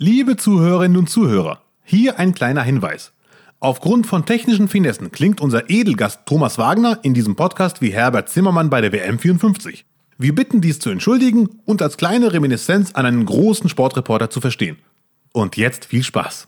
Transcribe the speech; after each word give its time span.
Liebe 0.00 0.36
Zuhörerinnen 0.36 0.96
und 0.96 1.10
Zuhörer, 1.10 1.60
hier 1.82 2.20
ein 2.20 2.32
kleiner 2.32 2.62
Hinweis. 2.62 3.10
Aufgrund 3.58 4.06
von 4.06 4.24
technischen 4.24 4.68
Finessen 4.68 5.10
klingt 5.10 5.40
unser 5.40 5.70
Edelgast 5.70 6.20
Thomas 6.24 6.56
Wagner 6.56 7.00
in 7.02 7.14
diesem 7.14 7.34
Podcast 7.34 7.82
wie 7.82 7.90
Herbert 7.90 8.28
Zimmermann 8.28 8.70
bei 8.70 8.80
der 8.80 8.92
WM 8.92 9.18
54. 9.18 9.84
Wir 10.16 10.36
bitten 10.36 10.60
dies 10.60 10.78
zu 10.78 10.90
entschuldigen 10.90 11.48
und 11.64 11.82
als 11.82 11.96
kleine 11.96 12.32
Reminiszenz 12.32 12.92
an 12.92 13.06
einen 13.06 13.26
großen 13.26 13.68
Sportreporter 13.68 14.30
zu 14.30 14.40
verstehen. 14.40 14.76
Und 15.32 15.56
jetzt 15.56 15.86
viel 15.86 16.04
Spaß. 16.04 16.44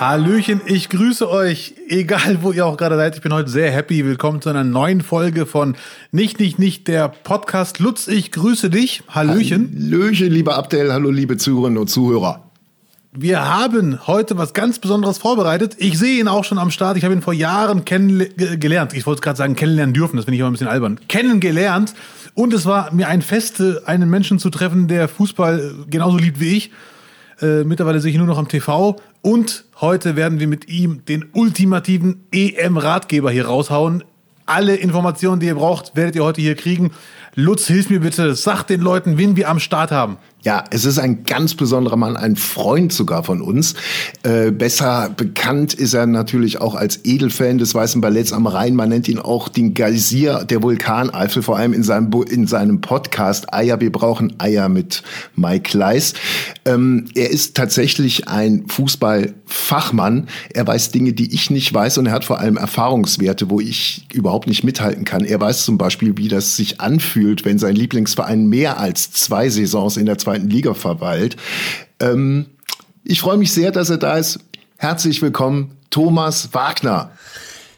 Hallöchen, 0.00 0.60
ich 0.64 0.90
grüße 0.90 1.28
euch, 1.28 1.74
egal 1.88 2.38
wo 2.42 2.52
ihr 2.52 2.64
auch 2.66 2.76
gerade 2.76 2.94
seid. 2.94 3.16
Ich 3.16 3.20
bin 3.20 3.34
heute 3.34 3.50
sehr 3.50 3.72
happy. 3.72 4.04
Willkommen 4.04 4.40
zu 4.40 4.48
einer 4.48 4.62
neuen 4.62 5.00
Folge 5.00 5.44
von 5.44 5.74
Nicht, 6.12 6.38
Nicht, 6.38 6.60
Nicht, 6.60 6.86
der 6.86 7.08
Podcast. 7.08 7.80
Lutz, 7.80 8.06
ich 8.06 8.30
grüße 8.30 8.70
dich. 8.70 9.02
Hallöchen. 9.08 9.74
Hallöchen, 9.74 10.30
lieber 10.30 10.54
Abdel. 10.54 10.92
Hallo, 10.92 11.10
liebe 11.10 11.36
Zuhörerinnen 11.36 11.78
und 11.78 11.88
Zuhörer. 11.88 12.44
Wir 13.10 13.52
haben 13.52 14.06
heute 14.06 14.38
was 14.38 14.54
ganz 14.54 14.78
Besonderes 14.78 15.18
vorbereitet. 15.18 15.74
Ich 15.78 15.98
sehe 15.98 16.20
ihn 16.20 16.28
auch 16.28 16.44
schon 16.44 16.58
am 16.58 16.70
Start. 16.70 16.96
Ich 16.96 17.02
habe 17.02 17.14
ihn 17.14 17.22
vor 17.22 17.34
Jahren 17.34 17.84
kennengelernt. 17.84 18.94
Ich 18.94 19.04
wollte 19.04 19.20
gerade 19.20 19.36
sagen, 19.36 19.56
kennenlernen 19.56 19.94
dürfen. 19.94 20.14
Das 20.14 20.26
finde 20.26 20.36
ich 20.36 20.40
immer 20.40 20.50
ein 20.50 20.52
bisschen 20.52 20.68
albern. 20.68 21.00
Kennengelernt. 21.08 21.92
Und 22.34 22.52
es 22.52 22.66
war 22.66 22.94
mir 22.94 23.08
ein 23.08 23.20
Feste, 23.20 23.82
einen 23.86 24.08
Menschen 24.08 24.38
zu 24.38 24.50
treffen, 24.50 24.86
der 24.86 25.08
Fußball 25.08 25.74
genauso 25.90 26.18
liebt 26.18 26.38
wie 26.38 26.56
ich. 26.56 26.70
Äh, 27.40 27.64
mittlerweile 27.64 28.00
sehe 28.00 28.10
ich 28.10 28.18
nur 28.18 28.26
noch 28.26 28.38
am 28.38 28.48
TV. 28.48 28.96
Und 29.22 29.64
heute 29.80 30.16
werden 30.16 30.40
wir 30.40 30.48
mit 30.48 30.68
ihm 30.68 31.04
den 31.04 31.26
ultimativen 31.32 32.24
EM-Ratgeber 32.32 33.30
hier 33.30 33.46
raushauen. 33.46 34.04
Alle 34.46 34.76
Informationen, 34.76 35.40
die 35.40 35.46
ihr 35.46 35.54
braucht, 35.54 35.94
werdet 35.94 36.16
ihr 36.16 36.24
heute 36.24 36.40
hier 36.40 36.54
kriegen. 36.54 36.92
Lutz, 37.34 37.66
hilf 37.66 37.90
mir 37.90 38.00
bitte. 38.00 38.34
Sag 38.34 38.64
den 38.64 38.80
Leuten, 38.80 39.18
wen 39.18 39.36
wir 39.36 39.48
am 39.48 39.60
Start 39.60 39.90
haben. 39.90 40.16
Ja, 40.44 40.62
es 40.70 40.84
ist 40.84 41.00
ein 41.00 41.24
ganz 41.24 41.54
besonderer 41.54 41.96
Mann, 41.96 42.16
ein 42.16 42.36
Freund 42.36 42.92
sogar 42.92 43.24
von 43.24 43.42
uns. 43.42 43.74
Äh, 44.22 44.52
besser 44.52 45.10
bekannt 45.16 45.74
ist 45.74 45.94
er 45.94 46.06
natürlich 46.06 46.60
auch 46.60 46.76
als 46.76 47.04
Edelfan 47.04 47.58
des 47.58 47.74
Weißen 47.74 48.00
Balletts 48.00 48.32
am 48.32 48.46
Rhein. 48.46 48.76
Man 48.76 48.88
nennt 48.88 49.08
ihn 49.08 49.18
auch 49.18 49.48
den 49.48 49.74
Geysir 49.74 50.44
der 50.44 50.62
Vulkaneifel, 50.62 51.42
vor 51.42 51.56
allem 51.56 51.72
in 51.72 51.82
seinem, 51.82 52.12
in 52.30 52.46
seinem 52.46 52.80
Podcast 52.80 53.52
Eier, 53.52 53.80
wir 53.80 53.90
brauchen 53.90 54.38
Eier 54.38 54.68
mit 54.68 55.02
Mike 55.34 55.76
Leis. 55.76 56.14
Ähm, 56.64 57.06
er 57.16 57.30
ist 57.30 57.56
tatsächlich 57.56 58.28
ein 58.28 58.68
Fußballfachmann. 58.68 60.28
Er 60.54 60.64
weiß 60.68 60.92
Dinge, 60.92 61.14
die 61.14 61.34
ich 61.34 61.50
nicht 61.50 61.74
weiß 61.74 61.98
und 61.98 62.06
er 62.06 62.12
hat 62.12 62.24
vor 62.24 62.38
allem 62.38 62.58
Erfahrungswerte, 62.58 63.50
wo 63.50 63.58
ich 63.58 64.06
überhaupt 64.12 64.46
nicht 64.46 64.62
mithalten 64.62 65.04
kann. 65.04 65.24
Er 65.24 65.40
weiß 65.40 65.64
zum 65.64 65.78
Beispiel, 65.78 66.16
wie 66.16 66.28
das 66.28 66.54
sich 66.54 66.80
anfühlt, 66.80 67.44
wenn 67.44 67.58
sein 67.58 67.74
Lieblingsverein 67.74 68.46
mehr 68.46 68.78
als 68.78 69.10
zwei 69.10 69.48
Saisons 69.48 69.96
in 69.96 70.06
der 70.06 70.16
zweiten 70.28 70.50
Liga 70.50 70.74
verweilt. 70.74 71.36
Ähm, 72.00 72.46
ich 73.02 73.20
freue 73.20 73.38
mich 73.38 73.50
sehr, 73.50 73.70
dass 73.70 73.88
er 73.88 73.96
da 73.96 74.18
ist. 74.18 74.40
Herzlich 74.76 75.22
willkommen, 75.22 75.70
Thomas 75.88 76.52
Wagner. 76.52 77.12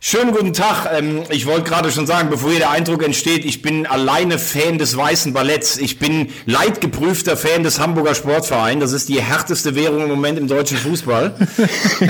Schönen 0.03 0.33
guten 0.33 0.55
Tag. 0.55 0.89
Ähm, 0.95 1.25
ich 1.29 1.45
wollte 1.45 1.65
gerade 1.65 1.93
schon 1.93 2.07
sagen, 2.07 2.31
bevor 2.31 2.49
hier 2.49 2.61
der 2.61 2.71
Eindruck 2.71 3.05
entsteht, 3.05 3.45
ich 3.45 3.61
bin 3.61 3.87
alleine 3.87 4.39
Fan 4.39 4.79
des 4.79 4.97
Weißen 4.97 5.35
Balletts. 5.35 5.77
Ich 5.77 5.99
bin 5.99 6.29
leidgeprüfter 6.47 7.37
Fan 7.37 7.65
des 7.65 7.79
Hamburger 7.79 8.15
Sportvereins. 8.15 8.81
Das 8.81 8.93
ist 8.95 9.11
die 9.11 9.21
härteste 9.21 9.75
Währung 9.75 10.01
im 10.01 10.09
Moment 10.09 10.39
im 10.39 10.49
deutschen 10.49 10.79
Fußball. 10.79 11.35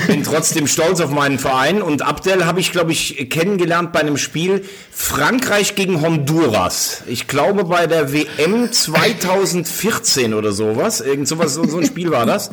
bin 0.07 0.23
trotzdem 0.23 0.69
stolz 0.69 1.01
auf 1.01 1.11
meinen 1.11 1.41
Verein. 1.41 1.83
Und 1.83 2.03
Abdel 2.03 2.47
habe 2.47 2.61
ich, 2.61 2.71
glaube 2.71 2.93
ich, 2.93 3.29
kennengelernt 3.29 3.93
bei 3.93 3.99
einem 3.99 4.19
Spiel 4.19 4.65
Frankreich 4.93 5.75
gegen 5.75 6.01
Honduras. 6.01 7.03
Ich 7.09 7.27
glaube 7.27 7.65
bei 7.65 7.89
der 7.89 8.13
WM 8.13 8.71
2014 8.71 10.33
oder 10.33 10.53
sowas. 10.53 11.01
Irgend 11.01 11.27
sowas, 11.27 11.55
so 11.55 11.79
ein 11.79 11.87
Spiel 11.87 12.13
war 12.13 12.25
das. 12.25 12.53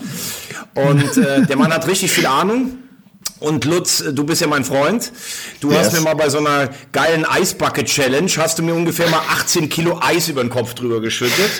Und 0.73 1.15
äh, 1.17 1.45
der 1.45 1.57
Mann 1.57 1.71
hat 1.71 1.87
richtig 1.87 2.11
viel 2.11 2.25
Ahnung. 2.25 2.79
Und 3.39 3.65
Lutz, 3.65 4.03
du 4.11 4.23
bist 4.23 4.41
ja 4.41 4.47
mein 4.47 4.63
Freund. 4.63 5.11
Du 5.59 5.71
yes. 5.71 5.79
hast 5.79 5.93
mir 5.93 6.01
mal 6.01 6.15
bei 6.15 6.29
so 6.29 6.39
einer 6.39 6.69
geilen 6.91 7.25
Eisbucket-Challenge, 7.25 8.31
hast 8.37 8.57
du 8.57 8.63
mir 8.63 8.73
ungefähr 8.73 9.09
mal 9.09 9.21
18 9.31 9.69
Kilo 9.69 9.99
Eis 10.01 10.27
über 10.27 10.43
den 10.43 10.49
Kopf 10.49 10.73
drüber 10.73 11.01
geschüttet. 11.01 11.51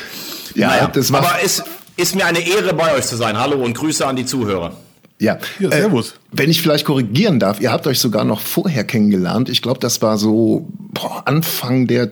Ja, 0.56 0.70
naja, 0.70 0.88
das 0.88 1.12
war. 1.12 1.20
Aber 1.20 1.38
es 1.44 1.64
ist 1.96 2.16
mir 2.16 2.26
eine 2.26 2.40
Ehre, 2.40 2.74
bei 2.74 2.96
euch 2.96 3.06
zu 3.06 3.16
sein. 3.16 3.38
Hallo 3.40 3.64
und 3.64 3.76
Grüße 3.76 4.06
an 4.06 4.16
die 4.16 4.26
Zuhörer. 4.26 4.76
Ja, 5.20 5.40
ja 5.60 5.72
servus. 5.72 6.12
Äh, 6.12 6.14
wenn 6.32 6.50
ich 6.50 6.62
vielleicht 6.62 6.86
korrigieren 6.86 7.40
darf, 7.40 7.60
ihr 7.60 7.72
habt 7.72 7.88
euch 7.88 8.00
sogar 8.00 8.24
noch 8.24 8.40
vorher 8.40 8.84
kennengelernt. 8.84 9.50
Ich 9.50 9.62
glaube, 9.62 9.80
das 9.80 10.02
war 10.02 10.18
so 10.18 10.68
boah, 10.78 11.24
Anfang 11.26 11.88
der, 11.88 12.12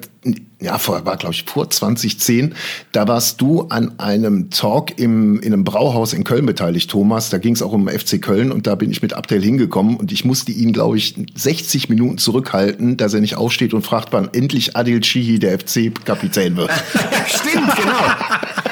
ja, 0.60 0.80
vor, 0.80 1.06
war 1.06 1.18
glaube 1.18 1.36
ich 1.36 1.44
vor 1.44 1.70
2010. 1.70 2.56
Da 2.92 3.08
warst 3.08 3.42
du 3.42 3.64
an 3.70 4.00
einem 4.00 4.50
Talk 4.50 4.98
im, 4.98 5.40
in 5.42 5.54
einem 5.54 5.64
Brauhaus 5.64 6.14
in 6.14 6.24
Köln 6.24 6.48
beteiligt, 6.48 6.90
Thomas. 6.90 7.30
Da 7.30 7.38
ging 7.38 7.54
es 7.54 7.62
auch 7.62 7.74
um 7.74 7.88
FC 7.88 8.20
Köln 8.20 8.52
und 8.52 8.66
da 8.66 8.74
bin 8.74 8.90
ich 8.90 9.04
mit 9.04 9.14
Abdel 9.14 9.42
hingekommen 9.42 9.98
und 9.98 10.12
ich 10.12 10.26
musste 10.26 10.52
ihn, 10.52 10.74
glaube 10.74 10.98
ich, 10.98 11.16
60 11.36 11.90
Minuten 11.90 12.18
zurückhalten, 12.18 12.98
dass 12.98 13.14
er 13.14 13.22
nicht 13.22 13.36
aufsteht 13.36 13.76
und 13.76 13.84
fragt, 13.84 14.14
wann 14.14 14.30
endlich 14.34 14.76
Adil 14.76 15.02
Chihi 15.02 15.38
der 15.38 15.60
FC-Kapitän 15.60 16.56
wird. 16.58 16.72
Stimmt, 17.28 17.76
genau. 17.76 18.65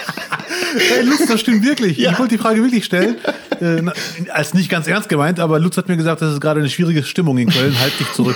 Hey, 0.77 1.03
Lutz, 1.03 1.25
das 1.27 1.39
stimmt 1.39 1.63
wirklich. 1.65 1.97
Ja. 1.97 2.11
Ich 2.11 2.19
wollte 2.19 2.35
die 2.35 2.41
Frage 2.41 2.61
wirklich 2.61 2.85
stellen. 2.85 3.17
Äh, 3.59 3.81
als 4.31 4.53
nicht 4.53 4.69
ganz 4.69 4.87
ernst 4.87 5.09
gemeint, 5.09 5.39
aber 5.39 5.59
Lutz 5.59 5.77
hat 5.77 5.87
mir 5.87 5.97
gesagt, 5.97 6.21
das 6.21 6.33
ist 6.33 6.41
gerade 6.41 6.59
eine 6.59 6.69
schwierige 6.69 7.03
Stimmung 7.03 7.37
in 7.37 7.49
Köln. 7.49 7.77
Halt 7.79 7.99
dich 7.99 8.11
zurück. 8.13 8.35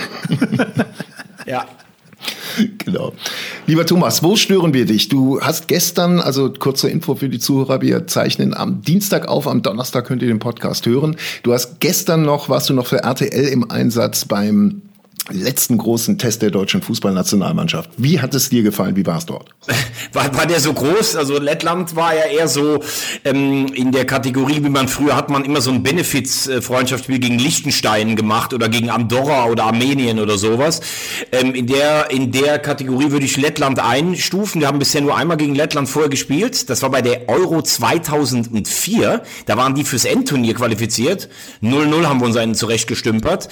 ja. 1.46 1.66
Genau. 2.78 3.12
Lieber 3.66 3.86
Thomas, 3.86 4.22
wo 4.22 4.34
stören 4.34 4.74
wir 4.74 4.84
dich? 4.84 5.08
Du 5.08 5.40
hast 5.40 5.68
gestern, 5.68 6.20
also 6.20 6.52
kurze 6.52 6.88
Info 6.88 7.14
für 7.14 7.28
die 7.28 7.38
Zuhörer, 7.38 7.80
wir 7.80 8.06
zeichnen 8.06 8.54
am 8.54 8.82
Dienstag 8.82 9.28
auf, 9.28 9.46
am 9.46 9.62
Donnerstag 9.62 10.06
könnt 10.06 10.22
ihr 10.22 10.28
den 10.28 10.40
Podcast 10.40 10.86
hören. 10.86 11.16
Du 11.42 11.52
hast 11.52 11.78
gestern 11.80 12.22
noch, 12.22 12.48
warst 12.48 12.68
du 12.68 12.74
noch 12.74 12.86
für 12.86 13.04
RTL 13.04 13.46
im 13.48 13.70
Einsatz 13.70 14.24
beim 14.24 14.82
letzten 15.30 15.78
großen 15.78 16.18
Test 16.18 16.42
der 16.42 16.50
deutschen 16.50 16.82
Fußballnationalmannschaft. 16.82 17.90
Wie 17.96 18.20
hat 18.20 18.34
es 18.34 18.48
dir 18.48 18.62
gefallen? 18.62 18.96
Wie 18.96 19.06
war 19.06 19.18
es 19.18 19.26
dort? 19.26 19.50
War, 20.12 20.34
war 20.34 20.46
der 20.46 20.58
so 20.58 20.72
groß? 20.72 21.16
Also 21.16 21.38
Lettland 21.38 21.94
war 21.94 22.14
ja 22.14 22.22
eher 22.24 22.48
so 22.48 22.80
ähm, 23.24 23.66
in 23.74 23.92
der 23.92 24.06
Kategorie, 24.06 24.64
wie 24.64 24.70
man 24.70 24.88
früher 24.88 25.14
hat 25.14 25.28
man 25.28 25.44
immer 25.44 25.60
so 25.60 25.70
ein 25.70 25.82
Benefits-Freundschaftsspiel 25.82 27.18
gegen 27.18 27.38
Liechtenstein 27.38 28.16
gemacht 28.16 28.54
oder 28.54 28.70
gegen 28.70 28.88
Andorra 28.88 29.46
oder 29.46 29.64
Armenien 29.64 30.18
oder 30.18 30.38
sowas. 30.38 30.80
Ähm, 31.30 31.54
in 31.54 31.66
der 31.66 32.10
in 32.10 32.32
der 32.32 32.58
Kategorie 32.58 33.10
würde 33.10 33.26
ich 33.26 33.36
Lettland 33.36 33.80
einstufen. 33.80 34.62
Wir 34.62 34.68
haben 34.68 34.78
bisher 34.78 35.02
nur 35.02 35.16
einmal 35.16 35.36
gegen 35.36 35.54
Lettland 35.54 35.88
vorher 35.88 36.08
gespielt. 36.08 36.70
Das 36.70 36.80
war 36.82 36.90
bei 36.90 37.02
der 37.02 37.28
Euro 37.28 37.60
2004. 37.60 39.22
Da 39.44 39.56
waren 39.56 39.74
die 39.74 39.84
fürs 39.84 40.06
Endturnier 40.06 40.54
qualifiziert. 40.54 41.28
0-0 41.62 42.06
haben 42.06 42.20
wir 42.20 42.26
uns 42.26 42.36
einen 42.36 42.54
zurechtgestümpert. 42.54 43.48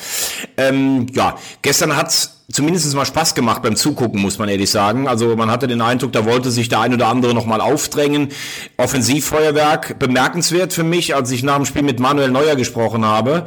Ähm, 0.57 1.07
ja, 1.13 1.37
Gestern 1.67 1.97
hat's 1.97 2.31
zumindest 2.53 2.95
mal 2.95 3.05
Spaß 3.05 3.35
gemacht 3.35 3.61
beim 3.61 3.75
Zugucken, 3.75 4.23
muss 4.23 4.39
man 4.39 4.49
ehrlich 4.49 4.71
sagen. 4.71 5.09
Also 5.09 5.35
man 5.35 5.51
hatte 5.51 5.67
den 5.67 5.81
Eindruck, 5.81 6.13
da 6.13 6.25
wollte 6.25 6.53
sich 6.53 6.69
der 6.69 6.79
ein 6.79 6.95
oder 6.95 7.09
andere 7.09 7.35
nochmal 7.35 7.61
aufdrängen. 7.61 8.29
Offensivfeuerwerk, 8.77 9.99
bemerkenswert 9.99 10.73
für 10.73 10.85
mich, 10.85 11.17
als 11.17 11.33
ich 11.33 11.43
nach 11.43 11.57
dem 11.57 11.65
Spiel 11.65 11.83
mit 11.83 11.99
Manuel 11.99 12.31
Neuer 12.31 12.55
gesprochen 12.55 13.05
habe. 13.05 13.47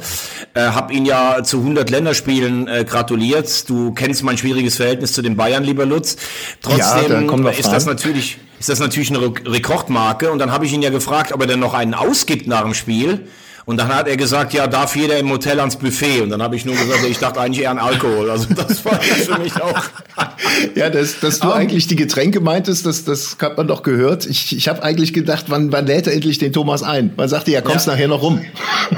Äh, 0.52 0.60
hab 0.60 0.92
ihn 0.92 1.06
ja 1.06 1.42
zu 1.42 1.60
100 1.60 1.88
Länderspielen 1.88 2.68
äh, 2.68 2.84
gratuliert. 2.84 3.70
Du 3.70 3.92
kennst 3.92 4.22
mein 4.22 4.36
schwieriges 4.36 4.76
Verhältnis 4.76 5.14
zu 5.14 5.22
den 5.22 5.34
Bayern, 5.38 5.64
lieber 5.64 5.86
Lutz. 5.86 6.18
Trotzdem 6.60 7.26
ja, 7.26 7.36
da 7.42 7.50
ist 7.52 7.72
das 7.72 7.86
natürlich 7.86 8.36
ist 8.58 8.68
das 8.68 8.80
natürlich 8.80 9.08
eine 9.08 9.32
Rekordmarke. 9.46 10.30
Und 10.30 10.40
dann 10.40 10.52
habe 10.52 10.66
ich 10.66 10.74
ihn 10.74 10.82
ja 10.82 10.90
gefragt, 10.90 11.32
ob 11.32 11.40
er 11.40 11.46
denn 11.46 11.60
noch 11.60 11.72
einen 11.72 11.94
ausgibt 11.94 12.46
nach 12.46 12.64
dem 12.64 12.74
Spiel. 12.74 13.26
Und 13.70 13.76
dann 13.76 13.88
hat 13.88 14.08
er 14.08 14.16
gesagt, 14.16 14.52
ja, 14.52 14.66
darf 14.66 14.96
jeder 14.96 15.16
im 15.18 15.30
Hotel 15.30 15.60
ans 15.60 15.76
Buffet. 15.76 16.22
Und 16.22 16.30
dann 16.30 16.42
habe 16.42 16.56
ich 16.56 16.64
nur 16.64 16.74
gesagt, 16.74 17.04
ich 17.08 17.18
dachte 17.18 17.40
eigentlich 17.40 17.62
eher 17.62 17.70
an 17.70 17.78
Alkohol. 17.78 18.28
Also 18.28 18.52
das 18.52 18.84
war 18.84 18.94
für 19.00 19.38
mich 19.38 19.54
auch. 19.62 19.80
ja, 20.74 20.90
dass, 20.90 21.20
dass 21.20 21.38
du 21.38 21.48
um, 21.48 21.54
eigentlich 21.54 21.86
die 21.86 21.96
Getränke 21.96 22.40
meintest, 22.40 22.84
das, 22.84 23.04
das 23.04 23.36
hat 23.40 23.56
man 23.56 23.68
doch 23.68 23.84
gehört. 23.84 24.26
Ich, 24.26 24.56
ich 24.56 24.68
habe 24.68 24.82
eigentlich 24.82 25.12
gedacht, 25.12 25.44
wann, 25.48 25.70
wann 25.70 25.86
lädt 25.86 26.08
er 26.08 26.14
endlich 26.14 26.38
den 26.38 26.52
Thomas 26.52 26.82
ein? 26.82 27.12
Man 27.16 27.28
sagte, 27.28 27.52
ja, 27.52 27.60
kommst 27.60 27.86
ja. 27.86 27.92
nachher 27.92 28.08
noch 28.08 28.22
rum. 28.22 28.40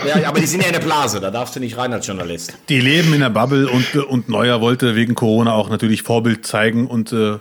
Ja, 0.07 0.27
aber 0.27 0.41
die 0.41 0.47
sind 0.47 0.63
ja 0.63 0.69
in 0.69 0.73
der 0.73 0.81
Blase, 0.81 1.21
da 1.21 1.31
darfst 1.31 1.55
du 1.55 1.61
nicht 1.61 1.77
rein 1.77 1.93
als 1.93 2.07
Journalist. 2.07 2.55
Die 2.71 2.81
leben 2.81 3.13
in 3.13 3.21
der 3.21 3.29
Bubble 3.29 3.69
und, 3.69 3.95
und 3.95 4.29
Neuer 4.31 4.63
wollte 4.63 4.97
wegen 4.97 5.15
Corona 5.15 5.53
auch 5.53 5.69
natürlich 5.69 6.03
Vorbild 6.03 6.47
zeigen 6.47 6.87
und 6.87 7.13
äh, 7.13 7.39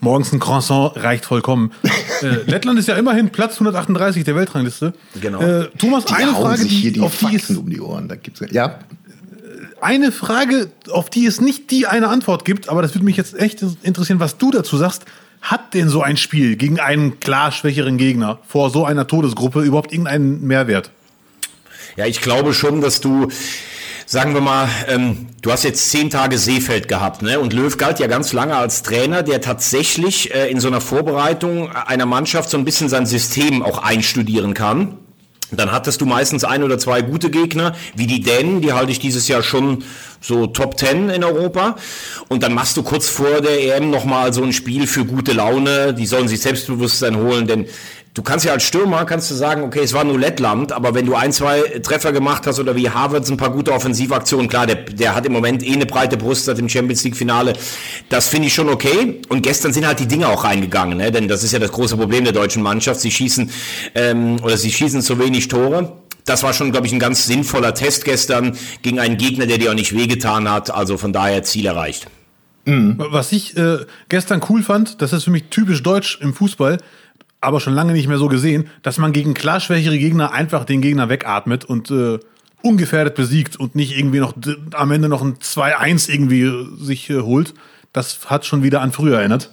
morgens 0.00 0.32
ein 0.32 0.40
Croissant 0.40 0.92
reicht 0.96 1.24
vollkommen. 1.24 1.72
äh, 2.22 2.26
Lettland 2.46 2.78
ist 2.78 2.88
ja 2.88 2.96
immerhin 2.96 3.30
Platz 3.30 3.54
138 3.54 4.24
der 4.24 4.36
Weltrangliste. 4.36 4.94
Genau. 5.20 5.40
Äh, 5.40 5.68
Thomas, 5.78 6.04
die 6.04 6.14
eine 6.14 6.32
Frage, 6.32 6.62
sich 6.62 6.72
hier 6.72 6.92
die 6.92 7.00
auf 7.00 7.18
die 7.18 7.36
ist, 7.36 7.50
um 7.50 7.68
die 7.68 7.80
Ohren. 7.80 8.08
Da 8.08 8.16
gibt's, 8.16 8.40
ja. 8.50 8.66
Äh, 8.66 8.78
eine 9.80 10.12
Frage, 10.12 10.70
auf 10.90 11.10
die 11.10 11.26
es 11.26 11.40
nicht 11.40 11.70
die 11.70 11.86
eine 11.86 12.08
Antwort 12.08 12.44
gibt, 12.44 12.68
aber 12.68 12.82
das 12.82 12.94
würde 12.94 13.04
mich 13.04 13.16
jetzt 13.16 13.38
echt 13.38 13.62
interessieren, 13.82 14.20
was 14.20 14.38
du 14.38 14.50
dazu 14.50 14.76
sagst. 14.76 15.04
Hat 15.40 15.72
denn 15.72 15.88
so 15.88 16.02
ein 16.02 16.16
Spiel 16.16 16.56
gegen 16.56 16.80
einen 16.80 17.20
klar 17.20 17.52
schwächeren 17.52 17.96
Gegner 17.96 18.40
vor 18.46 18.70
so 18.70 18.84
einer 18.84 19.06
Todesgruppe 19.06 19.62
überhaupt 19.62 19.92
irgendeinen 19.92 20.44
Mehrwert? 20.44 20.90
Ja, 21.96 22.06
ich 22.06 22.20
glaube 22.20 22.54
schon, 22.54 22.80
dass 22.80 23.00
du 23.00 23.28
sagen 24.08 24.32
wir 24.32 24.40
mal, 24.40 24.70
ähm, 24.88 25.26
du 25.42 25.52
hast 25.52 25.64
jetzt 25.64 25.90
zehn 25.90 26.08
Tage 26.08 26.38
Seefeld 26.38 26.88
gehabt, 26.88 27.20
ne? 27.20 27.38
Und 27.38 27.52
Löw 27.52 27.76
galt 27.76 28.00
ja 28.00 28.06
ganz 28.06 28.32
lange 28.32 28.56
als 28.56 28.82
Trainer, 28.82 29.22
der 29.22 29.42
tatsächlich 29.42 30.34
äh, 30.34 30.50
in 30.50 30.60
so 30.60 30.68
einer 30.68 30.80
Vorbereitung 30.80 31.70
einer 31.70 32.06
Mannschaft 32.06 32.48
so 32.48 32.56
ein 32.56 32.64
bisschen 32.64 32.88
sein 32.88 33.04
System 33.04 33.62
auch 33.62 33.82
einstudieren 33.82 34.54
kann. 34.54 34.96
Dann 35.50 35.72
hattest 35.72 36.00
du 36.00 36.06
meistens 36.06 36.44
ein 36.44 36.62
oder 36.62 36.78
zwei 36.78 37.02
gute 37.02 37.30
Gegner, 37.30 37.74
wie 37.94 38.06
die 38.06 38.20
Dänen, 38.20 38.60
die 38.60 38.72
halte 38.72 38.92
ich 38.92 38.98
dieses 38.98 39.28
Jahr 39.28 39.42
schon 39.42 39.84
so 40.20 40.46
Top 40.46 40.76
Ten 40.76 41.08
in 41.10 41.24
Europa. 41.24 41.76
Und 42.28 42.42
dann 42.42 42.52
machst 42.52 42.76
du 42.76 42.82
kurz 42.82 43.08
vor 43.08 43.40
der 43.40 43.76
EM 43.76 43.90
nochmal 43.90 44.32
so 44.32 44.42
ein 44.42 44.52
Spiel 44.52 44.86
für 44.86 45.04
gute 45.04 45.32
Laune. 45.32 45.94
Die 45.94 46.06
sollen 46.06 46.28
sich 46.28 46.40
Selbstbewusstsein 46.40 47.16
holen, 47.16 47.46
denn 47.46 47.66
Du 48.14 48.22
kannst 48.22 48.44
ja 48.44 48.52
als 48.52 48.64
Stürmer, 48.64 49.04
kannst 49.04 49.30
du 49.30 49.34
sagen, 49.34 49.62
okay, 49.62 49.80
es 49.80 49.92
war 49.92 50.02
nur 50.02 50.18
Lettland, 50.18 50.72
aber 50.72 50.94
wenn 50.94 51.06
du 51.06 51.14
ein, 51.14 51.32
zwei 51.32 51.60
Treffer 51.82 52.12
gemacht 52.12 52.46
hast 52.46 52.58
oder 52.58 52.74
wie 52.74 52.90
Harvards 52.90 53.30
ein 53.30 53.36
paar 53.36 53.52
gute 53.52 53.72
Offensivaktionen, 53.72 54.48
klar, 54.48 54.66
der, 54.66 54.76
der 54.76 55.14
hat 55.14 55.24
im 55.26 55.32
Moment 55.32 55.62
eh 55.62 55.72
eine 55.72 55.86
breite 55.86 56.16
Brust 56.16 56.46
seit 56.46 56.58
dem 56.58 56.68
Champions 56.68 57.04
League 57.04 57.16
Finale, 57.16 57.52
das 58.08 58.28
finde 58.28 58.48
ich 58.48 58.54
schon 58.54 58.68
okay. 58.68 59.20
Und 59.28 59.42
gestern 59.42 59.72
sind 59.72 59.86
halt 59.86 60.00
die 60.00 60.08
Dinge 60.08 60.28
auch 60.28 60.44
reingegangen, 60.44 60.98
ne? 60.98 61.12
denn 61.12 61.28
das 61.28 61.44
ist 61.44 61.52
ja 61.52 61.58
das 61.58 61.70
große 61.70 61.96
Problem 61.96 62.24
der 62.24 62.32
deutschen 62.32 62.62
Mannschaft. 62.62 63.00
Sie 63.00 63.10
schießen, 63.10 63.50
ähm, 63.94 64.36
oder 64.42 64.56
sie 64.56 64.72
schießen 64.72 65.02
zu 65.02 65.18
wenig 65.18 65.48
Tore. 65.48 65.98
Das 66.24 66.42
war 66.42 66.52
schon, 66.52 66.72
glaube 66.72 66.86
ich, 66.86 66.92
ein 66.92 66.98
ganz 66.98 67.26
sinnvoller 67.26 67.72
Test 67.74 68.04
gestern 68.04 68.58
gegen 68.82 68.98
einen 68.98 69.16
Gegner, 69.16 69.46
der 69.46 69.58
dir 69.58 69.70
auch 69.70 69.74
nicht 69.74 69.94
wehgetan 69.94 70.50
hat. 70.50 70.70
Also 70.70 70.98
von 70.98 71.12
daher 71.12 71.42
Ziel 71.42 71.66
erreicht. 71.66 72.08
Was 72.68 73.32
ich 73.32 73.56
äh, 73.56 73.78
gestern 74.10 74.42
cool 74.50 74.62
fand, 74.62 75.00
das 75.00 75.14
ist 75.14 75.24
für 75.24 75.30
mich 75.30 75.44
typisch 75.48 75.82
deutsch 75.82 76.18
im 76.20 76.34
Fußball, 76.34 76.76
aber 77.40 77.60
schon 77.60 77.74
lange 77.74 77.92
nicht 77.92 78.08
mehr 78.08 78.18
so 78.18 78.28
gesehen, 78.28 78.68
dass 78.82 78.98
man 78.98 79.12
gegen 79.12 79.34
klar 79.34 79.60
schwächere 79.60 79.98
Gegner 79.98 80.32
einfach 80.32 80.64
den 80.64 80.80
Gegner 80.80 81.08
wegatmet 81.08 81.64
und 81.64 81.90
äh, 81.90 82.18
ungefährdet 82.62 83.14
besiegt 83.14 83.56
und 83.56 83.74
nicht 83.74 83.96
irgendwie 83.96 84.20
noch 84.20 84.34
am 84.72 84.90
Ende 84.90 85.08
noch 85.08 85.22
ein 85.22 85.36
2-1 85.36 86.10
irgendwie 86.10 86.42
äh, 86.42 86.66
sich 86.76 87.08
äh, 87.10 87.20
holt. 87.20 87.54
Das 87.92 88.30
hat 88.30 88.44
schon 88.44 88.62
wieder 88.62 88.80
an 88.80 88.92
früher 88.92 89.18
erinnert. 89.18 89.52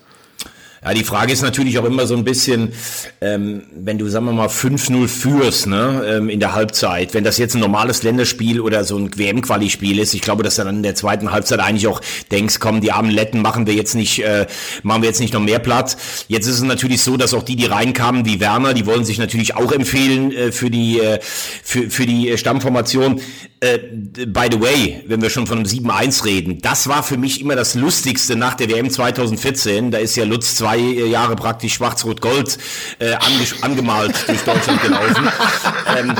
Ja, 0.85 0.93
die 0.93 1.03
Frage 1.03 1.33
ist 1.33 1.41
natürlich 1.41 1.79
auch 1.79 1.85
immer 1.85 2.05
so 2.05 2.15
ein 2.15 2.23
bisschen, 2.23 2.71
ähm, 3.19 3.63
wenn 3.75 3.97
du, 3.97 4.07
sagen 4.07 4.27
wir 4.27 4.33
mal, 4.33 4.49
5-0 4.49 5.07
führst 5.07 5.65
ne, 5.65 6.05
ähm, 6.07 6.29
in 6.29 6.39
der 6.39 6.53
Halbzeit, 6.53 7.15
wenn 7.15 7.23
das 7.23 7.39
jetzt 7.39 7.55
ein 7.55 7.59
normales 7.59 8.03
Länderspiel 8.03 8.61
oder 8.61 8.83
so 8.83 8.95
ein 8.95 9.09
WM-Quali-Spiel 9.17 9.97
ist, 9.97 10.13
ich 10.13 10.21
glaube, 10.21 10.43
dass 10.43 10.57
du 10.57 10.63
dann 10.63 10.77
in 10.77 10.83
der 10.83 10.93
zweiten 10.93 11.31
Halbzeit 11.31 11.59
eigentlich 11.59 11.87
auch 11.87 12.01
denkst, 12.31 12.59
komm, 12.59 12.81
die 12.81 12.91
armen 12.91 13.09
Letten 13.09 13.41
machen 13.41 13.65
wir 13.65 13.73
jetzt 13.73 13.95
nicht, 13.95 14.23
äh, 14.23 14.45
machen 14.83 15.01
wir 15.01 15.09
jetzt 15.09 15.21
nicht 15.21 15.33
noch 15.33 15.41
mehr 15.41 15.57
platt. 15.57 15.97
Jetzt 16.27 16.45
ist 16.45 16.57
es 16.57 16.61
natürlich 16.61 17.01
so, 17.01 17.17
dass 17.17 17.33
auch 17.33 17.41
die, 17.41 17.55
die 17.55 17.65
reinkamen, 17.65 18.25
wie 18.25 18.39
Werner, 18.39 18.75
die 18.75 18.85
wollen 18.85 19.05
sich 19.05 19.17
natürlich 19.17 19.55
auch 19.55 19.71
empfehlen 19.71 20.31
äh, 20.33 20.51
für 20.51 20.69
die, 20.69 20.99
äh, 20.99 21.17
für, 21.63 21.89
für 21.89 22.05
die 22.05 22.29
äh, 22.29 22.37
Stammformation. 22.37 23.21
Äh, 23.59 23.79
by 24.27 24.49
the 24.51 24.61
way, 24.61 25.03
wenn 25.07 25.23
wir 25.23 25.31
schon 25.31 25.47
von 25.47 25.57
einem 25.57 25.65
7-1 25.65 26.25
reden, 26.25 26.61
das 26.61 26.87
war 26.87 27.01
für 27.01 27.17
mich 27.17 27.41
immer 27.41 27.55
das 27.55 27.73
Lustigste 27.73 28.35
nach 28.35 28.53
der 28.53 28.69
WM 28.69 28.91
2014. 28.91 29.89
Da 29.89 29.97
ist 29.97 30.15
ja 30.15 30.25
Lutz 30.25 30.53
zwei 30.75 31.05
Jahre 31.07 31.35
praktisch 31.35 31.73
schwarz-rot-gold 31.75 32.57
äh, 32.99 33.13
ange 33.13 33.45
angemalt 33.61 34.15
durch 34.27 34.41
Deutschland 34.41 34.81
gelaufen. 34.81 35.29
ähm, 35.97 36.15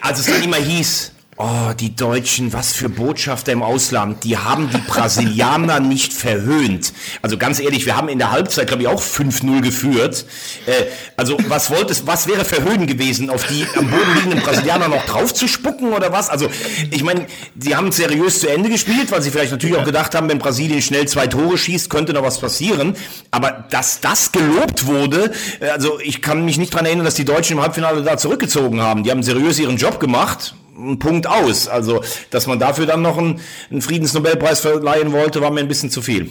als 0.00 0.20
es 0.20 0.26
dann 0.26 0.42
immer 0.42 0.56
hieß, 0.56 1.12
Oh, 1.36 1.72
die 1.80 1.96
Deutschen, 1.96 2.52
was 2.52 2.74
für 2.74 2.88
Botschafter 2.88 3.50
im 3.50 3.64
Ausland, 3.64 4.22
die 4.22 4.38
haben 4.38 4.70
die 4.70 4.78
Brasilianer 4.78 5.80
nicht 5.80 6.12
verhöhnt. 6.12 6.92
Also 7.22 7.36
ganz 7.38 7.58
ehrlich, 7.58 7.86
wir 7.86 7.96
haben 7.96 8.08
in 8.08 8.20
der 8.20 8.30
Halbzeit, 8.30 8.68
glaube 8.68 8.84
ich, 8.84 8.88
auch 8.88 9.02
5-0 9.02 9.60
geführt. 9.60 10.26
Äh, 10.66 10.84
also 11.16 11.36
was 11.48 11.70
wolltest, 11.70 12.06
was 12.06 12.28
wäre 12.28 12.44
verhöhnen 12.44 12.86
gewesen, 12.86 13.30
auf 13.30 13.44
die 13.48 13.66
am 13.76 13.90
Boden 13.90 14.14
liegenden 14.14 14.40
Brasilianer 14.42 14.86
noch 14.86 15.04
drauf 15.06 15.34
zu 15.34 15.48
spucken 15.48 15.92
oder 15.92 16.12
was? 16.12 16.30
Also 16.30 16.48
ich 16.92 17.02
meine, 17.02 17.26
sie 17.58 17.74
haben 17.74 17.90
seriös 17.90 18.38
zu 18.38 18.48
Ende 18.48 18.70
gespielt, 18.70 19.10
weil 19.10 19.20
sie 19.20 19.32
vielleicht 19.32 19.50
natürlich 19.50 19.76
auch 19.76 19.84
gedacht 19.84 20.14
haben, 20.14 20.28
wenn 20.28 20.38
Brasilien 20.38 20.82
schnell 20.82 21.08
zwei 21.08 21.26
Tore 21.26 21.58
schießt, 21.58 21.90
könnte 21.90 22.12
noch 22.12 22.22
was 22.22 22.38
passieren. 22.38 22.94
Aber 23.32 23.64
dass 23.70 24.00
das 24.00 24.30
gelobt 24.30 24.86
wurde, 24.86 25.32
äh, 25.58 25.70
also 25.70 25.98
ich 25.98 26.22
kann 26.22 26.44
mich 26.44 26.58
nicht 26.58 26.72
dran 26.72 26.86
erinnern, 26.86 27.04
dass 27.04 27.14
die 27.14 27.24
Deutschen 27.24 27.56
im 27.56 27.62
Halbfinale 27.64 28.04
da 28.04 28.16
zurückgezogen 28.16 28.80
haben. 28.80 29.02
Die 29.02 29.10
haben 29.10 29.24
seriös 29.24 29.58
ihren 29.58 29.78
Job 29.78 29.98
gemacht 29.98 30.54
ein 30.76 30.98
Punkt 30.98 31.26
aus. 31.26 31.68
Also, 31.68 32.02
dass 32.30 32.46
man 32.46 32.58
dafür 32.58 32.86
dann 32.86 33.02
noch 33.02 33.18
einen, 33.18 33.40
einen 33.70 33.82
Friedensnobelpreis 33.82 34.60
verleihen 34.60 35.12
wollte, 35.12 35.40
war 35.40 35.50
mir 35.50 35.60
ein 35.60 35.68
bisschen 35.68 35.90
zu 35.90 36.02
viel. 36.02 36.30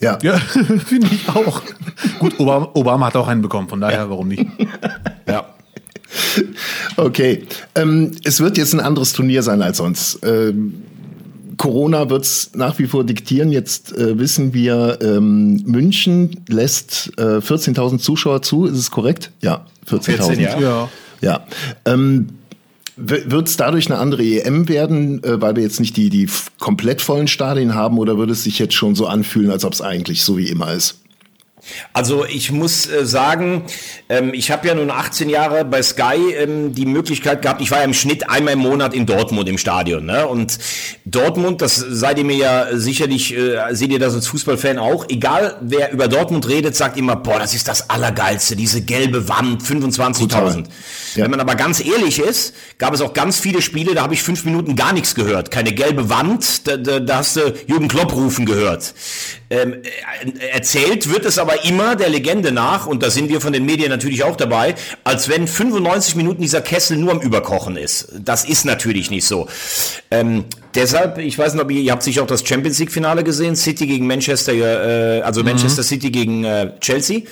Ja. 0.00 0.18
Ja, 0.22 0.38
finde 0.86 1.08
ich 1.10 1.28
auch. 1.28 1.62
Gut, 2.18 2.38
Obama, 2.38 2.70
Obama 2.74 3.06
hat 3.06 3.16
auch 3.16 3.28
einen 3.28 3.42
bekommen, 3.42 3.68
von 3.68 3.80
daher, 3.80 4.10
warum 4.10 4.28
nicht? 4.28 4.46
Ja. 5.28 5.44
Okay. 6.96 7.42
Ähm, 7.74 8.12
es 8.22 8.38
wird 8.38 8.56
jetzt 8.56 8.72
ein 8.74 8.80
anderes 8.80 9.12
Turnier 9.12 9.42
sein 9.42 9.60
als 9.60 9.78
sonst. 9.78 10.20
Ähm, 10.22 10.84
Corona 11.56 12.08
wird 12.10 12.22
es 12.22 12.52
nach 12.54 12.78
wie 12.78 12.86
vor 12.86 13.02
diktieren. 13.02 13.50
Jetzt 13.50 13.92
äh, 13.96 14.16
wissen 14.16 14.54
wir, 14.54 14.98
ähm, 15.02 15.62
München 15.66 16.44
lässt 16.48 17.12
äh, 17.18 17.38
14.000 17.38 17.98
Zuschauer 17.98 18.42
zu. 18.42 18.66
Ist 18.66 18.78
es 18.78 18.92
korrekt? 18.92 19.32
Ja, 19.40 19.66
14.000. 19.90 20.00
14, 20.00 20.40
ja. 20.40 20.60
Ja. 20.60 20.88
Ja. 21.20 21.46
Wird 22.96 23.48
es 23.48 23.58
dadurch 23.58 23.90
eine 23.90 23.98
andere 23.98 24.22
EM 24.22 24.68
werden, 24.68 25.22
äh, 25.22 25.40
weil 25.40 25.56
wir 25.56 25.62
jetzt 25.62 25.80
nicht 25.80 25.96
die, 25.96 26.08
die 26.08 26.28
komplett 26.58 27.02
vollen 27.02 27.28
Stadien 27.28 27.74
haben, 27.74 27.98
oder 27.98 28.16
würde 28.16 28.32
es 28.32 28.44
sich 28.44 28.58
jetzt 28.58 28.74
schon 28.74 28.94
so 28.94 29.06
anfühlen, 29.06 29.50
als 29.50 29.64
ob 29.64 29.74
es 29.74 29.82
eigentlich 29.82 30.22
so 30.22 30.38
wie 30.38 30.48
immer 30.48 30.72
ist? 30.72 31.00
Also 31.92 32.24
ich 32.24 32.52
muss 32.52 32.86
äh, 32.86 33.04
sagen, 33.04 33.64
ähm, 34.08 34.32
ich 34.32 34.50
habe 34.50 34.68
ja 34.68 34.74
nun 34.74 34.90
18 34.90 35.28
Jahre 35.28 35.64
bei 35.64 35.82
Sky 35.82 36.32
ähm, 36.36 36.74
die 36.74 36.86
Möglichkeit 36.86 37.42
gehabt, 37.42 37.60
ich 37.60 37.70
war 37.70 37.78
ja 37.78 37.84
im 37.84 37.94
Schnitt 37.94 38.30
einmal 38.30 38.54
im 38.54 38.60
Monat 38.60 38.94
in 38.94 39.04
Dortmund 39.04 39.48
im 39.48 39.58
Stadion. 39.58 40.06
Ne? 40.06 40.26
Und 40.26 40.58
Dortmund, 41.04 41.62
das 41.62 41.76
seid 41.76 42.18
ihr 42.18 42.24
mir 42.24 42.36
ja 42.36 42.66
sicherlich, 42.72 43.36
äh, 43.36 43.74
seht 43.74 43.90
ihr 43.90 43.98
das 43.98 44.14
als 44.14 44.28
Fußballfan 44.28 44.78
auch, 44.78 45.06
egal 45.08 45.58
wer 45.60 45.92
über 45.92 46.08
Dortmund 46.08 46.48
redet, 46.48 46.76
sagt 46.76 46.96
immer, 46.96 47.16
boah, 47.16 47.38
das 47.38 47.54
ist 47.54 47.68
das 47.68 47.90
Allergeilste, 47.90 48.56
diese 48.56 48.82
gelbe 48.82 49.28
Wand, 49.28 49.62
25.000. 49.62 50.66
Ja. 51.16 51.24
Wenn 51.24 51.30
man 51.30 51.40
aber 51.40 51.54
ganz 51.54 51.84
ehrlich 51.84 52.18
ist, 52.18 52.54
gab 52.78 52.94
es 52.94 53.00
auch 53.00 53.14
ganz 53.14 53.38
viele 53.38 53.62
Spiele, 53.62 53.94
da 53.94 54.02
habe 54.02 54.14
ich 54.14 54.22
fünf 54.22 54.44
Minuten 54.44 54.76
gar 54.76 54.92
nichts 54.92 55.14
gehört. 55.14 55.50
Keine 55.50 55.72
gelbe 55.72 56.08
Wand, 56.08 56.66
da, 56.66 56.76
da, 56.76 57.00
da 57.00 57.16
hast 57.18 57.36
du 57.36 57.54
Jürgen 57.66 57.88
Klopp 57.88 58.14
rufen 58.14 58.46
gehört. 58.46 58.94
Ähm, 59.48 59.74
äh, 59.74 60.48
erzählt 60.52 61.08
wird 61.10 61.24
es 61.24 61.38
aber 61.38 61.64
immer 61.64 61.96
der 61.96 62.08
Legende 62.08 62.52
nach, 62.52 62.86
und 62.86 63.02
da 63.02 63.10
sind 63.10 63.28
wir 63.28 63.40
von 63.40 63.52
den 63.52 63.64
Medien 63.64 63.90
natürlich 63.90 64.24
auch 64.24 64.36
dabei, 64.36 64.74
als 65.04 65.28
wenn 65.28 65.46
95 65.46 66.16
Minuten 66.16 66.42
dieser 66.42 66.60
Kessel 66.60 66.96
nur 66.96 67.12
am 67.12 67.20
Überkochen 67.20 67.76
ist. 67.76 68.08
Das 68.18 68.44
ist 68.44 68.64
natürlich 68.64 69.10
nicht 69.10 69.24
so. 69.24 69.48
Ähm, 70.10 70.44
deshalb, 70.74 71.18
ich 71.18 71.38
weiß 71.38 71.54
nicht, 71.54 71.62
ob 71.62 71.70
ihr, 71.70 71.80
ihr 71.80 71.92
habt 71.92 72.02
sicher 72.02 72.22
auch 72.22 72.26
das 72.26 72.46
Champions 72.46 72.78
League 72.78 72.92
Finale 72.92 73.24
gesehen, 73.24 73.56
City 73.56 73.86
gegen 73.86 74.06
Manchester, 74.06 74.52
äh, 74.52 75.22
also 75.22 75.42
Manchester 75.42 75.82
City 75.82 76.10
gegen 76.10 76.44
äh, 76.44 76.72
Chelsea. 76.80 77.22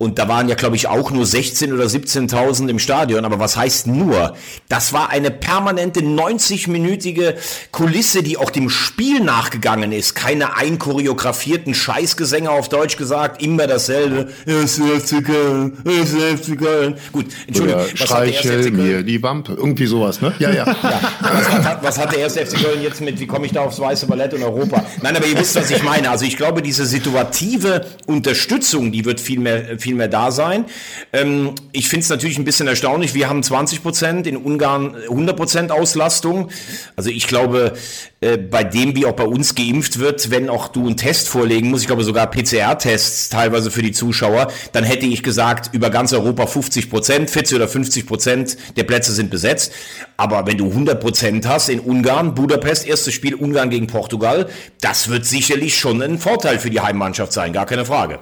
Und 0.00 0.18
da 0.18 0.28
waren 0.28 0.48
ja, 0.48 0.54
glaube 0.54 0.76
ich, 0.76 0.88
auch 0.88 1.10
nur 1.10 1.26
16 1.26 1.74
oder 1.74 1.84
17.000 1.84 2.68
im 2.68 2.78
Stadion. 2.78 3.26
Aber 3.26 3.38
was 3.38 3.58
heißt 3.58 3.86
nur? 3.86 4.34
Das 4.66 4.94
war 4.94 5.10
eine 5.10 5.30
permanente 5.30 6.00
90-minütige 6.00 7.34
Kulisse, 7.70 8.22
die 8.22 8.38
auch 8.38 8.48
dem 8.48 8.70
Spiel 8.70 9.20
nachgegangen 9.20 9.92
ist. 9.92 10.14
Keine 10.14 10.56
einchoreografierten 10.56 11.74
Scheißgesänge 11.74 12.50
auf 12.50 12.70
Deutsch 12.70 12.96
gesagt, 12.96 13.42
immer 13.42 13.66
dasselbe. 13.66 14.30
Es 14.46 14.78
FC 14.78 15.22
Köln, 15.22 15.76
es 15.84 16.14
FC 16.14 16.58
Köln. 16.58 16.96
Gut, 17.12 17.26
Entschuldigung. 17.46 17.82
Oder 17.82 18.00
was 18.00 18.10
hat 18.10 18.24
der 18.24 18.32
erste 18.32 18.48
streichel 18.48 18.70
mir 18.70 19.02
die 19.02 19.22
Wampe. 19.22 19.52
Irgendwie 19.52 19.84
sowas, 19.84 20.22
ne? 20.22 20.32
Ja, 20.38 20.50
ja. 20.50 20.64
Ja, 20.82 21.00
was 21.20 21.48
hat, 21.50 21.82
was 21.82 21.98
hat 21.98 22.12
der 22.12 22.20
erste 22.20 22.46
FC 22.46 22.56
Köln 22.62 22.82
jetzt 22.82 23.02
mit, 23.02 23.20
wie 23.20 23.26
komme 23.26 23.44
ich 23.44 23.52
da 23.52 23.60
aufs 23.60 23.78
weiße 23.78 24.06
Ballett 24.06 24.32
in 24.32 24.42
Europa? 24.42 24.82
Nein, 25.02 25.14
aber 25.14 25.26
ihr 25.26 25.38
wisst, 25.38 25.56
was 25.56 25.70
ich 25.70 25.82
meine. 25.82 26.08
Also 26.08 26.24
ich 26.24 26.38
glaube, 26.38 26.62
diese 26.62 26.86
situative 26.86 27.84
Unterstützung, 28.06 28.92
die 28.92 29.04
wird 29.04 29.20
viel 29.20 29.40
mehr, 29.40 29.78
viel 29.78 29.89
mehr 29.94 30.08
da 30.08 30.30
sein. 30.30 30.64
Ähm, 31.12 31.54
ich 31.72 31.88
finde 31.88 32.04
es 32.04 32.10
natürlich 32.10 32.38
ein 32.38 32.44
bisschen 32.44 32.66
erstaunlich. 32.66 33.14
Wir 33.14 33.28
haben 33.28 33.42
20 33.42 33.82
Prozent, 33.82 34.26
in 34.26 34.36
Ungarn 34.36 34.94
100 34.94 35.36
Prozent 35.36 35.72
Auslastung. 35.72 36.50
Also 36.96 37.10
ich 37.10 37.26
glaube, 37.26 37.74
äh, 38.20 38.36
bei 38.36 38.64
dem, 38.64 38.94
wie 38.96 39.06
auch 39.06 39.14
bei 39.14 39.24
uns 39.24 39.54
geimpft 39.54 39.98
wird, 39.98 40.30
wenn 40.30 40.50
auch 40.50 40.68
du 40.68 40.86
einen 40.86 40.96
Test 40.96 41.28
vorlegen 41.28 41.70
musst, 41.70 41.84
ich 41.84 41.86
glaube 41.86 42.04
sogar 42.04 42.30
PCR-Tests 42.30 43.30
teilweise 43.30 43.70
für 43.70 43.82
die 43.82 43.92
Zuschauer, 43.92 44.52
dann 44.72 44.84
hätte 44.84 45.06
ich 45.06 45.22
gesagt, 45.22 45.74
über 45.74 45.88
ganz 45.88 46.12
Europa 46.12 46.46
50 46.46 46.90
Prozent, 46.90 47.30
40 47.30 47.56
oder 47.56 47.68
50 47.68 48.06
Prozent 48.06 48.56
der 48.76 48.84
Plätze 48.84 49.12
sind 49.12 49.30
besetzt. 49.30 49.72
Aber 50.18 50.46
wenn 50.46 50.58
du 50.58 50.66
100 50.66 51.00
Prozent 51.00 51.48
hast 51.48 51.70
in 51.70 51.80
Ungarn, 51.80 52.34
Budapest, 52.34 52.86
erstes 52.86 53.14
Spiel 53.14 53.34
Ungarn 53.34 53.70
gegen 53.70 53.86
Portugal, 53.86 54.48
das 54.80 55.08
wird 55.08 55.24
sicherlich 55.24 55.78
schon 55.78 56.02
ein 56.02 56.18
Vorteil 56.18 56.58
für 56.58 56.70
die 56.70 56.80
Heimmannschaft 56.80 57.32
sein, 57.32 57.52
gar 57.52 57.66
keine 57.66 57.86
Frage. 57.86 58.18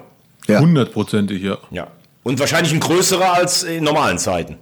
Ja. 0.49 0.59
Hundertprozentig, 0.59 1.41
ja. 1.41 1.57
Ja. 1.71 1.87
Und 2.23 2.39
wahrscheinlich 2.39 2.73
ein 2.73 2.79
größerer 2.79 3.33
als 3.33 3.63
in 3.63 3.83
normalen 3.83 4.17
Zeiten. 4.17 4.57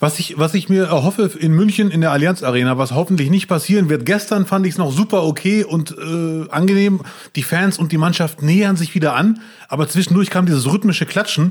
Was 0.00 0.18
ich, 0.18 0.38
was 0.38 0.54
ich 0.54 0.70
mir 0.70 0.84
erhoffe 0.84 1.30
in 1.38 1.52
München 1.52 1.90
in 1.90 2.00
der 2.00 2.10
Allianz 2.10 2.42
Arena, 2.42 2.78
was 2.78 2.92
hoffentlich 2.92 3.28
nicht 3.28 3.48
passieren 3.48 3.90
wird. 3.90 4.06
Gestern 4.06 4.46
fand 4.46 4.64
ich 4.66 4.72
es 4.72 4.78
noch 4.78 4.90
super 4.92 5.24
okay 5.24 5.62
und 5.62 5.90
äh, 5.92 6.48
angenehm. 6.50 7.00
Die 7.36 7.42
Fans 7.42 7.78
und 7.78 7.92
die 7.92 7.98
Mannschaft 7.98 8.40
nähern 8.40 8.76
sich 8.76 8.94
wieder 8.94 9.14
an, 9.14 9.40
aber 9.68 9.88
zwischendurch 9.88 10.30
kam 10.30 10.46
dieses 10.46 10.66
rhythmische 10.72 11.04
Klatschen 11.04 11.50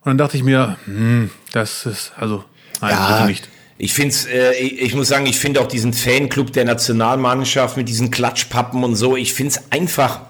und 0.00 0.06
dann 0.06 0.18
dachte 0.18 0.36
ich 0.36 0.42
mir, 0.42 0.76
hm, 0.86 1.30
das 1.52 1.86
ist 1.86 2.12
also 2.16 2.44
nein, 2.80 2.90
Ja. 2.90 3.26
nicht. 3.26 3.48
Ich 3.80 3.94
finde 3.94 4.12
äh, 4.32 4.58
ich 4.58 4.96
muss 4.96 5.06
sagen, 5.06 5.26
ich 5.26 5.38
finde 5.38 5.60
auch 5.60 5.68
diesen 5.68 5.92
Fanclub 5.92 6.52
der 6.52 6.64
Nationalmannschaft 6.64 7.76
mit 7.76 7.88
diesen 7.88 8.10
Klatschpappen 8.10 8.82
und 8.82 8.96
so, 8.96 9.16
ich 9.16 9.34
finde 9.34 9.54
es 9.54 9.70
einfach 9.70 10.22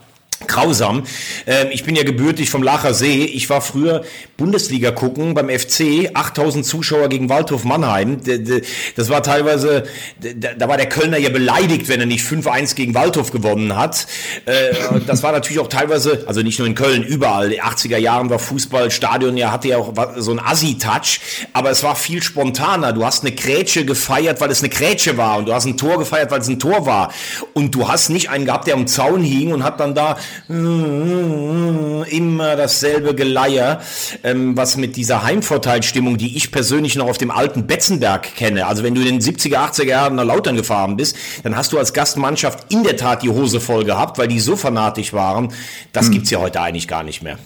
grausam. 0.47 1.05
Ähm, 1.47 1.69
ich 1.71 1.85
bin 1.85 1.97
ja 1.97 2.05
gebürtig 2.05 2.51
vom 2.51 2.63
Lacher 2.63 2.95
See. 2.95 3.25
Ich 3.25 3.51
war 3.51 3.61
früher 3.61 4.05
Bundesliga 4.37 4.93
gucken 4.93 5.35
beim 5.35 5.49
FC, 5.49 6.11
8000 6.15 6.65
Zuschauer 6.65 7.09
gegen 7.09 7.29
Waldhof 7.29 7.65
Mannheim. 7.65 8.21
Das 8.97 9.09
war 9.09 9.23
teilweise, 9.23 9.85
da 10.21 10.69
war 10.69 10.77
der 10.77 10.89
Kölner 10.89 11.19
ja 11.19 11.31
beleidigt, 11.31 11.89
wenn 11.89 12.01
er 12.01 12.07
nicht 12.07 12.25
5-1 12.25 12.77
gegen 12.77 12.95
Waldhof 12.95 13.33
gewonnen 13.33 13.77
hat. 13.77 14.07
Äh, 14.47 14.75
das 15.07 15.23
war 15.23 15.33
natürlich 15.33 15.59
auch 15.59 15.69
teilweise, 15.69 16.25
also 16.27 16.43
nicht 16.43 16.59
nur 16.59 16.69
in 16.69 16.75
Köln, 16.75 17.03
überall. 17.03 17.51
Die 17.51 17.63
80er 17.63 17.99
Jahren 17.99 18.31
war 18.31 18.39
Fußballstadion 18.39 19.37
ja, 19.37 19.51
hatte 19.51 19.69
ja 19.69 19.79
auch 19.79 19.93
so 20.17 20.31
ein 20.31 20.39
Assi-Touch, 20.39 21.21
aber 21.53 21.71
es 21.71 21.83
war 21.83 21.97
viel 21.97 22.23
spontaner. 22.23 22.93
Du 22.93 23.05
hast 23.05 23.25
eine 23.25 23.35
Grätsche 23.35 23.85
gefeiert, 23.85 24.41
weil 24.41 24.51
es 24.51 24.61
eine 24.61 24.69
Grätsche 24.69 25.17
war 25.17 25.39
und 25.39 25.49
du 25.49 25.53
hast 25.53 25.65
ein 25.65 25.77
Tor 25.77 25.99
gefeiert, 25.99 26.31
weil 26.31 26.41
es 26.41 26.49
ein 26.49 26.61
Tor 26.61 26.87
war. 26.87 27.13
Und 27.55 27.75
du 27.75 27.89
hast 27.89 28.09
nicht 28.11 28.31
einen 28.31 28.45
gehabt, 28.45 28.67
der 28.67 28.75
am 28.75 28.87
Zaun 28.87 29.23
hing 29.23 29.53
und 29.53 29.65
hat 29.65 29.81
dann 29.81 29.95
da 29.95 30.17
immer 30.49 32.57
dasselbe 32.57 33.15
Geleier, 33.15 33.81
ähm, 34.23 34.57
was 34.57 34.77
mit 34.77 34.97
dieser 34.97 35.23
Heimvorteilstimmung, 35.23 36.17
die 36.17 36.37
ich 36.37 36.51
persönlich 36.51 36.97
noch 36.97 37.07
auf 37.07 37.19
dem 37.19 37.31
alten 37.31 37.67
Betzenberg 37.67 38.35
kenne. 38.35 38.67
Also 38.67 38.83
wenn 38.83 38.95
du 38.95 39.03
in 39.03 39.19
den 39.19 39.21
70er, 39.21 39.57
80er 39.57 39.85
Jahren 39.85 40.15
nach 40.15 40.25
Lautern 40.25 40.57
gefahren 40.57 40.97
bist, 40.97 41.17
dann 41.43 41.57
hast 41.57 41.73
du 41.73 41.79
als 41.79 41.93
Gastmannschaft 41.93 42.73
in 42.73 42.83
der 42.83 42.97
Tat 42.97 43.23
die 43.23 43.31
Hose 43.31 43.61
voll 43.61 43.85
gehabt, 43.85 44.19
weil 44.19 44.29
die 44.29 44.41
so 44.41 44.57
fanatisch 44.57 45.13
waren. 45.13 45.53
Das 45.93 46.07
hm. 46.07 46.13
gibt's 46.13 46.31
ja 46.31 46.39
heute 46.39 46.61
eigentlich 46.61 46.89
gar 46.89 47.03
nicht 47.03 47.23
mehr. 47.23 47.39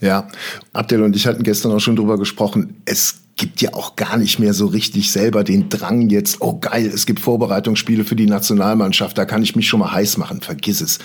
Ja, 0.00 0.28
Abdel 0.72 1.02
und 1.02 1.16
ich 1.16 1.26
hatten 1.26 1.42
gestern 1.42 1.72
auch 1.72 1.80
schon 1.80 1.96
drüber 1.96 2.18
gesprochen. 2.18 2.80
Es 2.84 3.20
gibt 3.38 3.62
ja 3.62 3.72
auch 3.72 3.96
gar 3.96 4.18
nicht 4.18 4.38
mehr 4.38 4.52
so 4.52 4.66
richtig 4.66 5.10
selber 5.10 5.44
den 5.44 5.68
Drang 5.70 6.10
jetzt, 6.10 6.38
oh 6.40 6.58
geil, 6.58 6.90
es 6.92 7.06
gibt 7.06 7.20
Vorbereitungsspiele 7.20 8.04
für 8.04 8.16
die 8.16 8.26
Nationalmannschaft, 8.26 9.16
da 9.16 9.24
kann 9.24 9.42
ich 9.42 9.56
mich 9.56 9.68
schon 9.68 9.80
mal 9.80 9.92
heiß 9.92 10.18
machen, 10.18 10.42
vergiss 10.42 10.80
es. 10.80 10.98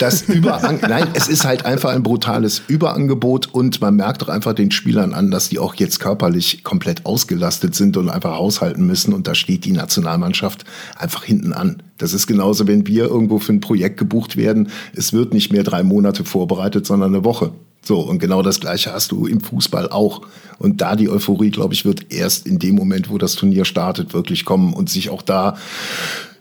Das 0.00 0.22
Überan 0.28 0.80
Nein, 0.82 1.06
es 1.14 1.28
ist 1.28 1.44
halt 1.44 1.64
einfach 1.64 1.90
ein 1.90 2.02
brutales 2.02 2.60
Überangebot 2.66 3.54
und 3.54 3.80
man 3.80 3.96
merkt 3.96 4.22
doch 4.22 4.28
einfach 4.28 4.52
den 4.52 4.72
Spielern 4.72 5.14
an, 5.14 5.30
dass 5.30 5.48
die 5.48 5.60
auch 5.60 5.74
jetzt 5.76 6.00
körperlich 6.00 6.64
komplett 6.64 7.06
ausgelastet 7.06 7.74
sind 7.74 7.96
und 7.96 8.10
einfach 8.10 8.36
haushalten 8.36 8.84
müssen 8.84 9.14
und 9.14 9.28
da 9.28 9.34
steht 9.34 9.64
die 9.64 9.72
Nationalmannschaft 9.72 10.64
einfach 10.96 11.24
hinten 11.24 11.52
an. 11.52 11.82
Das 11.98 12.12
ist 12.12 12.26
genauso, 12.26 12.66
wenn 12.66 12.86
wir 12.86 13.04
irgendwo 13.04 13.38
für 13.38 13.52
ein 13.52 13.60
Projekt 13.60 13.96
gebucht 13.96 14.36
werden, 14.36 14.68
es 14.94 15.12
wird 15.12 15.32
nicht 15.32 15.52
mehr 15.52 15.62
drei 15.62 15.84
Monate 15.84 16.24
vorbereitet, 16.24 16.84
sondern 16.84 17.14
eine 17.14 17.24
Woche. 17.24 17.52
So, 17.86 18.00
und 18.00 18.18
genau 18.18 18.42
das 18.42 18.58
Gleiche 18.58 18.92
hast 18.92 19.12
du 19.12 19.26
im 19.26 19.40
Fußball 19.40 19.90
auch. 19.90 20.22
Und 20.58 20.80
da 20.80 20.96
die 20.96 21.08
Euphorie, 21.08 21.50
glaube 21.50 21.72
ich, 21.72 21.84
wird 21.84 22.12
erst 22.12 22.44
in 22.44 22.58
dem 22.58 22.74
Moment, 22.74 23.10
wo 23.10 23.16
das 23.16 23.36
Turnier 23.36 23.64
startet, 23.64 24.12
wirklich 24.12 24.44
kommen 24.44 24.74
und 24.74 24.90
sich 24.90 25.08
auch 25.08 25.22
da, 25.22 25.56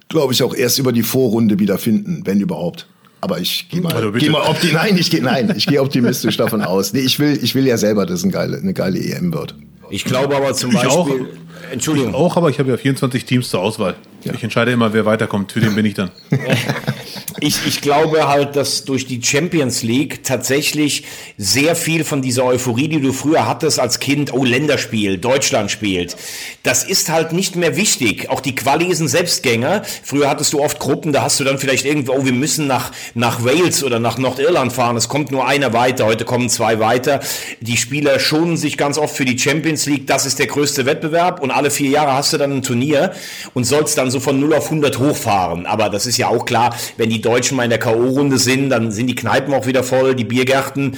glaube 0.09 0.33
ich, 0.33 0.41
auch 0.41 0.55
erst 0.55 0.79
über 0.79 0.91
die 0.91 1.03
Vorrunde 1.03 1.59
wiederfinden, 1.59 2.23
wenn 2.25 2.39
überhaupt. 2.41 2.87
Aber 3.21 3.39
ich 3.39 3.69
gehe 3.69 3.79
mal, 3.79 3.93
also 3.93 4.11
geh 4.11 4.29
mal 4.29 4.41
opti 4.41 4.71
nein, 4.73 4.97
ich 4.97 5.11
gehe 5.11 5.21
nein, 5.21 5.53
ich 5.55 5.67
gehe 5.67 5.81
optimistisch 5.81 6.35
davon 6.35 6.63
aus. 6.63 6.93
Nee, 6.93 7.01
ich 7.01 7.19
will, 7.19 7.37
ich 7.39 7.53
will 7.53 7.67
ja 7.67 7.77
selber, 7.77 8.07
dass 8.07 8.19
es 8.19 8.23
eine 8.23 8.33
geile, 8.33 8.57
eine 8.57 8.73
geile 8.73 8.99
EM 8.99 9.31
wird. 9.31 9.55
Ich 9.91 10.03
glaube 10.03 10.35
aber 10.35 10.53
zum 10.53 10.71
ich 10.71 10.81
Beispiel. 10.81 11.27
Entschuldigung. 11.71 12.11
Ich 12.11 12.15
auch, 12.15 12.37
aber 12.37 12.49
ich 12.49 12.59
habe 12.59 12.69
ja 12.69 12.77
24 12.77 13.25
Teams 13.25 13.49
zur 13.49 13.61
Auswahl. 13.61 13.95
Ja. 14.25 14.33
Ich 14.33 14.43
entscheide 14.43 14.71
immer, 14.71 14.91
wer 14.91 15.05
weiterkommt. 15.05 15.51
Für 15.51 15.59
den 15.59 15.75
bin 15.75 15.85
ich 15.85 15.93
dann. 15.93 16.09
ich, 17.39 17.67
ich 17.67 17.81
glaube 17.81 18.27
halt, 18.27 18.55
dass 18.55 18.83
durch 18.83 19.05
die 19.05 19.21
Champions 19.21 19.83
League 19.83 20.23
tatsächlich 20.23 21.03
sehr 21.37 21.75
viel 21.75 22.03
von 22.03 22.23
dieser 22.23 22.43
Euphorie, 22.43 22.87
die 22.87 22.99
du 22.99 23.13
früher 23.13 23.47
hattest 23.47 23.79
als 23.79 23.99
Kind, 23.99 24.33
oh, 24.33 24.43
Länderspiel, 24.43 25.19
Deutschland 25.19 25.69
spielt, 25.69 26.15
das 26.63 26.83
ist 26.83 27.09
halt 27.09 27.33
nicht 27.33 27.55
mehr 27.55 27.77
wichtig. 27.77 28.29
Auch 28.31 28.41
die 28.41 28.55
Quali 28.55 28.85
ist 28.85 28.99
ein 28.99 29.07
Selbstgänger. 29.07 29.83
Früher 30.03 30.27
hattest 30.27 30.53
du 30.53 30.61
oft 30.61 30.79
Gruppen, 30.79 31.13
da 31.13 31.21
hast 31.21 31.39
du 31.39 31.43
dann 31.43 31.59
vielleicht 31.59 31.85
irgendwo, 31.85 32.13
oh, 32.13 32.25
wir 32.25 32.33
müssen 32.33 32.65
nach, 32.65 32.91
nach 33.13 33.43
Wales 33.45 33.83
oder 33.83 33.99
nach 33.99 34.17
Nordirland 34.17 34.73
fahren. 34.73 34.97
Es 34.97 35.07
kommt 35.07 35.31
nur 35.31 35.47
einer 35.47 35.71
weiter. 35.73 36.07
Heute 36.07 36.25
kommen 36.25 36.49
zwei 36.49 36.79
weiter. 36.79 37.19
Die 37.61 37.77
Spieler 37.77 38.19
schonen 38.19 38.57
sich 38.57 38.75
ganz 38.75 38.97
oft 38.97 39.15
für 39.15 39.25
die 39.25 39.37
Champions 39.37 39.85
League. 39.85 40.07
Das 40.07 40.25
ist 40.25 40.39
der 40.39 40.47
größte 40.47 40.87
Wettbewerb 40.87 41.41
und 41.45 41.51
alle 41.51 41.71
vier 41.71 41.89
Jahre 41.89 42.13
hast 42.13 42.33
du 42.33 42.37
dann 42.37 42.51
ein 42.51 42.61
Turnier 42.61 43.13
und 43.53 43.63
sollst 43.63 43.97
dann 43.97 44.11
so 44.11 44.19
von 44.19 44.39
0 44.39 44.53
auf 44.55 44.65
100 44.65 44.99
hochfahren. 44.99 45.65
Aber 45.65 45.89
das 45.89 46.05
ist 46.05 46.17
ja 46.17 46.27
auch 46.27 46.45
klar, 46.45 46.75
wenn 46.97 47.09
die 47.09 47.21
Deutschen 47.21 47.55
mal 47.55 47.63
in 47.63 47.69
der 47.69 47.79
K.O.-Runde 47.79 48.37
sind, 48.37 48.69
dann 48.69 48.91
sind 48.91 49.07
die 49.07 49.15
Kneipen 49.15 49.53
auch 49.53 49.67
wieder 49.67 49.83
voll, 49.83 50.15
die 50.15 50.25
Biergärten. 50.25 50.97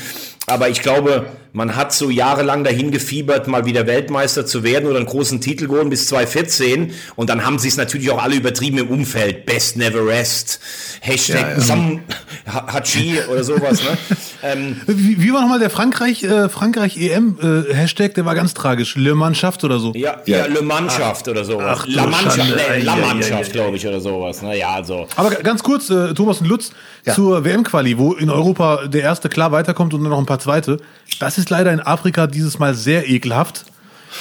Aber 0.50 0.70
ich 0.70 0.82
glaube, 0.82 1.26
man 1.52 1.76
hat 1.76 1.92
so 1.92 2.10
jahrelang 2.10 2.64
dahin 2.64 2.92
gefiebert, 2.92 3.50
mal 3.50 3.66
wieder 3.66 3.86
Weltmeister 3.86 4.46
zu 4.46 4.64
werden 4.64 4.88
oder 4.88 4.98
einen 4.98 5.06
großen 5.06 5.42
Titel 5.42 5.68
geholt 5.68 5.90
bis 5.90 6.08
2014. 6.08 6.94
Und 7.18 7.30
dann 7.30 7.46
haben 7.46 7.60
sie 7.60 7.68
es 7.68 7.76
natürlich 7.76 8.10
auch 8.12 8.24
alle 8.24 8.36
übertrieben 8.36 8.78
im 8.78 8.88
Umfeld. 8.88 9.46
Best 9.46 9.76
never 9.76 10.06
rest. 10.06 10.62
Hashtag 11.02 11.42
ja, 11.42 11.50
ja. 11.50 11.60
some 11.60 12.00
Hachi 12.46 13.20
oder 13.30 13.44
sowas. 13.44 13.82
Ne? 13.84 13.98
ähm, 14.44 14.82
wie, 14.88 15.22
wie, 15.22 15.34
war 15.34 15.42
nochmal 15.42 15.60
der 15.60 15.70
Frankreich, 15.70 16.24
äh, 16.24 16.48
Frankreich 16.48 16.96
EM 16.96 17.38
äh, 17.42 17.74
Hashtag? 17.74 18.14
Der 18.14 18.24
war 18.24 18.36
ganz 18.36 18.54
tragisch. 18.54 18.96
Le 18.96 19.16
Mannschaft 19.16 19.66
oder 19.66 19.80
so. 19.80 19.92
Ja, 19.96 20.22
ja. 20.28 20.38
ja 20.38 20.46
Le 20.46 20.62
Mannschaft 20.62 21.28
oder 21.28 21.44
sowas. 21.44 21.80
Ach, 21.82 21.88
La 21.88 22.06
Mannschaft, 22.06 22.56
nee, 22.56 22.84
La 22.84 22.96
Mannschaft, 22.96 23.52
glaube 23.52 23.76
ich, 23.76 23.86
oder 23.86 24.00
sowas. 24.00 24.42
Ne? 24.44 24.58
Ja, 24.58 24.76
also. 24.76 25.08
Aber 25.18 25.32
ganz 25.32 25.62
kurz, 25.62 25.90
äh, 25.90 26.14
Thomas 26.14 26.40
und 26.40 26.48
Lutz, 26.48 26.72
zur 27.14 27.44
WM-Quali, 27.46 27.98
wo 27.98 28.14
in 28.14 28.30
Europa 28.30 28.88
der 28.88 29.02
erste 29.02 29.30
klar 29.30 29.52
weiterkommt 29.52 29.94
und 29.94 30.02
dann 30.02 30.12
noch 30.12 30.20
ein 30.20 30.26
paar 30.26 30.40
zweite. 30.40 30.78
Das 31.20 31.38
ist 31.38 31.50
leider 31.50 31.72
in 31.72 31.80
Afrika 31.80 32.28
dieses 32.28 32.60
Mal 32.60 32.74
sehr 32.74 33.10
ekelhaft. 33.10 33.66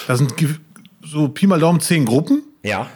Da 0.07 0.17
sind 0.17 0.35
so 1.03 1.29
Pi 1.29 1.47
mal 1.47 1.61
Daumen 1.61 1.81
zehn 1.81 2.05
Gruppen. 2.05 2.43
Ja. 2.63 2.89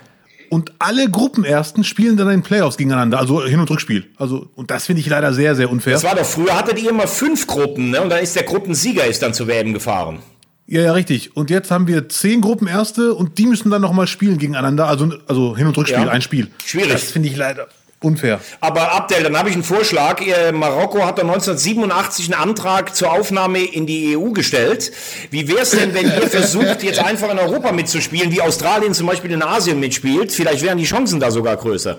Und 0.51 0.73
alle 0.81 1.09
Gruppenersten 1.09 1.85
spielen 1.85 2.17
dann 2.17 2.29
in 2.29 2.43
Playoffs 2.43 2.77
gegeneinander, 2.77 3.21
also 3.21 3.45
Hin- 3.45 3.61
und 3.61 3.71
Rückspiel. 3.71 4.07
Also, 4.17 4.49
und 4.57 4.73
das 4.73 4.87
finde 4.87 5.01
ich 5.01 5.07
leider 5.07 5.33
sehr, 5.33 5.55
sehr 5.55 5.71
unfair. 5.71 5.93
Das 5.93 6.03
war 6.03 6.17
doch 6.17 6.25
früher, 6.25 6.59
hattet 6.59 6.83
ihr 6.83 6.91
immer 6.91 7.07
fünf 7.07 7.47
Gruppen, 7.47 7.91
ne? 7.91 8.03
Und 8.03 8.11
dann 8.11 8.21
ist 8.21 8.35
der 8.35 8.43
Gruppensieger 8.43 9.07
ist 9.07 9.23
dann 9.23 9.33
zu 9.33 9.47
WM 9.47 9.73
gefahren. 9.73 10.19
Ja, 10.67 10.83
ja, 10.83 10.93
richtig. 10.93 11.37
Und 11.37 11.51
jetzt 11.51 11.71
haben 11.71 11.87
wir 11.87 12.09
zehn 12.09 12.41
Gruppenerste 12.41 13.15
und 13.15 13.39
die 13.39 13.47
müssen 13.47 13.71
dann 13.71 13.83
nochmal 13.83 14.09
spielen 14.09 14.39
gegeneinander. 14.39 14.87
Also, 14.87 15.13
also 15.29 15.57
Hin- 15.57 15.69
und 15.69 15.77
Rückspiel, 15.77 16.05
ja. 16.05 16.11
ein 16.11 16.23
Spiel. 16.23 16.49
Schwierig. 16.65 16.93
Das 16.93 17.11
finde 17.11 17.29
ich 17.29 17.37
leider. 17.37 17.69
Unfair. 18.03 18.41
Aber 18.61 18.93
Abdel, 18.93 19.23
dann 19.23 19.37
habe 19.37 19.51
ich 19.51 19.55
einen 19.55 19.65
Vorschlag. 19.65 20.23
Marokko 20.53 21.05
hat 21.05 21.19
dann 21.19 21.29
1987 21.29 22.33
einen 22.33 22.43
Antrag 22.43 22.97
zur 22.97 23.13
Aufnahme 23.13 23.63
in 23.63 23.87
die 23.87 24.17
EU 24.17 24.31
gestellt. 24.31 24.91
Wie 25.31 25.47
wäre 25.49 25.61
es 25.61 25.71
denn, 25.73 25.93
wenn 25.93 26.07
ihr 26.07 26.29
versucht, 26.29 26.83
jetzt 26.83 26.99
einfach 26.99 27.31
in 27.31 27.39
Europa 27.39 27.73
mitzuspielen, 27.73 28.33
wie 28.33 28.41
Australien 28.41 28.95
zum 28.95 29.07
Beispiel 29.07 29.33
in 29.33 29.43
Asien 29.43 29.81
mitspielt? 29.81 30.33
Vielleicht 30.33 30.63
wären 30.63 30.79
die 30.79 30.85
Chancen 30.85 31.21
da 31.21 31.31
sogar 31.31 31.59
größer. 31.59 31.99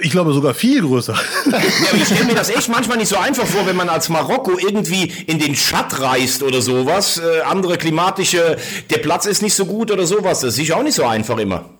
Ich 0.00 0.10
glaube 0.10 0.32
sogar 0.34 0.52
viel 0.52 0.82
größer. 0.82 1.14
Ja, 1.50 1.58
ich 1.96 2.04
stelle 2.04 2.26
mir 2.26 2.34
das 2.34 2.50
echt 2.50 2.68
manchmal 2.68 2.98
nicht 2.98 3.08
so 3.08 3.16
einfach 3.16 3.46
vor, 3.46 3.66
wenn 3.66 3.76
man 3.76 3.88
als 3.88 4.10
Marokko 4.10 4.58
irgendwie 4.58 5.10
in 5.26 5.38
den 5.38 5.56
Schatt 5.56 6.00
reist 6.00 6.42
oder 6.42 6.60
sowas. 6.60 7.18
Äh, 7.18 7.40
andere 7.40 7.78
klimatische, 7.78 8.58
der 8.90 8.98
Platz 8.98 9.24
ist 9.24 9.40
nicht 9.40 9.54
so 9.54 9.64
gut 9.64 9.90
oder 9.90 10.06
sowas. 10.06 10.40
Das 10.40 10.50
ist 10.50 10.56
sicher 10.56 10.76
auch 10.76 10.82
nicht 10.82 10.94
so 10.94 11.04
einfach 11.04 11.38
immer. 11.38 11.77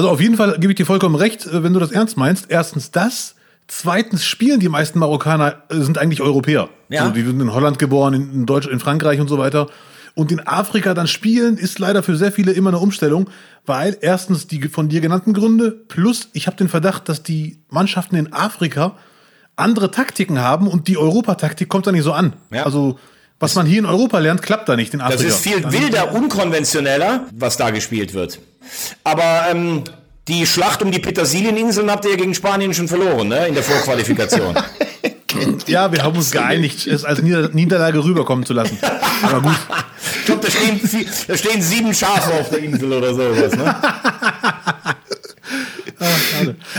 Also 0.00 0.08
auf 0.08 0.20
jeden 0.22 0.38
Fall 0.38 0.56
gebe 0.58 0.72
ich 0.72 0.78
dir 0.78 0.86
vollkommen 0.86 1.14
recht, 1.14 1.44
äh, 1.44 1.62
wenn 1.62 1.74
du 1.74 1.78
das 1.78 1.92
ernst 1.92 2.16
meinst. 2.16 2.46
Erstens 2.48 2.90
das. 2.90 3.34
Zweitens 3.66 4.24
spielen 4.24 4.58
die 4.58 4.70
meisten 4.70 4.98
Marokkaner 4.98 5.64
äh, 5.68 5.76
sind 5.80 5.98
eigentlich 5.98 6.22
Europäer. 6.22 6.70
Ja. 6.88 7.02
Also 7.02 7.12
die 7.12 7.22
sind 7.22 7.38
in 7.38 7.52
Holland 7.52 7.78
geboren, 7.78 8.14
in 8.14 8.46
Deutsch, 8.46 8.66
in 8.66 8.80
Frankreich 8.80 9.20
und 9.20 9.28
so 9.28 9.36
weiter. 9.36 9.66
Und 10.14 10.32
in 10.32 10.40
Afrika 10.46 10.94
dann 10.94 11.06
spielen 11.06 11.58
ist 11.58 11.78
leider 11.78 12.02
für 12.02 12.16
sehr 12.16 12.32
viele 12.32 12.52
immer 12.52 12.70
eine 12.70 12.78
Umstellung, 12.78 13.28
weil 13.66 13.98
erstens 14.00 14.46
die 14.46 14.68
von 14.68 14.88
dir 14.88 15.02
genannten 15.02 15.34
Gründe 15.34 15.70
plus 15.70 16.30
ich 16.32 16.46
habe 16.46 16.56
den 16.56 16.70
Verdacht, 16.70 17.10
dass 17.10 17.22
die 17.22 17.58
Mannschaften 17.68 18.16
in 18.16 18.32
Afrika 18.32 18.96
andere 19.56 19.90
Taktiken 19.90 20.38
haben 20.38 20.66
und 20.66 20.88
die 20.88 20.96
Europataktik 20.96 21.68
kommt 21.68 21.86
da 21.86 21.92
nicht 21.92 22.04
so 22.04 22.14
an. 22.14 22.32
Ja. 22.50 22.64
Also 22.64 22.98
was 23.40 23.54
man 23.54 23.66
hier 23.66 23.78
in 23.78 23.86
Europa 23.86 24.18
lernt, 24.18 24.42
klappt 24.42 24.68
da 24.68 24.76
nicht 24.76 24.92
in 24.94 25.00
Afrika. 25.00 25.24
Das 25.24 25.34
ist 25.34 25.42
viel 25.42 25.64
wilder, 25.72 26.12
unkonventioneller, 26.12 27.24
was 27.32 27.56
da 27.56 27.70
gespielt 27.70 28.12
wird. 28.12 28.38
Aber 29.02 29.46
ähm, 29.50 29.82
die 30.28 30.46
Schlacht 30.46 30.82
um 30.82 30.92
die 30.92 30.98
Petersilieninseln 30.98 31.90
habt 31.90 32.04
ihr 32.04 32.12
ja 32.12 32.16
gegen 32.18 32.34
Spanien 32.34 32.74
schon 32.74 32.86
verloren, 32.86 33.28
ne? 33.28 33.48
In 33.48 33.54
der 33.54 33.62
Vorqualifikation. 33.62 34.54
ja, 35.66 35.90
wir 35.90 36.02
haben 36.02 36.16
uns 36.16 36.30
geeinigt, 36.30 36.86
es 36.86 37.06
als 37.06 37.22
Nieder 37.22 37.48
Niederlage 37.48 38.04
rüberkommen 38.04 38.44
zu 38.44 38.52
lassen. 38.52 38.78
Aber 39.22 39.40
gut. 39.40 39.56
Ich 40.18 40.26
glaube, 40.26 40.46
da 40.46 40.50
stehen, 40.50 40.78
da 41.26 41.36
stehen 41.36 41.62
sieben 41.62 41.94
Schafe 41.94 42.34
auf 42.34 42.50
der 42.50 42.58
Insel 42.58 42.92
oder 42.92 43.14
sowas, 43.14 43.56
ne? 43.56 43.74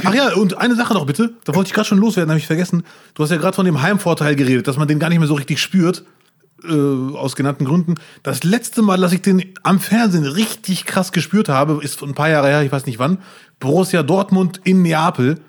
Ach 0.04 0.14
ja, 0.14 0.34
und 0.34 0.58
eine 0.58 0.76
Sache 0.76 0.94
noch 0.94 1.06
bitte, 1.06 1.34
da 1.44 1.54
wollte 1.54 1.68
ich 1.68 1.74
gerade 1.74 1.88
schon 1.88 2.00
loswerden, 2.00 2.32
habe 2.32 2.40
ich 2.40 2.48
vergessen. 2.48 2.84
Du 3.14 3.24
hast 3.24 3.30
ja 3.32 3.38
gerade 3.38 3.56
von 3.56 3.66
dem 3.66 3.82
Heimvorteil 3.82 4.36
geredet, 4.36 4.68
dass 4.68 4.78
man 4.78 4.88
den 4.88 5.00
gar 5.00 5.10
nicht 5.10 5.20
mehr 5.20 5.28
so 5.28 5.36
richtig 5.36 5.60
spürt 5.60 6.04
äh, 6.64 7.16
aus 7.16 7.36
genannten 7.36 7.66
Gründen. 7.66 7.96
Das 8.24 8.44
letzte 8.44 8.82
Mal, 8.82 9.00
dass 9.00 9.14
ich 9.14 9.22
den 9.22 9.54
am 9.64 9.80
Fernsehen 9.80 10.26
richtig 10.26 10.86
krass 10.86 11.12
gespürt 11.12 11.50
habe, 11.50 11.80
ist 11.84 12.02
ein 12.04 12.14
paar 12.14 12.30
Jahre 12.30 12.48
her, 12.48 12.62
ich 12.64 12.72
weiß 12.72 12.86
nicht 12.86 13.00
wann, 13.00 13.20
Borussia 13.60 14.04
Dortmund 14.04 14.62
in 14.64 14.82
Neapel. 14.82 15.40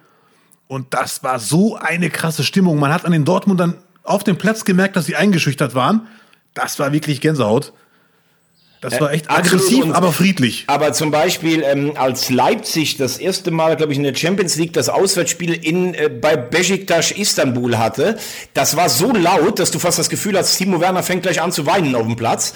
Und 0.68 0.94
das 0.94 1.22
war 1.22 1.38
so 1.38 1.76
eine 1.76 2.08
krasse 2.10 2.44
Stimmung. 2.44 2.78
Man 2.78 2.92
hat 2.92 3.04
an 3.04 3.12
den 3.12 3.24
Dortmundern 3.24 3.74
auf 4.04 4.24
dem 4.24 4.38
Platz 4.38 4.64
gemerkt, 4.64 4.96
dass 4.96 5.06
sie 5.06 5.16
eingeschüchtert 5.16 5.74
waren. 5.74 6.06
Das 6.54 6.78
war 6.78 6.92
wirklich 6.92 7.20
Gänsehaut. 7.20 7.72
Das 8.82 9.00
war 9.00 9.12
echt 9.12 9.30
aggressiv, 9.30 9.84
und, 9.84 9.92
aber 9.92 10.12
friedlich. 10.12 10.64
Aber 10.66 10.92
zum 10.92 11.12
Beispiel, 11.12 11.62
ähm, 11.62 11.92
als 11.94 12.30
Leipzig 12.30 12.96
das 12.96 13.16
erste 13.16 13.52
Mal, 13.52 13.76
glaube 13.76 13.92
ich, 13.92 13.98
in 13.98 14.02
der 14.02 14.12
Champions 14.12 14.56
League 14.56 14.72
das 14.72 14.88
Auswärtsspiel 14.88 15.54
in, 15.54 15.94
äh, 15.94 16.08
bei 16.08 16.36
Besiktas 16.36 17.12
Istanbul 17.12 17.78
hatte, 17.78 18.18
das 18.54 18.76
war 18.76 18.88
so 18.88 19.12
laut, 19.12 19.60
dass 19.60 19.70
du 19.70 19.78
fast 19.78 20.00
das 20.00 20.10
Gefühl 20.10 20.36
hast, 20.36 20.58
Timo 20.58 20.80
Werner 20.80 21.04
fängt 21.04 21.22
gleich 21.22 21.40
an 21.40 21.52
zu 21.52 21.64
weinen 21.64 21.94
auf 21.94 22.06
dem 22.06 22.16
Platz. 22.16 22.54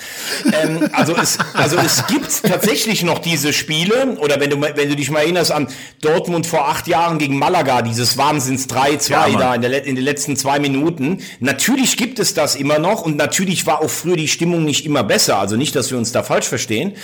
ähm, 0.52 0.88
also, 0.92 1.14
es, 1.16 1.38
also 1.54 1.76
es 1.76 2.08
gibt 2.08 2.42
tatsächlich 2.42 3.04
noch 3.04 3.20
diese 3.20 3.52
Spiele, 3.52 4.16
oder 4.18 4.40
wenn 4.40 4.50
du, 4.50 4.60
wenn 4.60 4.88
du 4.88 4.96
dich 4.96 5.12
mal 5.12 5.20
erinnerst 5.20 5.52
an 5.52 5.68
Dortmund 6.00 6.48
vor 6.48 6.68
acht 6.68 6.88
Jahren 6.88 7.18
gegen 7.18 7.38
Malaga, 7.38 7.82
dieses 7.82 8.18
Wahnsinns 8.18 8.68
3-2 8.68 9.10
ja, 9.10 9.28
da 9.38 9.54
in, 9.54 9.62
der, 9.62 9.84
in 9.84 9.94
den 9.94 10.04
letzten 10.04 10.34
zwei 10.34 10.58
Minuten. 10.58 11.18
Natürlich 11.38 11.96
gibt 11.96 12.18
es 12.18 12.34
das 12.34 12.56
immer 12.56 12.80
noch 12.80 13.02
und 13.02 13.16
natürlich 13.16 13.64
war 13.64 13.80
auch 13.80 13.90
früher 13.90 14.16
die 14.16 14.26
Stimmung 14.26 14.64
nicht 14.64 14.84
immer 14.84 15.04
besser. 15.04 15.38
Also 15.38 15.54
nicht, 15.54 15.76
dass 15.76 15.92
wir 15.92 15.98
uns 15.98 16.15
da 16.16 16.22
falsch 16.22 16.46
verstehen. 16.46 16.94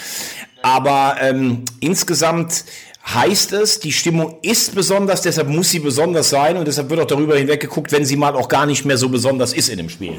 Aber 0.62 1.16
ähm, 1.20 1.64
insgesamt 1.80 2.64
heißt 3.06 3.52
es, 3.52 3.80
die 3.80 3.92
Stimmung 3.92 4.36
ist 4.42 4.74
besonders, 4.74 5.22
deshalb 5.22 5.48
muss 5.48 5.70
sie 5.70 5.80
besonders 5.80 6.30
sein 6.30 6.56
und 6.56 6.66
deshalb 6.66 6.88
wird 6.90 7.00
auch 7.00 7.06
darüber 7.06 7.36
hinweg 7.36 7.60
geguckt, 7.60 7.92
wenn 7.92 8.04
sie 8.04 8.16
mal 8.16 8.34
auch 8.34 8.48
gar 8.48 8.66
nicht 8.66 8.84
mehr 8.84 8.96
so 8.96 9.08
besonders 9.08 9.52
ist 9.52 9.68
in 9.68 9.78
dem 9.78 9.88
Spiel. 9.88 10.14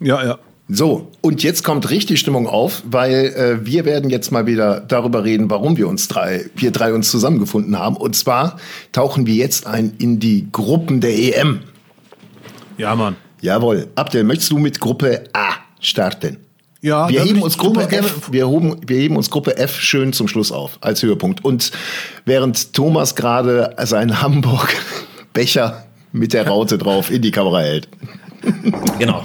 Ja, 0.00 0.24
ja. 0.24 0.38
So, 0.68 1.10
und 1.20 1.42
jetzt 1.42 1.64
kommt 1.64 1.90
richtig 1.90 2.20
Stimmung 2.20 2.46
auf, 2.46 2.82
weil 2.86 3.12
äh, 3.12 3.66
wir 3.66 3.84
werden 3.84 4.08
jetzt 4.08 4.30
mal 4.30 4.46
wieder 4.46 4.80
darüber 4.80 5.24
reden, 5.24 5.50
warum 5.50 5.76
wir 5.76 5.88
uns 5.88 6.08
drei, 6.08 6.46
wir 6.54 6.70
drei 6.70 6.94
uns 6.94 7.10
zusammengefunden 7.10 7.78
haben. 7.78 7.96
Und 7.96 8.16
zwar 8.16 8.58
tauchen 8.92 9.26
wir 9.26 9.34
jetzt 9.34 9.66
ein 9.66 9.92
in 9.98 10.18
die 10.18 10.50
Gruppen 10.50 11.00
der 11.00 11.18
EM. 11.18 11.60
Ja, 12.78 12.94
Mann. 12.94 13.16
Jawohl. 13.40 13.88
Abdel, 13.96 14.24
möchtest 14.24 14.52
du 14.52 14.58
mit 14.58 14.80
Gruppe 14.80 15.24
A 15.32 15.54
starten? 15.80 16.38
Ja, 16.82 17.08
wir 17.08 17.22
heben 17.22 17.42
uns 17.42 17.56
Gruppe 17.56 17.88
F, 17.90 18.32
wir, 18.32 18.48
hoben, 18.48 18.76
wir 18.84 18.98
heben 18.98 19.16
uns 19.16 19.30
Gruppe 19.30 19.56
F 19.56 19.80
schön 19.80 20.12
zum 20.12 20.26
Schluss 20.26 20.50
auf 20.50 20.78
als 20.80 21.00
Höhepunkt. 21.00 21.44
Und 21.44 21.70
während 22.24 22.72
Thomas 22.74 23.14
gerade 23.14 23.76
seinen 23.84 24.20
Hamburg 24.20 24.74
Becher 25.32 25.86
mit 26.10 26.32
der 26.32 26.48
Raute 26.48 26.78
drauf 26.78 27.08
in 27.10 27.22
die 27.22 27.30
Kamera 27.30 27.60
hält. 27.60 27.88
Genau. 28.98 29.24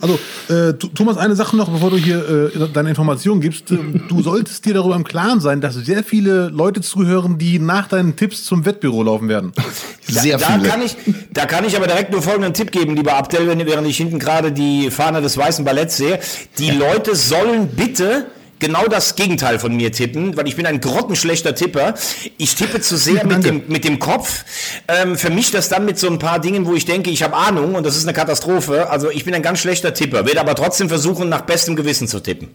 Also, 0.00 0.18
äh, 0.48 0.72
Thomas, 0.72 1.16
eine 1.16 1.36
Sache 1.36 1.56
noch, 1.56 1.68
bevor 1.68 1.90
du 1.90 1.96
hier 1.96 2.52
äh, 2.54 2.68
deine 2.72 2.88
Informationen 2.88 3.40
gibst. 3.40 3.70
Ähm, 3.70 4.02
du 4.08 4.20
solltest 4.20 4.64
dir 4.64 4.74
darüber 4.74 4.96
im 4.96 5.04
Klaren 5.04 5.40
sein, 5.40 5.60
dass 5.60 5.74
sehr 5.74 6.02
viele 6.02 6.48
Leute 6.48 6.80
zuhören, 6.80 7.38
die 7.38 7.60
nach 7.60 7.86
deinen 7.86 8.16
Tipps 8.16 8.44
zum 8.44 8.64
Wettbüro 8.66 9.04
laufen 9.04 9.28
werden. 9.28 9.52
Sehr 10.02 10.38
da, 10.38 10.46
viele. 10.46 10.64
Da 10.64 10.68
kann, 10.70 10.82
ich, 10.82 10.96
da 11.32 11.46
kann 11.46 11.64
ich 11.64 11.76
aber 11.76 11.86
direkt 11.86 12.10
nur 12.10 12.20
folgenden 12.20 12.52
Tipp 12.52 12.72
geben, 12.72 12.96
lieber 12.96 13.14
Abdel, 13.14 13.46
während 13.46 13.86
ich 13.86 13.96
hinten 13.96 14.18
gerade 14.18 14.50
die 14.50 14.90
Fahne 14.90 15.22
des 15.22 15.36
Weißen 15.36 15.64
Balletts 15.64 15.98
sehe. 15.98 16.18
Die 16.58 16.70
Leute 16.70 17.14
sollen 17.14 17.68
bitte 17.68 18.26
genau 18.60 18.86
das 18.86 19.16
Gegenteil 19.16 19.58
von 19.58 19.74
mir 19.74 19.90
tippen, 19.90 20.36
weil 20.36 20.46
ich 20.46 20.54
bin 20.54 20.66
ein 20.66 20.80
grottenschlechter 20.80 21.54
Tipper. 21.54 21.94
Ich 22.38 22.54
tippe 22.54 22.80
zu 22.80 22.96
sehr 22.96 23.26
mit 23.26 23.44
dem, 23.44 23.62
mit 23.66 23.84
dem 23.84 23.98
Kopf, 23.98 24.44
ähm, 24.86 25.16
vermische 25.16 25.52
das 25.52 25.68
dann 25.68 25.84
mit 25.84 25.98
so 25.98 26.06
ein 26.06 26.18
paar 26.18 26.38
Dingen, 26.38 26.66
wo 26.66 26.74
ich 26.74 26.84
denke, 26.84 27.10
ich 27.10 27.22
habe 27.22 27.34
Ahnung 27.34 27.74
und 27.74 27.84
das 27.84 27.96
ist 27.96 28.04
eine 28.04 28.12
Katastrophe. 28.12 28.88
Also 28.90 29.10
ich 29.10 29.24
bin 29.24 29.34
ein 29.34 29.42
ganz 29.42 29.58
schlechter 29.58 29.92
Tipper, 29.92 30.26
werde 30.26 30.40
aber 30.40 30.54
trotzdem 30.54 30.88
versuchen, 30.88 31.28
nach 31.28 31.42
bestem 31.42 31.74
Gewissen 31.74 32.06
zu 32.06 32.20
tippen. 32.20 32.48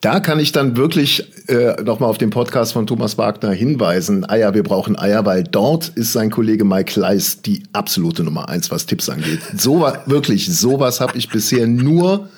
Da 0.00 0.18
kann 0.18 0.40
ich 0.40 0.50
dann 0.50 0.76
wirklich 0.76 1.48
äh, 1.48 1.80
nochmal 1.82 2.10
auf 2.10 2.18
den 2.18 2.30
Podcast 2.30 2.72
von 2.72 2.88
Thomas 2.88 3.18
Wagner 3.18 3.52
hinweisen. 3.52 4.28
Eier, 4.28 4.52
wir 4.52 4.64
brauchen 4.64 4.98
Eier, 4.98 5.24
weil 5.24 5.44
dort 5.44 5.88
ist 5.94 6.12
sein 6.12 6.30
Kollege 6.30 6.64
Mike 6.64 6.92
Kleiss 6.92 7.42
die 7.42 7.62
absolute 7.72 8.24
Nummer 8.24 8.48
eins, 8.48 8.70
was 8.70 8.86
Tipps 8.86 9.08
angeht. 9.08 9.40
So 9.56 9.88
wirklich, 10.06 10.52
sowas 10.52 11.00
habe 11.00 11.16
ich 11.16 11.28
bisher 11.28 11.68
nur 11.68 12.28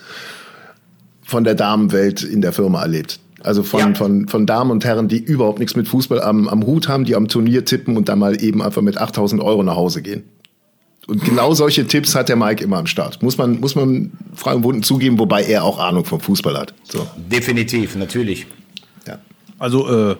von 1.24 1.44
der 1.44 1.54
Damenwelt 1.54 2.22
in 2.22 2.40
der 2.40 2.52
Firma 2.52 2.82
erlebt. 2.82 3.20
Also 3.42 3.62
von, 3.62 3.80
ja. 3.80 3.94
von, 3.94 4.26
von 4.28 4.46
Damen 4.46 4.70
und 4.70 4.84
Herren, 4.84 5.08
die 5.08 5.18
überhaupt 5.18 5.58
nichts 5.58 5.76
mit 5.76 5.86
Fußball 5.86 6.22
am, 6.22 6.48
am 6.48 6.64
Hut 6.64 6.88
haben, 6.88 7.04
die 7.04 7.14
am 7.14 7.28
Turnier 7.28 7.64
tippen 7.64 7.96
und 7.96 8.08
dann 8.08 8.18
mal 8.18 8.42
eben 8.42 8.62
einfach 8.62 8.80
mit 8.80 8.96
8000 8.96 9.42
Euro 9.42 9.62
nach 9.62 9.76
Hause 9.76 10.00
gehen. 10.00 10.24
Und 11.06 11.22
genau 11.22 11.52
solche 11.52 11.86
Tipps 11.86 12.14
hat 12.14 12.30
der 12.30 12.36
Mike 12.36 12.64
immer 12.64 12.78
am 12.78 12.86
Start. 12.86 13.22
Muss 13.22 13.36
man, 13.36 13.60
muss 13.60 13.74
man 13.74 14.12
frei 14.34 14.54
und 14.54 14.62
wunden 14.62 14.82
zugeben, 14.82 15.18
wobei 15.18 15.42
er 15.42 15.64
auch 15.64 15.78
Ahnung 15.78 16.06
vom 16.06 16.20
Fußball 16.20 16.56
hat. 16.56 16.72
So. 16.84 17.06
Definitiv, 17.16 17.96
natürlich. 17.96 18.46
Ja. 19.06 19.18
Also 19.58 20.10
äh, 20.10 20.16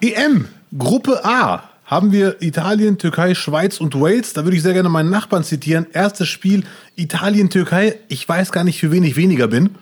EM, 0.00 0.48
Gruppe 0.78 1.22
A 1.24 1.62
haben 1.94 2.10
wir 2.10 2.42
Italien, 2.42 2.98
Türkei, 2.98 3.36
Schweiz 3.36 3.80
und 3.80 3.94
Wales. 3.94 4.32
Da 4.32 4.42
würde 4.42 4.56
ich 4.56 4.64
sehr 4.64 4.72
gerne 4.72 4.88
meinen 4.88 5.10
Nachbarn 5.10 5.44
zitieren. 5.44 5.86
Erstes 5.92 6.26
Spiel 6.26 6.64
Italien, 6.96 7.50
Türkei. 7.50 8.00
Ich 8.08 8.28
weiß 8.28 8.50
gar 8.50 8.64
nicht, 8.64 8.80
für 8.80 8.90
wen 8.90 9.04
ich 9.04 9.14
weniger 9.14 9.46
bin. 9.46 9.76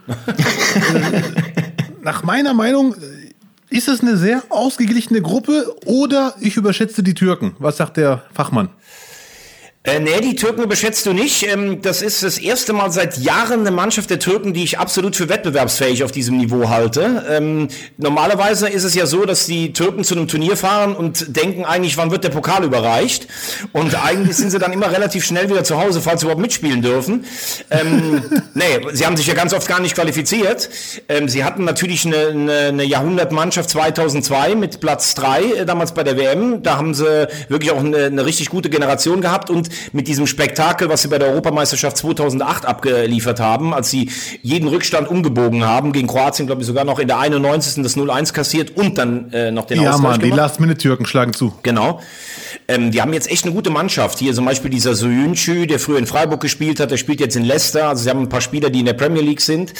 Nach 2.03 2.23
meiner 2.23 2.53
Meinung 2.53 2.95
ist 3.71 3.89
es 3.89 4.03
eine 4.03 4.19
sehr 4.19 4.43
ausgeglichene 4.51 5.23
Gruppe 5.23 5.75
oder 5.87 6.35
ich 6.39 6.59
überschätze 6.59 7.03
die 7.03 7.15
Türken. 7.15 7.57
Was 7.59 7.79
sagt 7.79 7.97
der 7.97 8.23
Fachmann? 8.35 8.69
Äh, 9.85 9.99
nee, 9.99 10.21
die 10.21 10.37
Türken 10.37 10.63
überschätzt 10.63 11.07
du 11.07 11.13
nicht. 11.13 11.43
Ähm, 11.43 11.83
das 11.83 12.03
ist 12.03 12.23
das 12.23 12.39
erste 12.39 12.73
Mal 12.73 12.93
seit 12.93 13.19
Jahren 13.19 13.63
eine 13.63 13.73
Mannschaft 13.73 14.11
der 14.11 14.21
Türken, 14.21 14.55
die 14.55 14.63
ich 14.63 14.79
absolut 14.79 15.17
für 15.17 15.29
wettbewerbsfähig 15.29 16.05
auf 16.05 16.13
diesem 16.13 16.37
Niveau 16.37 16.69
halte. 16.69 17.27
Ähm, 17.29 17.67
normalerweise 17.97 18.69
ist 18.69 18.85
es 18.85 18.95
ja 18.95 19.07
so, 19.07 19.25
dass 19.25 19.47
die 19.47 19.73
Türken 19.73 20.05
zu 20.05 20.15
einem 20.15 20.29
Turnier 20.29 20.57
fahren 20.57 20.95
und 20.95 21.37
denken 21.37 21.65
eigentlich, 21.65 21.97
wann 21.97 22.13
wird 22.13 22.23
der 22.23 22.29
Pokal 22.29 22.63
überreicht? 22.63 23.27
Und 23.73 24.01
eigentlich 24.01 24.37
sind 24.37 24.51
sie 24.51 24.61
dann 24.61 24.73
immer 24.73 24.93
relativ 24.93 25.25
schnell 25.25 25.51
wieder 25.51 25.65
zu 25.65 25.83
Hause, 25.83 26.01
falls 26.01 26.21
sie 26.21 26.27
überhaupt 26.27 26.43
mitspielen 26.43 26.81
dürfen. 26.81 27.25
Ähm, 27.73 28.23
nee, 28.55 28.79
sie 28.93 29.05
haben 29.05 29.17
sich 29.17 29.27
ja 29.27 29.35
ganz 29.35 29.53
oft 29.53 29.67
gar 29.67 29.81
nicht 29.81 29.97
qualifiziert. 29.97 30.71
Ähm, 31.09 31.29
sie 31.29 31.43
hatten 31.43 31.65
natürlich 31.65 32.07
eine, 32.07 32.29
eine, 32.29 32.59
eine 32.69 32.85
Jahrhundertmannschaft 32.85 33.69
2002 33.71 34.55
mit 34.55 34.79
Platz 34.79 35.17
drei 35.17 35.43
äh, 35.43 35.67
damals 35.67 35.93
bei 35.93 36.05
der 36.05 36.17
WM. 36.17 36.63
Da 36.63 36.77
haben 36.77 36.95
sie 36.95 37.27
wirklich 37.49 37.73
auch 37.73 37.81
eine, 37.81 38.05
eine 38.05 38.25
richtig 38.25 38.49
gute 38.49 38.71
Generation 38.71 39.21
gehabt 39.21 39.51
und 39.51 39.72
mit 39.93 40.09
diesem 40.09 40.27
Spektakel, 40.27 40.89
was 40.89 41.03
sie 41.03 41.09
bei 41.09 41.19
der 41.19 41.29
Europameisterschaft 41.29 41.97
2008 41.97 42.67
abgeliefert 42.67 43.41
haben, 43.41 43.75
als 43.75 43.91
sie 43.91 44.11
jeden 44.43 44.69
Rückstand 44.69 45.09
umgebogen 45.09 45.65
haben, 45.65 45.93
gegen 45.93 46.09
Kroatien, 46.09 46.47
glaube 46.47 46.63
ich, 46.63 46.67
sogar 46.67 46.85
noch 46.85 46.99
in 46.99 47.09
der 47.09 47.19
91. 47.19 47.83
das 47.83 47.97
0-1 47.97 48.33
kassiert 48.33 48.77
und 48.77 48.99
dann 48.99 49.33
äh, 49.33 49.51
noch 49.51 49.67
den 49.67 49.81
ja, 49.81 49.91
Ausgleich 49.91 50.03
Mann, 50.03 50.21
gemacht. 50.21 50.33
die 50.33 50.37
Last-Minute-Türken 50.37 51.07
schlagen 51.07 51.33
zu. 51.33 51.53
Genau. 51.63 52.01
Ähm, 52.69 52.91
die 52.91 53.01
haben 53.01 53.13
jetzt 53.13 53.31
echt 53.31 53.45
eine 53.45 53.55
gute 53.55 53.71
Mannschaft. 53.71 54.19
Hier 54.19 54.35
zum 54.35 54.45
Beispiel 54.45 54.71
dieser 54.71 54.95
Soyuncu, 54.95 55.67
der 55.67 55.79
früher 55.79 55.99
in 55.99 56.07
Freiburg 56.07 56.41
gespielt 56.41 56.81
hat, 56.81 56.91
der 56.91 56.97
spielt 56.97 57.21
jetzt 57.21 57.37
in 57.37 57.45
Leicester. 57.45 57.89
Also 57.89 58.05
sie 58.05 58.11
haben 58.11 58.21
ein 58.21 58.29
paar 58.29 58.41
Spieler, 58.41 58.71
die 58.71 58.81
in 58.81 58.87
der 58.87 58.93
Premier 58.93 59.23
League 59.23 59.41
sind. 59.41 59.75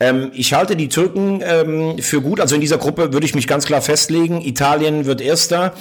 Ähm, 0.00 0.30
ich 0.34 0.54
halte 0.54 0.76
die 0.76 0.88
Türken 0.88 1.42
ähm, 1.44 1.98
für 1.98 2.20
gut. 2.20 2.40
Also 2.40 2.54
in 2.54 2.60
dieser 2.60 2.78
Gruppe 2.78 3.12
würde 3.12 3.26
ich 3.26 3.34
mich 3.34 3.46
ganz 3.46 3.66
klar 3.66 3.82
festlegen. 3.82 4.40
Italien 4.40 5.04
wird 5.04 5.20
Erster. 5.20 5.74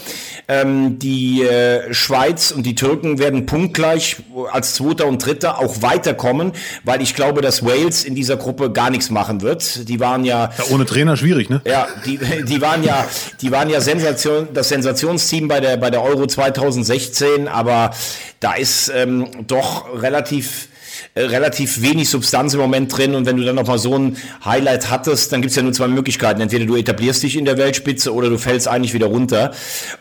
Ähm, 0.48 1.00
die 1.00 1.44
äh, 1.44 1.94
Schweiz 1.94 2.52
und 2.52 2.66
die 2.66 2.76
Türken 2.76 3.20
werden 3.20 3.46
punktgleich 3.46 4.18
als 4.52 4.76
Zweiter 4.76 5.08
und 5.08 5.26
Dritter 5.26 5.60
auch 5.60 5.82
weiterkommen, 5.82 6.52
weil 6.84 7.02
ich 7.02 7.16
glaube, 7.16 7.42
dass 7.42 7.66
Wales 7.66 8.04
in 8.04 8.16
dieser 8.16 8.38
Gruppe 8.38 8.72
gar 8.72 8.90
nichts 8.90 9.10
machen 9.10 9.42
wird. 9.42 9.88
Die 9.88 10.00
waren 10.00 10.26
ja, 10.26 10.52
ja 10.58 10.64
ohne 10.72 10.86
Trainer 10.86 11.16
schwierig, 11.18 11.50
ne? 11.50 11.62
Ja, 11.66 11.88
die, 12.06 12.20
die 12.44 12.62
waren 12.62 12.84
ja, 12.84 13.08
die 13.42 13.52
waren 13.52 13.70
ja 13.70 13.82
Sensation, 13.82 14.50
das 14.54 14.70
Sensationsteam 14.70 15.48
bei 15.48 15.60
der 15.60 15.78
bei 15.78 15.90
der 15.90 16.04
Euro 16.04 16.28
2016, 16.48 17.48
aber 17.48 17.92
da 18.40 18.54
ist 18.54 18.92
ähm, 18.94 19.28
doch 19.48 20.02
relativ 20.02 20.70
äh, 21.14 21.22
relativ 21.24 21.82
wenig 21.82 22.10
Substanz 22.10 22.54
im 22.54 22.60
Moment 22.60 22.96
drin 22.96 23.16
und 23.16 23.26
wenn 23.26 23.38
du 23.38 23.44
dann 23.44 23.56
noch 23.56 23.68
mal 23.68 23.78
so 23.78 23.98
ein 23.98 24.18
Highlight 24.46 24.90
hattest, 24.90 25.32
dann 25.32 25.42
gibt's 25.42 25.56
ja 25.56 25.64
nur 25.64 25.74
zwei 25.74 25.88
Möglichkeiten. 25.88 26.42
Entweder 26.42 26.66
du 26.66 26.76
etablierst 26.76 27.24
dich 27.24 27.38
in 27.38 27.46
der 27.46 27.58
Weltspitze 27.58 28.14
oder 28.14 28.30
du 28.30 28.38
fällst 28.38 28.68
eigentlich 28.68 28.94
wieder 28.94 29.08
runter. 29.08 29.52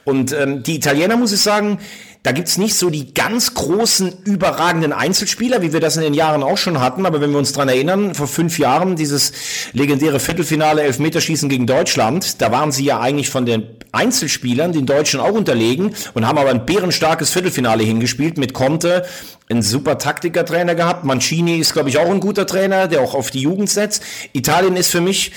Und 0.04 0.32
ähm, 0.32 0.62
die 0.62 0.76
Italiener, 0.76 1.16
muss 1.16 1.32
ich 1.32 1.40
sagen, 1.40 1.78
da 2.22 2.32
gibt's 2.32 2.58
nicht 2.58 2.74
so 2.74 2.90
die 2.90 3.14
ganz 3.14 3.54
großen, 3.54 4.12
überragenden 4.24 4.92
Einzelspieler, 4.92 5.62
wie 5.62 5.72
wir 5.72 5.80
das 5.80 5.96
in 5.96 6.02
den 6.02 6.12
Jahren 6.12 6.42
auch 6.42 6.58
schon 6.58 6.80
hatten. 6.80 7.06
Aber 7.06 7.22
wenn 7.22 7.30
wir 7.30 7.38
uns 7.38 7.52
dran 7.52 7.68
erinnern, 7.68 8.14
vor 8.14 8.26
fünf 8.26 8.58
Jahren 8.58 8.94
dieses 8.94 9.32
legendäre 9.72 10.20
Viertelfinale 10.20 10.82
Elfmeterschießen 10.82 11.48
gegen 11.48 11.66
Deutschland, 11.66 12.42
da 12.42 12.52
waren 12.52 12.72
sie 12.72 12.84
ja 12.84 13.00
eigentlich 13.00 13.30
von 13.30 13.46
den 13.46 13.66
Einzelspielern 13.92 14.72
den 14.72 14.84
Deutschen 14.86 15.18
auch 15.18 15.32
unterlegen 15.32 15.94
und 16.12 16.26
haben 16.26 16.38
aber 16.38 16.50
ein 16.50 16.66
bärenstarkes 16.66 17.30
Viertelfinale 17.30 17.82
hingespielt 17.82 18.36
mit 18.36 18.52
Conte, 18.52 19.04
ein 19.50 19.62
super 19.62 19.98
Taktikertrainer 19.98 20.74
gehabt. 20.74 21.04
Mancini 21.04 21.58
ist, 21.58 21.72
glaube 21.72 21.88
ich, 21.88 21.98
auch 21.98 22.08
ein 22.08 22.20
guter 22.20 22.46
Trainer, 22.46 22.88
der 22.88 23.00
auch 23.00 23.14
auf 23.14 23.30
die 23.30 23.40
Jugend 23.40 23.68
setzt. 23.68 24.02
Italien 24.32 24.76
ist 24.76 24.90
für 24.90 25.00
mich 25.00 25.32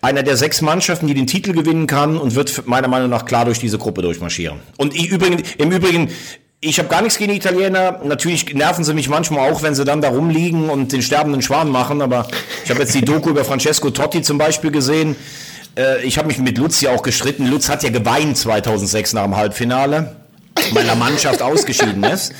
einer 0.00 0.22
der 0.22 0.36
sechs 0.36 0.60
Mannschaften, 0.62 1.06
die 1.06 1.14
den 1.14 1.26
Titel 1.26 1.52
gewinnen 1.52 1.86
kann 1.86 2.16
und 2.16 2.34
wird 2.34 2.66
meiner 2.66 2.88
Meinung 2.88 3.10
nach 3.10 3.24
klar 3.24 3.44
durch 3.44 3.58
diese 3.58 3.78
Gruppe 3.78 4.02
durchmarschieren. 4.02 4.58
Und 4.76 4.94
ich, 4.94 5.08
übrigens, 5.08 5.42
im 5.58 5.70
Übrigen 5.70 6.10
ich 6.60 6.80
habe 6.80 6.88
gar 6.88 7.02
nichts 7.02 7.18
gegen 7.18 7.32
Italiener. 7.32 8.00
Natürlich 8.02 8.52
nerven 8.52 8.82
sie 8.82 8.92
mich 8.92 9.08
manchmal 9.08 9.52
auch, 9.52 9.62
wenn 9.62 9.76
sie 9.76 9.84
dann 9.84 10.00
da 10.00 10.08
rumliegen 10.08 10.70
und 10.70 10.92
den 10.92 11.02
sterbenden 11.02 11.40
Schwan 11.40 11.70
machen. 11.70 12.02
Aber 12.02 12.26
ich 12.64 12.70
habe 12.70 12.80
jetzt 12.80 12.94
die 12.96 13.04
Doku 13.04 13.30
über 13.30 13.44
Francesco 13.44 13.90
Totti 13.90 14.22
zum 14.22 14.38
Beispiel 14.38 14.72
gesehen. 14.72 15.14
Äh, 15.76 16.02
ich 16.02 16.18
habe 16.18 16.26
mich 16.26 16.38
mit 16.38 16.58
Lutz 16.58 16.80
ja 16.80 16.90
auch 16.90 17.02
gestritten. 17.02 17.46
Lutz 17.46 17.68
hat 17.68 17.84
ja 17.84 17.90
geweint 17.90 18.36
2006 18.36 19.12
nach 19.12 19.22
dem 19.22 19.36
Halbfinale. 19.36 20.16
Meiner 20.72 20.94
Mannschaft 20.94 21.42
ausgeschieden 21.42 22.04
ist. 22.04 22.34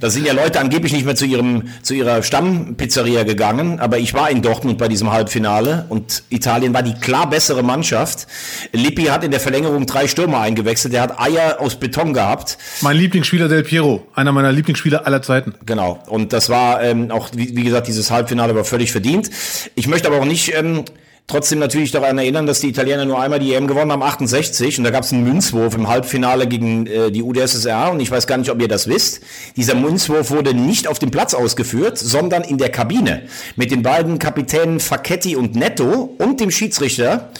Da 0.00 0.10
sind 0.10 0.26
ja 0.26 0.32
Leute 0.32 0.60
angeblich 0.60 0.92
nicht 0.92 1.04
mehr 1.04 1.14
zu 1.14 1.24
ihrem 1.24 1.68
zu 1.82 1.94
ihrer 1.94 2.22
Stammpizzeria 2.22 3.22
gegangen, 3.22 3.80
aber 3.80 3.98
ich 3.98 4.14
war 4.14 4.30
in 4.30 4.42
Dortmund 4.42 4.78
bei 4.78 4.88
diesem 4.88 5.12
Halbfinale 5.12 5.86
und 5.88 6.24
Italien 6.30 6.74
war 6.74 6.82
die 6.82 6.94
klar 6.94 7.30
bessere 7.30 7.62
Mannschaft. 7.62 8.26
Lippi 8.72 9.04
hat 9.04 9.24
in 9.24 9.30
der 9.30 9.40
Verlängerung 9.40 9.86
drei 9.86 10.08
Stürmer 10.08 10.40
eingewechselt, 10.40 10.94
der 10.94 11.02
hat 11.02 11.20
Eier 11.20 11.60
aus 11.60 11.76
Beton 11.76 12.12
gehabt. 12.12 12.58
Mein 12.80 12.96
Lieblingsspieler 12.96 13.48
Del 13.48 13.62
Piero, 13.62 14.06
einer 14.14 14.32
meiner 14.32 14.52
Lieblingsspieler 14.52 15.06
aller 15.06 15.22
Zeiten. 15.22 15.54
Genau. 15.64 16.02
Und 16.06 16.32
das 16.32 16.48
war 16.48 16.82
ähm, 16.82 17.10
auch, 17.10 17.28
wie, 17.34 17.56
wie 17.56 17.62
gesagt, 17.64 17.86
dieses 17.86 18.10
Halbfinale 18.10 18.54
war 18.54 18.64
völlig 18.64 18.92
verdient. 18.92 19.30
Ich 19.74 19.86
möchte 19.86 20.08
aber 20.08 20.18
auch 20.18 20.24
nicht 20.24 20.54
ähm, 20.54 20.84
trotzdem 21.26 21.58
natürlich 21.58 21.90
daran 21.90 22.18
erinnern, 22.18 22.46
dass 22.46 22.60
die 22.60 22.68
Italiener 22.68 23.04
nur 23.04 23.20
einmal 23.20 23.38
die 23.38 23.54
EM 23.54 23.66
gewonnen 23.66 23.90
haben, 23.92 24.02
68. 24.02 24.78
Und 24.78 24.84
da 24.84 24.90
gab 24.90 25.04
es 25.04 25.12
einen 25.12 25.24
Münzwurf 25.24 25.74
im 25.74 25.88
Halbfinale 25.88 26.46
gegen 26.46 26.86
äh, 26.86 27.10
die 27.10 27.22
UdSSR. 27.22 27.90
Und 27.90 28.00
ich 28.00 28.10
weiß 28.10 28.26
gar 28.26 28.36
nicht, 28.36 28.50
ob 28.50 28.60
ihr 28.60 28.68
das 28.68 28.88
wisst. 28.88 29.20
Dieser 29.56 29.74
Münzwurf 29.74 30.30
wurde 30.30 30.54
nicht 30.54 30.86
auf 30.86 30.98
dem 30.98 31.10
Platz 31.10 31.34
ausgeführt, 31.34 31.98
sondern 31.98 32.42
in 32.42 32.58
der 32.58 32.70
Kabine. 32.70 33.22
Mit 33.56 33.70
den 33.70 33.82
beiden 33.82 34.18
Kapitänen 34.18 34.80
Facchetti 34.80 35.36
und 35.36 35.56
Netto 35.56 36.14
und 36.18 36.40
dem 36.40 36.50
Schiedsrichter. 36.50 37.30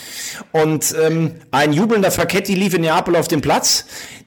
Und 0.53 0.94
ähm, 1.03 1.33
ein 1.51 1.73
jubelnder 1.73 2.11
Facchetti 2.11 2.55
lief 2.55 2.75
in 2.75 2.83
Neapel 2.83 3.16
auf 3.16 3.29
den 3.29 3.40
Platz. 3.40 3.87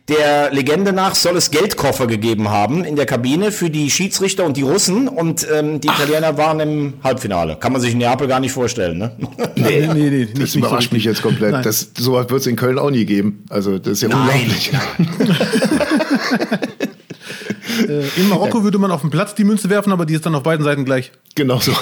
Der 0.09 0.51
Legende 0.53 0.93
nach 0.93 1.15
soll 1.15 1.35
es 1.35 1.51
Geldkoffer 1.51 2.07
gegeben 2.07 2.49
haben 2.49 2.85
in 2.85 2.95
der 2.95 3.05
Kabine 3.05 3.51
für 3.51 3.69
die 3.69 3.91
Schiedsrichter 3.91 4.45
und 4.45 4.55
die 4.55 4.61
Russen 4.61 5.09
und 5.09 5.45
ähm, 5.53 5.81
die 5.81 5.89
Italiener 5.89 6.37
waren 6.37 6.61
im 6.61 6.93
Halbfinale. 7.03 7.57
Kann 7.57 7.73
man 7.73 7.81
sich 7.81 7.91
in 7.91 7.97
Neapel 7.97 8.29
gar 8.29 8.39
nicht 8.39 8.53
vorstellen, 8.53 8.99
ne? 8.99 9.11
Nee, 9.57 9.89
nee, 9.93 10.09
nee, 10.09 10.29
das 10.33 10.55
überrascht 10.55 10.91
so 10.91 10.95
mich 10.95 11.03
jetzt 11.03 11.21
komplett. 11.21 11.65
Das, 11.65 11.91
so 11.97 12.13
wird 12.13 12.31
es 12.31 12.47
in 12.47 12.55
Köln 12.55 12.79
auch 12.79 12.89
nie 12.89 13.03
geben. 13.03 13.43
Also 13.49 13.79
das 13.79 13.91
ist 13.93 14.03
ja 14.03 14.07
Nein. 14.07 14.29
unglaublich. 14.29 14.71
äh, 17.89 18.07
in 18.15 18.29
Marokko 18.29 18.63
würde 18.63 18.77
man 18.77 18.91
auf 18.91 19.01
den 19.01 19.09
Platz 19.09 19.35
die 19.35 19.43
Münze 19.43 19.69
werfen, 19.69 19.91
aber 19.91 20.05
die 20.05 20.13
ist 20.13 20.25
dann 20.25 20.35
auf 20.35 20.43
beiden 20.43 20.63
Seiten 20.63 20.85
gleich. 20.85 21.11
Genau 21.35 21.59
so. 21.59 21.73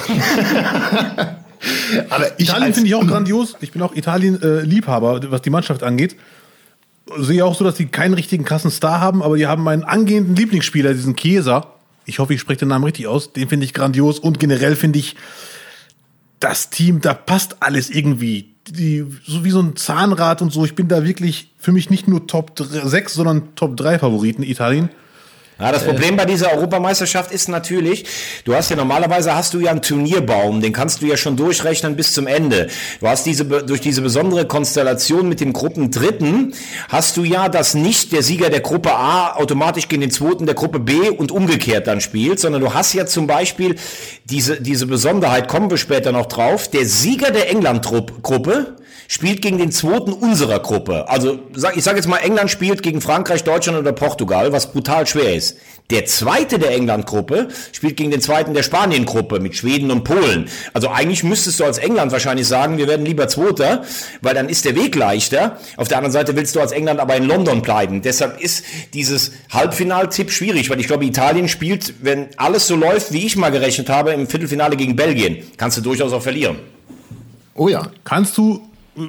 aber 2.09 2.39
Italien 2.39 2.73
finde 2.73 2.89
ich 2.89 2.95
auch 2.95 3.05
grandios. 3.05 3.55
Ich 3.61 3.71
bin 3.71 3.83
auch 3.83 3.95
Italien-Liebhaber, 3.95 5.17
äh, 5.17 5.29
was 5.29 5.43
die 5.43 5.51
Mannschaft 5.51 5.83
angeht 5.83 6.15
sehe 7.17 7.45
auch 7.45 7.55
so, 7.55 7.63
dass 7.63 7.75
die 7.75 7.87
keinen 7.87 8.13
richtigen 8.13 8.45
krassen 8.45 8.71
Star 8.71 8.99
haben, 8.99 9.21
aber 9.21 9.37
die 9.37 9.47
haben 9.47 9.63
meinen 9.63 9.83
angehenden 9.83 10.35
Lieblingsspieler, 10.35 10.93
diesen 10.93 11.15
Chiesa. 11.15 11.67
Ich 12.05 12.19
hoffe, 12.19 12.33
ich 12.33 12.41
spreche 12.41 12.59
den 12.59 12.69
Namen 12.69 12.85
richtig 12.85 13.07
aus. 13.07 13.33
Den 13.33 13.49
finde 13.49 13.65
ich 13.65 13.73
grandios 13.73 14.19
und 14.19 14.39
generell 14.39 14.75
finde 14.75 14.99
ich 14.99 15.15
das 16.39 16.69
Team, 16.69 17.01
da 17.01 17.13
passt 17.13 17.61
alles 17.61 17.89
irgendwie. 17.89 18.51
Die, 18.67 19.05
so 19.25 19.43
wie 19.43 19.51
so 19.51 19.61
ein 19.61 19.75
Zahnrad 19.75 20.41
und 20.41 20.51
so. 20.51 20.65
Ich 20.65 20.75
bin 20.75 20.87
da 20.87 21.03
wirklich 21.03 21.51
für 21.57 21.71
mich 21.71 21.89
nicht 21.89 22.07
nur 22.07 22.25
Top 22.27 22.51
6, 22.57 23.13
sondern 23.13 23.55
Top 23.55 23.77
3 23.77 23.99
Favoriten 23.99 24.41
Italien. 24.41 24.89
Ja, 25.57 25.71
das 25.71 25.85
Problem 25.85 26.17
bei 26.17 26.25
dieser 26.25 26.51
Europameisterschaft 26.51 27.31
ist 27.31 27.47
natürlich, 27.47 28.03
du 28.43 28.53
hast 28.53 28.69
ja 28.69 28.75
normalerweise 28.75 29.33
hast 29.35 29.53
du 29.53 29.61
ja 29.61 29.71
einen 29.71 29.81
Turnierbaum, 29.81 30.59
den 30.59 30.73
kannst 30.73 31.01
du 31.01 31.05
ja 31.05 31.15
schon 31.15 31.37
durchrechnen 31.37 31.95
bis 31.95 32.11
zum 32.11 32.27
Ende. 32.27 32.67
Du 32.99 33.07
hast 33.07 33.25
diese 33.25 33.45
durch 33.45 33.79
diese 33.79 34.01
besondere 34.01 34.47
Konstellation 34.47 35.29
mit 35.29 35.39
dem 35.39 35.53
Gruppendritten 35.53 36.53
hast 36.89 37.15
du 37.15 37.23
ja, 37.23 37.47
dass 37.47 37.73
nicht 37.73 38.11
der 38.11 38.21
Sieger 38.21 38.49
der 38.49 38.59
Gruppe 38.59 38.95
A 38.95 39.35
automatisch 39.37 39.87
gegen 39.87 40.01
den 40.01 40.11
zweiten 40.11 40.45
der 40.45 40.55
Gruppe 40.55 40.79
B 40.79 41.09
und 41.09 41.31
umgekehrt 41.31 41.87
dann 41.87 42.01
spielt, 42.01 42.41
sondern 42.41 42.61
du 42.61 42.73
hast 42.73 42.93
ja 42.93 43.05
zum 43.05 43.25
Beispiel 43.25 43.75
diese 44.25 44.59
diese 44.59 44.87
Besonderheit, 44.87 45.47
kommen 45.47 45.69
wir 45.69 45.77
später 45.77 46.11
noch 46.11 46.25
drauf, 46.25 46.67
der 46.67 46.85
Sieger 46.85 47.31
der 47.31 47.49
England-Gruppe 47.49 48.75
spielt 49.07 49.41
gegen 49.41 49.57
den 49.57 49.71
zweiten 49.71 50.13
unserer 50.13 50.59
Gruppe. 50.59 51.07
Also 51.09 51.39
ich 51.75 51.83
sage 51.83 51.97
jetzt 51.97 52.07
mal, 52.07 52.17
England 52.17 52.49
spielt 52.49 52.83
gegen 52.83 53.01
Frankreich, 53.01 53.43
Deutschland 53.43 53.77
oder 53.77 53.91
Portugal, 53.91 54.51
was 54.51 54.71
brutal 54.71 55.05
schwer 55.07 55.35
ist. 55.35 55.57
Der 55.91 56.05
zweite 56.05 56.57
der 56.57 56.71
England-Gruppe 56.71 57.49
spielt 57.71 57.95
gegen 57.97 58.09
den 58.09 58.19
zweiten 58.19 58.55
der 58.55 58.63
Spanien-Gruppe 58.63 59.39
mit 59.39 59.55
Schweden 59.55 59.91
und 59.91 60.03
Polen. 60.03 60.49
Also 60.73 60.89
eigentlich 60.89 61.23
müsstest 61.23 61.59
du 61.59 61.63
als 61.63 61.77
England 61.77 62.11
wahrscheinlich 62.11 62.47
sagen, 62.47 62.79
wir 62.79 62.87
werden 62.87 63.05
lieber 63.05 63.27
Zweiter, 63.27 63.83
weil 64.21 64.33
dann 64.33 64.49
ist 64.49 64.65
der 64.65 64.75
Weg 64.75 64.95
leichter. 64.95 65.59
Auf 65.77 65.87
der 65.87 65.97
anderen 65.97 66.11
Seite 66.11 66.35
willst 66.35 66.55
du 66.55 66.59
als 66.59 66.71
England 66.71 66.99
aber 66.99 67.15
in 67.15 67.25
London 67.25 67.61
bleiben. 67.61 68.01
Deshalb 68.01 68.41
ist 68.41 68.65
dieses 68.95 69.33
Halbfinaltipp 69.51 70.31
schwierig, 70.31 70.71
weil 70.71 70.79
ich 70.79 70.87
glaube, 70.87 71.05
Italien 71.05 71.47
spielt, 71.47 71.93
wenn 72.01 72.29
alles 72.37 72.65
so 72.65 72.75
läuft, 72.75 73.13
wie 73.13 73.25
ich 73.25 73.35
mal 73.35 73.51
gerechnet 73.51 73.87
habe, 73.89 74.11
im 74.11 74.25
Viertelfinale 74.25 74.77
gegen 74.77 74.95
Belgien, 74.95 75.43
kannst 75.57 75.77
du 75.77 75.81
durchaus 75.81 76.13
auch 76.13 76.23
verlieren. 76.23 76.57
Oh 77.53 77.67
ja. 77.67 77.91
Kannst 78.03 78.37
du 78.37 78.67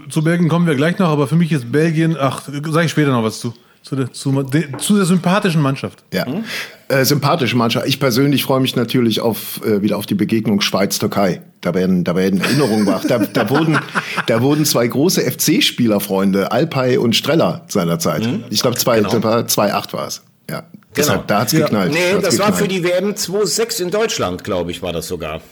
zu 0.08 0.22
Belgien 0.22 0.48
kommen 0.48 0.66
wir 0.66 0.74
gleich 0.74 0.98
noch, 0.98 1.08
aber 1.08 1.26
für 1.26 1.36
mich 1.36 1.52
ist 1.52 1.70
Belgien, 1.70 2.16
ach, 2.18 2.42
sage 2.42 2.86
ich 2.86 2.90
später 2.90 3.12
noch 3.12 3.22
was 3.22 3.40
zu. 3.40 3.54
Zu 3.82 3.94
der, 3.94 4.12
zu, 4.12 4.32
zu 4.78 4.96
der 4.96 5.04
sympathischen 5.04 5.62
Mannschaft. 5.62 6.02
Ja, 6.12 6.28
mhm. 6.28 6.42
äh, 6.88 7.04
sympathische 7.04 7.54
Mannschaft. 7.56 7.86
Ich 7.86 8.00
persönlich 8.00 8.42
freue 8.42 8.58
mich 8.58 8.74
natürlich 8.74 9.20
auf, 9.20 9.64
äh, 9.64 9.80
wieder 9.80 9.96
auf 9.96 10.06
die 10.06 10.16
Begegnung 10.16 10.60
Schweiz-Türkei. 10.60 11.42
Da 11.60 11.72
werden, 11.72 12.02
da 12.02 12.16
werden 12.16 12.40
Erinnerungen 12.40 12.84
wach. 12.86 13.04
Da, 13.04 13.18
da, 13.18 13.48
wurden, 13.48 13.78
da 14.26 14.42
wurden 14.42 14.64
zwei 14.64 14.88
große 14.88 15.20
FC-Spielerfreunde, 15.20 16.50
Alpay 16.50 16.96
und 16.96 17.14
Streller 17.14 17.64
seinerzeit. 17.68 18.26
Mhm. 18.26 18.42
Ich 18.50 18.60
glaube, 18.60 18.76
2-8 18.76 19.08
genau. 19.08 19.22
war 19.22 20.06
es. 20.08 20.22
Ja, 20.50 20.58
genau. 20.58 20.64
Deshalb, 20.96 21.28
da 21.28 21.42
hat's 21.42 21.52
ja. 21.52 21.60
geknallt. 21.60 21.92
Nee, 21.92 21.98
da 22.10 22.18
das 22.18 22.30
geknallt. 22.30 22.52
war 22.52 22.58
für 22.58 22.66
die 22.66 22.82
WM 22.82 23.12
2-6 23.12 23.82
in 23.82 23.90
Deutschland, 23.92 24.42
glaube 24.42 24.72
ich, 24.72 24.82
war 24.82 24.92
das 24.92 25.06
sogar. 25.06 25.42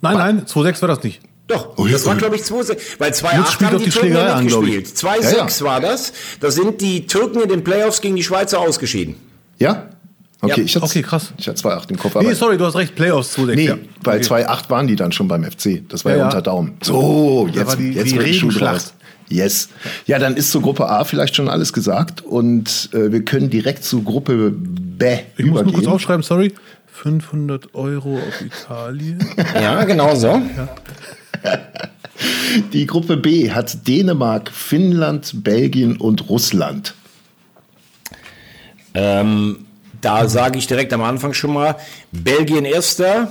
Nein, 0.00 0.18
nein, 0.18 0.46
2-6 0.46 0.82
war 0.82 0.88
das 0.88 1.04
nicht. 1.04 1.20
Doch, 1.48 1.78
oh, 1.78 1.86
das 1.86 2.04
war 2.04 2.14
glaube 2.14 2.36
ich 2.36 2.44
2 2.44 2.76
weil 2.98 3.10
2-8 3.10 3.64
haben 3.64 3.78
die, 3.78 3.84
die 3.84 3.90
Türken 3.90 4.12
ja 4.12 4.40
mitgespielt. 4.40 4.86
2-6 4.86 5.22
ja, 5.22 5.46
ja. 5.46 5.60
war 5.62 5.80
das. 5.80 6.12
Da 6.40 6.50
sind 6.50 6.80
die 6.80 7.06
Türken 7.06 7.40
in 7.40 7.48
den 7.48 7.64
Playoffs 7.64 8.02
gegen 8.02 8.16
die 8.16 8.22
Schweizer 8.22 8.60
ausgeschieden. 8.60 9.16
Ja? 9.58 9.88
Okay, 10.40 10.60
ja. 10.60 10.64
ich 10.64 10.76
hatte, 10.76 10.84
okay, 10.84 11.02
krass. 11.02 11.32
Ich 11.38 11.48
hatte 11.48 11.60
2-8 11.60 11.90
im 11.90 11.98
Kopf. 11.98 12.14
Nee, 12.20 12.34
sorry, 12.34 12.58
du 12.58 12.66
hast 12.66 12.76
recht, 12.76 12.94
Playoffs 12.94 13.36
2-6. 13.36 13.54
Nee, 13.56 13.66
ja. 13.66 13.78
weil 14.02 14.18
okay. 14.18 14.44
2-8 14.46 14.70
waren 14.70 14.86
die 14.86 14.94
dann 14.94 15.10
schon 15.10 15.26
beim 15.26 15.42
FC. 15.42 15.88
Das 15.88 16.04
war 16.04 16.14
ja, 16.14 16.26
unter 16.26 16.42
Daumen. 16.42 16.76
So, 16.82 17.48
jetzt, 17.52 17.78
die, 17.78 17.92
jetzt 17.92 18.12
die 18.12 18.18
Regenschlacht. 18.18 18.92
Yes. 19.30 19.68
Ja, 20.06 20.18
dann 20.18 20.36
ist 20.36 20.50
zur 20.52 20.62
Gruppe 20.62 20.88
A 20.88 21.04
vielleicht 21.04 21.36
schon 21.36 21.48
alles 21.48 21.72
gesagt 21.72 22.22
und 22.22 22.88
äh, 22.92 23.12
wir 23.12 23.24
können 23.24 23.50
direkt 23.50 23.84
zu 23.84 24.02
Gruppe 24.02 24.50
B 24.50 25.04
ich 25.04 25.10
übergehen. 25.10 25.24
Ich 25.36 25.46
muss 25.46 25.62
nur 25.64 25.72
kurz 25.72 25.86
aufschreiben, 25.86 26.22
sorry. 26.22 26.54
500 26.86 27.74
Euro 27.74 28.16
auf 28.16 28.40
Italien. 28.40 29.24
Ja, 29.54 29.84
genau 29.84 30.14
so. 30.14 30.28
Ja. 30.28 30.68
Die 32.72 32.86
Gruppe 32.86 33.16
B 33.16 33.50
hat 33.50 33.86
Dänemark, 33.86 34.50
Finnland, 34.50 35.44
Belgien 35.44 35.96
und 35.96 36.28
Russland. 36.28 36.94
Ähm, 38.94 39.66
da 40.00 40.28
sage 40.28 40.58
ich 40.58 40.66
direkt 40.66 40.92
am 40.92 41.02
Anfang 41.02 41.32
schon 41.32 41.52
mal, 41.52 41.76
Belgien 42.10 42.64
erster, 42.64 43.30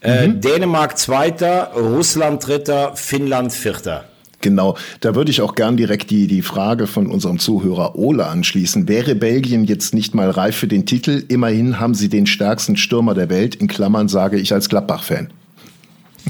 äh, 0.00 0.28
mhm. 0.28 0.40
Dänemark 0.40 0.98
zweiter, 0.98 1.72
Russland 1.74 2.46
dritter, 2.46 2.96
Finnland 2.96 3.52
vierter. 3.52 4.04
Genau, 4.42 4.76
da 5.00 5.14
würde 5.14 5.30
ich 5.30 5.40
auch 5.40 5.54
gern 5.54 5.76
direkt 5.76 6.10
die, 6.10 6.26
die 6.26 6.42
Frage 6.42 6.86
von 6.86 7.06
unserem 7.06 7.38
Zuhörer 7.38 7.96
Ole 7.96 8.26
anschließen. 8.26 8.86
Wäre 8.86 9.14
Belgien 9.14 9.64
jetzt 9.64 9.94
nicht 9.94 10.14
mal 10.14 10.30
reif 10.30 10.56
für 10.56 10.68
den 10.68 10.86
Titel? 10.86 11.24
Immerhin 11.28 11.80
haben 11.80 11.94
sie 11.94 12.08
den 12.08 12.26
stärksten 12.26 12.76
Stürmer 12.76 13.14
der 13.14 13.30
Welt, 13.30 13.54
in 13.54 13.66
Klammern 13.66 14.08
sage 14.08 14.38
ich 14.38 14.52
als 14.52 14.68
Gladbach-Fan. 14.68 15.30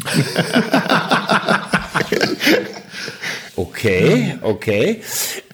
okay, 3.57 4.39
okay. 4.43 5.01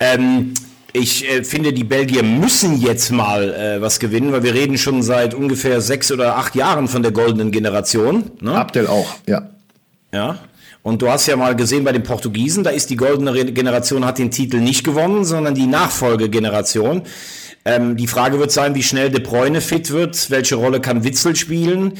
Ähm, 0.01 0.55
ich 0.93 1.29
äh, 1.29 1.45
finde, 1.45 1.73
die 1.73 1.85
Belgier 1.85 2.23
müssen 2.23 2.81
jetzt 2.81 3.11
mal 3.11 3.55
äh, 3.55 3.81
was 3.81 3.99
gewinnen, 3.99 4.33
weil 4.33 4.43
wir 4.43 4.55
reden 4.55 4.77
schon 4.77 5.03
seit 5.03 5.35
ungefähr 5.35 5.81
sechs 5.81 6.13
oder 6.13 6.37
acht 6.37 6.55
Jahren 6.55 6.89
von 6.89 7.03
der 7.03 7.13
goldenen 7.13 7.51
Generation. 7.51 8.31
Ne? 8.41 8.55
Abdel 8.55 8.87
auch, 8.87 9.15
ja. 9.27 9.49
Ja. 10.13 10.39
Und 10.83 11.01
du 11.01 11.09
hast 11.09 11.27
ja 11.27 11.37
mal 11.37 11.57
gesehen 11.57 11.85
bei 11.85 11.93
den 11.93 12.03
Portugiesen, 12.03 12.65
da 12.65 12.71
ist 12.71 12.91
die 12.91 12.97
goldene 12.97 13.53
Generation 13.53 14.05
hat 14.05 14.19
den 14.19 14.31
Titel 14.31 14.59
nicht 14.59 14.85
gewonnen, 14.85 15.25
sondern 15.25 15.55
die 15.55 15.67
Nachfolgegeneration. 15.67 17.03
Ähm, 17.65 17.97
die 17.97 18.09
Frage 18.09 18.41
wird 18.41 18.51
sein, 18.51 18.75
wie 18.75 18.83
schnell 18.83 19.11
De 19.11 19.21
Bruyne 19.21 19.61
fit 19.61 19.93
wird, 19.93 20.31
welche 20.31 20.57
Rolle 20.57 20.81
kann 20.81 21.05
Witzel 21.05 21.37
spielen. 21.37 21.93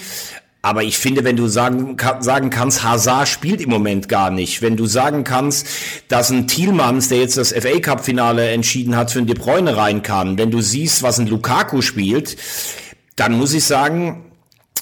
Aber 0.65 0.85
ich 0.85 0.97
finde, 0.97 1.25
wenn 1.25 1.37
du 1.37 1.49
sagen, 1.49 1.97
sagen 2.21 2.51
kannst, 2.51 2.85
Hazard 2.85 3.27
spielt 3.27 3.61
im 3.61 3.69
Moment 3.69 4.09
gar 4.09 4.31
nicht, 4.31 4.63
wenn 4.63 4.77
du 4.77 4.87
sagen 4.87 5.25
kannst, 5.25 5.67
dass 6.07 6.31
ein 6.31 6.47
Thielmanns, 6.47 7.09
der 7.09 7.19
jetzt 7.19 7.37
das 7.37 7.53
FA 7.53 7.81
Cup 7.81 8.05
Finale 8.05 8.49
entschieden 8.51 8.97
hat, 8.97 9.11
für 9.11 9.19
ein 9.19 9.27
De 9.27 9.35
Bruyne 9.37 9.77
rein 9.77 10.03
kann, 10.03 10.39
wenn 10.39 10.53
du 10.53 10.61
siehst, 10.61 11.03
was 11.03 11.19
ein 11.19 11.27
Lukaku 11.27 11.83
spielt, 11.83 12.37
dann 13.17 13.33
muss 13.33 13.53
ich 13.55 13.65
sagen, 13.65 14.32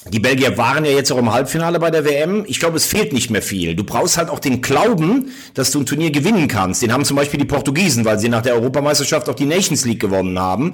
die 0.09 0.19
Belgier 0.19 0.57
waren 0.57 0.83
ja 0.83 0.91
jetzt 0.91 1.11
auch 1.11 1.19
im 1.19 1.31
Halbfinale 1.31 1.79
bei 1.79 1.91
der 1.91 2.03
WM. 2.03 2.43
Ich 2.47 2.59
glaube, 2.59 2.75
es 2.75 2.87
fehlt 2.87 3.13
nicht 3.13 3.29
mehr 3.29 3.43
viel. 3.43 3.75
Du 3.75 3.83
brauchst 3.83 4.17
halt 4.17 4.29
auch 4.29 4.39
den 4.39 4.59
Glauben, 4.63 5.31
dass 5.53 5.69
du 5.69 5.79
ein 5.79 5.85
Turnier 5.85 6.09
gewinnen 6.09 6.47
kannst. 6.47 6.81
Den 6.81 6.91
haben 6.91 7.05
zum 7.05 7.15
Beispiel 7.15 7.39
die 7.39 7.45
Portugiesen, 7.45 8.03
weil 8.03 8.17
sie 8.17 8.27
nach 8.27 8.41
der 8.41 8.55
Europameisterschaft 8.55 9.29
auch 9.29 9.35
die 9.35 9.45
Nations 9.45 9.85
League 9.85 9.99
gewonnen 9.99 10.39
haben. 10.39 10.73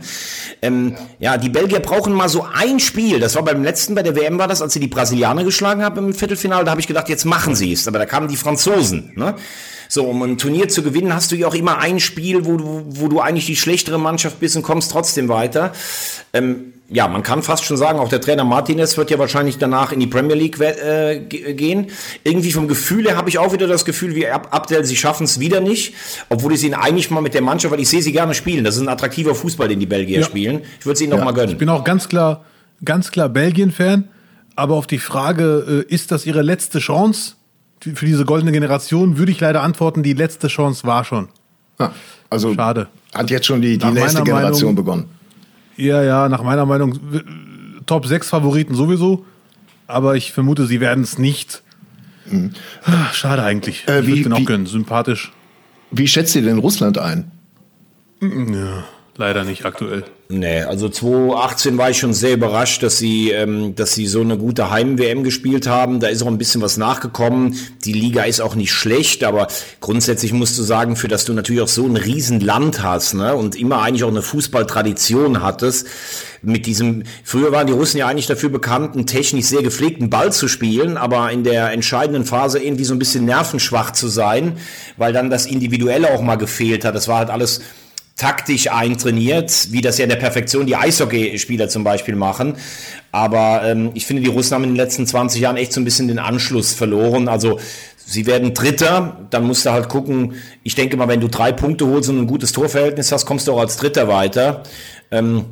Ähm, 0.62 0.96
ja, 1.20 1.38
die 1.38 1.50
Belgier 1.50 1.82
brauchen 1.82 2.14
mal 2.14 2.30
so 2.30 2.48
ein 2.54 2.80
Spiel. 2.80 3.20
Das 3.20 3.36
war 3.36 3.44
beim 3.44 3.64
letzten, 3.64 3.96
bei 3.96 4.04
der 4.04 4.16
WM 4.16 4.38
war 4.38 4.48
das, 4.48 4.62
als 4.62 4.72
sie 4.74 4.80
die 4.80 4.88
Brasilianer 4.88 5.44
geschlagen 5.44 5.84
haben 5.84 5.98
im 5.98 6.14
Viertelfinale. 6.14 6.64
Da 6.64 6.72
habe 6.72 6.80
ich 6.80 6.88
gedacht, 6.88 7.10
jetzt 7.10 7.26
machen 7.26 7.54
sie 7.54 7.74
es. 7.74 7.86
Aber 7.86 8.00
da 8.00 8.06
kamen 8.06 8.30
die 8.30 8.38
Franzosen. 8.38 9.12
Ne? 9.18 9.36
So, 9.90 10.06
um 10.06 10.22
ein 10.22 10.38
Turnier 10.38 10.70
zu 10.70 10.84
gewinnen, 10.84 11.14
hast 11.14 11.34
du 11.34 11.36
ja 11.36 11.48
auch 11.48 11.56
immer 11.56 11.80
ein 11.80 12.00
Spiel, 12.00 12.46
wo 12.46 12.56
du, 12.56 12.86
wo 12.88 13.10
du 13.10 13.20
eigentlich 13.20 13.46
die 13.46 13.58
schlechtere 13.58 14.00
Mannschaft 14.00 14.40
bist 14.40 14.56
und 14.56 14.64
kommst 14.64 14.90
trotzdem 14.90 15.28
weiter. 15.28 15.74
Ähm, 16.32 16.74
ja, 16.90 17.08
man 17.08 17.22
kann 17.22 17.44
fast 17.44 17.66
schon 17.66 17.76
sagen, 17.76 18.00
auch 18.00 18.08
der 18.08 18.22
Trainer 18.22 18.46
Martinez 18.46 18.98
wird 18.98 19.12
ja 19.12 19.20
wahrscheinlich 19.20 19.58
danach 19.58 19.92
in 19.92 20.00
die 20.00 20.08
Premier 20.08 20.36
League 20.36 20.60
äh, 20.60 21.20
gehen. 21.20 21.88
Irgendwie 22.24 22.52
vom 22.52 22.70
Gefühl 22.70 23.06
her 23.08 23.18
habe 23.18 23.28
ich 23.28 23.40
auch 23.40 23.52
wieder 23.52 23.68
das 23.68 23.84
Gefühl, 23.84 24.16
wie 24.16 24.28
Ab 24.28 24.48
Abdel, 24.52 24.86
sie 24.86 24.96
schaffen 24.96 25.26
es 25.26 25.40
wieder 25.40 25.60
nicht, 25.60 25.94
obwohl 26.30 26.54
ich 26.54 26.62
sie 26.62 26.74
eigentlich 26.74 27.12
mal 27.12 27.22
mit 27.22 27.34
der 27.34 27.42
Mannschaft, 27.42 27.74
weil 27.74 27.82
ich 27.82 27.90
sehe 27.90 28.02
sie 28.02 28.14
gerne 28.14 28.34
spielen. 28.34 28.64
Das 28.64 28.76
ist 28.78 28.82
ein 28.82 28.88
attraktiver 28.88 29.36
Fußball, 29.36 29.68
den 29.68 29.80
die 29.80 29.86
Belgier 29.86 30.20
ja. 30.20 30.26
spielen. 30.26 30.62
Ich 30.80 30.86
würde 30.86 30.98
sie 30.98 31.04
ihnen 31.04 31.14
ja. 31.14 31.18
noch 31.18 31.26
mal 31.26 31.34
gönnen. 31.34 31.52
Ich 31.52 31.58
bin 31.58 31.70
auch 31.70 31.84
ganz 31.84 32.08
klar, 32.08 32.46
ganz 32.86 33.12
klar 33.12 33.28
Belgien-Fan, 33.28 34.08
aber 34.56 34.76
auf 34.76 34.88
die 34.88 35.00
Frage, 35.00 35.86
äh, 35.90 35.94
ist 35.94 36.12
das 36.12 36.26
ihre 36.26 36.42
letzte 36.42 36.80
Chance 36.80 37.34
für 37.82 38.06
diese 38.06 38.26
goldene 38.26 38.54
Generation, 38.54 39.18
würde 39.18 39.32
ich 39.32 39.40
leider 39.40 39.62
antworten, 39.62 40.04
die 40.04 40.14
letzte 40.14 40.48
Chance 40.48 40.88
war 40.88 41.04
schon. 41.04 41.28
Ja, 41.80 41.94
also 42.30 42.54
Schade. 42.54 42.88
Hat 43.14 43.30
jetzt 43.30 43.46
schon 43.46 43.62
die, 43.62 43.78
die 43.78 43.88
nächste 43.88 44.24
Generation 44.24 44.74
Meinung, 44.74 44.76
begonnen. 44.76 45.17
Ja, 45.78 46.04
ja, 46.04 46.28
nach 46.28 46.44
meiner 46.44 46.66
Meinung 46.66 47.00
Top 47.86 48.06
6 48.06 48.30
Favoriten 48.30 48.76
sowieso. 48.76 49.26
Aber 49.88 50.16
ich 50.16 50.34
vermute, 50.34 50.66
sie 50.68 50.82
werden 50.82 51.04
es 51.04 51.18
nicht. 51.18 51.64
Mhm. 52.30 52.52
Schade 53.14 53.44
eigentlich. 53.44 53.88
Äh, 53.88 54.02
ich 54.02 54.08
würde 54.08 54.24
den 54.24 54.34
auch 54.34 54.46
gönnen. 54.46 54.66
Sympathisch. 54.66 55.32
Wie 55.92 56.08
schätzt 56.08 56.36
ihr 56.36 56.42
denn 56.42 56.58
Russland 56.58 56.98
ein? 56.98 57.32
Ja, 58.20 58.84
leider 59.18 59.44
nicht 59.44 59.66
aktuell. 59.66 60.04
Nee, 60.30 60.62
also 60.62 60.90
2018 60.90 61.78
war 61.78 61.90
ich 61.90 61.98
schon 61.98 62.14
sehr 62.14 62.34
überrascht, 62.34 62.84
dass 62.84 62.98
sie, 62.98 63.32
ähm, 63.32 63.76
dass 63.76 63.94
sie 63.94 64.08
so 64.08 64.22
eine 64.22 64.38
gute 64.38 64.70
Heim-WM 64.70 65.24
gespielt 65.24 65.68
haben. 65.68 66.00
Da 66.02 66.08
ist 66.08 66.22
auch 66.22 66.28
ein 66.28 66.38
bisschen 66.38 66.62
was 66.62 66.76
nachgekommen. 66.76 67.56
Die 67.86 67.94
Liga 67.94 68.24
ist 68.24 68.42
auch 68.42 68.56
nicht 68.56 68.74
schlecht, 68.74 69.24
aber 69.24 69.48
grundsätzlich 69.80 70.34
musst 70.34 70.58
du 70.58 70.64
sagen, 70.64 70.98
für 70.98 71.08
dass 71.08 71.24
du 71.24 71.34
natürlich 71.34 71.62
auch 71.62 71.68
so 71.70 71.86
ein 71.86 71.96
Riesenland 71.96 72.84
hast, 72.84 73.14
ne, 73.14 73.36
und 73.36 73.56
immer 73.56 73.82
eigentlich 73.82 74.04
auch 74.04 74.10
eine 74.10 74.22
Fußballtradition 74.22 75.42
hattest, 75.42 75.88
mit 76.42 76.66
diesem, 76.66 77.04
früher 77.24 77.52
waren 77.52 77.68
die 77.68 77.74
Russen 77.74 77.98
ja 77.98 78.08
eigentlich 78.08 78.28
dafür 78.28 78.50
bekannt, 78.50 78.96
einen 78.96 79.08
technisch 79.08 79.46
sehr 79.46 79.64
gepflegten 79.64 80.10
Ball 80.10 80.32
zu 80.32 80.48
spielen, 80.48 80.98
aber 80.98 81.32
in 81.32 81.44
der 81.44 81.72
entscheidenden 81.72 82.26
Phase 82.26 82.60
irgendwie 82.60 82.84
so 82.84 82.94
ein 82.94 83.00
bisschen 83.00 83.26
nervenschwach 83.26 83.92
zu 83.92 84.08
sein, 84.08 84.58
weil 84.98 85.14
dann 85.14 85.30
das 85.30 85.46
Individuelle 85.46 86.12
auch 86.12 86.22
mal 86.22 86.36
gefehlt 86.36 86.86
hat. 86.86 86.96
Das 86.96 87.08
war 87.08 87.20
halt 87.20 87.30
alles 87.30 87.62
taktisch 88.18 88.72
eintrainiert, 88.72 89.72
wie 89.72 89.82
das 89.82 90.00
ja 90.00 90.04
in 90.04 90.10
der 90.10 90.18
Perfektion 90.18 90.66
die 90.66 90.76
Eishockeyspieler 90.76 91.70
zum 91.70 91.84
Beispiel 91.84 92.16
machen. 92.16 92.56
Aber 93.12 93.62
ähm, 93.64 93.92
ich 93.94 94.08
finde, 94.08 94.24
die 94.24 94.30
Russen 94.30 94.56
haben 94.56 94.64
in 94.64 94.72
den 94.72 94.76
letzten 94.76 95.06
20 95.06 95.40
Jahren 95.40 95.56
echt 95.56 95.72
so 95.72 95.80
ein 95.80 95.86
bisschen 95.86 96.08
den 96.08 96.18
Anschluss 96.18 96.74
verloren. 96.74 97.28
Also 97.28 97.60
sie 97.96 98.26
werden 98.26 98.56
Dritter, 98.56 99.28
dann 99.30 99.46
musst 99.46 99.68
du 99.68 99.72
halt 99.72 99.88
gucken, 99.88 100.34
ich 100.64 100.74
denke 100.74 100.98
mal, 100.98 101.08
wenn 101.08 101.22
du 101.22 101.28
drei 101.28 101.52
Punkte 101.52 101.86
holst 101.86 102.10
und 102.10 102.18
ein 102.18 102.28
gutes 102.28 102.52
Torverhältnis 102.54 103.12
hast, 103.12 103.28
kommst 103.28 103.48
du 103.48 103.54
auch 103.54 103.60
als 103.60 103.78
Dritter 103.78 104.08
weiter. 104.08 104.64
Ähm, 105.12 105.46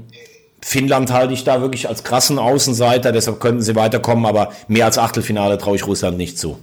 Finnland 0.62 1.12
halte 1.12 1.34
ich 1.34 1.44
da 1.44 1.62
wirklich 1.62 1.88
als 1.88 2.04
krassen 2.04 2.40
Außenseiter, 2.40 3.12
deshalb 3.12 3.40
könnten 3.40 3.62
sie 3.62 3.76
weiterkommen, 3.76 4.26
aber 4.26 4.52
mehr 4.68 4.86
als 4.86 4.98
Achtelfinale 4.98 5.60
traue 5.60 5.76
ich 5.76 5.86
Russland 5.86 6.18
nicht 6.18 6.40
zu. 6.40 6.58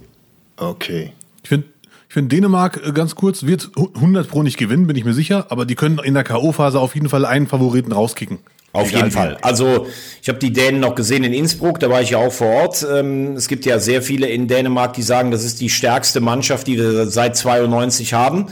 Okay. 0.57 1.13
Ich 1.41 1.49
finde 1.49 1.67
ich 2.13 2.15
finde, 2.15 2.35
Dänemark, 2.35 2.79
äh, 2.85 2.91
ganz 2.91 3.15
kurz, 3.15 3.41
wird 3.41 3.71
100 3.75 4.29
Pro 4.29 4.43
nicht 4.43 4.59
gewinnen, 4.59 4.85
bin 4.85 4.95
ich 4.95 5.03
mir 5.03 5.15
sicher, 5.15 5.47
aber 5.49 5.65
die 5.65 5.73
können 5.73 5.97
in 5.97 6.13
der 6.13 6.23
K.O.-Phase 6.23 6.77
auf 6.77 6.93
jeden 6.93 7.09
Fall 7.09 7.25
einen 7.25 7.47
Favoriten 7.47 7.91
rauskicken. 7.91 8.37
Auf 8.73 8.91
jeden 8.91 9.11
Fall. 9.11 9.37
Also 9.43 9.85
ich 10.23 10.29
habe 10.29 10.39
die 10.39 10.51
Dänen 10.51 10.79
noch 10.79 10.95
gesehen 10.95 11.23
in 11.23 11.31
Innsbruck, 11.31 11.79
da 11.79 11.91
war 11.91 12.01
ich 12.01 12.09
ja 12.09 12.17
auch 12.17 12.33
vor 12.33 12.47
Ort. 12.47 12.83
Ähm, 12.91 13.35
es 13.35 13.47
gibt 13.47 13.65
ja 13.65 13.77
sehr 13.77 14.01
viele 14.01 14.27
in 14.27 14.47
Dänemark, 14.47 14.93
die 14.93 15.03
sagen, 15.03 15.29
das 15.29 15.43
ist 15.43 15.61
die 15.61 15.69
stärkste 15.69 16.21
Mannschaft, 16.21 16.65
die 16.65 16.77
wir 16.77 17.05
seit 17.05 17.37
92 17.37 18.13
haben. 18.13 18.47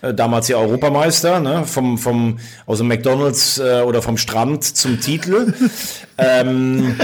Äh, 0.00 0.14
damals 0.14 0.48
ja 0.48 0.56
Europameister, 0.56 1.40
ne? 1.40 1.64
vom, 1.66 1.98
vom, 1.98 2.38
aus 2.64 2.78
dem 2.78 2.88
McDonalds 2.88 3.58
äh, 3.58 3.82
oder 3.82 4.00
vom 4.00 4.16
Strand 4.16 4.64
zum 4.64 4.98
Titel. 4.98 5.52
ähm, 6.16 6.96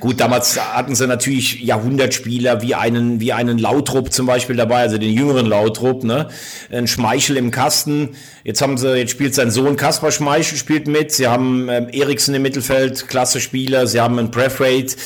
gut, 0.00 0.18
damals 0.18 0.58
hatten 0.58 0.96
sie 0.96 1.06
natürlich 1.06 1.60
Jahrhundertspieler 1.60 2.62
wie 2.62 2.74
einen, 2.74 3.20
wie 3.20 3.32
einen 3.32 3.58
Lautrup 3.58 4.12
zum 4.12 4.26
Beispiel 4.26 4.56
dabei, 4.56 4.80
also 4.80 4.98
den 4.98 5.12
jüngeren 5.12 5.46
Lautrup, 5.46 6.02
ne? 6.02 6.28
Ein 6.72 6.88
Schmeichel 6.88 7.36
im 7.36 7.52
Kasten. 7.52 8.16
Jetzt 8.42 8.62
haben 8.62 8.78
sie, 8.78 8.96
jetzt 8.96 9.10
spielt 9.10 9.34
sein 9.34 9.50
Sohn 9.50 9.76
Kaspar 9.76 10.10
Schmeichel 10.10 10.56
spielt 10.56 10.88
mit. 10.88 11.12
Sie 11.12 11.28
haben 11.28 11.68
ähm, 11.68 11.88
Eriksen 12.08 12.34
im 12.34 12.42
Mittelfeld, 12.42 13.06
klasse 13.06 13.40
Spieler. 13.40 13.86
Sie 13.86 14.00
haben 14.00 14.18
einen 14.18 14.30
Prefrate, 14.30 14.96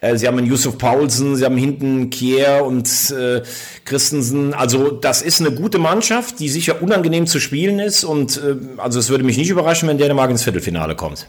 äh, 0.00 0.16
sie 0.16 0.28
haben 0.28 0.38
einen 0.38 0.46
Yusuf 0.46 0.78
Paulsen, 0.78 1.34
sie 1.34 1.44
haben 1.44 1.56
hinten 1.56 2.10
Kier 2.10 2.62
und 2.64 2.88
äh, 3.10 3.42
Christensen. 3.84 4.54
Also 4.54 4.92
das 4.92 5.20
ist 5.20 5.40
eine 5.40 5.50
gute 5.50 5.78
Mannschaft, 5.78 6.38
die 6.38 6.48
sicher 6.48 6.80
unangenehm 6.80 7.26
zu 7.26 7.40
spielen 7.40 7.80
ist. 7.80 8.04
Und 8.04 8.36
äh, 8.36 8.56
also 8.76 9.00
es 9.00 9.10
würde 9.10 9.24
mich 9.24 9.36
nicht 9.36 9.50
überraschen, 9.50 9.88
wenn 9.88 9.98
Dänemark 9.98 10.30
ins 10.30 10.44
Viertelfinale 10.44 10.94
kommt. 10.94 11.26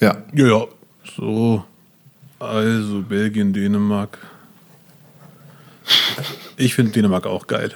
Ja. 0.00 0.18
Ja, 0.34 0.46
ja. 0.46 0.66
So. 1.16 1.64
Also 2.38 3.02
Belgien, 3.08 3.54
Dänemark. 3.54 4.18
Ich 6.58 6.74
finde 6.74 6.92
Dänemark 6.92 7.26
auch 7.26 7.46
geil. 7.46 7.72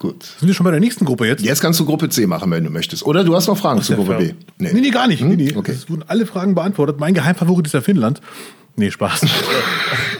Gut. 0.00 0.24
Sind 0.38 0.48
wir 0.48 0.54
schon 0.54 0.64
bei 0.64 0.70
der 0.70 0.80
nächsten 0.80 1.04
Gruppe 1.04 1.26
jetzt? 1.26 1.44
Jetzt 1.44 1.60
kannst 1.60 1.78
du 1.78 1.84
Gruppe 1.84 2.08
C 2.08 2.26
machen, 2.26 2.50
wenn 2.50 2.64
du 2.64 2.70
möchtest. 2.70 3.04
Oder 3.04 3.22
du 3.22 3.36
hast 3.36 3.48
noch 3.48 3.58
Fragen 3.58 3.82
zu 3.82 3.94
Gruppe 3.94 4.16
B. 4.16 4.32
Nee. 4.56 4.72
nee, 4.72 4.80
nee, 4.80 4.90
gar 4.90 5.06
nicht. 5.06 5.20
Hm? 5.20 5.28
Nee, 5.28 5.36
nee. 5.36 5.54
Okay. 5.54 5.72
Es 5.72 5.90
wurden 5.90 6.04
alle 6.06 6.24
Fragen 6.24 6.54
beantwortet. 6.54 6.98
Mein 6.98 7.12
Geheimfavorit 7.12 7.66
ist 7.66 7.74
ja 7.74 7.82
Finnland. 7.82 8.22
Nee, 8.76 8.90
Spaß. 8.90 9.26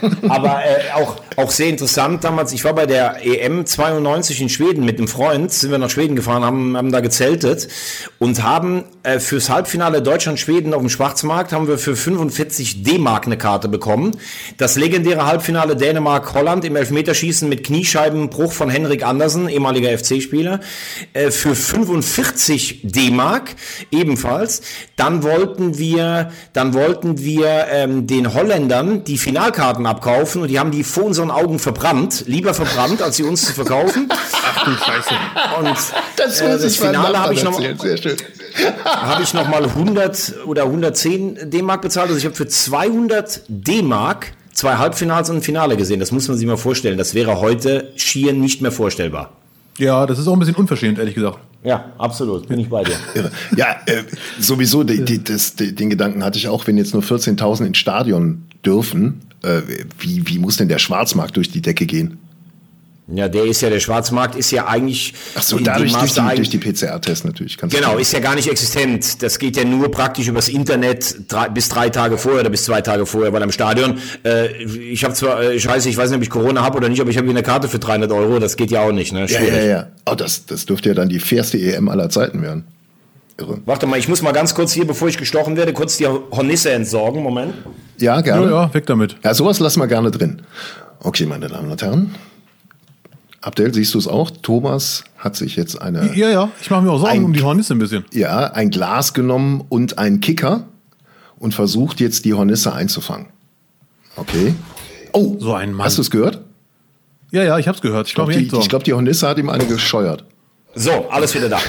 Aber 0.29 0.59
äh, 0.63 0.91
auch, 0.93 1.17
auch 1.35 1.49
sehr 1.49 1.67
interessant 1.69 2.23
damals, 2.23 2.53
ich 2.53 2.63
war 2.63 2.73
bei 2.73 2.85
der 2.85 3.25
EM 3.25 3.65
92 3.65 4.41
in 4.41 4.49
Schweden 4.49 4.85
mit 4.85 4.97
einem 4.97 5.07
Freund, 5.07 5.51
sind 5.51 5.71
wir 5.71 5.77
nach 5.77 5.89
Schweden 5.89 6.15
gefahren, 6.15 6.43
haben, 6.43 6.77
haben 6.77 6.91
da 6.91 6.99
gezeltet 6.99 7.67
und 8.19 8.43
haben 8.43 8.83
äh, 9.03 9.19
fürs 9.19 9.49
Halbfinale 9.49 10.01
Deutschland-Schweden 10.01 10.73
auf 10.73 10.81
dem 10.81 10.89
Schwarzmarkt 10.89 11.53
haben 11.53 11.67
wir 11.67 11.77
für 11.77 11.95
45 11.95 12.83
D-Mark 12.83 13.25
eine 13.25 13.37
Karte 13.37 13.67
bekommen. 13.67 14.11
Das 14.57 14.75
legendäre 14.75 15.25
Halbfinale 15.25 15.75
Dänemark-Holland 15.75 16.65
im 16.65 16.75
Elfmeterschießen 16.75 17.49
mit 17.49 17.63
Kniescheibenbruch 17.63 18.51
von 18.51 18.69
Henrik 18.69 19.05
Andersen, 19.05 19.49
ehemaliger 19.49 19.97
FC-Spieler, 19.97 20.59
äh, 21.13 21.31
für 21.31 21.55
45 21.55 22.81
D-Mark 22.83 23.55
ebenfalls. 23.91 24.61
Dann 24.97 25.23
wollten 25.23 25.79
wir, 25.79 26.31
dann 26.53 26.73
wollten 26.75 27.19
wir 27.19 27.65
ähm, 27.71 28.05
den 28.05 28.33
Holland 28.33 28.50
Holländern 28.51 29.03
die 29.05 29.17
Finalkarten 29.17 29.85
abkaufen 29.85 30.41
und 30.41 30.49
die 30.49 30.59
haben 30.59 30.71
die 30.71 30.83
vor 30.83 31.03
unseren 31.03 31.31
Augen 31.31 31.57
verbrannt. 31.57 32.25
Lieber 32.27 32.53
verbrannt, 32.53 33.01
als 33.01 33.15
sie 33.15 33.23
uns 33.23 33.45
zu 33.45 33.53
verkaufen. 33.53 34.09
Ach 34.11 34.65
du 34.65 34.71
Scheiße. 34.71 35.09
Und 35.59 35.77
das, 36.17 36.41
äh, 36.41 36.59
das 36.59 36.75
Finale 36.75 37.17
habe 37.17 37.33
ich 37.33 37.43
noch 37.43 37.61
habe 38.85 39.23
ich 39.23 39.33
noch 39.33 39.47
mal 39.47 39.63
100 39.63 40.45
oder 40.45 40.63
110 40.63 41.49
D-Mark 41.49 41.81
bezahlt. 41.81 42.07
Also 42.07 42.17
ich 42.17 42.25
habe 42.25 42.35
für 42.35 42.47
200 42.47 43.43
D-Mark 43.47 44.33
zwei 44.53 44.75
Halbfinals 44.75 45.29
und 45.29 45.37
ein 45.37 45.41
Finale 45.41 45.77
gesehen. 45.77 46.01
Das 46.01 46.11
muss 46.11 46.27
man 46.27 46.37
sich 46.37 46.45
mal 46.45 46.57
vorstellen. 46.57 46.97
Das 46.97 47.13
wäre 47.13 47.39
heute 47.39 47.93
schier 47.95 48.33
nicht 48.33 48.61
mehr 48.61 48.73
vorstellbar. 48.73 49.40
Ja, 49.77 50.05
das 50.05 50.19
ist 50.19 50.27
auch 50.27 50.33
ein 50.33 50.39
bisschen 50.39 50.55
unverschämt, 50.55 50.99
ehrlich 50.99 51.15
gesagt. 51.15 51.39
Ja, 51.63 51.91
absolut, 51.97 52.47
bin 52.47 52.59
ich 52.59 52.69
bei 52.69 52.83
dir. 52.83 52.95
Ja, 53.55 53.77
äh, 53.85 54.03
sowieso, 54.39 54.83
die, 54.83 55.05
die, 55.05 55.23
das, 55.23 55.55
die, 55.55 55.75
den 55.75 55.89
Gedanken 55.89 56.23
hatte 56.23 56.37
ich 56.37 56.47
auch, 56.47 56.65
wenn 56.65 56.77
jetzt 56.77 56.93
nur 56.93 57.03
14.000 57.03 57.65
ins 57.65 57.77
Stadion 57.77 58.45
dürfen, 58.65 59.21
äh, 59.43 59.61
wie, 59.99 60.27
wie 60.27 60.39
muss 60.39 60.57
denn 60.57 60.69
der 60.69 60.79
Schwarzmarkt 60.79 61.37
durch 61.37 61.51
die 61.51 61.61
Decke 61.61 61.85
gehen? 61.85 62.17
Ja, 63.13 63.27
der 63.27 63.45
ist 63.45 63.61
ja, 63.61 63.69
der 63.69 63.79
Schwarzmarkt 63.79 64.35
ist 64.35 64.51
ja 64.51 64.67
eigentlich. 64.67 65.13
Ach 65.35 65.41
so, 65.41 65.59
dadurch 65.59 65.93
durch 65.93 66.13
die, 66.13 66.35
durch 66.35 66.49
die 66.49 66.57
PCR-Tests 66.57 67.25
natürlich. 67.25 67.57
Kannst 67.57 67.75
genau, 67.75 67.97
ist 67.97 68.13
ja 68.13 68.19
gar 68.19 68.35
nicht 68.35 68.49
existent. 68.49 69.21
Das 69.21 69.39
geht 69.39 69.57
ja 69.57 69.65
nur 69.65 69.91
praktisch 69.91 70.27
übers 70.27 70.47
Internet 70.49 71.31
drei, 71.31 71.49
bis 71.49 71.69
drei 71.69 71.89
Tage 71.89 72.17
vorher 72.17 72.41
oder 72.41 72.49
bis 72.49 72.63
zwei 72.63 72.81
Tage 72.81 73.05
vorher, 73.05 73.33
weil 73.33 73.43
am 73.43 73.51
Stadion, 73.51 73.99
äh, 74.23 74.63
ich 74.63 75.03
habe 75.03 75.13
zwar, 75.13 75.41
äh, 75.41 75.55
ich 75.55 75.67
weiß, 75.67 75.85
ich 75.85 75.97
weiß 75.97 76.09
nicht, 76.09 76.17
ob 76.17 76.23
ich 76.23 76.29
Corona 76.29 76.63
habe 76.63 76.77
oder 76.77 76.89
nicht, 76.89 77.01
aber 77.01 77.09
ich 77.09 77.17
habe 77.17 77.27
hier 77.27 77.35
eine 77.35 77.43
Karte 77.43 77.67
für 77.67 77.79
300 77.79 78.11
Euro, 78.11 78.39
das 78.39 78.55
geht 78.55 78.71
ja 78.71 78.81
auch 78.81 78.91
nicht, 78.91 79.11
ne? 79.11 79.27
Schwierig. 79.27 79.49
Ja, 79.49 79.61
ja, 79.61 79.65
ja. 79.65 79.87
Oh, 80.05 80.15
das, 80.15 80.45
das 80.45 80.65
dürfte 80.65 80.89
ja 80.89 80.95
dann 80.95 81.09
die 81.09 81.19
fairste 81.19 81.57
EM 81.57 81.89
aller 81.89 82.09
Zeiten 82.09 82.41
werden. 82.41 82.65
Irre. 83.37 83.59
Warte 83.65 83.87
mal, 83.87 83.97
ich 83.99 84.07
muss 84.07 84.21
mal 84.21 84.31
ganz 84.31 84.55
kurz 84.55 84.71
hier, 84.71 84.85
bevor 84.85 85.07
ich 85.07 85.17
gestochen 85.17 85.57
werde, 85.57 85.73
kurz 85.73 85.97
die 85.97 86.07
Hornisse 86.07 86.71
entsorgen. 86.71 87.23
Moment. 87.23 87.53
Ja, 87.97 88.21
gerne. 88.21 88.45
Ja, 88.45 88.63
ja, 88.63 88.73
weg 88.73 88.85
damit. 88.85 89.17
Ja, 89.23 89.33
sowas 89.33 89.59
lassen 89.59 89.79
wir 89.79 89.87
gerne 89.87 90.11
drin. 90.11 90.41
Okay, 90.99 91.25
meine 91.25 91.47
Damen 91.47 91.71
und 91.71 91.81
Herren. 91.81 92.15
Abdel, 93.41 93.73
siehst 93.73 93.95
du 93.95 93.97
es 93.97 94.07
auch? 94.07 94.29
Thomas 94.29 95.03
hat 95.17 95.35
sich 95.35 95.55
jetzt 95.55 95.81
eine. 95.81 96.15
Ja, 96.15 96.29
ja, 96.29 96.51
ich 96.61 96.69
mache 96.69 96.83
mir 96.83 96.91
auch 96.91 96.99
Sorgen 96.99 97.11
ein, 97.11 97.23
um 97.23 97.33
die 97.33 97.41
Hornisse 97.41 97.73
ein 97.73 97.79
bisschen. 97.79 98.05
Ja, 98.13 98.51
ein 98.53 98.69
Glas 98.69 99.13
genommen 99.13 99.63
und 99.67 99.97
einen 99.97 100.21
Kicker 100.21 100.67
und 101.39 101.53
versucht 101.55 101.99
jetzt 101.99 102.25
die 102.25 102.35
Hornisse 102.35 102.71
einzufangen. 102.73 103.27
Okay. 104.15 104.53
Oh, 105.13 105.37
so 105.39 105.53
ein 105.53 105.73
Mann. 105.73 105.87
Hast 105.87 105.97
du 105.97 106.01
es 106.01 106.11
gehört? 106.11 106.41
Ja, 107.31 107.43
ja, 107.43 107.57
ich 107.57 107.67
habe 107.67 107.75
es 107.75 107.81
gehört. 107.81 108.07
Ich 108.07 108.13
glaube, 108.13 108.33
die, 108.33 108.47
glaub, 108.47 108.83
die 108.83 108.93
Hornisse 108.93 109.27
hat 109.27 109.39
ihm 109.39 109.49
eine 109.49 109.65
gescheuert. 109.65 110.23
So, 110.75 111.09
alles 111.09 111.33
wieder 111.33 111.49
da. 111.49 111.59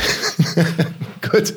Gut. 1.31 1.55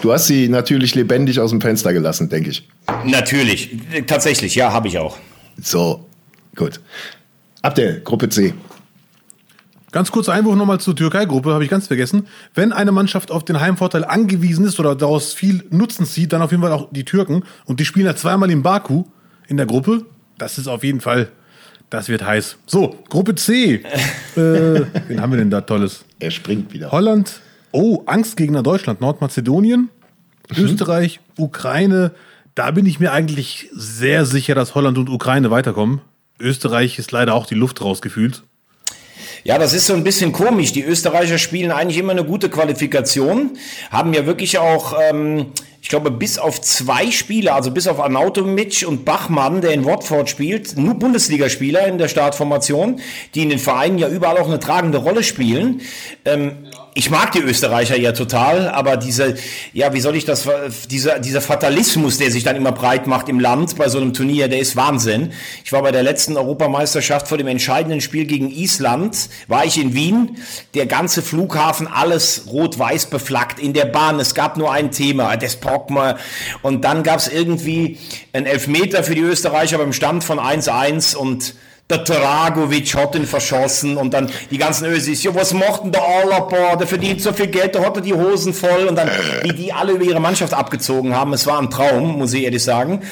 Du 0.00 0.12
hast 0.12 0.26
sie 0.26 0.48
natürlich 0.48 0.94
lebendig 0.94 1.40
aus 1.40 1.50
dem 1.50 1.60
Fenster 1.60 1.92
gelassen, 1.92 2.28
denke 2.28 2.50
ich. 2.50 2.68
Natürlich, 3.04 3.76
tatsächlich, 4.06 4.54
ja, 4.54 4.72
habe 4.72 4.88
ich 4.88 4.98
auch. 4.98 5.16
So, 5.60 6.06
gut. 6.54 6.80
Abdel, 7.62 8.00
Gruppe 8.04 8.28
C. 8.28 8.54
Ganz 9.92 10.10
kurzer 10.10 10.32
Einwurf 10.32 10.56
nochmal 10.56 10.80
zur 10.80 10.96
Türkei-Gruppe, 10.96 11.52
habe 11.52 11.64
ich 11.64 11.70
ganz 11.70 11.86
vergessen. 11.86 12.26
Wenn 12.54 12.72
eine 12.72 12.92
Mannschaft 12.92 13.30
auf 13.30 13.44
den 13.44 13.60
Heimvorteil 13.60 14.04
angewiesen 14.04 14.66
ist 14.66 14.80
oder 14.80 14.96
daraus 14.96 15.32
viel 15.32 15.64
Nutzen 15.70 16.06
zieht, 16.06 16.32
dann 16.32 16.42
auf 16.42 16.50
jeden 16.50 16.62
Fall 16.62 16.72
auch 16.72 16.88
die 16.90 17.04
Türken. 17.04 17.44
Und 17.66 17.78
die 17.78 17.84
spielen 17.84 18.06
ja 18.06 18.16
zweimal 18.16 18.50
in 18.50 18.62
Baku 18.62 19.04
in 19.46 19.56
der 19.56 19.66
Gruppe. 19.66 20.04
Das 20.38 20.58
ist 20.58 20.66
auf 20.66 20.82
jeden 20.82 21.00
Fall, 21.00 21.28
das 21.88 22.08
wird 22.08 22.24
heiß. 22.24 22.56
So, 22.66 22.96
Gruppe 23.08 23.36
C. 23.36 23.74
äh, 24.36 24.86
wen 25.06 25.20
haben 25.20 25.32
wir 25.32 25.38
denn 25.38 25.50
da 25.50 25.60
Tolles? 25.60 26.04
Er 26.18 26.30
springt 26.30 26.72
wieder. 26.72 26.90
Holland. 26.90 27.40
Oh, 27.70 28.02
Angstgegner 28.06 28.62
Deutschland, 28.62 29.00
Nordmazedonien, 29.00 29.88
mhm. 30.54 30.64
Österreich, 30.64 31.20
Ukraine. 31.38 32.12
Da 32.54 32.70
bin 32.70 32.86
ich 32.86 32.98
mir 33.00 33.12
eigentlich 33.12 33.68
sehr 33.72 34.24
sicher, 34.24 34.54
dass 34.54 34.74
Holland 34.74 34.98
und 34.98 35.10
Ukraine 35.10 35.50
weiterkommen. 35.50 36.00
Österreich 36.40 36.98
ist 36.98 37.12
leider 37.12 37.34
auch 37.34 37.46
die 37.46 37.54
Luft 37.54 37.82
rausgefühlt. 37.82 38.42
Ja, 39.44 39.58
das 39.58 39.72
ist 39.72 39.86
so 39.86 39.94
ein 39.94 40.04
bisschen 40.04 40.32
komisch. 40.32 40.72
Die 40.72 40.82
Österreicher 40.82 41.38
spielen 41.38 41.70
eigentlich 41.70 41.98
immer 41.98 42.12
eine 42.12 42.24
gute 42.24 42.50
Qualifikation, 42.50 43.58
haben 43.90 44.12
ja 44.14 44.26
wirklich 44.26 44.58
auch, 44.58 44.94
ähm, 45.10 45.46
ich 45.86 45.90
glaube, 45.90 46.10
bis 46.10 46.36
auf 46.36 46.60
zwei 46.60 47.12
Spieler, 47.12 47.54
also 47.54 47.70
bis 47.70 47.86
auf 47.86 48.00
Arnautovic 48.00 48.84
und 48.88 49.04
Bachmann, 49.04 49.60
der 49.60 49.70
in 49.70 49.84
Watford 49.84 50.28
spielt, 50.28 50.76
nur 50.76 50.94
Bundesligaspieler 50.94 51.86
in 51.86 51.96
der 51.96 52.08
Startformation, 52.08 52.98
die 53.36 53.44
in 53.44 53.50
den 53.50 53.60
Vereinen 53.60 53.96
ja 53.96 54.08
überall 54.08 54.36
auch 54.38 54.48
eine 54.48 54.58
tragende 54.58 54.98
Rolle 54.98 55.22
spielen. 55.22 55.82
Ähm, 56.24 56.66
ich 56.98 57.10
mag 57.10 57.32
die 57.32 57.40
Österreicher 57.40 57.98
ja 57.98 58.12
total, 58.12 58.70
aber 58.70 58.96
diese, 58.96 59.34
ja, 59.74 59.92
wie 59.92 60.00
soll 60.00 60.16
ich 60.16 60.24
das, 60.24 60.48
dieser, 60.90 61.18
dieser 61.18 61.42
Fatalismus, 61.42 62.16
der 62.16 62.30
sich 62.30 62.42
dann 62.42 62.56
immer 62.56 62.72
breit 62.72 63.06
macht 63.06 63.28
im 63.28 63.38
Land 63.38 63.76
bei 63.76 63.90
so 63.90 63.98
einem 63.98 64.14
Turnier, 64.14 64.48
der 64.48 64.60
ist 64.60 64.76
Wahnsinn. 64.76 65.32
Ich 65.62 65.72
war 65.72 65.82
bei 65.82 65.92
der 65.92 66.02
letzten 66.02 66.38
Europameisterschaft 66.38 67.28
vor 67.28 67.36
dem 67.36 67.48
entscheidenden 67.48 68.00
Spiel 68.00 68.24
gegen 68.24 68.50
Island, 68.50 69.28
war 69.46 69.66
ich 69.66 69.78
in 69.78 69.92
Wien, 69.92 70.38
der 70.74 70.86
ganze 70.86 71.20
Flughafen, 71.20 71.86
alles 71.86 72.44
rot-weiß 72.46 73.06
beflaggt, 73.10 73.60
in 73.60 73.74
der 73.74 73.84
Bahn, 73.84 74.18
es 74.18 74.34
gab 74.34 74.56
nur 74.56 74.72
ein 74.72 74.90
Thema, 74.90 75.36
des 75.36 75.56
Brockmer, 75.76 76.16
und 76.62 76.84
dann 76.84 77.02
gab 77.02 77.18
es 77.18 77.28
irgendwie 77.28 77.98
einen 78.32 78.46
Elfmeter 78.46 79.02
für 79.02 79.14
die 79.14 79.20
Österreicher 79.20 79.78
beim 79.78 79.92
Stand 79.92 80.24
von 80.24 80.38
1-1 80.38 81.16
und 81.16 81.54
der 81.88 81.98
Dragovic 81.98 82.94
hat 82.96 83.14
ihn 83.14 83.26
verschossen 83.26 83.96
und 83.96 84.12
dann 84.12 84.28
die 84.50 84.58
ganzen 84.58 84.86
Ösis, 84.86 85.22
ja, 85.22 85.34
was 85.34 85.52
macht 85.52 85.84
denn 85.84 85.92
der 85.92 86.02
Alaba, 86.02 86.74
der 86.76 86.86
verdient 86.86 87.22
so 87.22 87.32
viel 87.32 87.46
Geld, 87.46 87.76
da 87.76 87.84
hat 87.84 87.96
er 87.96 88.02
die 88.02 88.14
Hosen 88.14 88.54
voll 88.54 88.86
und 88.88 88.96
dann, 88.96 89.08
wie 89.42 89.52
die 89.52 89.72
alle 89.72 89.92
über 89.92 90.04
ihre 90.04 90.18
Mannschaft 90.18 90.52
abgezogen 90.52 91.14
haben, 91.14 91.32
es 91.32 91.46
war 91.46 91.60
ein 91.60 91.70
Traum, 91.70 92.18
muss 92.18 92.32
ich 92.32 92.42
ehrlich 92.42 92.64
sagen. 92.64 93.02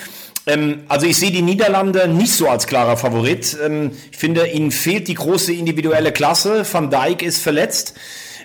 Ähm, 0.46 0.82
also 0.88 1.06
ich 1.06 1.16
sehe 1.16 1.30
die 1.30 1.42
Niederlande 1.42 2.08
nicht 2.08 2.32
so 2.32 2.48
als 2.48 2.66
klarer 2.66 2.96
Favorit. 2.96 3.56
Ähm, 3.64 3.92
ich 4.10 4.18
finde, 4.18 4.46
ihnen 4.48 4.72
fehlt 4.72 5.08
die 5.08 5.14
große 5.14 5.52
individuelle 5.52 6.12
Klasse. 6.12 6.66
Van 6.70 6.90
Dijk 6.90 7.22
ist 7.22 7.42
verletzt. 7.42 7.94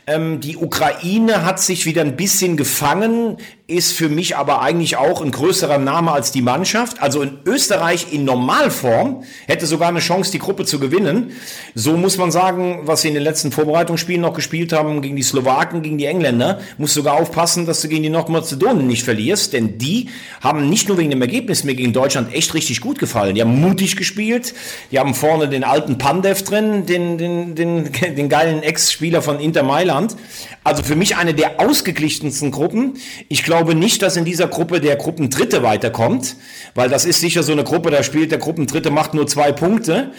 Ähm, 0.08 0.40
die 0.40 0.58
Ukraine 0.58 1.44
hat 1.44 1.60
sich 1.60 1.86
wieder 1.86 2.02
ein 2.02 2.16
bisschen 2.16 2.56
gefangen 2.56 3.38
ist 3.70 3.94
für 3.94 4.10
mich 4.10 4.36
aber 4.36 4.62
eigentlich 4.62 4.98
auch 4.98 5.22
ein 5.22 5.32
größerer 5.32 5.78
Name 5.78 6.12
als 6.12 6.32
die 6.32 6.42
Mannschaft. 6.42 7.02
Also 7.02 7.22
in 7.22 7.38
Österreich 7.46 8.08
in 8.12 8.26
Normalform 8.26 9.24
hätte 9.48 9.68
sogar 9.68 9.90
eine 9.90 10.00
Chance, 10.00 10.32
die 10.32 10.40
Gruppe 10.40 10.66
zu 10.66 10.80
gewinnen. 10.80 11.32
So 11.76 11.96
muss 11.96 12.18
man 12.18 12.32
sagen, 12.32 12.82
was 12.84 13.02
sie 13.02 13.10
in 13.10 13.14
den 13.14 13.24
letzten 13.24 13.52
Vorbereitungsspielen 13.52 14.22
noch 14.22 14.34
gespielt 14.34 14.74
haben 14.74 15.02
gegen 15.02 15.16
die 15.16 15.22
Slowaken, 15.22 15.84
gegen 15.84 15.98
die 15.98 16.06
Engländer, 16.06 16.60
muss 16.78 16.94
sogar 16.94 17.20
aufpassen, 17.20 17.66
dass 17.66 17.82
du 17.82 17.88
gegen 17.88 18.04
die 18.04 18.10
Nordmazedonen 18.10 18.88
nicht 18.88 19.04
verlierst, 19.04 19.54
denn 19.54 19.78
die 19.78 20.10
haben 20.42 20.70
nicht 20.70 20.88
nur 20.88 20.98
wegen 20.98 21.12
dem 21.12 21.22
Ergebnis 21.22 21.64
mir 21.64 21.76
gegen 21.76 21.94
Deutschland 21.94 22.34
echt 22.34 22.54
richtig 22.56 22.82
gut 22.82 22.98
gefallen. 22.98 23.36
Die 23.36 23.42
haben 23.42 23.62
mutig 23.62 23.96
gespielt, 23.96 24.54
die 24.92 25.00
haben 25.00 25.14
vorne 25.14 25.48
den 25.48 25.64
alten 25.64 25.98
Pandev 25.98 26.44
drin, 26.44 26.88
den, 26.88 27.18
den, 27.18 27.56
den, 27.56 27.92
den 28.16 28.30
geilen 28.30 28.64
Ex-Spieler 28.64 29.22
von 29.22 29.40
Inter 29.40 29.64
Mailand. 29.64 30.16
Also 30.64 30.84
für 30.84 30.96
mich 30.96 31.16
eine 31.16 31.34
der 31.34 31.60
ausgeglichensten 31.60 32.52
Gruppen. 32.52 32.98
Ich 33.28 33.44
glaube, 33.44 33.59
glaube 33.60 33.76
nicht, 33.76 34.02
dass 34.02 34.16
in 34.16 34.24
dieser 34.24 34.48
Gruppe 34.48 34.80
der 34.80 34.96
Gruppendritte 34.96 35.64
weiterkommt, 35.64 36.38
weil 36.76 36.88
das 36.88 37.04
ist 37.04 37.20
sicher 37.20 37.44
so 37.44 37.52
eine 37.52 37.66
Gruppe, 37.66 37.92
da 37.92 38.04
spielt 38.04 38.32
der 38.32 38.38
Gruppendritte, 38.40 38.90
macht 38.90 39.14
nur 39.14 39.28
zwei 39.28 39.52
Punkte. 39.52 40.12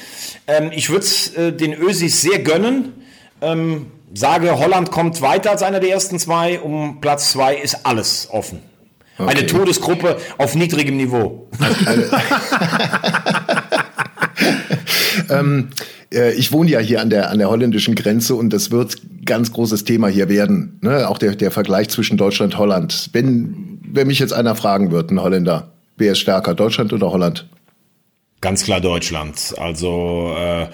Ähm, 0.47 0.71
ich 0.75 0.91
würde 0.91 1.07
äh, 1.37 1.51
den 1.53 1.73
Ösis 1.73 2.21
sehr 2.21 2.41
gönnen. 2.41 2.93
Ähm, 3.41 3.87
sage, 4.13 4.59
Holland 4.59 4.91
kommt 4.91 5.23
weiter 5.23 5.53
als 5.53 5.63
einer 5.63 5.81
der 5.81 5.89
ersten 5.89 6.19
zwei. 6.19 6.61
Um 6.61 7.01
Platz 7.01 7.33
zwei 7.33 7.55
ist 7.55 7.87
alles 7.87 8.29
offen. 8.31 8.61
Okay. 9.17 9.31
Eine 9.31 9.47
Todesgruppe 9.47 10.19
auf 10.37 10.55
niedrigem 10.55 10.99
Niveau. 10.99 11.49
ähm, 15.31 15.69
äh, 16.13 16.33
ich 16.35 16.53
wohne 16.53 16.71
ja 16.71 16.79
hier 16.81 17.01
an 17.01 17.11
der, 17.11 17.31
an 17.31 17.39
der 17.39 17.51
holländischen 17.51 17.95
Grenze 17.95 18.35
und 18.35 18.53
das 18.53 18.71
wird 18.71 18.97
ganz 19.25 19.53
großes 19.53 19.85
Thema 19.85 20.09
hier 20.09 20.29
werden. 20.29 20.79
Ne? 20.83 21.09
Auch 21.09 21.19
der, 21.19 21.37
der 21.37 21.51
Vergleich 21.51 21.89
zwischen 21.89 22.17
Deutschland 22.17 22.55
und 22.55 22.59
Holland. 22.59 23.11
Wenn, 23.13 23.81
wenn 23.93 24.07
mich 24.07 24.19
jetzt 24.19 24.33
einer 24.33 24.55
fragen 24.55 24.91
würde, 24.91 25.15
ein 25.15 25.23
Holländer, 25.23 25.73
wer 25.97 26.13
ist 26.13 26.19
stärker, 26.19 26.55
Deutschland 26.55 26.93
oder 26.93 27.11
Holland? 27.11 27.49
Ganz 28.41 28.65
klar 28.65 28.81
Deutschland. 28.81 29.55
Also 29.59 30.35
äh, 30.37 30.69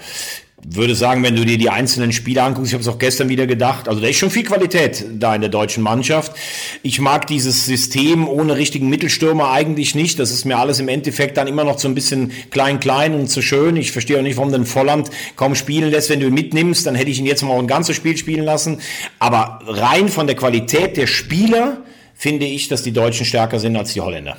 würde 0.65 0.95
sagen, 0.95 1.23
wenn 1.23 1.35
du 1.35 1.45
dir 1.45 1.57
die 1.57 1.69
einzelnen 1.69 2.11
Spiele 2.11 2.41
anguckst, 2.41 2.69
ich 2.69 2.73
habe 2.73 2.81
es 2.81 2.87
auch 2.87 2.97
gestern 2.97 3.29
wieder 3.29 3.45
gedacht, 3.45 3.87
also 3.87 4.01
da 4.01 4.07
ist 4.07 4.17
schon 4.17 4.31
viel 4.31 4.43
Qualität 4.43 5.05
da 5.13 5.35
in 5.35 5.41
der 5.41 5.51
deutschen 5.51 5.83
Mannschaft. 5.83 6.33
Ich 6.81 6.99
mag 6.99 7.27
dieses 7.27 7.65
System 7.65 8.27
ohne 8.27 8.57
richtigen 8.57 8.89
Mittelstürmer 8.89 9.51
eigentlich 9.51 9.93
nicht. 9.93 10.19
Das 10.19 10.31
ist 10.31 10.45
mir 10.45 10.57
alles 10.57 10.79
im 10.79 10.87
Endeffekt 10.87 11.37
dann 11.37 11.47
immer 11.47 11.63
noch 11.63 11.77
so 11.77 11.87
ein 11.87 11.93
bisschen 11.93 12.31
klein-klein 12.49 13.13
und 13.13 13.27
zu 13.27 13.41
schön. 13.41 13.77
Ich 13.77 13.91
verstehe 13.91 14.17
auch 14.17 14.23
nicht, 14.23 14.37
warum 14.37 14.51
den 14.51 14.65
Volland 14.65 15.09
kaum 15.35 15.53
spielen 15.53 15.91
lässt. 15.91 16.09
Wenn 16.09 16.19
du 16.19 16.27
ihn 16.27 16.33
mitnimmst, 16.33 16.87
dann 16.87 16.95
hätte 16.95 17.11
ich 17.11 17.19
ihn 17.19 17.27
jetzt 17.27 17.43
mal 17.43 17.57
ein 17.57 17.67
ganzes 17.67 17.95
Spiel 17.95 18.17
spielen 18.17 18.43
lassen. 18.43 18.81
Aber 19.19 19.59
rein 19.67 20.09
von 20.09 20.25
der 20.25 20.35
Qualität 20.35 20.97
der 20.97 21.07
Spieler 21.07 21.77
finde 22.15 22.47
ich, 22.47 22.67
dass 22.67 22.81
die 22.81 22.91
Deutschen 22.91 23.25
stärker 23.25 23.59
sind 23.59 23.77
als 23.77 23.93
die 23.93 24.01
Holländer. 24.01 24.37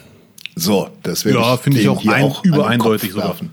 So, 0.57 0.89
das 1.05 1.25
wäre 1.25 1.39
ja, 1.39 1.57
finde 1.57 1.79
ich 1.79 1.89
auch, 1.89 2.05
ein, 2.05 2.35
übereindeutig 2.43 3.13
sogar. 3.13 3.37
Ja. 3.41 3.49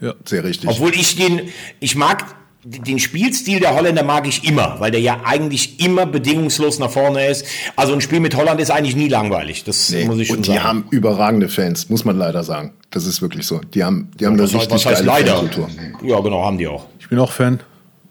Ja. 0.00 0.14
Sehr 0.24 0.44
richtig. 0.44 0.68
Obwohl 0.70 0.94
ich 0.94 1.16
den, 1.16 1.48
ich 1.80 1.96
mag 1.96 2.24
den 2.62 2.98
Spielstil 2.98 3.60
der 3.60 3.74
Holländer 3.74 4.02
mag 4.02 4.26
ich 4.28 4.44
immer, 4.44 4.78
weil 4.80 4.90
der 4.90 5.00
ja 5.00 5.20
eigentlich 5.24 5.80
immer 5.80 6.04
bedingungslos 6.04 6.78
nach 6.78 6.90
vorne 6.90 7.26
ist. 7.26 7.46
Also 7.76 7.94
ein 7.94 8.00
Spiel 8.00 8.20
mit 8.20 8.36
Holland 8.36 8.60
ist 8.60 8.70
eigentlich 8.70 8.96
nie 8.96 9.08
langweilig. 9.08 9.64
Das 9.64 9.90
nee, 9.90 10.04
muss 10.04 10.18
ich 10.18 10.28
schon 10.28 10.38
und 10.38 10.46
sagen. 10.46 10.58
Und 10.58 10.62
die 10.62 10.68
haben 10.68 10.84
überragende 10.90 11.48
Fans, 11.48 11.88
muss 11.88 12.04
man 12.04 12.18
leider 12.18 12.44
sagen. 12.44 12.72
Das 12.90 13.06
ist 13.06 13.22
wirklich 13.22 13.46
so. 13.46 13.60
Die 13.72 13.82
haben, 13.82 14.10
die 14.18 14.26
haben 14.26 14.34
eine 14.34 14.42
richtig 14.42 14.70
was 14.70 14.84
heißt 14.84 15.06
geile 15.06 15.26
Fankultur. 15.26 15.68
Ja, 16.02 16.20
genau, 16.20 16.44
haben 16.44 16.58
die 16.58 16.66
auch. 16.66 16.86
Ich 16.98 17.08
bin 17.08 17.18
auch 17.18 17.32
Fan. 17.32 17.60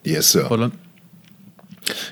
Yes, 0.03 0.31
Sir. 0.31 0.49
Holland. 0.49 0.73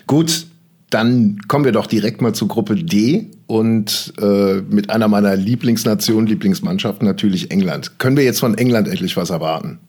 Gut, 0.05 0.46
dann 0.89 1.39
kommen 1.47 1.65
wir 1.65 1.71
doch 1.71 1.87
direkt 1.87 2.21
mal 2.21 2.33
zu 2.33 2.47
Gruppe 2.47 2.75
D 2.75 3.31
und 3.45 4.13
äh, 4.21 4.61
mit 4.69 4.89
einer 4.89 5.07
meiner 5.07 5.35
Lieblingsnationen, 5.35 6.27
Lieblingsmannschaften 6.27 7.05
natürlich 7.05 7.51
England. 7.51 7.99
Können 7.99 8.15
wir 8.15 8.23
jetzt 8.23 8.39
von 8.39 8.57
England 8.57 8.87
endlich 8.87 9.17
was 9.17 9.29
erwarten? 9.29 9.79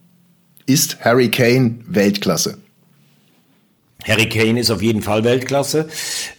Ist 0.66 1.00
Harry 1.04 1.28
Kane 1.30 1.76
Weltklasse? 1.86 2.58
Harry 4.06 4.28
Kane 4.28 4.60
ist 4.60 4.70
auf 4.70 4.80
jeden 4.80 5.02
Fall 5.02 5.24
Weltklasse. 5.24 5.88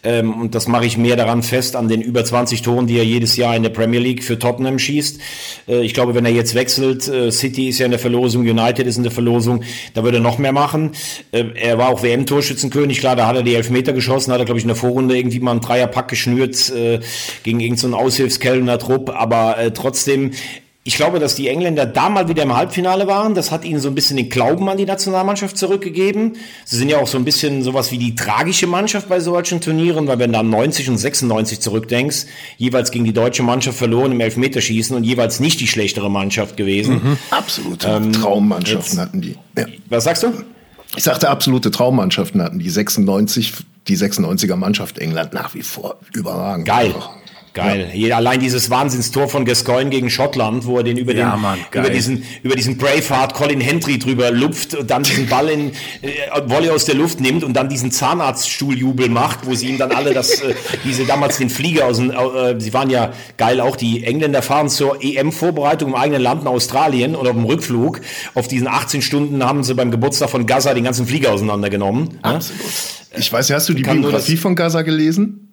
Ähm, 0.03 0.33
und 0.39 0.55
das 0.55 0.69
mache 0.69 0.85
ich 0.85 0.97
mehr 0.97 1.17
daran 1.17 1.43
fest, 1.43 1.75
an 1.75 1.89
den 1.89 2.01
über 2.01 2.23
20 2.23 2.61
Toren, 2.61 2.87
die 2.87 2.97
er 2.97 3.03
jedes 3.03 3.35
Jahr 3.35 3.53
in 3.53 3.63
der 3.63 3.69
Premier 3.69 3.99
League 3.99 4.23
für 4.23 4.39
Tottenham 4.39 4.79
schießt. 4.79 5.19
Äh, 5.67 5.81
ich 5.81 5.93
glaube, 5.93 6.15
wenn 6.15 6.25
er 6.25 6.31
jetzt 6.31 6.55
wechselt, 6.55 7.09
äh, 7.09 7.31
City 7.31 7.67
ist 7.67 7.79
ja 7.79 7.85
in 7.85 7.91
der 7.91 7.99
Verlosung, 7.99 8.43
United 8.43 8.87
ist 8.87 8.95
in 8.95 9.03
der 9.03 9.11
Verlosung, 9.11 9.63
da 9.93 10.03
würde 10.03 10.19
er 10.19 10.23
noch 10.23 10.37
mehr 10.37 10.53
machen. 10.53 10.91
Äh, 11.31 11.45
er 11.55 11.77
war 11.77 11.89
auch 11.89 12.01
WM-Torschützenkönig, 12.01 13.01
klar, 13.01 13.17
da 13.17 13.27
hat 13.27 13.35
er 13.35 13.43
die 13.43 13.55
Elfmeter 13.55 13.91
geschossen, 13.91 14.31
hat 14.31 14.39
er, 14.39 14.45
glaube 14.45 14.59
ich, 14.59 14.63
in 14.63 14.69
der 14.69 14.77
Vorrunde 14.77 15.17
irgendwie 15.17 15.41
mal 15.41 15.51
einen 15.51 15.61
Dreierpack 15.61 16.07
geschnürt 16.07 16.69
äh, 16.69 17.01
gegen 17.43 17.59
irgendeinen 17.59 17.91
so 17.91 17.97
Aushilfskellner 17.97 18.79
Trupp. 18.79 19.09
Aber 19.09 19.57
äh, 19.57 19.71
trotzdem, 19.71 20.31
ich 20.89 20.95
glaube, 20.95 21.19
dass 21.19 21.35
die 21.35 21.49
Engländer 21.49 21.85
da 21.85 22.09
mal 22.09 22.29
wieder 22.29 22.41
im 22.41 22.57
Halbfinale 22.57 23.05
waren. 23.05 23.35
Das 23.35 23.51
hat 23.51 23.63
ihnen 23.63 23.79
so 23.79 23.89
ein 23.89 23.93
bisschen 23.93 24.17
den 24.17 24.27
Glauben 24.27 24.67
an 24.69 24.77
die 24.77 24.87
Nationalmannschaft 24.87 25.55
zurückgegeben. 25.55 26.37
Sie 26.65 26.77
sind 26.77 26.89
ja 26.89 26.97
auch 26.97 27.05
so 27.05 27.19
ein 27.19 27.25
bisschen 27.25 27.61
sowas 27.61 27.91
wie 27.91 27.99
die 27.99 28.15
tragische 28.15 28.65
Mannschaft 28.65 29.07
bei 29.07 29.19
solchen 29.19 29.61
Turnieren, 29.61 30.07
weil 30.07 30.17
wenn 30.17 30.33
du 30.33 30.39
an 30.39 30.49
90 30.49 30.89
und 30.89 30.97
96 30.97 31.59
zurückdenkst, 31.59 32.25
jeweils 32.57 32.89
gegen 32.89 33.05
die 33.05 33.13
deutsche 33.13 33.43
Mannschaft 33.43 33.77
verloren 33.77 34.13
im 34.13 34.19
Elfmeterschießen 34.19 34.95
und 34.95 35.03
jeweils 35.03 35.39
nicht 35.39 35.59
die 35.59 35.67
schlechtere 35.67 36.09
Mannschaft 36.09 36.57
gewesen. 36.57 36.95
Mhm. 36.95 37.17
Absolute 37.29 37.87
ähm, 37.87 38.11
Traummannschaften 38.11 38.97
jetzt, 38.97 38.99
hatten 38.99 39.21
die. 39.21 39.35
Ja. 39.55 39.65
Was 39.89 40.05
sagst 40.05 40.23
du? 40.23 40.33
Ich 40.95 41.03
sagte, 41.03 41.29
absolute 41.29 41.69
Traummannschaften 41.69 42.41
hatten 42.41 42.57
die 42.57 42.69
96, 42.71 43.53
die 43.87 43.95
96er 43.95 44.55
Mannschaft 44.55 44.97
England 44.97 45.33
nach 45.33 45.53
wie 45.53 45.61
vor 45.61 45.99
überragend. 46.13 46.67
Geil. 46.67 46.95
Geil. 47.59 47.91
Ja. 47.93 48.17
Allein 48.17 48.39
dieses 48.39 48.69
Wahnsinnstor 48.69 49.27
von 49.29 49.45
Gascoigne 49.45 49.89
gegen 49.89 50.09
Schottland, 50.09 50.65
wo 50.65 50.77
er 50.77 50.83
den 50.83 50.97
über, 50.97 51.13
ja, 51.13 51.31
den, 51.31 51.41
Mann, 51.41 51.59
über 51.71 51.89
diesen, 51.89 52.23
über 52.43 52.55
diesen 52.55 52.77
Braveheart 52.77 53.33
Colin 53.33 53.61
Hendry 53.61 53.99
drüber 53.99 54.31
lupft 54.31 54.75
und 54.75 54.89
dann 54.89 55.03
diesen 55.03 55.27
Ball 55.27 55.49
in 55.49 55.71
äh, 56.01 56.09
Volley 56.45 56.69
aus 56.69 56.85
der 56.85 56.95
Luft 56.95 57.19
nimmt 57.19 57.43
und 57.43 57.53
dann 57.53 57.69
diesen 57.69 57.91
Zahnarztstuhljubel 57.91 59.09
macht, 59.09 59.45
wo 59.45 59.53
sie 59.53 59.67
ihm 59.67 59.77
dann 59.77 59.91
alle 59.91 60.13
das, 60.13 60.41
äh, 60.41 60.53
diese 60.83 61.05
damals 61.05 61.37
den 61.37 61.49
Flieger 61.49 61.85
aus 61.85 61.97
dem, 61.97 62.11
äh, 62.11 62.59
sie 62.59 62.73
waren 62.73 62.89
ja 62.89 63.11
geil 63.37 63.61
auch, 63.61 63.75
die 63.75 64.03
Engländer 64.03 64.41
fahren 64.41 64.69
zur 64.69 65.03
EM-Vorbereitung 65.03 65.89
im 65.89 65.95
eigenen 65.95 66.21
Land 66.21 66.41
in 66.41 66.47
Australien 66.47 67.15
und 67.15 67.27
auf 67.27 67.33
dem 67.33 67.45
Rückflug. 67.45 68.01
Auf 68.35 68.47
diesen 68.47 68.67
18 68.67 69.01
Stunden 69.01 69.43
haben 69.43 69.63
sie 69.63 69.75
beim 69.75 69.91
Geburtstag 69.91 70.29
von 70.29 70.45
Gaza 70.45 70.73
den 70.73 70.83
ganzen 70.83 71.05
Flieger 71.05 71.31
auseinandergenommen. 71.31 72.19
Absolut. 72.21 72.71
Ich 73.17 73.31
weiß, 73.31 73.49
hast 73.51 73.69
du 73.69 73.73
die 73.73 73.83
Biografie 73.83 74.37
von 74.37 74.55
Gaza 74.55 74.83
gelesen? 74.83 75.48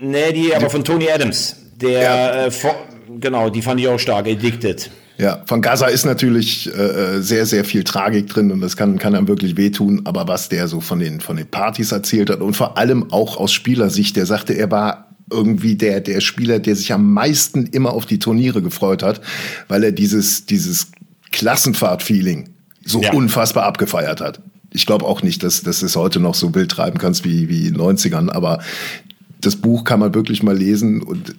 Nee, 0.00 0.32
die 0.32 0.54
aber 0.54 0.70
von 0.70 0.84
Tony 0.84 1.10
Adams. 1.10 1.56
Der, 1.80 2.02
ja. 2.02 2.46
äh, 2.46 2.50
vor, 2.50 2.74
genau, 3.20 3.50
die 3.50 3.62
fand 3.62 3.80
ich 3.80 3.88
auch 3.88 3.98
stark, 3.98 4.26
Addicted. 4.26 4.90
Ja, 5.18 5.42
von 5.46 5.62
Gaza 5.62 5.86
ist 5.86 6.04
natürlich 6.04 6.66
äh, 6.74 7.20
sehr, 7.20 7.46
sehr 7.46 7.64
viel 7.64 7.84
Tragik 7.84 8.28
drin 8.28 8.52
und 8.52 8.60
das 8.60 8.76
kann, 8.76 8.98
kann 8.98 9.14
einem 9.14 9.28
wirklich 9.28 9.56
wehtun. 9.56 10.02
Aber 10.04 10.28
was 10.28 10.50
der 10.50 10.68
so 10.68 10.80
von 10.80 10.98
den, 10.98 11.20
von 11.20 11.36
den 11.36 11.46
Partys 11.46 11.92
erzählt 11.92 12.28
hat 12.28 12.40
und 12.40 12.54
vor 12.54 12.76
allem 12.76 13.10
auch 13.12 13.38
aus 13.38 13.52
Spielersicht, 13.52 14.16
der 14.16 14.26
sagte, 14.26 14.52
er 14.52 14.70
war 14.70 15.06
irgendwie 15.30 15.74
der, 15.74 16.00
der 16.00 16.20
Spieler, 16.20 16.58
der 16.58 16.76
sich 16.76 16.92
am 16.92 17.12
meisten 17.12 17.66
immer 17.66 17.92
auf 17.92 18.06
die 18.06 18.18
Turniere 18.18 18.62
gefreut 18.62 19.02
hat, 19.02 19.20
weil 19.68 19.82
er 19.84 19.92
dieses, 19.92 20.46
dieses 20.46 20.88
Klassenfahrt-Feeling 21.32 22.50
so 22.84 23.00
ja. 23.02 23.12
unfassbar 23.12 23.64
abgefeiert 23.64 24.20
hat. 24.20 24.40
Ich 24.72 24.84
glaube 24.84 25.06
auch 25.06 25.22
nicht, 25.22 25.42
dass, 25.42 25.62
dass 25.62 25.80
du 25.80 25.86
es 25.86 25.96
heute 25.96 26.20
noch 26.20 26.34
so 26.34 26.54
wild 26.54 26.70
treiben 26.70 26.98
kannst 26.98 27.24
wie, 27.24 27.48
wie 27.48 27.66
in 27.66 27.74
den 27.74 27.82
90ern, 27.82 28.30
aber 28.30 28.60
das 29.40 29.56
Buch 29.56 29.84
kann 29.84 30.00
man 30.00 30.14
wirklich 30.14 30.42
mal 30.42 30.56
lesen 30.56 31.02
und 31.02 31.34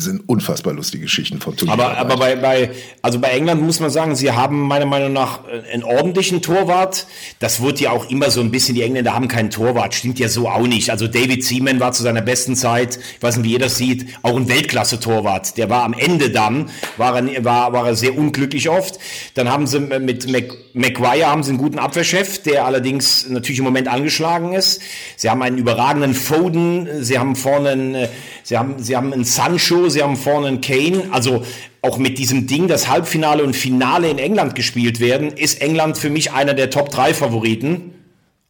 sind 0.00 0.28
unfassbar 0.28 0.72
lustige 0.72 1.04
Geschichten 1.04 1.40
von 1.40 1.56
Turnier. 1.56 1.72
Aber, 1.72 1.96
aber 1.96 2.16
bei, 2.16 2.36
bei, 2.36 2.70
also 3.02 3.18
bei 3.18 3.28
England 3.28 3.62
muss 3.62 3.80
man 3.80 3.90
sagen, 3.90 4.16
sie 4.16 4.30
haben 4.32 4.62
meiner 4.62 4.86
Meinung 4.86 5.12
nach 5.12 5.40
einen 5.72 5.84
ordentlichen 5.84 6.42
Torwart. 6.42 7.06
Das 7.38 7.62
wird 7.62 7.80
ja 7.80 7.90
auch 7.90 8.10
immer 8.10 8.30
so 8.30 8.40
ein 8.40 8.50
bisschen, 8.50 8.74
die 8.74 8.82
Engländer 8.82 9.14
haben 9.14 9.28
keinen 9.28 9.50
Torwart, 9.50 9.94
stimmt 9.94 10.18
ja 10.18 10.28
so 10.28 10.48
auch 10.48 10.66
nicht. 10.66 10.90
Also 10.90 11.06
David 11.06 11.44
Seaman 11.44 11.80
war 11.80 11.92
zu 11.92 12.02
seiner 12.02 12.22
besten 12.22 12.56
Zeit, 12.56 12.98
ich 13.16 13.22
weiß 13.22 13.36
nicht, 13.36 13.46
wie 13.46 13.52
ihr 13.52 13.58
das 13.58 13.76
sieht, 13.76 14.06
auch 14.22 14.36
ein 14.36 14.48
Weltklasse-Torwart. 14.48 15.56
Der 15.56 15.70
war 15.70 15.84
am 15.84 15.92
Ende 15.92 16.30
dann, 16.30 16.70
war 16.96 17.16
er, 17.16 17.44
war, 17.44 17.72
war 17.72 17.86
er 17.86 17.94
sehr 17.94 18.16
unglücklich 18.16 18.68
oft. 18.68 18.98
Dann 19.34 19.50
haben 19.50 19.66
sie 19.66 19.80
mit 19.80 20.30
Mac, 20.30 20.52
Maguire 20.74 21.26
haben 21.26 21.42
sie 21.42 21.50
einen 21.50 21.58
guten 21.58 21.78
Abwehrchef, 21.78 22.42
der 22.42 22.66
allerdings 22.66 23.28
natürlich 23.28 23.58
im 23.58 23.64
Moment 23.64 23.88
angeschlagen 23.88 24.52
ist. 24.52 24.82
Sie 25.16 25.30
haben 25.30 25.42
einen 25.42 25.58
überragenden 25.58 26.14
Foden, 26.14 27.02
sie 27.02 27.18
haben 27.18 27.34
vorne 27.34 27.70
einen, 27.70 28.08
sie 28.42 28.58
haben, 28.58 28.82
sie 28.82 28.96
haben 28.96 29.12
einen 29.12 29.24
Sancho, 29.24 29.85
sie 29.90 30.02
haben 30.02 30.16
vorne 30.16 30.48
einen 30.48 30.60
Kane. 30.60 31.04
Also 31.10 31.44
auch 31.82 31.98
mit 31.98 32.18
diesem 32.18 32.46
Ding, 32.46 32.68
das 32.68 32.88
Halbfinale 32.88 33.42
und 33.44 33.54
Finale 33.54 34.08
in 34.08 34.18
England 34.18 34.54
gespielt 34.54 35.00
werden, 35.00 35.28
ist 35.28 35.60
England 35.60 35.98
für 35.98 36.10
mich 36.10 36.32
einer 36.32 36.54
der 36.54 36.70
Top 36.70 36.90
3 36.90 37.14
Favoriten. 37.14 37.92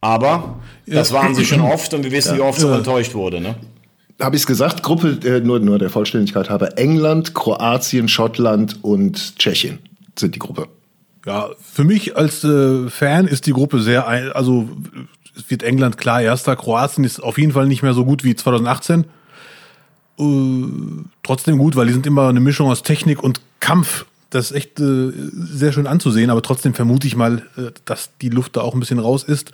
Aber 0.01 0.59
das 0.85 1.11
waren 1.11 1.35
sie 1.35 1.45
schon 1.45 1.61
oft 1.61 1.93
und 1.93 2.03
wir 2.03 2.11
wissen, 2.11 2.33
ja. 2.33 2.37
wie 2.37 2.41
oft 2.41 2.59
so 2.59 2.71
enttäuscht 2.71 3.13
wurde. 3.13 3.41
Ne? 3.41 3.55
Habe 4.19 4.35
ich 4.35 4.43
es 4.43 4.47
gesagt? 4.47 4.83
Gruppe, 4.83 5.19
äh, 5.23 5.39
nur, 5.41 5.59
nur 5.59 5.79
der 5.79 5.89
Vollständigkeit 5.89 6.49
habe, 6.49 6.77
England, 6.77 7.33
Kroatien, 7.33 8.07
Schottland 8.07 8.83
und 8.83 9.37
Tschechien 9.37 9.79
sind 10.17 10.35
die 10.35 10.39
Gruppe. 10.39 10.67
Ja, 11.25 11.49
für 11.59 11.83
mich 11.83 12.15
als 12.15 12.43
äh, 12.43 12.89
Fan 12.89 13.27
ist 13.27 13.47
die 13.47 13.51
Gruppe 13.51 13.81
sehr, 13.81 14.07
also 14.07 14.69
es 15.35 15.49
wird 15.49 15.61
England 15.61 15.97
klar 15.97 16.21
erster, 16.21 16.55
Kroatien 16.55 17.03
ist 17.03 17.19
auf 17.19 17.37
jeden 17.37 17.51
Fall 17.51 17.67
nicht 17.67 17.83
mehr 17.83 17.93
so 17.93 18.05
gut 18.05 18.23
wie 18.23 18.35
2018 18.35 19.05
äh, 20.19 21.03
trotzdem 21.23 21.57
gut, 21.57 21.75
weil 21.75 21.87
die 21.87 21.93
sind 21.93 22.07
immer 22.07 22.29
eine 22.29 22.39
Mischung 22.39 22.69
aus 22.69 22.83
Technik 22.83 23.23
und 23.23 23.41
Kampf. 23.59 24.05
Das 24.29 24.51
ist 24.51 24.57
echt 24.57 24.79
äh, 24.79 25.11
sehr 25.31 25.71
schön 25.71 25.87
anzusehen, 25.87 26.29
aber 26.29 26.41
trotzdem 26.41 26.73
vermute 26.73 27.07
ich 27.07 27.15
mal, 27.15 27.43
äh, 27.57 27.71
dass 27.85 28.09
die 28.21 28.29
Luft 28.29 28.57
da 28.57 28.61
auch 28.61 28.73
ein 28.73 28.79
bisschen 28.79 28.99
raus 28.99 29.23
ist. 29.23 29.51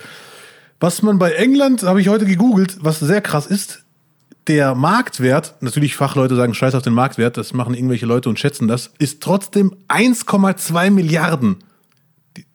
Was 0.80 1.02
man 1.02 1.18
bei 1.18 1.32
England, 1.32 1.82
habe 1.84 2.00
ich 2.00 2.08
heute 2.08 2.26
gegoogelt, 2.26 2.78
was 2.80 2.98
sehr 2.98 3.20
krass 3.20 3.46
ist, 3.46 3.84
der 4.46 4.74
Marktwert, 4.74 5.54
natürlich 5.60 5.96
Fachleute 5.96 6.36
sagen 6.36 6.54
scheiß 6.54 6.74
auf 6.74 6.82
den 6.82 6.92
Marktwert, 6.92 7.36
das 7.36 7.54
machen 7.54 7.74
irgendwelche 7.74 8.06
Leute 8.06 8.28
und 8.28 8.38
schätzen 8.38 8.68
das, 8.68 8.90
ist 8.98 9.22
trotzdem 9.22 9.74
1,2 9.88 10.90
Milliarden. 10.90 11.56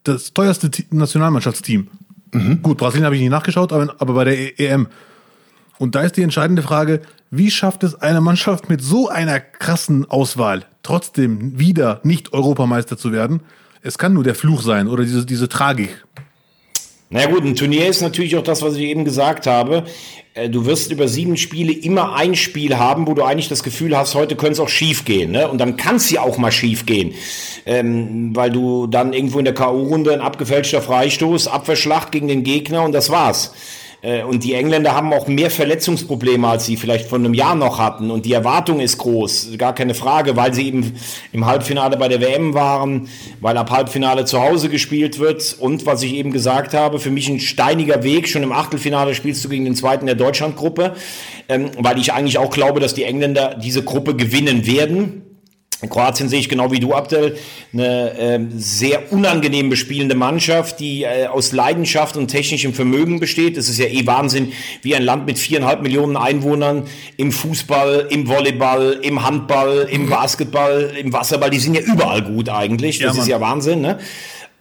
Das 0.04 0.34
teuerste 0.34 0.70
Nationalmannschaftsteam. 0.92 1.88
Mhm. 2.32 2.62
Gut, 2.62 2.78
Brasilien 2.78 3.06
habe 3.06 3.16
ich 3.16 3.22
nicht 3.22 3.32
nachgeschaut, 3.32 3.74
aber, 3.74 3.96
aber 3.98 4.14
bei 4.14 4.24
der 4.26 4.60
EM. 4.60 4.88
Und 5.80 5.96
da 5.96 6.02
ist 6.02 6.18
die 6.18 6.24
entscheidende 6.24 6.62
Frage, 6.62 7.02
wie 7.32 7.50
schafft 7.50 7.84
es 7.84 7.96
eine 7.96 8.22
Mannschaft 8.22 8.70
mit 8.70 8.82
so 8.82 9.08
einer 9.08 9.40
krassen 9.40 10.10
Auswahl 10.10 10.66
trotzdem 10.84 11.58
wieder 11.58 12.02
nicht 12.04 12.34
Europameister 12.34 12.98
zu 12.98 13.14
werden? 13.14 13.42
Es 13.82 13.98
kann 13.98 14.14
nur 14.14 14.26
der 14.26 14.36
Fluch 14.36 14.62
sein 14.62 14.88
oder 14.88 15.04
diese, 15.04 15.26
diese 15.26 15.48
Tragik. 15.48 16.04
Na 17.12 17.22
naja 17.22 17.32
gut, 17.32 17.44
ein 17.44 17.56
Turnier 17.56 17.88
ist 17.88 18.02
natürlich 18.02 18.36
auch 18.36 18.44
das, 18.44 18.62
was 18.62 18.76
ich 18.76 18.84
eben 18.84 19.06
gesagt 19.06 19.48
habe. 19.48 19.86
Äh, 20.34 20.50
du 20.50 20.66
wirst 20.66 20.92
über 20.92 21.08
sieben 21.08 21.38
Spiele 21.38 21.72
immer 21.72 22.14
ein 22.14 22.36
Spiel 22.36 22.78
haben, 22.78 23.08
wo 23.08 23.14
du 23.14 23.24
eigentlich 23.24 23.48
das 23.48 23.64
Gefühl 23.64 23.98
hast, 23.98 24.16
heute 24.16 24.36
könnte 24.36 24.54
es 24.54 24.60
auch 24.60 24.70
schief 24.70 25.06
gehen. 25.06 25.32
Ne? 25.32 25.48
Und 25.48 25.60
dann 25.60 25.78
kann 25.78 25.96
es 25.96 26.12
ja 26.12 26.22
auch 26.22 26.38
mal 26.38 26.52
schief 26.52 26.86
gehen. 26.86 27.14
Ähm, 27.66 28.36
weil 28.36 28.52
du 28.52 28.86
dann 28.86 29.14
irgendwo 29.14 29.40
in 29.40 29.46
der 29.46 29.56
K.O.-Runde 29.56 30.12
ein 30.12 30.22
abgefälschter 30.22 30.82
Freistoß, 30.82 31.48
Abwehrschlacht 31.48 32.12
gegen 32.12 32.28
den 32.28 32.44
Gegner 32.44 32.84
und 32.84 32.92
das 32.92 33.10
war's. 33.10 33.54
Äh, 34.02 34.24
und 34.24 34.44
die 34.44 34.54
Engländer 34.54 34.96
haben 34.96 35.14
auch 35.14 35.28
mehr 35.28 35.52
Verletzungsprobleme, 35.52 36.48
als 36.48 36.66
sie 36.66 36.78
vielleicht 36.78 37.08
vor 37.08 37.20
einem 37.20 37.34
Jahr 37.34 37.56
noch 37.56 37.80
hatten. 37.80 38.12
Und 38.12 38.26
die 38.26 38.34
Erwartung 38.34 38.80
ist 38.80 38.98
groß, 38.98 39.58
gar 39.58 39.76
keine 39.76 39.94
Frage, 39.94 40.36
weil 40.36 40.54
sie 40.54 40.68
eben 40.68 40.96
im 41.32 41.46
Halbfinale 41.46 41.98
bei 41.98 42.08
der 42.08 42.22
WM 42.22 42.54
waren, 42.54 43.10
weil 43.42 43.58
ab 43.58 43.72
Halbfinale 43.72 44.26
zu 44.26 44.42
Hause 44.42 44.70
gespielt 44.70 45.20
wird. 45.20 45.58
Und 45.60 45.86
was 45.86 46.02
ich 46.04 46.14
eben 46.14 46.32
gesagt 46.32 46.74
habe, 46.74 47.00
für 47.00 47.12
mich 47.12 47.30
ein 47.30 47.40
steiniger 47.40 48.04
Weg. 48.04 48.30
Schon 48.30 48.44
im 48.44 48.52
Achtelfinale 48.52 49.16
spielst 49.16 49.44
du 49.44 49.50
gegen 49.50 49.66
den 49.66 49.76
zweiten 49.76 50.06
der 50.06 50.16
Deutschlandgruppe, 50.16 50.96
ähm, 51.48 51.72
weil 51.78 52.00
ich 52.00 52.14
eigentlich 52.14 52.38
auch 52.38 52.52
glaube, 52.52 52.80
dass 52.80 52.94
die 52.94 53.04
Engländer 53.04 53.56
diese 53.56 53.84
Gruppe 53.84 54.16
gewinnen 54.16 54.66
werden. 54.66 55.29
In 55.82 55.90
Kroatien 55.90 56.28
sehe 56.28 56.40
ich 56.40 56.50
genau 56.50 56.72
wie 56.72 56.82
du, 56.82 56.94
Abdel, 56.94 57.38
eine 57.72 58.18
äh, 58.20 58.40
sehr 58.58 59.14
unangenehm 59.14 59.70
bespielende 59.70 60.14
Mannschaft, 60.14 60.82
die 60.82 61.04
äh, 61.04 61.28
aus 61.28 61.54
Leidenschaft 61.54 62.18
und 62.18 62.28
technischem 62.28 62.74
Vermögen 62.74 63.22
besteht. 63.22 63.56
Es 63.56 63.70
ist 63.70 63.80
ja 63.80 63.86
eh 63.86 64.06
Wahnsinn, 64.06 64.52
wie 64.82 64.94
ein 64.96 65.04
Land 65.04 65.26
mit 65.26 65.40
viereinhalb 65.40 65.82
Millionen 65.82 66.18
Einwohnern 66.18 66.84
im 67.16 67.32
Fußball, 67.32 68.08
im 68.10 68.28
Volleyball, 68.28 69.00
im 69.02 69.26
Handball, 69.26 69.88
im. 69.90 70.10
Basketball, 70.10 70.92
im 71.00 71.14
Wasserball, 71.14 71.50
die 71.50 71.60
sind 71.60 71.76
ja 71.76 71.82
überall 71.82 72.24
gut 72.24 72.50
eigentlich. 72.50 73.00
Das 73.00 73.16
ja, 73.16 73.22
ist 73.22 73.30
ja 73.30 73.40
Wahnsinn, 73.40 73.82
ne? 73.82 74.00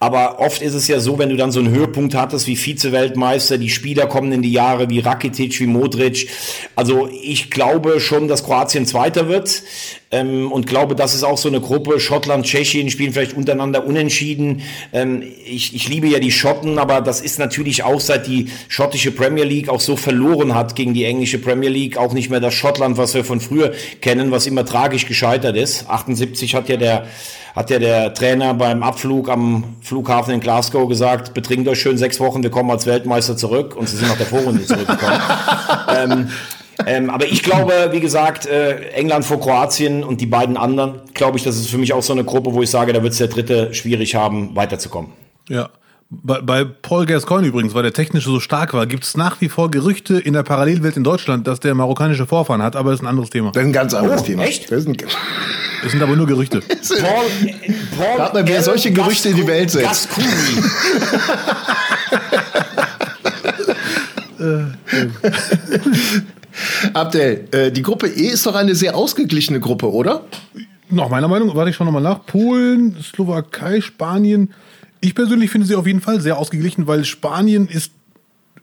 Aber 0.00 0.38
oft 0.38 0.62
ist 0.62 0.74
es 0.74 0.86
ja 0.86 1.00
so, 1.00 1.18
wenn 1.18 1.28
du 1.28 1.36
dann 1.36 1.50
so 1.50 1.58
einen 1.58 1.70
Höhepunkt 1.70 2.14
hattest 2.14 2.46
wie 2.46 2.54
Vize-Weltmeister, 2.54 3.58
die 3.58 3.68
Spieler 3.68 4.06
kommen 4.06 4.30
in 4.30 4.42
die 4.42 4.52
Jahre 4.52 4.88
wie 4.90 5.00
Rakitic, 5.00 5.58
wie 5.58 5.66
Modric. 5.66 6.28
Also 6.76 7.08
ich 7.20 7.50
glaube 7.50 7.98
schon, 7.98 8.28
dass 8.28 8.44
Kroatien 8.44 8.86
Zweiter 8.86 9.28
wird 9.28 9.62
ähm, 10.10 10.50
und 10.50 10.66
glaube, 10.66 10.94
das 10.94 11.14
ist 11.14 11.22
auch 11.22 11.36
so 11.36 11.48
eine 11.48 11.60
Gruppe. 11.60 12.00
Schottland, 12.00 12.46
Tschechien 12.46 12.88
spielen 12.90 13.12
vielleicht 13.12 13.34
untereinander 13.34 13.86
unentschieden. 13.86 14.62
Ähm, 14.92 15.22
ich, 15.44 15.74
ich 15.74 15.88
liebe 15.88 16.06
ja 16.06 16.18
die 16.18 16.30
Schotten, 16.30 16.78
aber 16.78 17.02
das 17.02 17.20
ist 17.20 17.38
natürlich 17.38 17.82
auch 17.82 18.00
seit 18.00 18.26
die 18.26 18.50
schottische 18.68 19.10
Premier 19.10 19.44
League 19.44 19.68
auch 19.68 19.80
so 19.80 19.96
verloren 19.96 20.54
hat 20.54 20.76
gegen 20.76 20.94
die 20.94 21.04
englische 21.04 21.38
Premier 21.38 21.68
League 21.68 21.98
auch 21.98 22.14
nicht 22.14 22.30
mehr 22.30 22.40
das 22.40 22.54
Schottland, 22.54 22.96
was 22.96 23.12
wir 23.14 23.24
von 23.24 23.40
früher 23.40 23.72
kennen, 24.00 24.30
was 24.30 24.46
immer 24.46 24.64
tragisch 24.64 25.06
gescheitert 25.06 25.56
ist. 25.56 25.88
78 25.90 26.54
hat 26.54 26.68
ja 26.70 26.78
der 26.78 27.06
hat 27.54 27.70
ja 27.70 27.80
der 27.80 28.14
Trainer 28.14 28.54
beim 28.54 28.84
Abflug 28.84 29.28
am 29.28 29.76
Flughafen 29.80 30.32
in 30.32 30.38
Glasgow 30.38 30.88
gesagt, 30.88 31.34
betrinkt 31.34 31.66
euch 31.66 31.80
schön 31.80 31.98
sechs 31.98 32.20
Wochen, 32.20 32.42
wir 32.42 32.50
kommen 32.50 32.70
als 32.70 32.86
Weltmeister 32.86 33.36
zurück 33.36 33.74
und 33.74 33.88
sie 33.88 33.96
sind 33.96 34.06
nach 34.06 34.16
der 34.16 34.26
Vorrunde 34.26 34.64
zurückgekommen. 34.64 35.20
ähm, 35.96 36.28
ähm, 36.86 37.10
aber 37.10 37.26
ich 37.26 37.42
glaube, 37.42 37.88
wie 37.92 38.00
gesagt, 38.00 38.46
äh, 38.46 38.90
England 38.90 39.24
vor 39.24 39.40
Kroatien 39.40 40.04
und 40.04 40.20
die 40.20 40.26
beiden 40.26 40.56
anderen, 40.56 41.00
glaube 41.14 41.38
ich, 41.38 41.44
das 41.44 41.56
ist 41.56 41.70
für 41.70 41.78
mich 41.78 41.92
auch 41.92 42.02
so 42.02 42.12
eine 42.12 42.24
Gruppe, 42.24 42.52
wo 42.52 42.62
ich 42.62 42.70
sage, 42.70 42.92
da 42.92 43.02
wird 43.02 43.12
es 43.12 43.18
der 43.18 43.28
Dritte 43.28 43.74
schwierig 43.74 44.14
haben, 44.14 44.54
weiterzukommen. 44.54 45.12
Ja. 45.48 45.70
Bei, 46.10 46.40
bei 46.40 46.64
Paul 46.64 47.04
Gascoigne 47.04 47.48
übrigens, 47.48 47.74
weil 47.74 47.82
der 47.82 47.92
technische 47.92 48.30
so 48.30 48.40
stark 48.40 48.72
war, 48.72 48.86
gibt 48.86 49.04
es 49.04 49.14
nach 49.14 49.42
wie 49.42 49.50
vor 49.50 49.70
Gerüchte 49.70 50.18
in 50.18 50.32
der 50.32 50.42
Parallelwelt 50.42 50.96
in 50.96 51.04
Deutschland, 51.04 51.46
dass 51.46 51.60
der 51.60 51.74
marokkanische 51.74 52.26
Vorfahren 52.26 52.62
hat, 52.62 52.76
aber 52.76 52.92
das 52.92 53.00
ist 53.00 53.04
ein 53.04 53.08
anderes 53.08 53.28
Thema. 53.28 53.52
Das 53.52 53.62
ist 53.62 53.66
ein 53.66 53.74
ganz 53.74 53.92
anderes 53.92 54.22
oh, 54.22 54.24
Thema. 54.24 54.44
Echt? 54.44 54.72
Das, 54.72 54.86
ein 54.86 54.96
das, 54.96 55.92
sind 55.92 56.02
aber 56.02 56.16
nur 56.16 56.26
Gerüchte. 56.26 56.60
Paul, 56.60 57.26
Paul 57.98 58.20
Rat 58.20 58.32
mal, 58.32 58.48
wer 58.48 58.62
solche 58.62 58.90
Gerüchte 58.90 59.28
in 59.28 59.36
die 59.36 59.46
Welt 59.46 59.70
setzt. 59.70 60.08
Abdel, 66.94 67.48
äh, 67.52 67.70
die 67.72 67.82
Gruppe 67.82 68.06
E 68.08 68.28
ist 68.28 68.46
doch 68.46 68.54
eine 68.54 68.74
sehr 68.74 68.96
ausgeglichene 68.96 69.60
Gruppe, 69.60 69.90
oder? 69.92 70.24
Nach 70.90 71.08
meiner 71.08 71.28
Meinung, 71.28 71.54
warte 71.54 71.70
ich 71.70 71.76
schon 71.76 71.86
nochmal 71.86 72.02
nach. 72.02 72.24
Polen, 72.26 72.96
Slowakei, 73.02 73.80
Spanien, 73.80 74.52
ich 75.00 75.14
persönlich 75.14 75.50
finde 75.50 75.66
sie 75.66 75.76
auf 75.76 75.86
jeden 75.86 76.00
Fall 76.00 76.20
sehr 76.20 76.38
ausgeglichen, 76.38 76.86
weil 76.86 77.04
Spanien 77.04 77.68
ist 77.68 77.92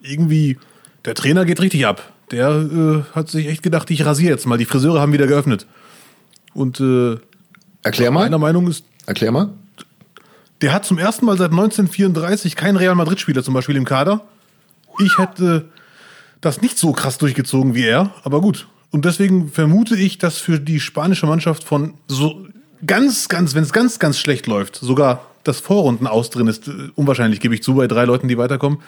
irgendwie, 0.02 0.58
der 1.06 1.14
Trainer 1.16 1.46
geht 1.46 1.62
richtig 1.62 1.86
ab. 1.86 2.12
der 2.32 2.50
äh, 2.50 3.16
hat 3.16 3.30
sich 3.30 3.48
echt 3.48 3.64
gedacht, 3.64 3.90
ich 3.92 4.06
rasiere 4.06 4.32
jetzt 4.34 4.46
mal. 4.48 4.58
Die 4.58 4.66
Friseure 4.66 5.00
haben 5.00 5.14
wieder 5.14 5.28
geöffnet. 5.28 5.66
Und 6.54 6.80
äh, 6.80 7.18
Erklär 7.84 8.12
mal. 8.12 8.22
meiner 8.22 8.40
Meinung 8.40 8.68
ist, 8.68 8.84
Erklär 9.06 9.32
mal. 9.32 9.50
der 10.62 10.74
hat 10.74 10.86
zum 10.86 10.98
ersten 10.98 11.26
Mal 11.26 11.38
seit 11.38 11.52
1934 11.52 12.56
keinen 12.56 12.78
Real 12.78 12.96
Madrid-Spieler 12.96 13.44
zum 13.44 13.54
Beispiel 13.54 13.76
im 13.76 13.86
Kader. 13.86 14.22
Ich 15.04 15.18
hätte 15.20 15.66
das 16.46 16.62
nicht 16.62 16.78
so 16.78 16.92
krass 16.92 17.18
durchgezogen 17.18 17.74
wie 17.74 17.86
er, 17.86 18.12
aber 18.24 18.40
gut. 18.40 18.68
Und 18.92 19.04
deswegen 19.04 19.50
vermute 19.50 19.96
ich, 19.96 20.20
dass 20.20 20.38
für 20.38 20.60
die 20.60 20.80
spanische 20.80 21.26
Mannschaft 21.26 21.64
von 21.64 21.96
so 22.08 22.46
ganz, 22.86 23.28
ganz, 23.28 23.56
wenn 23.56 23.64
es 23.64 23.74
ganz, 23.74 24.00
ganz 24.00 24.20
schlecht 24.20 24.48
läuft, 24.48 24.76
sogar 24.76 25.26
das 25.44 25.60
Vorrunden 25.60 26.08
aus 26.08 26.30
drin 26.30 26.48
ist, 26.48 26.68
äh, 26.68 26.90
unwahrscheinlich, 26.96 27.40
gebe 27.40 27.56
ich 27.56 27.64
zu, 27.64 27.76
bei 27.76 27.88
drei 27.88 28.06
Leuten, 28.06 28.28
die 28.28 28.38
weiterkommen. 28.38 28.80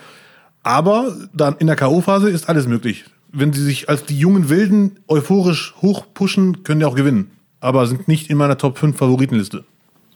Aber 0.64 1.16
dann 1.34 1.56
in 1.58 1.68
der 1.68 1.76
K.O.-Phase 1.76 2.28
ist 2.28 2.48
alles 2.48 2.68
möglich. 2.68 3.06
Wenn 3.32 3.54
sie 3.54 3.64
sich 3.64 3.90
als 3.90 4.06
die 4.06 4.18
jungen 4.18 4.50
Wilden 4.50 5.00
euphorisch 5.08 5.76
hochpushen, 5.82 6.64
können 6.64 6.80
die 6.80 6.86
auch 6.86 6.96
gewinnen. 6.96 7.32
Aber 7.60 7.88
sind 7.88 8.08
nicht 8.08 8.30
in 8.30 8.38
meiner 8.38 8.58
Top 8.58 8.78
5 8.78 8.98
Favoritenliste. 8.98 9.66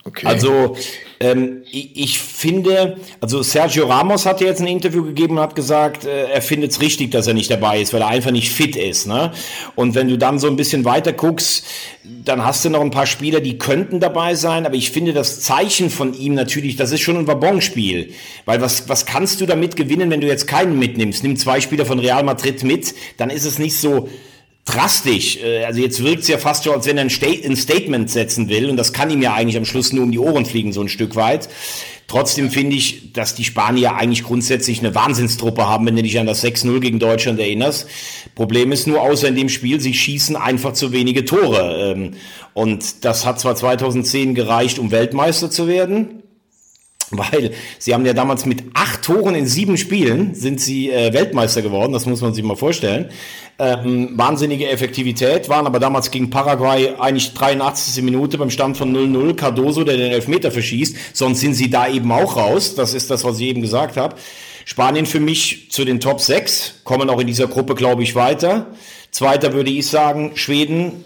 Okay. 0.04 0.26
Also 0.26 0.76
ähm, 1.20 1.62
ich, 1.70 1.96
ich 1.96 2.20
finde, 2.20 2.98
also 3.20 3.44
Sergio 3.44 3.86
Ramos 3.86 4.26
hat 4.26 4.42
ja 4.42 4.48
jetzt 4.48 4.60
ein 4.60 4.66
Interview 4.66 5.04
gegeben 5.04 5.38
und 5.38 5.44
hat 5.44 5.56
gesagt, 5.56 6.06
äh, 6.06 6.32
er 6.32 6.42
findet 6.42 6.72
es 6.72 6.82
richtig, 6.82 7.12
dass 7.12 7.28
er 7.28 7.36
nicht 7.36 7.52
dabei 7.52 7.82
ist, 7.82 7.94
weil 7.94 8.02
er 8.02 8.08
einfach 8.08 8.32
nicht 8.32 8.52
fit 8.52 8.76
ist. 8.76 9.06
Ne? 9.06 9.32
Und 9.76 9.94
wenn 9.94 10.08
du 10.08 10.18
dann 10.18 10.40
so 10.40 10.48
ein 10.48 10.56
bisschen 10.56 10.86
weiter 10.86 11.14
guckst, 11.14 11.66
dann 12.04 12.44
hast 12.44 12.66
du 12.66 12.72
noch 12.72 12.82
ein 12.82 12.90
paar 12.90 13.06
Spieler, 13.06 13.42
die 13.42 13.60
könnten 13.60 14.00
dabei 14.00 14.34
sein, 14.34 14.66
aber 14.66 14.74
ich 14.74 14.90
finde 14.90 15.14
das 15.14 15.42
Zeichen 15.42 15.92
von 15.92 16.16
ihm 16.16 16.34
natürlich, 16.34 16.78
das 16.78 16.92
ist 16.92 17.02
schon 17.02 17.18
ein 17.18 17.28
Wabonspiel. 17.28 18.12
Weil 18.46 18.60
was, 18.60 18.90
was 18.90 19.06
kannst 19.06 19.40
du 19.40 19.46
damit 19.46 19.76
gewinnen, 19.76 20.10
wenn 20.10 20.22
du 20.22 20.28
jetzt 20.28 20.48
keinen 20.48 20.80
mitnimmst? 20.80 21.22
Nimm 21.22 21.38
zwei 21.38 21.62
Spieler 21.62 21.86
von 21.86 22.00
Real 22.00 22.24
Madrid 22.24 22.64
mit, 22.64 22.96
dann 23.18 23.30
ist 23.30 23.46
es 23.46 23.60
nicht 23.60 23.78
so 23.78 24.10
drastisch. 24.66 25.38
Äh, 25.38 25.66
Also 25.66 25.82
jetzt 25.82 26.04
wirkt 26.04 26.24
es 26.24 26.28
ja 26.28 26.38
fast 26.38 26.64
so, 26.64 26.74
als 26.74 26.86
wenn 26.86 26.98
er 26.98 27.04
ein, 27.04 27.10
Sta 27.10 27.28
ein 27.28 27.56
Statement 27.56 28.10
setzen 28.10 28.50
will 28.50 28.70
und 28.70 28.78
das 28.78 28.94
kann 28.94 29.10
ihm 29.10 29.22
ja 29.22 29.34
eigentlich 29.34 29.58
am 29.58 29.66
Schluss 29.66 29.94
nur 29.94 30.04
um 30.04 30.12
die 30.12 30.20
Ohren 30.20 30.46
fliegen, 30.46 30.74
so 30.74 30.82
ein 30.82 30.90
Stück 30.90 31.16
weit. 31.16 31.50
Trotzdem 32.08 32.52
finde 32.52 32.76
ich, 32.76 33.14
dass 33.14 33.36
die 33.36 33.46
Spanier 33.46 33.96
eigentlich 33.96 34.24
grundsätzlich 34.24 34.80
eine 34.80 34.94
Wahnsinnstruppe 34.94 35.66
haben, 35.66 35.86
wenn 35.86 35.96
du 35.96 36.04
dich 36.04 36.20
an 36.20 36.26
das 36.26 36.44
6-0 36.44 36.82
gegen 36.82 37.00
Deutschland 37.00 37.40
erinnerst. 37.40 37.88
Problem 38.36 38.74
ist 38.74 38.86
nur, 38.86 39.00
außer 39.00 39.30
in 39.30 39.36
dem 39.36 39.48
Spiel, 39.48 39.80
sie 39.80 39.94
schießen 39.94 40.36
einfach 40.36 40.74
zu 40.74 40.92
wenige 40.92 41.24
Tore. 41.24 41.94
Ähm, 41.96 42.12
Und 42.54 43.06
das 43.06 43.26
hat 43.26 43.40
zwar 43.40 43.56
2010 43.56 44.36
gereicht, 44.36 44.78
um 44.78 44.92
Weltmeister 44.92 45.50
zu 45.50 45.70
werden, 45.70 46.22
weil 47.12 47.52
sie 47.80 47.94
haben 47.94 48.06
ja 48.06 48.14
damals 48.14 48.46
mit 48.46 48.64
acht 48.74 49.04
Toren 49.04 49.36
in 49.36 49.46
sieben 49.46 49.78
Spielen 49.78 50.36
sind 50.36 50.60
sie 50.60 50.90
äh, 50.90 51.14
Weltmeister 51.14 51.62
geworden, 51.62 51.94
das 51.94 52.06
muss 52.06 52.22
man 52.22 52.34
sich 52.34 52.44
mal 52.44 52.56
vorstellen. 52.58 53.10
Ähm, 53.64 54.18
wahnsinnige 54.18 54.70
Effektivität, 54.70 55.48
waren 55.48 55.68
aber 55.68 55.80
damals 55.80 56.10
gegen 56.10 56.32
Paraguay 56.32 56.96
eigentlich 56.98 57.36
83. 57.36 58.04
Minute 58.04 58.40
beim 58.40 58.50
Stand 58.50 58.76
von 58.76 58.92
0-0, 58.92 59.36
Cardoso, 59.36 59.84
der 59.84 59.98
den 59.98 60.12
Elfmeter 60.12 60.52
verschießt, 60.52 60.98
sonst 61.14 61.42
sind 61.42 61.54
sie 61.54 61.70
da 61.70 61.88
eben 61.88 62.12
auch 62.12 62.38
raus, 62.38 62.74
das 62.74 62.96
ist 62.96 63.12
das, 63.12 63.24
was 63.24 63.40
ich 63.40 63.46
eben 63.46 63.62
gesagt 63.62 63.98
habe. 63.98 64.16
Spanien 64.66 65.06
für 65.06 65.20
mich 65.20 65.70
zu 65.70 65.86
den 65.86 66.00
Top 66.00 66.22
6, 66.22 66.82
kommen 66.86 67.08
auch 67.12 67.20
in 67.20 67.28
dieser 67.28 67.46
Gruppe, 67.46 67.76
glaube 67.76 68.02
ich, 68.02 68.16
weiter. 68.16 68.66
Zweiter 69.12 69.54
würde 69.54 69.70
ich 69.70 69.86
sagen, 69.86 70.32
Schweden, 70.34 71.04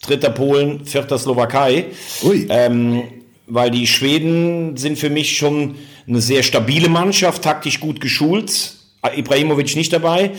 dritter 0.00 0.30
Polen, 0.30 0.86
vierter 0.86 1.18
Slowakei. 1.18 1.88
Ui. 2.22 2.46
Ähm, 2.48 3.02
weil 3.46 3.70
die 3.70 3.86
Schweden 3.86 4.78
sind 4.78 4.98
für 4.98 5.10
mich 5.10 5.36
schon 5.36 5.74
eine 6.08 6.22
sehr 6.22 6.42
stabile 6.42 6.88
Mannschaft, 6.88 7.42
taktisch 7.42 7.80
gut 7.80 8.00
geschult. 8.00 8.76
Ibrahimovic 9.14 9.76
nicht 9.76 9.92
dabei. 9.92 10.30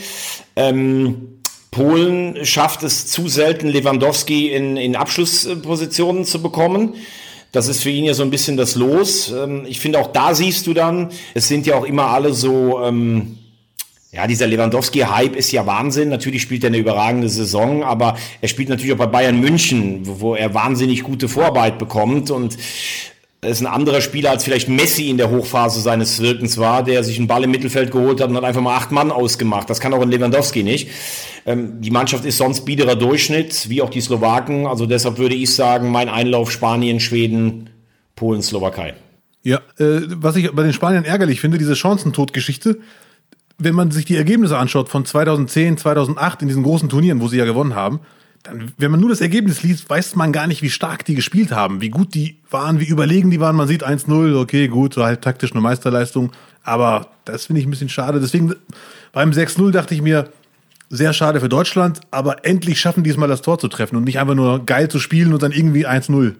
Ähm, 0.56 1.34
Polen 1.74 2.46
schafft 2.46 2.84
es 2.84 3.08
zu 3.08 3.28
selten, 3.28 3.66
Lewandowski 3.66 4.52
in, 4.52 4.76
in 4.76 4.94
Abschlusspositionen 4.94 6.24
zu 6.24 6.40
bekommen. 6.40 6.94
Das 7.50 7.66
ist 7.66 7.82
für 7.82 7.90
ihn 7.90 8.04
ja 8.04 8.14
so 8.14 8.22
ein 8.22 8.30
bisschen 8.30 8.56
das 8.56 8.76
Los. 8.76 9.32
Ähm, 9.32 9.66
ich 9.68 9.80
finde 9.80 9.98
auch 9.98 10.12
da 10.12 10.34
siehst 10.36 10.68
du 10.68 10.72
dann, 10.72 11.10
es 11.34 11.48
sind 11.48 11.66
ja 11.66 11.74
auch 11.74 11.84
immer 11.84 12.06
alle 12.10 12.32
so, 12.32 12.80
ähm, 12.84 13.38
ja, 14.12 14.28
dieser 14.28 14.46
Lewandowski-Hype 14.46 15.34
ist 15.34 15.50
ja 15.50 15.66
Wahnsinn. 15.66 16.10
Natürlich 16.10 16.42
spielt 16.42 16.62
er 16.62 16.68
eine 16.68 16.78
überragende 16.78 17.28
Saison, 17.28 17.82
aber 17.82 18.16
er 18.40 18.48
spielt 18.48 18.68
natürlich 18.68 18.92
auch 18.92 18.98
bei 18.98 19.06
Bayern 19.06 19.40
München, 19.40 20.06
wo 20.06 20.20
wo 20.20 20.34
er 20.36 20.54
wahnsinnig 20.54 21.02
gute 21.02 21.28
Vorarbeit 21.28 21.80
bekommt 21.80 22.30
und 22.30 22.56
ist 23.44 23.60
ein 23.60 23.66
anderer 23.66 24.00
Spieler 24.00 24.30
als 24.30 24.44
vielleicht 24.44 24.68
Messi 24.68 25.08
in 25.08 25.16
der 25.16 25.30
Hochphase 25.30 25.80
seines 25.80 26.20
Wirkens 26.20 26.58
war, 26.58 26.82
der 26.82 27.04
sich 27.04 27.18
einen 27.18 27.26
Ball 27.26 27.44
im 27.44 27.50
Mittelfeld 27.50 27.90
geholt 27.90 28.20
hat 28.20 28.30
und 28.30 28.36
hat 28.36 28.44
einfach 28.44 28.60
mal 28.60 28.76
acht 28.76 28.92
Mann 28.92 29.10
ausgemacht. 29.10 29.70
Das 29.70 29.80
kann 29.80 29.92
auch 29.94 30.02
ein 30.02 30.10
Lewandowski 30.10 30.62
nicht. 30.62 30.88
Ähm, 31.46 31.80
die 31.80 31.90
Mannschaft 31.90 32.24
ist 32.24 32.38
sonst 32.38 32.64
biederer 32.64 32.96
Durchschnitt, 32.96 33.68
wie 33.68 33.82
auch 33.82 33.90
die 33.90 34.00
Slowaken. 34.00 34.66
Also 34.66 34.86
deshalb 34.86 35.18
würde 35.18 35.34
ich 35.34 35.54
sagen, 35.54 35.90
mein 35.90 36.08
Einlauf 36.08 36.50
Spanien, 36.50 37.00
Schweden, 37.00 37.70
Polen, 38.16 38.42
Slowakei. 38.42 38.94
Ja, 39.42 39.58
äh, 39.78 40.00
was 40.08 40.36
ich 40.36 40.50
bei 40.52 40.62
den 40.62 40.72
Spaniern 40.72 41.04
ärgerlich 41.04 41.40
finde, 41.40 41.58
diese 41.58 41.74
Chancentod-Geschichte, 41.74 42.78
wenn 43.58 43.74
man 43.74 43.90
sich 43.90 44.04
die 44.04 44.16
Ergebnisse 44.16 44.56
anschaut 44.58 44.88
von 44.88 45.04
2010, 45.04 45.78
2008 45.78 46.42
in 46.42 46.48
diesen 46.48 46.62
großen 46.62 46.88
Turnieren, 46.88 47.20
wo 47.20 47.28
sie 47.28 47.36
ja 47.36 47.44
gewonnen 47.44 47.74
haben, 47.74 48.00
dann, 48.44 48.72
wenn 48.76 48.90
man 48.90 49.00
nur 49.00 49.08
das 49.08 49.22
Ergebnis 49.22 49.62
liest, 49.62 49.90
weiß 49.90 50.16
man 50.16 50.32
gar 50.32 50.46
nicht, 50.46 50.62
wie 50.62 50.70
stark 50.70 51.04
die 51.04 51.14
gespielt 51.14 51.50
haben, 51.50 51.80
wie 51.80 51.88
gut 51.88 52.14
die 52.14 52.36
waren, 52.50 52.78
wie 52.78 52.84
überlegen 52.84 53.30
die 53.30 53.40
waren. 53.40 53.56
Man 53.56 53.66
sieht 53.66 53.84
1-0, 53.84 54.38
okay, 54.38 54.68
gut, 54.68 54.94
so 54.94 55.04
halt 55.04 55.22
taktisch 55.22 55.52
eine 55.52 55.62
Meisterleistung. 55.62 56.30
Aber 56.62 57.08
das 57.24 57.46
finde 57.46 57.60
ich 57.60 57.66
ein 57.66 57.70
bisschen 57.70 57.88
schade. 57.88 58.20
Deswegen 58.20 58.54
beim 59.12 59.30
6-0 59.30 59.70
dachte 59.72 59.94
ich 59.94 60.02
mir, 60.02 60.28
sehr 60.90 61.14
schade 61.14 61.40
für 61.40 61.48
Deutschland, 61.48 62.00
aber 62.10 62.44
endlich 62.44 62.78
schaffen 62.78 63.02
die 63.02 63.10
es 63.10 63.16
mal 63.16 63.26
das 63.26 63.42
Tor 63.42 63.58
zu 63.58 63.68
treffen 63.68 63.96
und 63.96 64.04
nicht 64.04 64.18
einfach 64.18 64.34
nur 64.34 64.64
geil 64.64 64.88
zu 64.88 65.00
spielen 65.00 65.32
und 65.32 65.42
dann 65.42 65.50
irgendwie 65.50 65.86
1-0. 65.86 66.34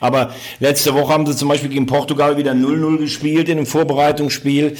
Aber 0.00 0.32
letzte 0.60 0.94
Woche 0.94 1.12
haben 1.12 1.26
sie 1.26 1.36
zum 1.36 1.48
Beispiel 1.48 1.68
gegen 1.68 1.86
Portugal 1.86 2.36
wieder 2.36 2.52
0-0 2.52 2.98
gespielt 2.98 3.48
in 3.48 3.58
einem 3.58 3.66
Vorbereitungsspiel. 3.66 4.76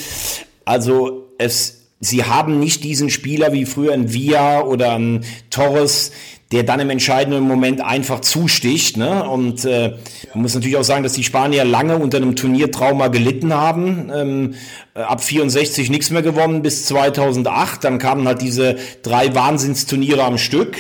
Also 0.64 1.28
es, 1.38 1.88
sie 2.00 2.24
haben 2.24 2.58
nicht 2.60 2.84
diesen 2.84 3.10
Spieler 3.10 3.52
wie 3.52 3.66
früher 3.66 3.92
ein 3.92 4.12
Via 4.12 4.62
oder 4.62 4.94
ein 4.94 5.24
Torres, 5.50 6.12
der 6.54 6.62
dann 6.62 6.78
im 6.78 6.88
entscheidenden 6.88 7.42
Moment 7.42 7.80
einfach 7.80 8.20
zusticht. 8.20 8.96
Ne? 8.96 9.28
Und 9.28 9.64
äh, 9.64 9.94
man 10.34 10.42
muss 10.42 10.54
natürlich 10.54 10.76
auch 10.76 10.84
sagen, 10.84 11.02
dass 11.02 11.12
die 11.12 11.24
Spanier 11.24 11.64
lange 11.64 11.96
unter 11.98 12.18
einem 12.18 12.36
Turniertrauma 12.36 13.08
gelitten 13.08 13.52
haben. 13.52 14.08
Ähm, 14.14 14.54
äh, 14.94 15.00
ab 15.00 15.24
64 15.24 15.90
nichts 15.90 16.10
mehr 16.10 16.22
gewonnen 16.22 16.62
bis 16.62 16.86
2008. 16.86 17.82
Dann 17.82 17.98
kamen 17.98 18.28
halt 18.28 18.40
diese 18.40 18.76
drei 19.02 19.34
Wahnsinnsturniere 19.34 20.22
am 20.22 20.38
Stück. 20.38 20.76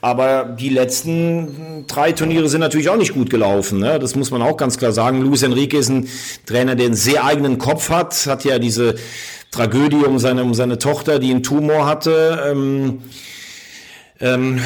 Aber 0.00 0.56
die 0.58 0.68
letzten 0.68 1.84
drei 1.86 2.10
Turniere 2.10 2.48
sind 2.48 2.60
natürlich 2.60 2.88
auch 2.88 2.96
nicht 2.96 3.14
gut 3.14 3.30
gelaufen. 3.30 3.78
Ne? 3.78 4.00
Das 4.00 4.16
muss 4.16 4.32
man 4.32 4.42
auch 4.42 4.56
ganz 4.56 4.78
klar 4.78 4.90
sagen. 4.90 5.22
Luis 5.22 5.44
Enrique 5.44 5.78
ist 5.78 5.90
ein 5.90 6.08
Trainer, 6.44 6.74
der 6.74 6.86
einen 6.86 6.96
sehr 6.96 7.24
eigenen 7.24 7.58
Kopf 7.58 7.88
hat. 7.88 8.26
Hat 8.26 8.44
ja 8.44 8.58
diese 8.58 8.96
Tragödie 9.52 10.04
um 10.04 10.18
seine, 10.18 10.42
um 10.42 10.54
seine 10.54 10.78
Tochter, 10.78 11.20
die 11.20 11.30
einen 11.30 11.44
Tumor 11.44 11.86
hatte. 11.86 12.42
Ähm, 12.50 13.02
ähm, 14.24 14.58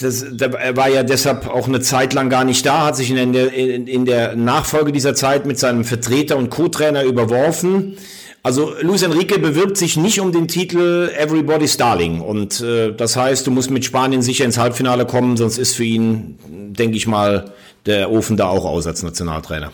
das, 0.00 0.24
der, 0.30 0.54
er 0.54 0.76
war 0.76 0.88
ja 0.88 1.02
deshalb 1.02 1.46
auch 1.46 1.68
eine 1.68 1.80
Zeit 1.80 2.14
lang 2.14 2.30
gar 2.30 2.44
nicht 2.44 2.64
da, 2.64 2.86
hat 2.86 2.96
sich 2.96 3.10
in 3.10 3.32
der, 3.34 3.52
in, 3.52 3.86
in 3.86 4.06
der 4.06 4.34
Nachfolge 4.34 4.92
dieser 4.92 5.14
Zeit 5.14 5.44
mit 5.44 5.58
seinem 5.58 5.84
Vertreter 5.84 6.38
und 6.38 6.48
Co-Trainer 6.48 7.04
überworfen. 7.04 7.98
Also 8.42 8.72
Luis 8.80 9.02
Enrique 9.02 9.38
bewirbt 9.38 9.76
sich 9.76 9.98
nicht 9.98 10.20
um 10.20 10.32
den 10.32 10.48
Titel 10.48 11.10
Everybody's 11.18 11.76
Darling 11.76 12.22
und 12.22 12.62
äh, 12.62 12.94
das 12.94 13.14
heißt, 13.14 13.46
du 13.46 13.50
musst 13.50 13.70
mit 13.70 13.84
Spanien 13.84 14.22
sicher 14.22 14.46
ins 14.46 14.56
Halbfinale 14.56 15.04
kommen, 15.04 15.36
sonst 15.36 15.58
ist 15.58 15.74
für 15.74 15.84
ihn, 15.84 16.38
denke 16.48 16.96
ich 16.96 17.06
mal, 17.06 17.52
der 17.84 18.10
Ofen 18.10 18.38
da 18.38 18.48
auch 18.48 18.64
aus 18.64 18.86
als 18.86 19.02
Nationaltrainer. 19.02 19.70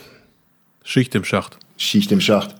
Schicht 0.82 1.14
im 1.14 1.24
Schacht. 1.24 1.58
Schicht 1.76 2.10
im 2.10 2.20
Schacht. 2.20 2.56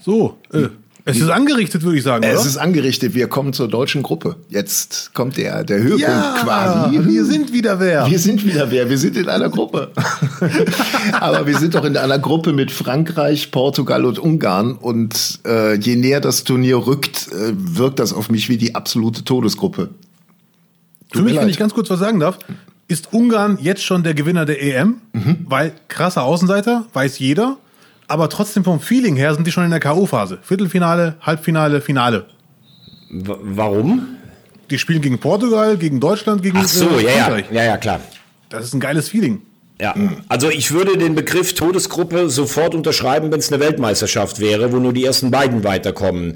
So, 0.00 0.38
äh, 0.52 0.68
es 1.04 1.18
ist 1.18 1.30
angerichtet, 1.30 1.82
würde 1.82 1.98
ich 1.98 2.04
sagen, 2.04 2.22
Es 2.24 2.40
oder? 2.40 2.48
ist 2.48 2.56
angerichtet, 2.56 3.14
wir 3.14 3.26
kommen 3.26 3.52
zur 3.52 3.68
deutschen 3.68 4.02
Gruppe. 4.02 4.36
Jetzt 4.48 5.12
kommt 5.14 5.36
der, 5.36 5.64
der 5.64 5.78
Höhepunkt 5.78 6.02
ja, 6.02 6.36
quasi. 6.42 7.00
wir 7.04 7.24
sind 7.24 7.52
wieder 7.52 7.80
wer. 7.80 8.08
Wir 8.08 8.18
sind 8.18 8.44
wieder 8.44 8.70
wer, 8.70 8.88
wir 8.88 8.98
sind 8.98 9.16
in 9.16 9.28
einer 9.28 9.48
Gruppe. 9.48 9.90
Aber 11.20 11.46
wir 11.46 11.58
sind 11.58 11.74
doch 11.74 11.84
in 11.84 11.96
einer 11.96 12.18
Gruppe 12.18 12.52
mit 12.52 12.70
Frankreich, 12.70 13.50
Portugal 13.50 14.04
und 14.04 14.18
Ungarn. 14.18 14.72
Und 14.72 15.40
äh, 15.44 15.74
je 15.74 15.96
näher 15.96 16.20
das 16.20 16.44
Turnier 16.44 16.86
rückt, 16.86 17.28
äh, 17.32 17.52
wirkt 17.56 17.98
das 17.98 18.12
auf 18.12 18.30
mich 18.30 18.48
wie 18.48 18.56
die 18.56 18.74
absolute 18.76 19.24
Todesgruppe. 19.24 19.90
Für 21.10 21.18
mir 21.18 21.24
mich, 21.24 21.36
wenn 21.36 21.48
ich 21.48 21.58
ganz 21.58 21.74
kurz 21.74 21.90
was 21.90 21.98
sagen 21.98 22.20
darf, 22.20 22.38
ist 22.86 23.12
Ungarn 23.12 23.58
jetzt 23.60 23.82
schon 23.84 24.02
der 24.04 24.14
Gewinner 24.14 24.44
der 24.44 24.62
EM, 24.62 24.96
weil 25.46 25.72
krasser 25.88 26.22
Außenseiter, 26.22 26.86
weiß 26.92 27.18
jeder, 27.18 27.56
aber 28.08 28.28
trotzdem 28.28 28.64
vom 28.64 28.80
Feeling 28.80 29.16
her 29.16 29.34
sind 29.34 29.46
die 29.46 29.52
schon 29.52 29.64
in 29.64 29.70
der 29.70 29.80
K.O.-Phase. 29.80 30.38
Viertelfinale, 30.42 31.16
Halbfinale, 31.20 31.80
Finale. 31.80 32.26
W 33.10 33.34
warum? 33.40 34.16
Die 34.70 34.78
spielen 34.78 35.02
gegen 35.02 35.18
Portugal, 35.18 35.76
gegen 35.76 36.00
Deutschland, 36.00 36.42
gegen 36.42 36.58
Ach 36.58 36.68
so, 36.68 36.88
äh, 36.98 37.04
ja, 37.04 37.38
ja, 37.50 37.64
ja, 37.64 37.76
klar. 37.76 38.00
Das 38.48 38.64
ist 38.64 38.74
ein 38.74 38.80
geiles 38.80 39.08
Feeling. 39.08 39.42
Ja, 39.80 39.96
also 40.28 40.48
ich 40.48 40.70
würde 40.70 40.96
den 40.96 41.16
Begriff 41.16 41.54
Todesgruppe 41.54 42.30
sofort 42.30 42.72
unterschreiben, 42.72 43.32
wenn 43.32 43.40
es 43.40 43.50
eine 43.50 43.60
Weltmeisterschaft 43.60 44.38
wäre, 44.38 44.72
wo 44.72 44.76
nur 44.76 44.92
die 44.92 45.04
ersten 45.04 45.32
beiden 45.32 45.64
weiterkommen. 45.64 46.34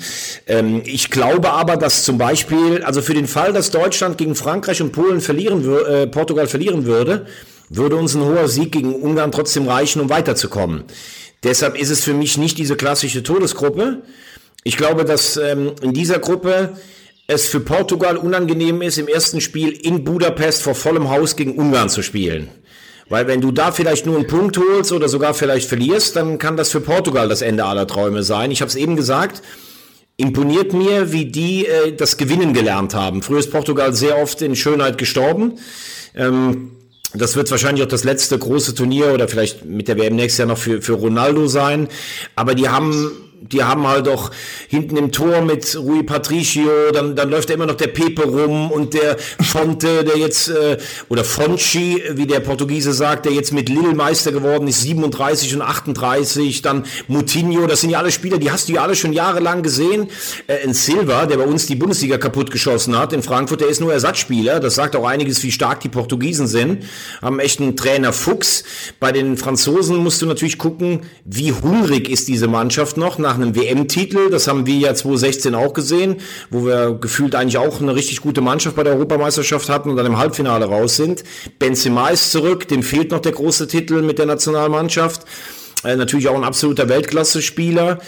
Ähm, 0.49 0.83
ich 0.85 1.11
glaube 1.11 1.53
aber, 1.53 1.77
dass 1.77 2.03
zum 2.03 2.19
Beispiel, 2.19 2.83
also 2.83 3.03
für 3.03 3.15
den 3.15 3.29
Fall, 3.29 3.53
dass 3.53 3.71
Deutschland 3.71 4.19
gegen 4.19 4.35
Frankreich 4.35 4.83
und 4.83 4.91
Polen 4.91 5.21
verlieren 5.21 5.65
äh, 5.87 6.09
Portugal 6.09 6.49
verlieren 6.49 6.87
würde, 6.87 7.27
würde 7.69 7.95
uns 7.95 8.17
ein 8.17 8.23
hoher 8.23 8.49
Sieg 8.49 8.73
gegen 8.73 8.95
Ungarn 8.95 9.31
trotzdem 9.31 9.69
reichen, 9.69 10.01
um 10.01 10.11
weiterzukommen. 10.11 10.83
Deshalb 11.43 11.79
ist 11.79 11.91
es 11.91 12.03
für 12.03 12.15
mich 12.15 12.39
nicht 12.39 12.59
diese 12.59 12.77
klassische 12.77 13.23
Todesgruppe. 13.23 14.03
Ich 14.65 14.77
glaube, 14.77 15.05
dass 15.05 15.37
ähm, 15.37 15.73
in 15.83 15.93
dieser 15.93 16.19
Gruppe 16.19 16.77
es 17.27 17.49
für 17.49 17.61
Portugal 17.61 18.17
unangenehm 18.17 18.83
ist, 18.83 18.99
im 18.99 19.09
ersten 19.09 19.41
Spiel 19.41 19.71
in 19.71 20.05
Budapest 20.05 20.63
vor 20.63 20.75
vollem 20.75 21.11
Haus 21.11 21.37
gegen 21.37 21.57
Ungarn 21.57 21.89
zu 21.89 22.03
spielen. 22.03 22.49
Weil 23.09 23.29
wenn 23.29 23.41
du 23.41 23.53
da 23.53 23.71
vielleicht 23.71 24.07
nur 24.07 24.17
einen 24.17 24.27
Punkt 24.27 24.59
holst 24.59 24.93
oder 24.93 25.09
sogar 25.09 25.35
vielleicht 25.35 25.69
verlierst, 25.69 26.17
dann 26.17 26.39
kann 26.39 26.57
das 26.57 26.71
für 26.71 26.81
Portugal 26.81 27.29
das 27.29 27.43
Ende 27.43 27.65
aller 27.65 27.87
Träume 27.87 28.23
sein. 28.23 28.51
Ich 28.51 28.61
habe 28.61 28.69
es 28.69 28.75
eben 28.75 28.97
gesagt, 28.97 29.43
imponiert 30.17 30.73
mir, 30.73 31.13
wie 31.13 31.27
die 31.27 31.67
äh, 31.67 31.93
das 31.93 32.17
Gewinnen 32.17 32.53
gelernt 32.53 32.95
haben. 32.95 33.23
Früher 33.23 33.39
ist 33.39 33.53
Portugal 33.53 33.93
sehr 33.93 34.19
oft 34.19 34.43
in 34.43 34.57
Schönheit 34.57 34.99
gestorben. 34.99 35.59
Ähm, 36.17 36.73
das 37.15 37.37
wird 37.37 37.51
wahrscheinlich 37.51 37.85
auch 37.85 37.89
das 37.89 38.05
letzte 38.05 38.39
große 38.39 38.75
Turnier 38.75 39.13
oder 39.13 39.29
vielleicht 39.29 39.65
mit 39.65 39.89
der 39.89 39.99
WM 39.99 40.17
nächstes 40.17 40.39
Jahr 40.39 40.49
noch 40.49 40.59
für, 40.59 40.83
für 40.83 40.95
Ronaldo 40.95 41.47
sein. 41.47 41.89
Aber 42.35 42.55
die 42.55 42.69
haben 42.69 43.26
die 43.41 43.63
haben 43.63 43.87
halt 43.87 44.09
auch 44.09 44.31
hinten 44.69 44.97
im 44.97 45.13
Tor 45.13 45.41
mit 45.43 45.77
Rui 45.77 46.03
Patricio, 46.03 46.69
dann, 46.93 47.17
dann 47.17 47.31
läuft 47.31 47.51
da 47.51 47.55
immer 47.55 47.67
noch 47.67 47.75
der 47.75 47.89
Pepe 47.89 48.25
rum 48.25 48.71
und 48.71 48.95
der 48.95 49.17
Fonte, 49.19 50.05
der 50.05 50.17
jetzt, 50.17 50.49
äh, 50.49 50.79
oder 51.09 51.25
Fonchi, 51.25 52.03
wie 52.13 52.27
der 52.27 52.41
Portugiese 52.41 52.93
sagt, 52.93 53.27
der 53.27 53.33
jetzt 53.33 53.53
mit 53.53 53.69
Lille 53.69 53.95
Meister 53.95 54.33
geworden 54.33 54.69
ist, 54.69 54.83
37 54.83 55.55
und 55.55 55.63
38, 55.63 56.63
dann 56.63 56.85
Moutinho, 57.09 57.67
das 57.67 57.83
sind 57.83 57.91
ja 57.91 57.99
alle 57.99 58.11
Spieler, 58.11 58.39
die 58.39 58.51
hast 58.51 58.69
du 58.69 58.75
ja 58.75 58.83
alle 58.83 58.97
schon 58.97 59.13
jahrelang 59.13 59.63
gesehen. 59.63 60.09
Äh, 60.47 60.65
in 60.65 60.75
Silva, 60.75 61.27
der 61.27 61.37
bei 61.37 61.45
uns 61.45 61.67
die 61.67 61.77
Bundesliga 61.77 62.19
kaputt 62.19 62.51
geschossen 62.51 62.99
hat, 62.99 63.13
in 63.13 63.23
Frankfurt, 63.23 63.61
der 63.61 63.69
ist 63.69 63.81
nur 63.81 63.93
Ersatzspieler, 63.93 64.61
das 64.61 64.75
sagt 64.75 64.97
auch 64.97 65.07
einiges, 65.07 65.43
wie 65.43 65.53
stark 65.53 65.81
die 65.81 65.89
Portugiesen 65.89 66.47
sind, 66.47 66.85
haben 67.21 67.39
echt 67.39 67.61
einen 67.61 67.77
Trainer 67.77 68.13
Fuchs. 68.13 68.65
Bei 68.99 69.13
den 69.13 69.37
Franzosen 69.37 69.97
musst 69.97 70.23
du 70.23 70.27
natürlich 70.27 70.59
gucken, 70.59 71.01
wie 71.25 71.53
hungrig 71.53 72.09
ist 72.09 72.29
diese 72.29 72.49
Mannschaft 72.49 72.97
noch, 72.97 73.19
nach 73.27 73.35
einem 73.35 73.55
WM-Titel. 73.55 74.31
Das 74.31 74.49
haben 74.49 74.67
wir 74.67 74.77
ja 74.77 74.95
2016 74.95 75.55
auch 75.55 75.73
gesehen, 75.73 76.17
wo 76.51 76.65
wir 76.65 76.95
gefühlt 76.95 77.35
eigentlich 77.35 77.59
auch 77.59 77.81
eine 77.81 77.95
richtig 77.95 78.21
gute 78.21 78.41
Mannschaft 78.41 78.77
bei 78.77 78.85
der 78.85 78.95
Europameisterschaft 78.95 79.69
hatten 79.69 79.91
und 79.91 79.97
dann 79.97 80.07
im 80.07 80.17
Halbfinale 80.17 80.67
raus 80.67 80.97
sind. 80.97 81.25
Benzema 81.59 82.09
ist 82.09 82.31
zurück, 82.31 82.69
dem 82.69 82.83
fehlt 82.83 83.11
noch 83.11 83.21
der 83.21 83.33
große 83.33 83.67
Titel 83.67 84.03
mit 84.03 84.19
der 84.19 84.27
Nationalmannschaft. 84.27 85.27
Äh, 85.85 85.97
natürlich 85.97 86.29
auch 86.29 86.37
ein 86.37 86.45
absoluter 86.45 86.89
Weltklasse-Spieler. 86.89 87.99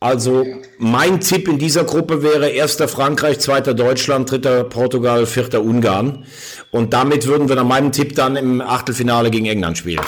Also 0.00 0.46
mein 0.78 1.20
Tipp 1.20 1.48
in 1.48 1.58
dieser 1.58 1.84
Gruppe 1.84 2.22
wäre 2.22 2.50
erster 2.50 2.86
Frankreich, 2.86 3.40
zweiter 3.40 3.74
Deutschland, 3.74 4.30
dritter 4.30 4.62
Portugal, 4.64 5.26
vierter 5.26 5.62
Ungarn. 5.62 6.24
Und 6.70 6.92
damit 6.92 7.26
würden 7.26 7.48
wir 7.48 7.56
nach 7.56 7.64
meinem 7.64 7.90
Tipp 7.90 8.14
dann 8.14 8.36
im 8.36 8.60
Achtelfinale 8.60 9.30
gegen 9.30 9.46
England 9.46 9.78
spielen. 9.78 10.04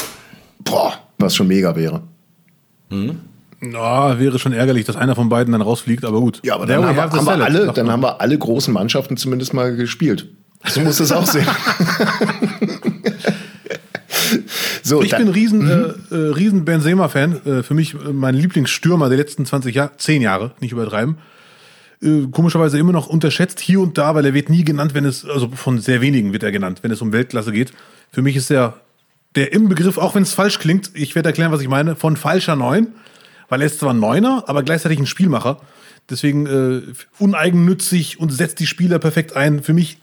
Boah, 0.61 0.94
was 1.18 1.34
schon 1.34 1.48
mega 1.48 1.74
wäre. 1.74 2.03
Hm? 2.90 3.20
Na, 3.61 4.18
wäre 4.18 4.38
schon 4.38 4.52
ärgerlich, 4.52 4.86
dass 4.86 4.96
einer 4.96 5.14
von 5.14 5.28
beiden 5.28 5.52
dann 5.52 5.61
rausfliegt, 5.61 6.04
aber 6.04 6.20
gut. 6.20 6.40
Ja, 6.42 6.54
aber 6.54 6.66
dann, 6.66 6.84
haben 6.84 6.96
wir, 6.96 7.02
haben 7.02 7.26
wir 7.26 7.44
alle, 7.44 7.72
dann 7.72 7.90
haben 7.90 8.02
wir 8.02 8.20
alle 8.20 8.38
großen 8.38 8.72
Mannschaften 8.72 9.18
zumindest 9.18 9.52
mal 9.52 9.76
gespielt. 9.76 10.28
So 10.66 10.80
muss 10.80 10.98
es 11.00 11.12
auch 11.12 11.26
sehen. 11.26 11.46
so, 14.82 15.02
ich 15.02 15.14
bin 15.14 15.28
riesen, 15.28 15.64
mhm. 15.64 15.94
äh, 16.11 16.14
äh, 16.14 16.32
riesen 16.32 16.64
Benzema-Fan. 16.64 17.46
Äh, 17.46 17.62
für 17.62 17.74
mich 17.74 17.94
äh, 17.94 18.12
mein 18.12 18.34
Lieblingsstürmer 18.34 19.08
der 19.08 19.18
letzten 19.18 19.44
20 19.44 19.74
Jahre, 19.74 19.92
10 19.96 20.22
Jahre, 20.22 20.52
nicht 20.61 20.72
übertreiben. 20.72 21.18
Äh, 22.02 22.28
komischerweise 22.30 22.78
immer 22.78 22.92
noch 22.92 23.08
unterschätzt 23.08 23.61
hier 23.61 23.80
und 23.80 23.98
da, 23.98 24.14
weil 24.14 24.24
er 24.24 24.32
wird 24.32 24.48
nie 24.48 24.64
genannt, 24.64 24.94
wenn 24.94 25.04
es, 25.04 25.26
also 25.26 25.48
von 25.48 25.78
sehr 25.78 26.00
wenigen 26.00 26.32
wird 26.32 26.42
er 26.42 26.52
genannt, 26.52 26.78
wenn 26.82 26.90
es 26.90 27.02
um 27.02 27.12
Weltklasse 27.12 27.52
geht. 27.52 27.72
Für 28.11 28.22
mich 28.22 28.36
ist 28.36 28.50
er 28.50 28.80
der 29.34 29.52
im 29.52 29.68
Begriff, 29.68 29.98
auch 29.98 30.14
wenn 30.14 30.22
es 30.22 30.32
falsch 30.32 30.58
klingt, 30.58 30.90
ich 30.94 31.14
werde 31.14 31.28
erklären, 31.28 31.52
was 31.52 31.61
ich 31.61 31.68
meine, 31.68 31.94
von 31.94 32.16
falscher 32.16 32.56
Neun 32.56 32.88
weil 33.51 33.61
er 33.61 33.66
ist 33.66 33.80
zwar 33.80 33.92
ein 33.92 34.01
Neuner, 34.01 34.44
aber 34.46 34.62
gleichzeitig 34.62 34.98
ein 34.98 35.07
Spielmacher. 35.07 35.61
Deswegen 36.09 36.46
äh, 36.46 36.80
uneigennützig 37.18 38.18
und 38.18 38.30
setzt 38.30 38.59
die 38.61 38.66
Spieler 38.66 38.98
perfekt 38.98 39.36
ein. 39.36 39.62
Für 39.62 39.74
mich 39.74 39.98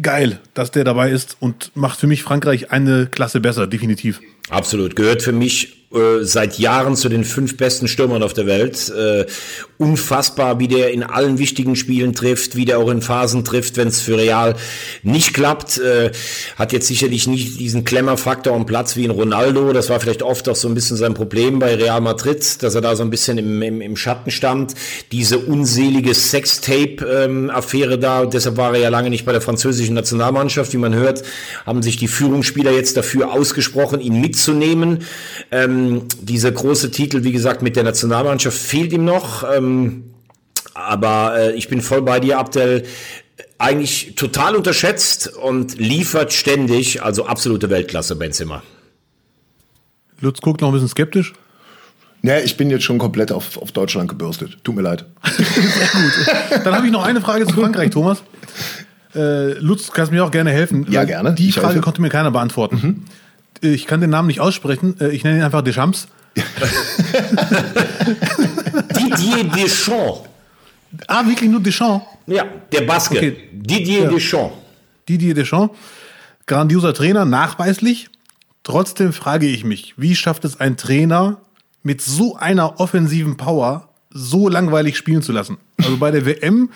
geil, 0.00 0.40
dass 0.54 0.70
der 0.70 0.84
dabei 0.84 1.10
ist 1.10 1.36
und 1.40 1.72
macht 1.74 2.00
für 2.00 2.06
mich 2.06 2.22
Frankreich 2.22 2.70
eine 2.70 3.06
Klasse 3.06 3.40
besser, 3.40 3.66
definitiv. 3.66 4.20
Absolut. 4.48 4.96
Gehört 4.96 5.22
für 5.22 5.32
mich 5.32 5.75
äh, 5.92 6.22
seit 6.22 6.58
Jahren 6.58 6.94
zu 6.94 7.08
den 7.08 7.24
fünf 7.24 7.56
besten 7.56 7.88
Stürmern 7.88 8.22
auf 8.22 8.32
der 8.32 8.46
Welt. 8.46 8.88
Äh, 8.90 9.26
unfassbar, 9.78 10.60
wie 10.60 10.68
der 10.68 10.92
in 10.92 11.02
allen 11.02 11.38
wichtigen 11.38 11.76
Spielen 11.76 12.14
trifft, 12.14 12.56
wie 12.56 12.64
der 12.64 12.78
auch 12.78 12.90
in 12.90 13.02
Phasen 13.02 13.44
trifft, 13.44 13.76
wenn 13.76 13.88
es 13.88 14.00
für 14.00 14.16
Real 14.16 14.54
nicht 15.02 15.34
klappt. 15.34 15.78
Äh, 15.78 16.12
hat 16.56 16.72
jetzt 16.72 16.86
sicherlich 16.86 17.26
nicht 17.26 17.58
diesen 17.58 17.84
Klemmerfaktor 17.84 18.54
am 18.54 18.66
Platz 18.66 18.96
wie 18.96 19.04
in 19.04 19.10
Ronaldo. 19.10 19.72
Das 19.72 19.90
war 19.90 19.98
vielleicht 19.98 20.22
oft 20.22 20.48
auch 20.48 20.56
so 20.56 20.68
ein 20.68 20.74
bisschen 20.74 20.96
sein 20.96 21.14
Problem 21.14 21.58
bei 21.58 21.74
Real 21.74 22.00
Madrid, 22.00 22.62
dass 22.62 22.74
er 22.74 22.80
da 22.80 22.94
so 22.94 23.02
ein 23.02 23.10
bisschen 23.10 23.38
im, 23.38 23.62
im, 23.62 23.80
im 23.80 23.96
Schatten 23.96 24.30
stand. 24.30 24.74
Diese 25.12 25.38
unselige 25.38 26.14
Sextape-Affäre 26.14 27.94
ähm, 27.94 28.00
da, 28.00 28.26
deshalb 28.26 28.56
war 28.56 28.74
er 28.74 28.80
ja 28.80 28.88
lange 28.88 29.10
nicht 29.10 29.24
bei 29.24 29.32
der 29.32 29.40
französischen 29.40 29.94
Nationalmannschaft. 29.94 30.72
Wie 30.72 30.78
man 30.78 30.94
hört, 30.94 31.22
haben 31.64 31.82
sich 31.82 31.96
die 31.96 32.08
Führungsspieler 32.08 32.70
jetzt 32.70 32.96
dafür 32.96 33.32
ausgesprochen, 33.32 34.00
ihn 34.00 34.20
mit 34.20 34.36
mitzunehmen. 34.36 34.98
Ähm, 35.50 35.75
dieser 36.20 36.52
große 36.52 36.90
Titel, 36.90 37.24
wie 37.24 37.32
gesagt, 37.32 37.62
mit 37.62 37.76
der 37.76 37.84
Nationalmannschaft 37.84 38.58
fehlt 38.58 38.92
ihm 38.92 39.04
noch. 39.04 39.44
Ähm, 39.50 40.04
aber 40.74 41.38
äh, 41.38 41.52
ich 41.52 41.68
bin 41.68 41.80
voll 41.80 42.02
bei 42.02 42.20
dir, 42.20 42.38
Abdel. 42.38 42.84
Eigentlich 43.58 44.14
total 44.16 44.54
unterschätzt 44.54 45.34
und 45.34 45.78
liefert 45.78 46.32
ständig, 46.32 47.02
also 47.02 47.26
absolute 47.26 47.70
Weltklasse, 47.70 48.16
Benzema. 48.16 48.62
Lutz 50.20 50.40
guckt 50.40 50.60
noch 50.60 50.68
ein 50.68 50.74
bisschen 50.74 50.88
skeptisch. 50.88 51.32
Ja, 52.22 52.38
ich 52.38 52.56
bin 52.56 52.70
jetzt 52.70 52.84
schon 52.84 52.98
komplett 52.98 53.32
auf, 53.32 53.56
auf 53.56 53.72
Deutschland 53.72 54.08
gebürstet. 54.08 54.58
Tut 54.64 54.74
mir 54.76 54.82
leid. 54.82 55.06
Sehr 55.36 55.46
gut. 55.46 56.64
Dann 56.66 56.74
habe 56.74 56.86
ich 56.86 56.92
noch 56.92 57.04
eine 57.04 57.20
Frage 57.20 57.46
zu 57.46 57.54
Frankreich, 57.54 57.90
Thomas. 57.90 58.22
Äh, 59.14 59.52
Lutz, 59.58 59.90
kannst 59.92 60.12
mir 60.12 60.24
auch 60.24 60.30
gerne 60.30 60.50
helfen. 60.50 60.86
Ja, 60.90 61.04
gerne. 61.04 61.34
Die 61.34 61.48
ich 61.48 61.54
Frage 61.54 61.68
helfe. 61.68 61.80
konnte 61.80 62.02
mir 62.02 62.10
keiner 62.10 62.30
beantworten. 62.30 62.76
Mhm 62.82 63.04
ich 63.60 63.86
kann 63.86 64.00
den 64.00 64.10
Namen 64.10 64.28
nicht 64.28 64.40
aussprechen. 64.40 64.96
Äh, 65.00 65.08
ich 65.08 65.24
nenne 65.24 65.38
ihn 65.38 65.42
einfach 65.42 65.62
Deschamps. 65.62 66.08
Didier 68.96 69.44
Deschamps. 69.44 70.28
Ah, 71.08 71.26
wirklich 71.26 71.50
nur 71.50 71.60
Deschamps? 71.60 72.06
Ja, 72.26 72.44
der 72.72 72.82
Baske. 72.82 73.16
Okay. 73.16 73.48
Didier 73.52 74.04
ja. 74.04 74.10
Deschamps. 74.10 74.54
Didier 75.08 75.34
Deschamps. 75.34 75.76
Grandioser 76.46 76.94
Trainer, 76.94 77.24
nachweislich. 77.24 78.08
Trotzdem 78.62 79.12
frage 79.12 79.46
ich 79.46 79.64
mich, 79.64 79.94
wie 79.96 80.16
schafft 80.16 80.44
es 80.44 80.60
ein 80.60 80.76
Trainer 80.76 81.40
mit 81.82 82.00
so 82.00 82.36
einer 82.36 82.80
offensiven 82.80 83.36
Power 83.36 83.88
so 84.10 84.48
langweilig 84.48 84.96
spielen 84.96 85.22
zu 85.22 85.32
lassen? 85.32 85.58
Also 85.78 85.96
bei 85.98 86.10
der 86.10 86.26
WM 86.26 86.70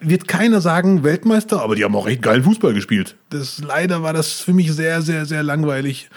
wird 0.00 0.28
keiner 0.28 0.60
sagen 0.60 1.04
Weltmeister, 1.04 1.62
aber 1.62 1.74
die 1.74 1.84
haben 1.84 1.94
auch 1.96 2.06
echt 2.06 2.22
geilen 2.22 2.44
Fußball 2.44 2.74
gespielt. 2.74 3.16
Das, 3.30 3.60
leider 3.60 4.02
war 4.02 4.12
das 4.12 4.40
für 4.40 4.52
mich 4.52 4.72
sehr, 4.72 5.02
sehr, 5.02 5.26
sehr 5.26 5.42
langweilig. 5.42 6.08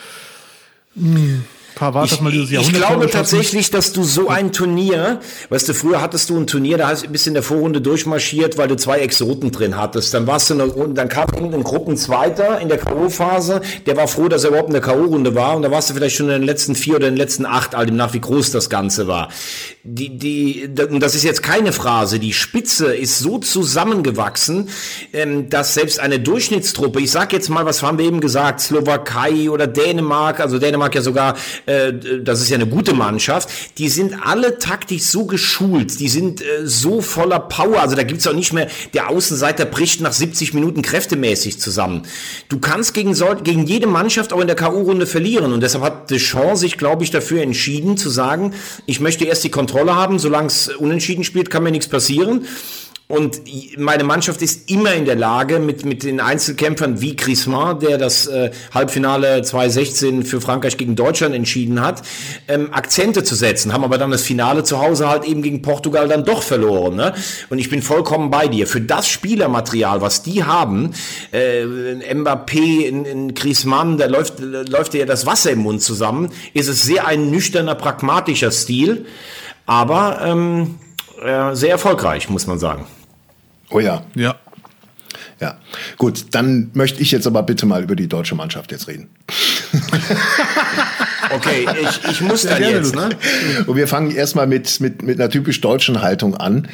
Hm. 0.96 1.44
Pavard 1.76 2.12
ich, 2.12 2.22
mal 2.22 2.32
dieses 2.32 2.52
Jahrhundert. 2.52 2.82
Ich 2.82 2.88
glaube 2.88 3.10
tatsächlich, 3.10 3.72
dass 3.72 3.94
du 3.94 4.04
so 4.04 4.30
ein 4.30 4.52
Turnier, 4.52 5.20
weißt 5.50 5.70
du, 5.70 5.74
früher 5.74 6.02
hattest 6.02 6.30
du 6.30 6.38
ein 6.38 6.48
Turnier, 6.48 6.78
da 6.78 6.90
hast 6.90 7.04
du 7.04 7.08
ein 7.08 7.12
bisschen 7.12 7.32
in 7.32 7.36
der 7.36 7.44
Vorrunde 7.44 7.82
durchmarschiert, 7.82 8.58
weil 8.58 8.68
du 8.68 8.76
zwei 8.76 9.00
Exoten 9.00 9.52
drin 9.52 9.78
hattest. 9.78 10.14
Dann 10.14 10.28
warst 10.28 10.50
du 10.50 10.56
eine, 10.56 10.94
dann 10.94 11.10
kam 11.10 11.30
irgendein 11.34 11.64
Gruppenzweiter 11.64 12.60
in 12.60 12.68
der 12.68 12.78
K.O.-Phase, 12.78 13.62
der 13.86 13.98
war 13.98 14.08
froh, 14.08 14.28
dass 14.28 14.44
er 14.44 14.50
überhaupt 14.50 14.70
in 14.70 14.74
der 14.74 14.82
K.O.-Runde 14.82 15.36
war 15.36 15.56
und 15.56 15.62
da 15.62 15.72
warst 15.72 15.90
du 15.90 15.94
vielleicht 15.94 16.16
schon 16.16 16.28
in 16.28 16.34
den 16.34 16.44
letzten 16.44 16.76
vier 16.76 16.98
oder 16.98 17.08
in 17.08 17.16
den 17.16 17.20
letzten 17.20 17.46
acht, 17.46 17.76
all 17.76 17.86
dem 17.86 17.96
nach, 17.96 18.14
wie 18.14 18.22
groß 18.22 18.52
das 18.52 18.70
Ganze 18.70 19.08
war. 19.08 19.30
Die, 19.84 20.18
die, 20.18 20.70
das 20.74 21.16
ist 21.16 21.24
jetzt 21.24 21.42
keine 21.42 21.72
Phrase, 21.72 22.20
die 22.20 22.34
Spitze 22.34 22.94
ist 22.94 23.20
so 23.20 23.40
zusammengewachsen, 23.40 24.70
ähm, 25.14 25.50
dass 25.50 25.74
selbst 25.74 26.00
eine 26.00 26.20
Durchschnittstruppe, 26.20 27.02
ich 27.02 27.12
sag 27.12 27.34
jetzt 27.34 27.50
mal, 27.50 27.66
was 27.66 27.82
haben 27.82 27.98
wir 27.98 28.06
eben 28.06 28.20
gesagt, 28.20 28.60
Slowakei 28.60 29.50
oder 29.50 29.68
Dänemark, 29.68 30.40
also 30.40 30.60
Dänemark 30.60 30.94
ja 30.96 31.02
sogar 31.02 31.36
äh, 31.66 31.94
das 32.24 32.42
ist 32.42 32.50
ja 32.50 32.56
eine 32.56 32.68
gute 32.68 32.94
Mannschaft, 32.94 33.50
die 33.78 33.90
sind 33.90 34.16
alle 34.24 34.60
taktisch 34.60 35.04
so 35.04 35.26
geschult, 35.26 36.00
die 36.00 36.10
sind 36.10 36.42
äh, 36.42 36.46
so 36.64 37.02
voller 37.02 37.40
Power, 37.40 37.82
also 37.82 37.96
da 37.96 38.04
gibt's 38.04 38.28
auch 38.28 38.34
nicht 38.34 38.54
mehr, 38.54 38.68
der 38.94 39.10
Außenseiter 39.10 39.66
bricht 39.66 40.02
nach 40.02 40.14
70 40.14 40.54
Minuten 40.54 40.82
kräftemäßig 40.82 41.60
zusammen. 41.60 42.04
Du 42.50 42.60
kannst 42.60 42.94
gegen, 42.94 43.14
gegen 43.44 43.66
jede 43.66 43.88
Mannschaft 43.88 44.34
auch 44.34 44.42
in 44.42 44.48
der 44.48 44.56
K.O.-Runde 44.56 45.06
verlieren 45.06 45.54
und 45.54 45.62
deshalb 45.62 45.84
hat 45.84 46.10
Deschamps 46.10 46.62
sich, 46.62 46.78
glaube 46.78 47.04
ich, 47.04 47.12
dafür 47.12 47.42
entschieden 47.42 47.98
zu 47.98 48.10
sagen, 48.10 48.54
ich 48.86 49.00
möchte 49.00 49.26
erst 49.26 49.44
die 49.44 49.52
Kontrolle 49.52 49.96
haben, 49.96 50.20
solange 50.20 50.48
es 50.48 50.68
unentschieden 50.70 51.24
spielt, 51.24 51.50
kann 51.50 51.64
mir 51.64 51.72
nichts 51.72 51.88
passieren. 51.88 52.46
Und 53.12 53.42
meine 53.78 54.06
Mannschaft 54.06 54.42
ist 54.42 54.72
immer 54.72 54.94
in 54.94 55.04
der 55.04 55.18
Lage, 55.18 55.60
mit, 55.60 55.84
mit 55.84 56.04
den 56.04 56.22
Einzelkämpfern 56.22 57.02
wie 57.02 57.18
Griezmann, 57.18 57.82
der 57.82 57.98
das 57.98 58.28
äh, 58.28 58.52
Halbfinale 58.74 59.42
2016 59.42 60.24
für 60.24 60.40
Frankreich 60.40 60.78
gegen 60.78 60.96
Deutschland 60.96 61.36
entschieden 61.36 61.82
hat, 61.82 62.04
ähm, 62.48 62.74
Akzente 62.74 63.24
zu 63.26 63.36
setzen. 63.36 63.74
Haben 63.74 63.84
aber 63.84 63.98
dann 63.98 64.12
das 64.12 64.22
Finale 64.22 64.64
zu 64.64 64.80
Hause 64.80 65.10
halt 65.10 65.26
eben 65.26 65.42
gegen 65.42 65.62
Portugal 65.62 66.08
dann 66.08 66.24
doch 66.24 66.42
verloren. 66.42 66.96
Ne? 66.96 67.14
Und 67.50 67.60
ich 67.60 67.70
bin 67.70 67.82
vollkommen 67.82 68.32
bei 68.32 68.48
dir. 68.48 68.66
Für 68.66 68.80
das 68.80 69.10
Spielermaterial, 69.10 70.00
was 70.00 70.24
die 70.24 70.46
haben, 70.46 70.92
äh, 71.34 71.66
Mbappé, 72.14 72.86
in, 72.86 73.04
in 73.04 73.34
Griezmann, 73.34 73.98
da 73.98 74.06
läuft, 74.06 74.40
läuft 74.40 74.94
ja 74.94 75.06
das 75.06 75.26
Wasser 75.26 75.52
im 75.52 75.60
Mund 75.60 75.82
zusammen, 75.82 76.30
ist 76.54 76.70
es 76.70 76.84
sehr 76.84 77.08
ein 77.08 77.30
nüchterner, 77.30 77.76
pragmatischer 77.76 78.52
Stil. 78.52 79.06
Aber 79.66 80.22
ähm, 80.24 80.76
äh, 81.22 81.54
sehr 81.56 81.72
erfolgreich, 81.72 82.30
muss 82.30 82.48
man 82.48 82.58
sagen. 82.58 82.86
Oh 83.72 83.80
ja. 83.80 84.04
Ja. 84.16 84.36
Ja, 85.40 85.58
gut, 85.98 86.26
dann 86.32 86.70
möchte 86.74 87.02
ich 87.02 87.12
jetzt 87.12 87.26
aber 87.26 87.42
bitte 87.42 87.66
mal 87.66 87.82
über 87.82 87.96
die 87.96 88.08
deutsche 88.08 88.36
Mannschaft 88.36 88.72
jetzt 88.72 88.88
reden. 88.88 89.10
okay, 91.36 91.66
ich, 91.82 92.12
ich 92.12 92.22
muss 92.22 92.44
dann 92.44 92.62
jetzt, 92.62 92.94
ne? 92.94 93.10
Und 93.66 93.76
wir 93.76 93.88
fangen 93.88 94.12
erstmal 94.12 94.46
mit, 94.46 94.80
mit, 94.82 95.02
mit 95.02 95.20
einer 95.20 95.32
typisch 95.32 95.60
deutschen 95.60 96.04
Haltung 96.04 96.36
an. 96.36 96.68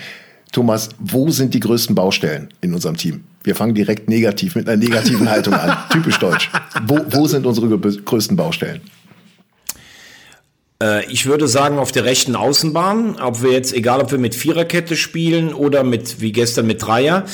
Thomas, 0.52 0.90
wo 1.00 1.30
sind 1.30 1.54
die 1.54 1.62
größten 1.62 1.96
Baustellen 1.96 2.50
in 2.60 2.74
unserem 2.74 2.98
Team? 2.98 3.24
Wir 3.44 3.56
fangen 3.56 3.74
direkt 3.74 4.10
negativ 4.10 4.56
mit 4.56 4.68
einer 4.68 4.78
negativen 4.78 5.30
Haltung 5.30 5.54
an. 5.54 5.78
Typisch 5.90 6.18
deutsch. 6.18 6.50
Wo, 6.86 7.00
wo 7.10 7.28
sind 7.28 7.46
unsere 7.46 7.70
größten 7.70 8.36
Baustellen? 8.36 8.82
Äh, 10.82 11.12
ich 11.12 11.26
würde 11.26 11.48
sagen, 11.48 11.80
auf 11.80 11.92
der 11.92 12.06
rechten 12.06 12.36
Außenbahn, 12.36 13.20
ob 13.20 13.42
wir 13.42 13.52
jetzt, 13.52 13.74
egal 13.74 14.00
ob 14.02 14.12
wir 14.12 14.20
mit 14.20 14.36
Viererkette 14.36 14.96
spielen 14.96 15.54
oder 15.54 15.84
mit, 15.84 16.22
wie 16.22 16.32
gestern 16.32 16.68
mit 16.68 16.84
Dreier, 16.84 17.26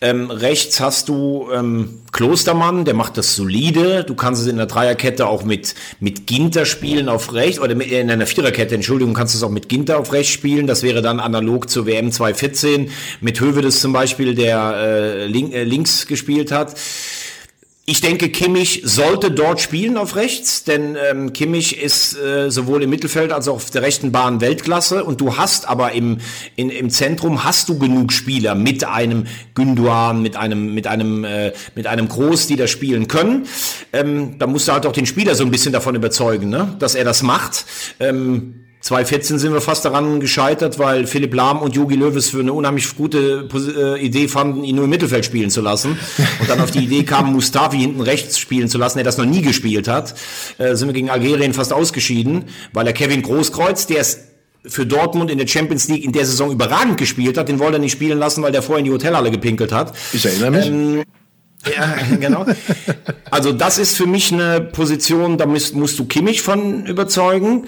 ähm, 0.00 0.30
rechts 0.30 0.80
hast 0.80 1.08
du 1.08 1.48
ähm, 1.52 2.02
Klostermann, 2.12 2.84
der 2.84 2.94
macht 2.94 3.16
das 3.16 3.34
solide. 3.34 4.04
Du 4.04 4.14
kannst 4.14 4.42
es 4.42 4.46
in 4.46 4.56
der 4.56 4.66
Dreierkette 4.66 5.26
auch 5.26 5.44
mit, 5.44 5.74
mit 5.98 6.26
Ginter 6.26 6.64
spielen 6.64 7.08
auf 7.08 7.32
rechts, 7.32 7.58
oder 7.58 7.74
mit, 7.74 7.90
in 7.90 8.10
einer 8.10 8.26
Viererkette, 8.26 8.74
Entschuldigung, 8.74 9.14
kannst 9.14 9.34
du 9.34 9.38
es 9.38 9.42
auch 9.42 9.50
mit 9.50 9.68
Ginter 9.68 9.98
auf 9.98 10.12
rechts 10.12 10.32
spielen. 10.32 10.66
Das 10.66 10.82
wäre 10.82 11.02
dann 11.02 11.18
analog 11.18 11.70
zur 11.70 11.86
WM 11.86 12.12
2014 12.12 12.90
mit 13.20 13.40
Hövedes 13.40 13.80
zum 13.80 13.92
Beispiel, 13.92 14.34
der 14.34 14.74
äh, 14.76 15.26
link, 15.26 15.52
äh, 15.54 15.64
links 15.64 16.06
gespielt 16.06 16.52
hat. 16.52 16.76
Ich 17.84 18.00
denke, 18.00 18.28
Kimmich 18.28 18.82
sollte 18.84 19.32
dort 19.32 19.60
spielen 19.60 19.96
auf 19.96 20.14
rechts, 20.14 20.62
denn 20.62 20.96
ähm, 21.10 21.32
Kimmich 21.32 21.82
ist 21.82 22.16
äh, 22.16 22.48
sowohl 22.48 22.84
im 22.84 22.90
Mittelfeld 22.90 23.32
als 23.32 23.48
auch 23.48 23.56
auf 23.56 23.70
der 23.72 23.82
rechten 23.82 24.12
Bahn 24.12 24.40
Weltklasse 24.40 25.02
und 25.02 25.20
du 25.20 25.36
hast 25.36 25.68
aber 25.68 25.90
im, 25.90 26.18
in, 26.54 26.70
im 26.70 26.90
Zentrum 26.90 27.42
hast 27.42 27.68
du 27.68 27.80
genug 27.80 28.12
Spieler 28.12 28.54
mit 28.54 28.84
einem 28.84 29.26
Günduan, 29.56 30.22
mit 30.22 30.36
einem 30.36 30.72
mit 30.74 30.86
einem 30.86 31.24
äh, 31.24 31.54
mit 31.74 31.88
einem 31.88 32.08
Groß, 32.08 32.46
die 32.46 32.54
da 32.54 32.68
spielen 32.68 33.08
können. 33.08 33.48
Ähm, 33.92 34.38
da 34.38 34.46
musst 34.46 34.68
du 34.68 34.72
halt 34.72 34.86
auch 34.86 34.92
den 34.92 35.06
Spieler 35.06 35.34
so 35.34 35.42
ein 35.42 35.50
bisschen 35.50 35.72
davon 35.72 35.96
überzeugen, 35.96 36.50
ne, 36.50 36.76
dass 36.78 36.94
er 36.94 37.04
das 37.04 37.24
macht. 37.24 37.66
Ähm, 37.98 38.61
2014 38.82 39.38
sind 39.38 39.52
wir 39.52 39.60
fast 39.60 39.84
daran 39.84 40.18
gescheitert, 40.18 40.78
weil 40.78 41.06
Philipp 41.06 41.32
Lahm 41.34 41.62
und 41.62 41.76
Jogi 41.76 41.94
Löwes 41.94 42.30
für 42.30 42.40
eine 42.40 42.52
unheimlich 42.52 42.96
gute 42.96 43.48
äh, 43.54 44.04
Idee 44.04 44.26
fanden, 44.26 44.64
ihn 44.64 44.74
nur 44.74 44.84
im 44.84 44.90
Mittelfeld 44.90 45.24
spielen 45.24 45.50
zu 45.50 45.60
lassen. 45.60 45.96
Und 46.40 46.50
dann 46.50 46.60
auf 46.60 46.72
die 46.72 46.80
Idee 46.80 47.04
kam, 47.04 47.32
Mustafi 47.32 47.78
hinten 47.78 48.00
rechts 48.00 48.38
spielen 48.38 48.68
zu 48.68 48.78
lassen, 48.78 48.98
der 48.98 49.04
das 49.04 49.18
noch 49.18 49.24
nie 49.24 49.40
gespielt 49.40 49.86
hat. 49.86 50.14
Äh, 50.58 50.74
sind 50.74 50.88
wir 50.88 50.94
gegen 50.94 51.10
Algerien 51.10 51.54
fast 51.54 51.72
ausgeschieden, 51.72 52.46
weil 52.72 52.86
er 52.86 52.92
Kevin 52.92 53.22
Großkreuz, 53.22 53.86
der 53.86 54.00
ist 54.00 54.20
für 54.64 54.84
Dortmund 54.84 55.30
in 55.30 55.38
der 55.38 55.46
Champions 55.46 55.88
League 55.88 56.04
in 56.04 56.12
der 56.12 56.26
Saison 56.26 56.50
überragend 56.50 56.96
gespielt 56.96 57.38
hat, 57.38 57.48
den 57.48 57.60
wollte 57.60 57.76
er 57.76 57.80
nicht 57.80 57.92
spielen 57.92 58.18
lassen, 58.18 58.42
weil 58.42 58.52
der 58.52 58.62
vorher 58.62 58.80
in 58.80 58.84
die 58.84 58.92
Hotelhalle 58.92 59.30
gepinkelt 59.30 59.72
hat. 59.72 59.92
Ich 60.12 60.26
erinnere 60.26 60.50
mich. 60.50 60.66
Ähm, 60.66 61.02
ja, 61.70 61.96
genau. 62.20 62.46
Also 63.30 63.52
das 63.52 63.78
ist 63.78 63.96
für 63.96 64.06
mich 64.06 64.32
eine 64.32 64.60
Position, 64.60 65.38
da 65.38 65.46
musst, 65.46 65.74
musst 65.74 65.98
du 65.98 66.06
Kimmich 66.06 66.42
von 66.42 66.86
überzeugen. 66.86 67.66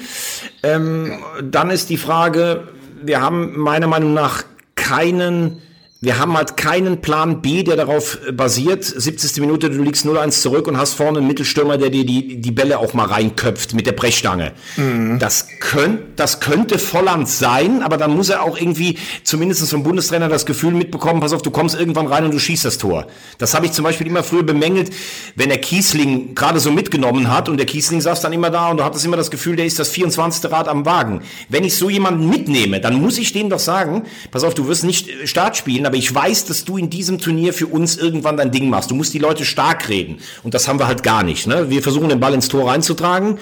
Ähm, 0.63 1.19
dann 1.43 1.71
ist 1.71 1.91
die 1.91 1.97
Frage, 1.97 2.69
wir 3.03 3.21
haben 3.21 3.59
meiner 3.59 3.87
Meinung 3.87 4.15
nach 4.15 4.45
keinen 4.75 5.63
wir 6.05 6.19
haben 6.19 6.37
halt 6.37 6.57
keinen 6.57 7.01
Plan 7.01 7.41
B, 7.41 7.63
der 7.63 7.77
darauf 7.77 8.19
äh, 8.27 8.33
basiert. 8.33 8.85
70. 8.85 9.41
Minute, 9.41 9.71
du 9.71 9.83
liegst 9.83 10.05
0-1 10.05 10.43
zurück 10.43 10.69
und 10.69 10.77
hast 10.77 10.95
vorne 10.95 11.19
einen 11.19 11.27
Mittelstürmer, 11.27 11.79
der 11.79 11.91
dir 11.91 12.05
die, 12.05 12.41
die 12.41 12.51
Bälle 12.51 12.79
auch 12.79 12.95
mal 12.95 13.07
reinköpft 13.07 13.75
mit 13.75 13.87
der 13.87 13.93
Brechstange. 13.93 14.53
Mhm. 14.77 15.19
Das, 15.19 15.49
könnt, 15.61 16.01
das 16.17 16.41
könnte 16.41 16.79
Volland 16.79 17.29
sein, 17.29 17.83
aber 17.83 17.97
dann 17.97 18.15
muss 18.15 18.29
er 18.29 18.43
auch 18.43 18.59
irgendwie 18.59 18.99
zumindest 19.23 19.69
vom 19.71 19.83
Bundestrainer 19.83 20.29
das 20.29 20.47
Gefühl 20.47 20.73
mitbekommen, 20.73 21.21
pass 21.21 21.33
auf, 21.33 21.43
du 21.43 21.51
kommst 21.51 21.79
irgendwann 21.79 22.07
rein 22.07 22.25
und 22.25 22.35
du 22.35 22.39
schießt 22.39 22.65
das 22.65 22.79
Tor. 22.79 23.07
Das 23.39 23.55
habe 23.55 23.67
ich 23.67 23.73
zum 23.73 23.85
Beispiel 23.85 24.07
immer 24.07 24.23
früher 24.23 24.43
bemängelt, 24.43 24.91
wenn 25.37 25.49
der 25.49 25.59
Kiesling 25.59 26.35
gerade 26.35 26.61
so 26.61 26.71
mitgenommen 26.71 27.33
hat 27.33 27.49
und 27.49 27.57
der 27.57 27.67
Kiesling 27.67 28.01
saß 28.01 28.21
dann 28.21 28.33
immer 28.33 28.51
da 28.51 28.69
und 28.69 28.79
du 28.79 28.85
hattest 28.85 29.05
immer 29.05 29.17
das 29.17 29.31
Gefühl, 29.31 29.57
der 29.57 29.67
ist 29.67 29.79
das 29.79 29.89
24. 29.89 30.51
Rad 30.53 30.69
am 30.69 30.85
Wagen. 30.85 31.23
Wenn 31.49 31.65
ich 31.65 31.77
so 31.77 31.89
jemanden 31.89 32.29
mitnehme, 32.29 32.81
dann 32.81 33.01
muss 33.01 33.19
ich 33.19 33.33
dem 33.33 33.49
doch 33.49 33.59
sagen, 33.59 34.03
pass 34.31 34.45
auf, 34.45 34.55
du 34.55 34.69
wirst 34.69 34.85
nicht 34.85 35.09
äh, 35.09 35.27
Start 35.27 35.57
spielen, 35.57 35.87
aber 35.87 35.94
ich 35.95 36.15
weiß, 36.15 36.47
dass 36.47 36.65
du 36.65 36.77
in 36.77 36.91
diesem 36.91 37.19
Turnier 37.19 37.53
für 37.53 37.67
uns 37.67 37.97
irgendwann 37.97 38.37
dein 38.37 38.51
Ding 38.51 38.69
machst. 38.69 38.91
Du 38.91 38.95
musst 38.95 39.15
die 39.15 39.19
Leute 39.19 39.45
stark 39.45 39.89
reden. 39.89 40.19
Und 40.43 40.55
das 40.55 40.69
haben 40.69 40.79
wir 40.79 40.87
halt 40.87 41.03
gar 41.03 41.23
nicht. 41.23 41.47
Ne? 41.47 41.71
Wir 41.71 41.83
versuchen 41.83 42.09
den 42.09 42.21
Ball 42.21 42.35
ins 42.35 42.49
Tor 42.49 42.71
reinzutragen. 42.71 43.39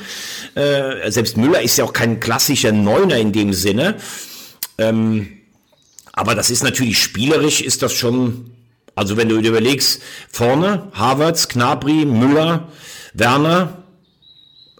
Äh, 0.55 1.11
selbst 1.11 1.36
Müller 1.36 1.62
ist 1.62 1.76
ja 1.76 1.84
auch 1.84 1.92
kein 1.92 2.20
klassischer 2.20 2.72
Neuner 2.72 3.16
in 3.16 3.32
dem 3.32 3.53
Sinne. 3.53 3.96
Ähm, 4.78 5.28
aber 6.12 6.34
das 6.34 6.50
ist 6.50 6.62
natürlich 6.62 6.98
spielerisch, 6.98 7.61
ist 7.61 7.82
das 7.82 7.92
schon, 7.92 8.50
also 8.94 9.16
wenn 9.16 9.28
du 9.28 9.40
dir 9.40 9.48
überlegst, 9.48 10.03
vorne 10.30 10.88
Havertz, 10.92 11.48
Knabri, 11.48 12.05
Müller, 12.05 12.68
Werner, 13.14 13.84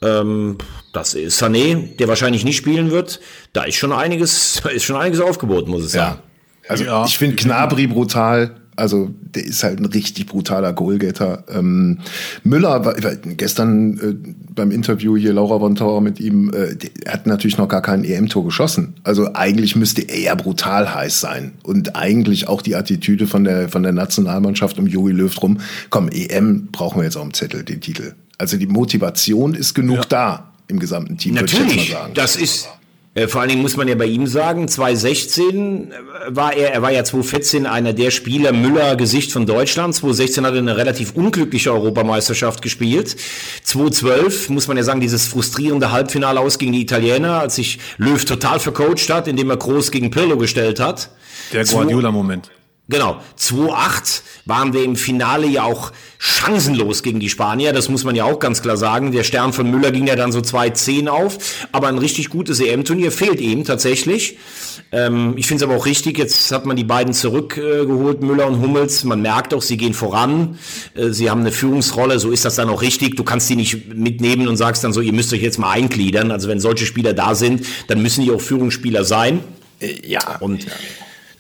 ähm, 0.03 0.59
das 0.93 1.15
ist 1.15 1.43
Sané, 1.43 1.97
der 1.97 2.09
wahrscheinlich 2.09 2.45
nicht 2.45 2.57
spielen 2.57 2.91
wird. 2.91 3.21
Da 3.53 3.65
ist 3.65 3.77
schon 3.77 3.93
einiges, 3.93 4.61
da 4.63 4.69
ist 4.71 4.85
schon 4.85 4.97
einiges 4.97 5.21
aufgeboten, 5.21 5.71
muss 5.71 5.85
ich 5.85 5.93
sagen. 5.93 6.21
Ja. 6.23 6.32
Also 6.69 6.85
ja. 6.85 7.05
ich 7.05 7.19
finde 7.19 7.37
Gnabry 7.37 7.87
brutal. 7.87 8.57
Also 8.75 9.11
der 9.21 9.45
ist 9.45 9.63
halt 9.63 9.81
ein 9.81 9.85
richtig 9.85 10.27
brutaler 10.27 10.73
Goalgetter. 10.73 11.45
Ähm, 11.51 11.99
Müller 12.43 12.85
war, 12.85 12.95
gestern 12.95 13.99
äh, 13.99 14.33
beim 14.55 14.71
Interview 14.71 15.15
hier 15.15 15.35
Laura 15.35 15.59
von 15.59 15.75
Tauer 15.75 16.01
mit 16.01 16.21
ihm, 16.21 16.51
äh, 16.55 16.75
er 17.05 17.13
hat 17.13 17.27
natürlich 17.27 17.59
noch 17.59 17.69
gar 17.69 17.83
kein 17.83 18.03
EM-Tor 18.03 18.47
geschossen. 18.47 18.95
Also 19.05 19.35
eigentlich 19.35 19.77
müsste 19.77 20.01
er 20.03 20.21
ja 20.21 20.35
brutal 20.35 20.95
heiß 20.95 21.21
sein 21.21 21.53
und 21.63 21.97
eigentlich 21.97 22.49
auch 22.49 22.63
die 22.63 22.75
Attitüde 22.75 23.27
von 23.27 23.45
der 23.45 23.69
von 23.69 23.83
der 23.83 23.93
Nationalmannschaft 23.93 24.79
um 24.79 24.87
Jogi 24.87 25.13
Löw 25.13 25.35
drum. 25.35 25.59
Komm, 25.91 26.09
EM 26.09 26.69
brauchen 26.73 26.99
wir 26.99 27.05
jetzt 27.05 27.17
auf 27.17 27.25
dem 27.25 27.35
Zettel 27.35 27.65
den 27.65 27.83
Titel. 27.83 28.15
Also 28.39 28.57
die 28.57 28.67
Motivation 28.67 29.55
ist 29.55 29.75
genug 29.75 29.99
ja. 29.99 30.05
da 30.09 30.53
im 30.69 30.79
gesamten 30.79 31.19
Team. 31.19 31.35
Natürlich, 31.35 31.95
das 32.15 32.37
ist 32.37 32.69
vor 33.29 33.43
allen 33.43 33.51
Dingen 33.51 33.61
muss 33.61 33.77
man 33.77 33.89
ja 33.89 33.95
bei 33.95 34.07
ihm 34.07 34.27
sagen, 34.27 34.69
2016 34.69 35.91
äh, 35.91 35.95
war 36.29 36.55
er, 36.55 36.73
er 36.73 36.81
war 36.81 36.91
ja 36.91 37.05
2014 37.05 37.67
einer 37.67 37.93
der 37.93 38.11
Spieler, 38.11 38.53
Müller 38.53 38.97
Gesicht 38.97 39.33
von 39.33 39.45
Deutschland. 39.45 39.95
2016 39.95 40.47
hat 40.47 40.55
er 40.55 40.61
eine 40.61 40.79
relativ 40.79 41.13
unglückliche 41.15 41.73
Europameisterschaft 41.73 42.63
gespielt. 42.63 43.17
2012 43.65 44.49
muss 44.49 44.67
man 44.67 44.79
ja 44.79 44.83
sagen, 44.83 45.01
dieses 45.01 45.27
frustrierende 45.27 45.93
Halbfinale 45.93 46.41
aus 46.41 46.57
gegen 46.57 46.73
die 46.73 46.81
Italiener, 46.81 47.41
als 47.41 47.57
sich 47.57 47.81
Löw 47.99 48.25
total 48.25 48.61
vercoacht 48.61 49.11
hat, 49.11 49.29
indem 49.29 49.51
er 49.51 49.59
Groß 49.59 49.91
gegen 49.91 50.11
Pirlo 50.11 50.39
gestellt 50.39 50.81
hat. 50.81 51.11
Der 51.53 51.67
Guardiola-Moment. 51.67 52.51
Genau, 52.89 53.21
2-8 53.39 54.23
waren 54.45 54.73
wir 54.73 54.83
im 54.83 54.97
Finale 54.97 55.47
ja 55.47 55.63
auch 55.63 55.93
chancenlos 56.19 57.03
gegen 57.05 57.21
die 57.21 57.29
Spanier, 57.29 57.73
das 57.73 57.89
muss 57.89 58.03
man 58.03 58.17
ja 58.17 58.25
auch 58.25 58.41
ganz 58.41 58.61
klar 58.61 58.77
sagen. 58.77 59.13
Der 59.13 59.23
Stern 59.23 59.53
von 59.53 59.71
Müller 59.71 59.93
ging 59.93 60.09
ja 60.09 60.17
dann 60.17 60.33
so 60.33 60.41
2-10 60.41 61.09
auf, 61.09 61.39
aber 61.71 61.87
ein 61.87 61.99
richtig 61.99 62.29
gutes 62.29 62.59
EM-Turnier 62.61 63.13
fehlt 63.13 63.41
ihm 63.41 63.65
tatsächlich. 63.65 64.37
Ähm, 64.91 65.35
ich 65.37 65.47
finde 65.47 65.65
es 65.65 65.71
aber 65.71 65.79
auch 65.79 65.87
richtig, 65.87 66.19
jetzt 66.19 66.51
hat 66.51 66.67
man 66.67 66.77
die 66.77 66.85
beiden 66.85 67.15
zurückgeholt, 67.15 68.21
äh, 68.21 68.25
Müller 68.25 68.47
und 68.47 68.61
Hummels. 68.61 69.05
Man 69.05 69.23
merkt 69.23 69.55
auch, 69.55 69.63
sie 69.63 69.77
gehen 69.77 69.95
voran, 69.95 70.59
äh, 70.95 71.11
sie 71.11 71.31
haben 71.31 71.41
eine 71.41 71.53
Führungsrolle, 71.53 72.19
so 72.19 72.31
ist 72.31 72.45
das 72.45 72.57
dann 72.57 72.69
auch 72.69 72.83
richtig. 72.83 73.17
Du 73.17 73.23
kannst 73.23 73.49
die 73.49 73.57
nicht 73.57 73.95
mitnehmen 73.95 74.49
und 74.49 74.57
sagst 74.57 74.83
dann 74.83 74.93
so, 74.93 75.01
ihr 75.01 75.13
müsst 75.13 75.33
euch 75.33 75.43
jetzt 75.43 75.59
mal 75.59 75.71
eingliedern. 75.71 76.31
Also 76.33 76.49
wenn 76.49 76.59
solche 76.59 76.85
Spieler 76.85 77.15
da 77.15 77.35
sind, 77.37 77.65
dann 77.87 78.03
müssen 78.03 78.25
die 78.25 78.33
auch 78.33 78.41
Führungsspieler 78.41 79.05
sein. 79.05 79.41
Äh, 79.81 80.07
ja. 80.07 80.37
Und 80.41 80.67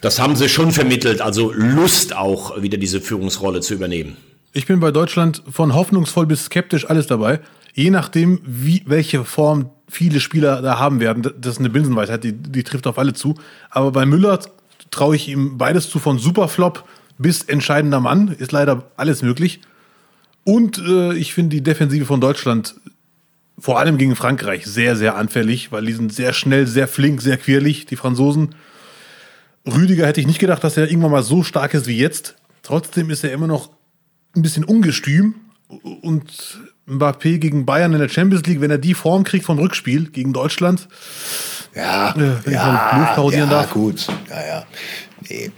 das 0.03 0.19
haben 0.19 0.37
sie 0.37 0.49
schon 0.49 0.73
vermittelt, 0.73 1.23
also 1.23 1.53
Lust 1.53 2.15
auch 2.15 2.61
wieder 2.61 2.77
diese 2.77 3.01
Führungsrolle 3.01 3.61
zu 3.61 3.73
übernehmen. 3.73 4.17
Ich 4.53 4.67
bin 4.67 4.81
bei 4.81 4.91
Deutschland 4.91 5.43
von 5.51 5.75
hoffnungsvoll 5.75 6.27
bis 6.27 6.45
skeptisch 6.45 6.91
alles 6.91 7.07
dabei. 7.07 7.41
Je 7.73 7.89
nachdem, 7.89 8.41
wie, 8.45 8.83
welche 8.85 9.25
Form 9.25 9.71
viele 9.89 10.21
Spieler 10.21 10.61
da 10.61 10.79
haben 10.79 11.01
werden. 11.01 11.23
Das 11.23 11.55
ist 11.55 11.61
eine 11.61 11.71
Binsenweisheit, 11.71 12.25
die, 12.25 12.33
die 12.33 12.65
trifft 12.65 12.87
auf 12.87 12.99
alle 12.99 13.15
zu. 13.15 13.37
Aber 13.71 13.93
bei 13.93 14.05
Müller 14.05 14.41
traue 14.91 15.17
ich 15.17 15.29
ihm 15.29 15.57
beides 15.57 15.89
zu, 15.89 15.99
von 15.99 16.19
Superflop 16.19 16.85
bis 17.17 17.45
entscheidender 17.45 18.01
Mann. 18.01 18.29
Ist 18.29 18.53
leider 18.53 18.91
alles 18.97 19.23
möglich. 19.23 19.61
Und 20.45 20.79
äh, 20.79 21.15
ich 21.15 21.33
finde 21.33 21.57
die 21.57 21.63
Defensive 21.63 22.05
von 22.05 22.21
Deutschland 22.21 22.75
vor 23.59 23.79
allem 23.79 23.97
gegen 23.97 24.17
Frankreich 24.17 24.67
sehr, 24.67 24.97
sehr 24.97 25.17
anfällig, 25.17 25.71
weil 25.71 25.87
die 25.87 25.93
sind 25.93 26.13
sehr 26.13 26.33
schnell, 26.33 26.67
sehr 26.67 26.89
flink, 26.89 27.23
sehr 27.23 27.37
quirlig, 27.37 27.87
die 27.87 27.97
Franzosen. 27.97 28.55
Rüdiger 29.67 30.07
hätte 30.07 30.21
ich 30.21 30.27
nicht 30.27 30.39
gedacht, 30.39 30.65
dass 30.65 30.77
er 30.77 30.89
irgendwann 30.89 31.13
mal 31.13 31.23
so 31.23 31.43
stark 31.43 31.75
ist 31.75 31.87
wie 31.87 31.97
jetzt. 31.97 32.37
Trotzdem 32.63 33.11
ist 33.11 33.25
er 33.25 33.33
immer 33.33 33.47
noch 33.47 33.71
ein 34.35 34.43
bisschen 34.43 34.65
ungestüm. 34.65 35.35
Und 36.03 36.61
Mbappé 36.87 37.39
gegen 37.39 37.65
Bayern 37.65 37.93
in 37.93 38.01
der 38.01 38.09
Champions 38.09 38.45
League, 38.47 38.61
wenn 38.61 38.71
er 38.71 38.79
die 38.79 38.95
Form 38.95 39.25
kriegt 39.25 39.45
vom 39.45 39.59
Rückspiel 39.59 40.11
gegen 40.11 40.33
Deutschland. 40.33 40.89
Ja, 41.75 42.11
äh, 42.11 42.17
wenn 42.45 42.53
ja, 42.53 43.17
ich 43.29 43.35
ja, 43.35 43.47
darf. 43.47 43.73
gut. 43.73 44.07
Ja, 44.29 44.47
ja. 44.47 44.65
Nee. 45.29 45.51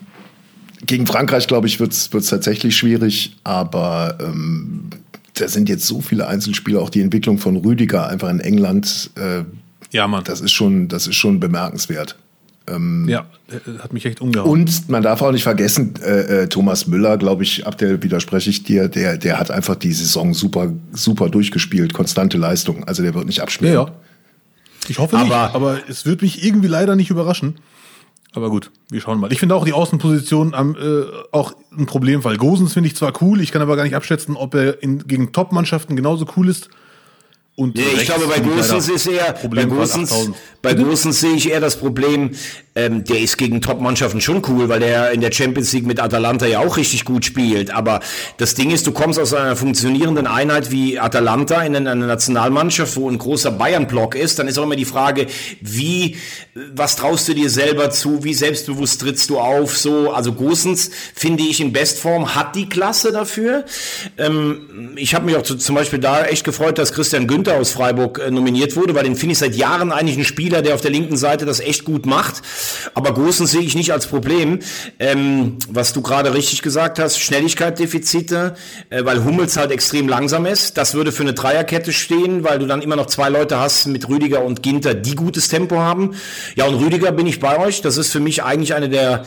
Gegen 0.86 1.06
Frankreich, 1.06 1.46
glaube 1.46 1.66
ich, 1.66 1.80
wird 1.80 1.92
es 1.92 2.10
tatsächlich 2.10 2.76
schwierig, 2.76 3.36
aber 3.42 4.18
ähm, 4.20 4.90
da 5.32 5.48
sind 5.48 5.68
jetzt 5.68 5.86
so 5.86 6.02
viele 6.02 6.28
Einzelspieler, 6.28 6.80
auch 6.80 6.90
die 6.90 7.00
Entwicklung 7.00 7.38
von 7.38 7.56
Rüdiger 7.56 8.08
einfach 8.08 8.28
in 8.28 8.40
England. 8.40 9.10
Äh, 9.16 9.44
ja, 9.90 10.06
Mann. 10.06 10.24
Das 10.24 10.40
ist 10.40 10.52
schon, 10.52 10.88
das 10.88 11.06
ist 11.06 11.16
schon 11.16 11.40
bemerkenswert. 11.40 12.16
Ähm, 12.66 13.06
ja, 13.08 13.26
hat 13.80 13.92
mich 13.92 14.06
echt 14.06 14.20
umgehauen. 14.20 14.50
Und 14.50 14.88
man 14.88 15.02
darf 15.02 15.20
auch 15.20 15.32
nicht 15.32 15.42
vergessen, 15.42 15.94
äh, 16.02 16.44
äh, 16.44 16.48
Thomas 16.48 16.86
Müller, 16.86 17.18
glaube 17.18 17.42
ich, 17.42 17.66
ab 17.66 17.76
der 17.76 18.02
widerspreche 18.02 18.48
ich 18.48 18.62
dir, 18.62 18.88
der, 18.88 19.18
der 19.18 19.38
hat 19.38 19.50
einfach 19.50 19.76
die 19.76 19.92
Saison 19.92 20.32
super, 20.32 20.72
super 20.92 21.28
durchgespielt, 21.28 21.92
konstante 21.92 22.38
Leistung. 22.38 22.84
Also 22.84 23.02
der 23.02 23.14
wird 23.14 23.26
nicht 23.26 23.42
abspielen. 23.42 23.74
Ja, 23.74 23.84
ja. 23.84 23.92
Ich 24.88 24.98
hoffe 24.98 25.16
aber, 25.16 25.24
nicht, 25.24 25.54
aber 25.54 25.78
es 25.88 26.06
wird 26.06 26.22
mich 26.22 26.44
irgendwie 26.44 26.68
leider 26.68 26.96
nicht 26.96 27.10
überraschen. 27.10 27.56
Aber 28.32 28.50
gut, 28.50 28.70
wir 28.90 29.00
schauen 29.00 29.20
mal. 29.20 29.32
Ich 29.32 29.38
finde 29.38 29.54
auch 29.54 29.64
die 29.64 29.72
Außenposition 29.72 30.54
am, 30.54 30.74
äh, 30.74 31.04
auch 31.30 31.54
ein 31.76 31.86
Problemfall. 31.86 32.36
Gosens 32.36 32.72
finde 32.72 32.88
ich 32.88 32.96
zwar 32.96 33.12
cool, 33.22 33.40
ich 33.40 33.52
kann 33.52 33.62
aber 33.62 33.76
gar 33.76 33.84
nicht 33.84 33.94
abschätzen, 33.94 34.36
ob 34.36 34.54
er 34.54 34.82
in, 34.82 35.06
gegen 35.06 35.32
Top-Mannschaften 35.32 35.96
genauso 35.96 36.26
cool 36.36 36.48
ist. 36.48 36.68
Und 37.56 37.76
nee, 37.76 37.82
ich 37.94 38.04
glaube, 38.06 38.26
bei 38.26 38.40
Gosens 38.40 38.88
ist 38.88 39.06
eher, 39.06 39.32
bei 39.48 39.64
Gosens, 39.64 40.30
bei 40.60 40.74
Gosens 40.74 41.20
sehe 41.20 41.34
ich 41.34 41.50
eher 41.50 41.60
das 41.60 41.76
Problem, 41.76 42.30
ähm, 42.76 43.04
der 43.04 43.20
ist 43.20 43.38
gegen 43.38 43.60
Top-Mannschaften 43.60 44.20
schon 44.20 44.42
cool, 44.48 44.68
weil 44.68 44.80
der 44.80 45.12
in 45.12 45.20
der 45.20 45.30
Champions 45.30 45.72
League 45.72 45.86
mit 45.86 46.00
Atalanta 46.00 46.46
ja 46.46 46.58
auch 46.58 46.76
richtig 46.76 47.04
gut 47.04 47.24
spielt. 47.24 47.70
Aber 47.70 48.00
das 48.36 48.54
Ding 48.54 48.70
ist, 48.70 48.86
du 48.86 48.92
kommst 48.92 49.18
aus 49.20 49.32
einer 49.32 49.54
funktionierenden 49.54 50.26
Einheit 50.26 50.72
wie 50.72 50.98
Atalanta 50.98 51.62
in 51.62 51.76
eine 51.76 52.06
Nationalmannschaft, 52.06 52.96
wo 52.96 53.08
ein 53.08 53.18
großer 53.18 53.52
Bayern-Block 53.52 54.16
ist, 54.16 54.38
dann 54.38 54.48
ist 54.48 54.58
auch 54.58 54.64
immer 54.64 54.76
die 54.76 54.84
Frage, 54.84 55.26
wie, 55.60 56.16
was 56.74 56.96
traust 56.96 57.28
du 57.28 57.34
dir 57.34 57.48
selber 57.48 57.90
zu, 57.90 58.24
wie 58.24 58.34
selbstbewusst 58.34 59.00
trittst 59.00 59.30
du 59.30 59.38
auf, 59.38 59.78
so. 59.78 60.10
Also 60.12 60.32
Gosens, 60.32 60.90
finde 61.14 61.44
ich, 61.44 61.60
in 61.60 61.72
Bestform 61.72 62.34
hat 62.34 62.56
die 62.56 62.68
Klasse 62.68 63.12
dafür. 63.12 63.64
Ähm, 64.18 64.94
ich 64.96 65.14
habe 65.14 65.26
mich 65.26 65.36
auch 65.36 65.42
zu, 65.42 65.56
zum 65.56 65.76
Beispiel 65.76 66.00
da 66.00 66.24
echt 66.24 66.42
gefreut, 66.42 66.78
dass 66.78 66.92
Christian 66.92 67.28
Günther 67.28 67.54
aus 67.54 67.70
Freiburg 67.70 68.18
äh, 68.18 68.30
nominiert 68.32 68.74
wurde, 68.74 68.96
weil 68.96 69.04
den 69.04 69.14
finde 69.14 69.34
ich 69.34 69.38
seit 69.38 69.54
Jahren 69.54 69.92
eigentlich 69.92 70.16
ein 70.16 70.24
Spieler, 70.24 70.60
der 70.60 70.74
auf 70.74 70.80
der 70.80 70.90
linken 70.90 71.16
Seite 71.16 71.46
das 71.46 71.60
echt 71.60 71.84
gut 71.84 72.04
macht. 72.04 72.42
Aber 72.94 73.14
Großen 73.14 73.46
sehe 73.46 73.62
ich 73.62 73.74
nicht 73.74 73.92
als 73.92 74.06
Problem. 74.06 74.60
Ähm, 74.98 75.58
was 75.68 75.92
du 75.92 76.02
gerade 76.02 76.34
richtig 76.34 76.62
gesagt 76.62 76.98
hast, 76.98 77.18
Schnelligkeitsdefizite, 77.18 78.54
äh, 78.90 79.04
weil 79.04 79.24
Hummels 79.24 79.56
halt 79.56 79.70
extrem 79.70 80.08
langsam 80.08 80.46
ist. 80.46 80.76
Das 80.76 80.94
würde 80.94 81.12
für 81.12 81.22
eine 81.22 81.34
Dreierkette 81.34 81.92
stehen, 81.92 82.44
weil 82.44 82.58
du 82.58 82.66
dann 82.66 82.82
immer 82.82 82.96
noch 82.96 83.06
zwei 83.06 83.28
Leute 83.28 83.58
hast 83.58 83.86
mit 83.86 84.08
Rüdiger 84.08 84.44
und 84.44 84.62
Ginter, 84.62 84.94
die 84.94 85.14
gutes 85.14 85.48
Tempo 85.48 85.78
haben. 85.78 86.14
Ja, 86.56 86.66
und 86.66 86.74
Rüdiger 86.74 87.12
bin 87.12 87.26
ich 87.26 87.40
bei 87.40 87.58
euch. 87.58 87.82
Das 87.82 87.96
ist 87.96 88.12
für 88.12 88.20
mich 88.20 88.42
eigentlich 88.42 88.74
eine 88.74 88.88
der 88.88 89.24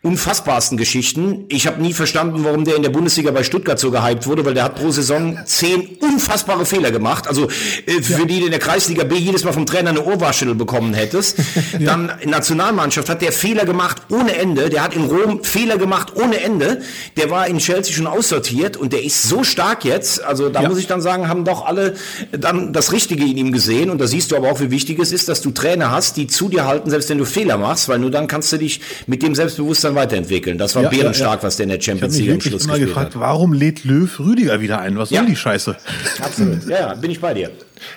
unfassbarsten 0.00 0.78
Geschichten. 0.78 1.46
Ich 1.48 1.66
habe 1.66 1.82
nie 1.82 1.92
verstanden, 1.92 2.44
warum 2.44 2.64
der 2.64 2.76
in 2.76 2.84
der 2.84 2.90
Bundesliga 2.90 3.32
bei 3.32 3.42
Stuttgart 3.42 3.80
so 3.80 3.90
gehypt 3.90 4.28
wurde, 4.28 4.44
weil 4.44 4.54
der 4.54 4.62
hat 4.62 4.76
pro 4.76 4.92
Saison 4.92 5.36
zehn 5.44 5.98
unfassbare 6.00 6.64
Fehler 6.64 6.92
gemacht. 6.92 7.26
Also 7.26 7.48
äh, 7.86 8.00
für 8.00 8.12
ja. 8.12 8.18
die, 8.20 8.38
die 8.38 8.44
in 8.44 8.52
der 8.52 8.60
Kreisliga 8.60 9.02
B 9.02 9.16
jedes 9.16 9.42
Mal 9.42 9.52
vom 9.52 9.66
Trainer 9.66 9.90
eine 9.90 10.04
Ohrwaschel 10.04 10.54
bekommen 10.54 10.94
hättest. 10.94 11.38
ja. 11.72 11.78
Dann 11.80 12.12
in 12.20 12.30
Nationalmannschaft 12.30 13.08
hat 13.08 13.22
der 13.22 13.32
Fehler 13.32 13.64
gemacht 13.64 14.02
ohne 14.08 14.36
Ende. 14.36 14.70
Der 14.70 14.84
hat 14.84 14.94
in 14.94 15.02
Rom 15.02 15.42
Fehler 15.42 15.78
gemacht 15.78 16.12
ohne 16.14 16.40
Ende. 16.42 16.80
Der 17.16 17.30
war 17.30 17.48
in 17.48 17.58
Chelsea 17.58 17.92
schon 17.92 18.06
aussortiert 18.06 18.76
und 18.76 18.92
der 18.92 19.02
ist 19.02 19.24
so 19.24 19.42
stark 19.42 19.84
jetzt. 19.84 20.22
Also 20.22 20.48
da 20.48 20.62
ja. 20.62 20.68
muss 20.68 20.78
ich 20.78 20.86
dann 20.86 21.00
sagen, 21.00 21.28
haben 21.28 21.44
doch 21.44 21.66
alle 21.66 21.96
dann 22.30 22.72
das 22.72 22.92
Richtige 22.92 23.24
in 23.24 23.36
ihm 23.36 23.50
gesehen. 23.50 23.90
Und 23.90 24.00
da 24.00 24.06
siehst 24.06 24.30
du 24.30 24.36
aber 24.36 24.52
auch, 24.52 24.60
wie 24.60 24.70
wichtig 24.70 25.00
es 25.00 25.10
ist, 25.10 25.28
dass 25.28 25.42
du 25.42 25.50
Trainer 25.50 25.90
hast, 25.90 26.16
die 26.16 26.28
zu 26.28 26.48
dir 26.48 26.66
halten, 26.66 26.88
selbst 26.88 27.10
wenn 27.10 27.18
du 27.18 27.24
Fehler 27.24 27.58
machst, 27.58 27.88
weil 27.88 27.98
nur 27.98 28.12
dann 28.12 28.28
kannst 28.28 28.52
du 28.52 28.58
dich 28.58 28.80
mit 29.08 29.24
dem 29.24 29.34
Selbstbewusstsein 29.34 29.87
dann 29.88 29.96
weiterentwickeln. 29.96 30.58
Das 30.58 30.74
war 30.74 30.84
ja, 30.84 30.88
bärenstark, 30.88 31.30
ja, 31.30 31.36
ja. 31.36 31.42
was 31.42 31.56
der 31.56 31.64
in 31.64 31.70
der 31.70 31.80
Champions 31.80 32.18
League 32.18 32.34
am 32.34 32.40
Schluss 32.40 32.66
gespielt 32.66 32.88
gefragt, 32.88 33.14
hat. 33.14 33.20
Warum 33.20 33.52
lädt 33.52 33.84
Löw 33.84 34.18
Rüdiger 34.20 34.60
wieder 34.60 34.80
ein? 34.80 34.98
Was 34.98 35.10
soll 35.10 35.26
die 35.26 35.36
Scheiße? 35.36 35.76
Absolut. 36.22 36.66
Ja, 36.68 36.94
bin 36.94 37.10
ich 37.10 37.20
bei 37.20 37.34
dir. 37.34 37.50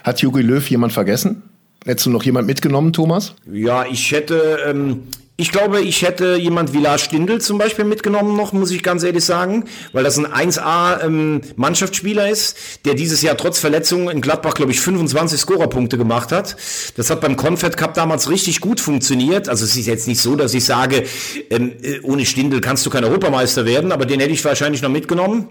Hat 0.04 0.22
Jogi 0.22 0.42
Löw 0.42 0.68
jemand 0.70 0.94
vergessen? 0.94 1.44
Hättest 1.86 2.06
du 2.06 2.12
noch 2.12 2.24
jemand 2.24 2.48
mitgenommen, 2.48 2.94
Thomas? 2.94 3.34
Ja, 3.52 3.86
ich 3.86 4.12
hätte, 4.12 4.60
ähm, 4.68 5.04
ich 5.42 5.52
glaube, 5.52 5.82
ich 5.82 6.04
hätte 6.04 6.36
jemand 6.36 6.72
wie 6.72 6.78
Lars 6.78 7.02
Stindl 7.02 7.42
zum 7.42 7.58
Beispiel 7.58 7.84
mitgenommen 7.84 8.38
noch, 8.38 8.54
muss 8.54 8.70
ich 8.70 8.84
ganz 8.84 9.02
ehrlich 9.02 9.26
sagen, 9.26 9.66
weil 9.92 10.04
das 10.04 10.20
ein 10.20 10.28
1A 10.28 11.04
ähm, 11.04 11.42
ist, 12.32 12.58
der 12.86 12.94
dieses 12.94 13.24
Jahr 13.24 13.36
trotz 13.36 13.58
Verletzungen 13.58 14.10
in 14.10 14.22
Gladbach, 14.22 14.54
glaube 14.54 14.72
ich, 14.72 14.80
25 14.80 15.40
Scorerpunkte 15.40 15.98
gemacht 15.98 16.32
hat. 16.32 16.56
Das 16.96 17.10
hat 17.10 17.22
beim 17.22 17.38
Confed 17.38 17.76
Cup 17.76 17.96
damals 17.96 18.30
richtig 18.30 18.62
gut 18.62 18.80
funktioniert. 18.80 19.50
Also 19.50 19.66
es 19.66 19.76
ist 19.76 19.88
jetzt 19.88 20.08
nicht 20.08 20.22
so, 20.22 20.36
dass 20.36 20.54
ich 20.54 20.64
sage, 20.64 21.06
ähm, 21.50 21.74
äh, 21.82 22.00
ohne 22.02 22.24
Stindl 22.28 22.62
kannst 22.62 22.86
du 22.86 22.92
kein 22.92 23.04
Europameister 23.04 23.66
werden, 23.66 23.92
aber 23.92 24.06
den 24.06 24.20
hätte 24.20 24.34
ich 24.34 24.46
wahrscheinlich 24.46 24.84
noch 24.84 24.90
mitgenommen. 24.90 25.50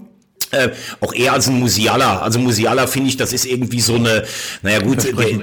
Äh, 0.53 0.71
auch 1.01 1.13
eher 1.13 1.33
als 1.33 1.49
ein 1.49 1.59
Musiala. 1.59 2.21
Also 2.21 2.39
Musiala 2.39 2.87
finde 2.87 3.09
ich, 3.09 3.17
das 3.17 3.33
ist 3.33 3.45
irgendwie 3.45 3.81
so 3.81 3.97
eine, 3.97 4.25
naja 4.63 4.81
gut, 4.81 5.05
der, 5.05 5.41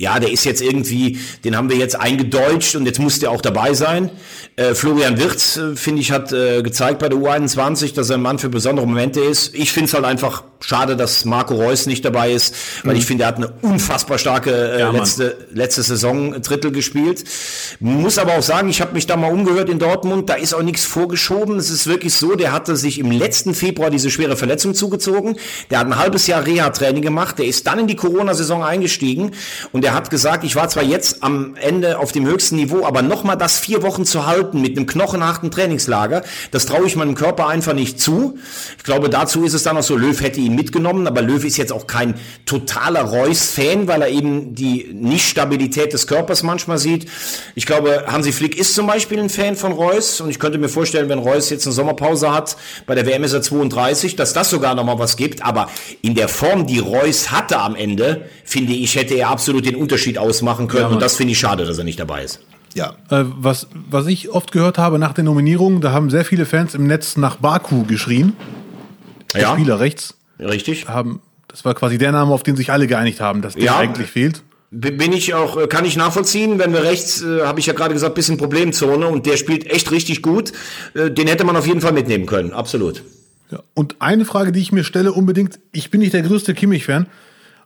ja, 0.00 0.18
der 0.18 0.32
ist 0.32 0.44
jetzt 0.44 0.62
irgendwie, 0.62 1.18
den 1.44 1.56
haben 1.56 1.68
wir 1.68 1.76
jetzt 1.76 1.94
eingedeutscht 1.94 2.74
und 2.74 2.86
jetzt 2.86 2.98
muss 2.98 3.18
der 3.18 3.30
auch 3.30 3.42
dabei 3.42 3.74
sein. 3.74 4.10
Äh, 4.56 4.74
Florian 4.74 5.18
Wirz, 5.18 5.58
äh, 5.58 5.76
finde 5.76 6.00
ich, 6.00 6.10
hat 6.10 6.32
äh, 6.32 6.62
gezeigt 6.62 7.00
bei 7.00 7.10
der 7.10 7.18
U21, 7.18 7.94
dass 7.94 8.08
er 8.08 8.16
ein 8.16 8.22
Mann 8.22 8.38
für 8.38 8.48
besondere 8.48 8.86
Momente 8.86 9.20
ist. 9.20 9.54
Ich 9.54 9.72
finde 9.72 9.88
es 9.88 9.94
halt 9.94 10.06
einfach 10.06 10.42
schade, 10.60 10.96
dass 10.96 11.24
Marco 11.24 11.54
Reus 11.54 11.86
nicht 11.86 12.04
dabei 12.04 12.32
ist, 12.32 12.54
weil 12.82 12.94
mhm. 12.94 13.00
ich 13.00 13.06
finde, 13.06 13.24
er 13.24 13.28
hat 13.28 13.36
eine 13.36 13.52
unfassbar 13.62 14.18
starke 14.18 14.50
äh, 14.50 14.80
ja, 14.80 14.90
letzte, 14.90 15.36
letzte 15.52 15.82
Saison 15.82 16.40
Drittel 16.40 16.72
gespielt. 16.72 17.24
Muss 17.80 18.18
aber 18.18 18.38
auch 18.38 18.42
sagen, 18.42 18.68
ich 18.68 18.80
habe 18.80 18.94
mich 18.94 19.06
da 19.06 19.16
mal 19.16 19.32
umgehört 19.32 19.68
in 19.68 19.78
Dortmund, 19.78 20.28
da 20.30 20.34
ist 20.34 20.54
auch 20.54 20.62
nichts 20.62 20.84
vorgeschoben. 20.84 21.58
Es 21.58 21.70
ist 21.70 21.86
wirklich 21.86 22.14
so, 22.14 22.36
der 22.36 22.52
hatte 22.52 22.76
sich 22.76 22.98
im 22.98 23.10
letzten 23.10 23.54
Februar 23.54 23.90
diese 23.90 24.10
schwere 24.10 24.36
Verletzung 24.36 24.74
zugezogen. 24.74 25.36
Der 25.70 25.78
hat 25.78 25.86
ein 25.86 25.98
halbes 25.98 26.26
Jahr 26.26 26.46
Reha-Training 26.46 27.02
gemacht, 27.02 27.38
der 27.38 27.46
ist 27.46 27.66
dann 27.66 27.78
in 27.78 27.86
die 27.86 27.96
Corona-Saison 27.96 28.62
eingestiegen 28.62 29.32
und 29.72 29.82
der 29.82 29.89
der 29.90 29.96
hat 29.96 30.08
gesagt, 30.08 30.44
ich 30.44 30.54
war 30.54 30.68
zwar 30.68 30.84
jetzt 30.84 31.24
am 31.24 31.56
Ende 31.56 31.98
auf 31.98 32.12
dem 32.12 32.24
höchsten 32.24 32.54
Niveau, 32.54 32.86
aber 32.86 33.02
nochmal 33.02 33.36
das 33.36 33.58
vier 33.58 33.82
Wochen 33.82 34.04
zu 34.04 34.24
halten 34.24 34.60
mit 34.60 34.76
einem 34.76 34.86
knochenharten 34.86 35.50
Trainingslager, 35.50 36.22
das 36.52 36.64
traue 36.64 36.86
ich 36.86 36.94
meinem 36.94 37.16
Körper 37.16 37.48
einfach 37.48 37.72
nicht 37.72 38.00
zu. 38.00 38.38
Ich 38.78 38.84
glaube, 38.84 39.10
dazu 39.10 39.42
ist 39.42 39.52
es 39.52 39.64
dann 39.64 39.76
auch 39.76 39.82
so, 39.82 39.96
Löw 39.96 40.20
hätte 40.20 40.38
ihn 40.38 40.54
mitgenommen, 40.54 41.08
aber 41.08 41.22
Löw 41.22 41.44
ist 41.44 41.56
jetzt 41.56 41.72
auch 41.72 41.88
kein 41.88 42.14
totaler 42.46 43.00
Reus-Fan, 43.00 43.88
weil 43.88 44.02
er 44.02 44.10
eben 44.10 44.54
die 44.54 44.86
Nichtstabilität 44.92 45.92
des 45.92 46.06
Körpers 46.06 46.44
manchmal 46.44 46.78
sieht. 46.78 47.08
Ich 47.56 47.66
glaube, 47.66 48.04
Hansi 48.06 48.30
Flick 48.30 48.56
ist 48.56 48.76
zum 48.76 48.86
Beispiel 48.86 49.18
ein 49.18 49.28
Fan 49.28 49.56
von 49.56 49.72
Reus 49.72 50.20
und 50.20 50.30
ich 50.30 50.38
könnte 50.38 50.58
mir 50.58 50.68
vorstellen, 50.68 51.08
wenn 51.08 51.18
Reus 51.18 51.50
jetzt 51.50 51.66
eine 51.66 51.74
Sommerpause 51.74 52.32
hat, 52.32 52.56
bei 52.86 52.94
der 52.94 53.06
WM 53.06 53.24
ist 53.24 53.32
er 53.32 53.42
32, 53.42 54.14
dass 54.14 54.34
das 54.34 54.50
sogar 54.50 54.76
nochmal 54.76 55.00
was 55.00 55.16
gibt, 55.16 55.44
aber 55.44 55.68
in 56.00 56.14
der 56.14 56.28
Form, 56.28 56.68
die 56.68 56.78
Reus 56.78 57.32
hatte 57.32 57.58
am 57.58 57.74
Ende, 57.74 58.28
finde 58.44 58.72
ich, 58.72 58.94
hätte 58.94 59.14
er 59.14 59.30
absolut 59.30 59.66
den 59.70 59.80
Unterschied 59.80 60.18
ausmachen 60.18 60.68
können. 60.68 60.84
Ja, 60.84 60.88
und 60.88 61.02
das 61.02 61.16
finde 61.16 61.32
ich 61.32 61.38
schade, 61.38 61.64
dass 61.64 61.78
er 61.78 61.84
nicht 61.84 62.00
dabei 62.00 62.24
ist. 62.24 62.40
Ja. 62.74 62.94
Äh, 63.10 63.24
was, 63.26 63.68
was 63.72 64.06
ich 64.06 64.30
oft 64.30 64.52
gehört 64.52 64.78
habe 64.78 64.98
nach 64.98 65.12
der 65.12 65.24
Nominierung, 65.24 65.80
da 65.80 65.92
haben 65.92 66.10
sehr 66.10 66.24
viele 66.24 66.46
Fans 66.46 66.74
im 66.74 66.86
Netz 66.86 67.16
nach 67.16 67.36
Baku 67.36 67.84
geschrien. 67.84 68.34
Der 69.34 69.42
ja. 69.42 69.52
Spieler 69.52 69.80
rechts. 69.80 70.14
Richtig. 70.38 70.88
Haben, 70.88 71.20
das 71.48 71.64
war 71.64 71.74
quasi 71.74 71.98
der 71.98 72.12
Name, 72.12 72.32
auf 72.32 72.42
den 72.42 72.56
sich 72.56 72.70
alle 72.70 72.86
geeinigt 72.86 73.20
haben, 73.20 73.42
dass 73.42 73.54
der 73.54 73.64
ja. 73.64 73.76
eigentlich 73.76 74.10
fehlt. 74.10 74.42
Bin 74.72 75.12
ich 75.12 75.34
auch, 75.34 75.56
äh, 75.56 75.66
kann 75.66 75.84
ich 75.84 75.96
nachvollziehen, 75.96 76.60
wenn 76.60 76.72
wir 76.72 76.84
rechts, 76.84 77.22
äh, 77.22 77.42
habe 77.42 77.58
ich 77.58 77.66
ja 77.66 77.72
gerade 77.72 77.92
gesagt, 77.92 78.14
bisschen 78.14 78.36
Problemzone 78.36 79.08
und 79.08 79.26
der 79.26 79.36
spielt 79.36 79.66
echt 79.66 79.90
richtig 79.90 80.22
gut. 80.22 80.52
Äh, 80.94 81.10
den 81.10 81.26
hätte 81.26 81.42
man 81.44 81.56
auf 81.56 81.66
jeden 81.66 81.80
Fall 81.80 81.92
mitnehmen 81.92 82.26
können, 82.26 82.52
absolut. 82.52 83.02
Ja. 83.50 83.58
Und 83.74 83.96
eine 83.98 84.24
Frage, 84.24 84.52
die 84.52 84.60
ich 84.60 84.70
mir 84.70 84.84
stelle 84.84 85.12
unbedingt, 85.12 85.58
ich 85.72 85.90
bin 85.90 86.00
nicht 86.00 86.12
der 86.12 86.22
größte 86.22 86.54
Kimmich-Fan, 86.54 87.08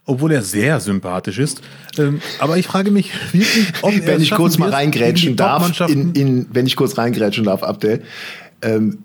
obwohl 0.06 0.32
er 0.32 0.42
sehr 0.42 0.80
sympathisch 0.80 1.38
ist. 1.38 1.62
Ähm, 1.98 2.20
aber 2.38 2.58
ich 2.58 2.66
frage 2.66 2.90
mich 2.90 3.12
wirklich, 3.32 3.72
ob 3.82 3.92
wenn 4.06 4.20
ich 4.20 4.30
kurz 4.30 4.58
mal 4.58 4.70
reingrätschen 4.70 5.36
darf, 5.36 5.80
in, 5.88 6.12
in, 6.12 6.46
wenn 6.52 6.66
ich 6.66 6.76
kurz 6.76 6.98
reingrätschen 6.98 7.44
darf, 7.44 7.62
Abdel. 7.62 8.02
Ähm, 8.62 8.98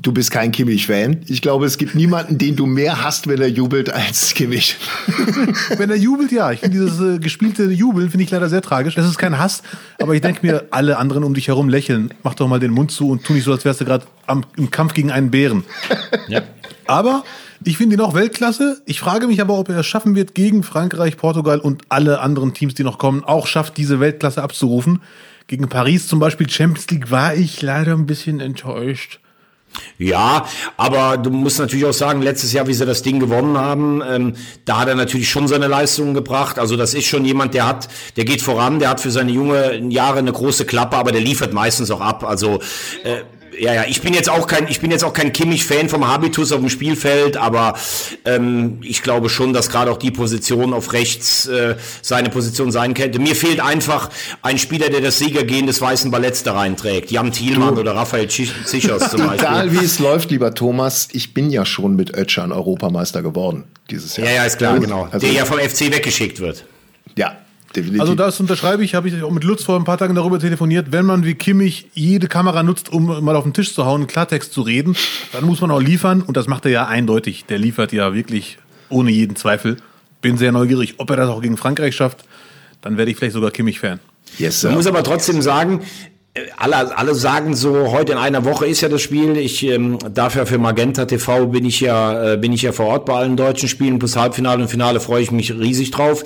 du 0.00 0.12
bist 0.12 0.30
kein 0.30 0.52
Kimmich-Fan. 0.52 1.22
Ich 1.26 1.40
glaube, 1.40 1.66
es 1.66 1.78
gibt 1.78 1.94
niemanden, 1.94 2.38
den 2.38 2.56
du 2.56 2.66
mehr 2.66 3.02
hast, 3.02 3.26
wenn 3.28 3.40
er 3.40 3.48
jubelt, 3.48 3.90
als 3.90 4.34
Kimmich. 4.34 4.76
wenn 5.76 5.90
er 5.90 5.96
jubelt, 5.96 6.32
ja. 6.32 6.52
Ich 6.52 6.60
finde 6.60 6.78
dieses 6.78 7.00
äh, 7.00 7.18
gespielte 7.18 7.64
Jubeln 7.64 8.10
finde 8.10 8.24
ich 8.24 8.30
leider 8.30 8.48
sehr 8.48 8.62
tragisch. 8.62 8.94
Das 8.94 9.06
ist 9.06 9.18
kein 9.18 9.38
Hass, 9.38 9.62
aber 10.00 10.14
ich 10.14 10.20
denke 10.20 10.46
mir, 10.46 10.66
alle 10.70 10.98
anderen 10.98 11.24
um 11.24 11.34
dich 11.34 11.48
herum 11.48 11.68
lächeln. 11.68 12.12
Mach 12.22 12.34
doch 12.34 12.48
mal 12.48 12.60
den 12.60 12.72
Mund 12.72 12.90
zu 12.90 13.08
und 13.10 13.24
tu 13.24 13.32
nicht 13.32 13.44
so, 13.44 13.52
als 13.52 13.64
wärst 13.64 13.80
du 13.80 13.84
gerade 13.84 14.06
im 14.56 14.70
Kampf 14.70 14.94
gegen 14.94 15.10
einen 15.10 15.30
Bären. 15.30 15.64
Ja. 16.28 16.42
Aber 16.86 17.24
ich 17.62 17.76
finde 17.76 17.96
ihn 17.96 18.00
auch 18.00 18.14
Weltklasse. 18.14 18.82
Ich 18.86 19.00
frage 19.00 19.26
mich 19.26 19.40
aber, 19.40 19.58
ob 19.58 19.68
er 19.68 19.78
es 19.78 19.86
schaffen 19.86 20.14
wird, 20.14 20.34
gegen 20.34 20.62
Frankreich, 20.62 21.16
Portugal 21.16 21.60
und 21.60 21.82
alle 21.88 22.20
anderen 22.20 22.54
Teams, 22.54 22.74
die 22.74 22.84
noch 22.84 22.98
kommen, 22.98 23.24
auch 23.24 23.46
schafft, 23.46 23.76
diese 23.76 24.00
Weltklasse 24.00 24.42
abzurufen. 24.42 25.00
Gegen 25.46 25.68
Paris 25.68 26.08
zum 26.08 26.18
Beispiel 26.18 26.48
Champions 26.48 26.88
League 26.90 27.10
war 27.10 27.34
ich 27.34 27.60
leider 27.60 27.92
ein 27.92 28.06
bisschen 28.06 28.40
enttäuscht. 28.40 29.20
Ja, 29.98 30.46
aber 30.76 31.16
du 31.16 31.30
musst 31.30 31.58
natürlich 31.58 31.84
auch 31.84 31.92
sagen, 31.92 32.22
letztes 32.22 32.52
Jahr, 32.52 32.66
wie 32.66 32.74
sie 32.74 32.86
das 32.86 33.02
Ding 33.02 33.18
gewonnen 33.18 33.58
haben, 33.58 34.02
ähm, 34.08 34.34
da 34.64 34.80
hat 34.80 34.88
er 34.88 34.94
natürlich 34.94 35.28
schon 35.28 35.48
seine 35.48 35.66
Leistungen 35.66 36.14
gebracht. 36.14 36.58
Also 36.58 36.76
das 36.76 36.94
ist 36.94 37.06
schon 37.06 37.24
jemand, 37.24 37.54
der 37.54 37.66
hat, 37.66 37.88
der 38.16 38.24
geht 38.24 38.42
voran, 38.42 38.78
der 38.78 38.90
hat 38.90 39.00
für 39.00 39.10
seine 39.10 39.32
junge 39.32 39.76
Jahre 39.90 40.18
eine 40.18 40.32
große 40.32 40.64
Klappe, 40.64 40.96
aber 40.96 41.12
der 41.12 41.20
liefert 41.20 41.52
meistens 41.52 41.90
auch 41.90 42.00
ab. 42.00 42.24
Also 42.24 42.60
äh, 43.02 43.22
ja, 43.58 43.74
ja, 43.74 43.84
ich 43.88 44.00
bin 44.00 44.14
jetzt 44.14 44.28
auch 44.30 44.46
kein, 44.46 44.68
ich 44.68 44.80
bin 44.80 44.90
jetzt 44.90 45.04
auch 45.04 45.12
kein 45.12 45.32
Kimmich-Fan 45.32 45.88
vom 45.88 46.06
Habitus 46.06 46.52
auf 46.52 46.60
dem 46.60 46.68
Spielfeld, 46.68 47.36
aber 47.36 47.74
ähm, 48.24 48.78
ich 48.82 49.02
glaube 49.02 49.28
schon, 49.28 49.52
dass 49.52 49.70
gerade 49.70 49.90
auch 49.90 49.98
die 49.98 50.10
Position 50.10 50.72
auf 50.72 50.92
rechts 50.92 51.46
äh, 51.46 51.76
seine 52.02 52.30
Position 52.30 52.72
sein 52.72 52.94
könnte. 52.94 53.18
Mir 53.18 53.36
fehlt 53.36 53.60
einfach 53.60 54.10
ein 54.42 54.58
Spieler, 54.58 54.88
der 54.88 55.00
das 55.00 55.18
Siegergehen 55.18 55.66
des 55.66 55.80
weißen 55.80 56.10
Balletts 56.10 56.42
da 56.42 56.54
reinträgt. 56.54 57.10
Jan 57.10 57.32
Thielmann 57.32 57.74
du. 57.74 57.80
oder 57.80 57.94
Raphael 57.94 58.28
Zichos 58.28 59.10
zum 59.10 59.26
Beispiel. 59.26 59.34
Egal 59.34 59.72
wie 59.72 59.84
es 59.84 59.98
läuft, 59.98 60.30
lieber 60.30 60.54
Thomas, 60.54 61.08
ich 61.12 61.34
bin 61.34 61.50
ja 61.50 61.64
schon 61.64 61.96
mit 61.96 62.16
Ötschern 62.16 62.52
Europameister 62.52 63.22
geworden 63.22 63.64
dieses 63.90 64.16
Jahr. 64.16 64.28
Ja, 64.28 64.34
ja, 64.34 64.44
ist 64.44 64.58
klar, 64.58 64.78
genau. 64.78 65.08
Also, 65.10 65.26
der 65.26 65.32
ja 65.32 65.44
vom 65.44 65.58
FC 65.58 65.92
weggeschickt 65.92 66.40
wird. 66.40 66.64
Ja, 67.16 67.36
Definitiv. 67.74 68.00
Also 68.00 68.14
das 68.14 68.38
unterschreibe 68.40 68.84
ich, 68.84 68.94
habe 68.94 69.08
ich 69.08 69.22
auch 69.22 69.30
mit 69.30 69.44
Lutz 69.44 69.64
vor 69.64 69.76
ein 69.76 69.84
paar 69.84 69.98
Tagen 69.98 70.14
darüber 70.14 70.38
telefoniert. 70.38 70.92
Wenn 70.92 71.06
man 71.06 71.24
wie 71.24 71.34
Kimmich 71.34 71.88
jede 71.94 72.28
Kamera 72.28 72.62
nutzt, 72.62 72.92
um 72.92 73.24
mal 73.24 73.34
auf 73.36 73.44
den 73.44 73.52
Tisch 73.52 73.74
zu 73.74 73.84
hauen, 73.84 74.06
Klartext 74.06 74.52
zu 74.52 74.62
reden, 74.62 74.96
dann 75.32 75.44
muss 75.44 75.60
man 75.60 75.70
auch 75.70 75.80
liefern 75.80 76.22
und 76.22 76.36
das 76.36 76.46
macht 76.46 76.64
er 76.64 76.70
ja 76.70 76.86
eindeutig. 76.86 77.44
Der 77.46 77.58
liefert 77.58 77.92
ja 77.92 78.14
wirklich 78.14 78.58
ohne 78.88 79.10
jeden 79.10 79.36
Zweifel. 79.36 79.76
Bin 80.20 80.36
sehr 80.38 80.52
neugierig, 80.52 80.94
ob 80.98 81.10
er 81.10 81.16
das 81.16 81.28
auch 81.28 81.42
gegen 81.42 81.56
Frankreich 81.56 81.96
schafft. 81.96 82.24
Dann 82.80 82.96
werde 82.96 83.10
ich 83.10 83.16
vielleicht 83.16 83.34
sogar 83.34 83.50
Kimmich-Fan. 83.50 83.98
Yes, 84.38 84.62
Man 84.62 84.74
muss 84.74 84.86
aber 84.86 85.02
trotzdem 85.02 85.42
sagen, 85.42 85.82
alle, 86.56 86.98
alle 86.98 87.14
sagen 87.14 87.54
so, 87.54 87.92
heute 87.92 88.10
in 88.10 88.18
einer 88.18 88.44
Woche 88.44 88.66
ist 88.66 88.80
ja 88.80 88.88
das 88.88 89.00
Spiel. 89.00 89.36
Ich 89.36 89.62
ähm, 89.62 89.98
darf 90.12 90.34
ja 90.34 90.46
für 90.46 90.58
Magenta 90.58 91.04
TV 91.04 91.46
bin 91.46 91.64
ich 91.64 91.80
ja 91.80 92.32
äh, 92.32 92.36
bin 92.36 92.52
ich 92.52 92.62
ja 92.62 92.72
vor 92.72 92.86
Ort 92.86 93.06
bei 93.06 93.14
allen 93.14 93.36
deutschen 93.36 93.68
Spielen 93.68 94.00
plus 94.00 94.16
Halbfinale 94.16 94.60
und 94.60 94.68
Finale 94.68 94.98
freue 94.98 95.22
ich 95.22 95.30
mich 95.30 95.52
riesig 95.52 95.92
drauf. 95.92 96.24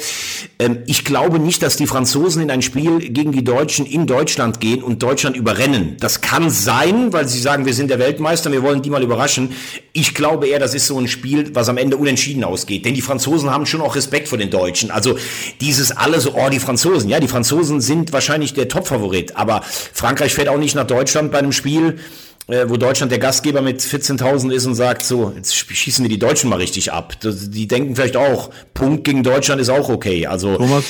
Ähm, 0.59 0.79
ich 0.87 1.05
glaube 1.05 1.39
nicht, 1.39 1.63
dass 1.63 1.77
die 1.77 1.87
Franzosen 1.87 2.43
in 2.43 2.51
ein 2.51 2.63
Spiel 2.63 3.01
gegen 3.11 3.33
die 3.33 3.45
Deutschen 3.45 3.85
in 3.85 4.07
Deutschland 4.07 4.61
gehen 4.61 4.83
und 4.83 5.03
Deutschland 5.03 5.37
überrennen. 5.37 5.99
Das 6.01 6.23
kann 6.23 6.49
sein, 6.49 7.13
weil 7.13 7.29
sie 7.29 7.39
sagen, 7.39 7.67
wir 7.67 7.75
sind 7.75 7.91
der 7.91 7.99
Weltmeister, 7.99 8.51
wir 8.51 8.63
wollen 8.63 8.81
die 8.81 8.89
mal 8.89 9.03
überraschen. 9.03 9.53
Ich 9.93 10.15
glaube 10.15 10.49
eher, 10.49 10.59
das 10.59 10.73
ist 10.73 10.87
so 10.87 10.99
ein 10.99 11.09
Spiel, 11.09 11.55
was 11.55 11.69
am 11.69 11.77
Ende 11.77 11.99
unentschieden 11.99 12.45
ausgeht. 12.45 12.87
Denn 12.87 12.95
die 12.95 13.03
Franzosen 13.03 13.51
haben 13.51 13.67
schon 13.67 13.83
auch 13.83 13.95
Respekt 13.95 14.29
vor 14.29 14.39
den 14.39 14.49
Deutschen. 14.49 14.91
Also 14.91 15.19
dieses 15.61 15.93
alles 15.93 16.23
so, 16.23 16.35
oh 16.35 16.49
die 16.49 16.61
Franzosen, 16.61 17.11
ja, 17.11 17.21
die 17.21 17.29
Franzosen 17.29 17.83
sind 17.83 18.15
wahrscheinlich 18.15 18.55
der 18.55 18.69
Topfavorit, 18.69 19.37
aber 19.37 19.61
Frankreich 19.99 20.33
fährt 20.33 20.49
auch 20.49 20.59
nicht 20.59 20.77
nach 20.77 20.87
Deutschland 20.87 21.33
bei 21.33 21.39
einem 21.39 21.51
Spiel, 21.51 21.99
äh, 22.47 22.67
wo 22.69 22.77
Deutschland 22.77 23.11
der 23.11 23.19
Gastgeber 23.19 23.63
mit 23.63 23.81
14.000 23.81 24.53
ist 24.53 24.65
und 24.65 24.77
sagt, 24.77 25.05
so, 25.05 25.33
jetzt 25.35 25.55
schießen 25.55 26.05
wir 26.05 26.09
die 26.09 26.21
Deutschen 26.21 26.49
mal 26.49 26.57
richtig 26.57 26.93
ab. 26.93 27.15
Die 27.21 27.67
denken 27.67 27.97
vielleicht 27.97 28.17
auch, 28.17 28.51
Punkt 28.75 29.03
gegen 29.03 29.25
Deutschland 29.25 29.61
ist 29.61 29.71
auch 29.71 29.89
okay. 29.89 30.27
Also, 30.27 30.57
Thomas? 30.57 30.85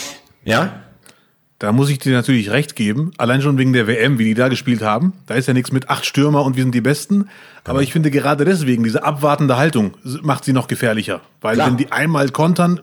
Ja? 0.44 0.82
Da 1.58 1.72
muss 1.72 1.88
ich 1.88 1.98
dir 1.98 2.12
natürlich 2.12 2.50
recht 2.50 2.76
geben. 2.76 3.12
Allein 3.16 3.40
schon 3.40 3.56
wegen 3.56 3.72
der 3.72 3.86
WM, 3.86 4.18
wie 4.18 4.24
die 4.24 4.34
da 4.34 4.48
gespielt 4.48 4.82
haben. 4.82 5.14
Da 5.26 5.34
ist 5.34 5.48
ja 5.48 5.54
nichts 5.54 5.72
mit 5.72 5.88
acht 5.88 6.04
Stürmer 6.04 6.44
und 6.44 6.56
wir 6.56 6.62
sind 6.62 6.74
die 6.74 6.82
Besten. 6.82 7.28
Aber 7.64 7.82
ich 7.82 7.92
finde 7.92 8.10
gerade 8.10 8.44
deswegen, 8.44 8.84
diese 8.84 9.02
abwartende 9.04 9.56
Haltung 9.56 9.94
macht 10.22 10.44
sie 10.44 10.52
noch 10.52 10.68
gefährlicher. 10.68 11.22
Weil 11.40 11.54
Klar. 11.54 11.66
wenn 11.66 11.76
die 11.78 11.90
einmal 11.90 12.28
kontern, 12.28 12.78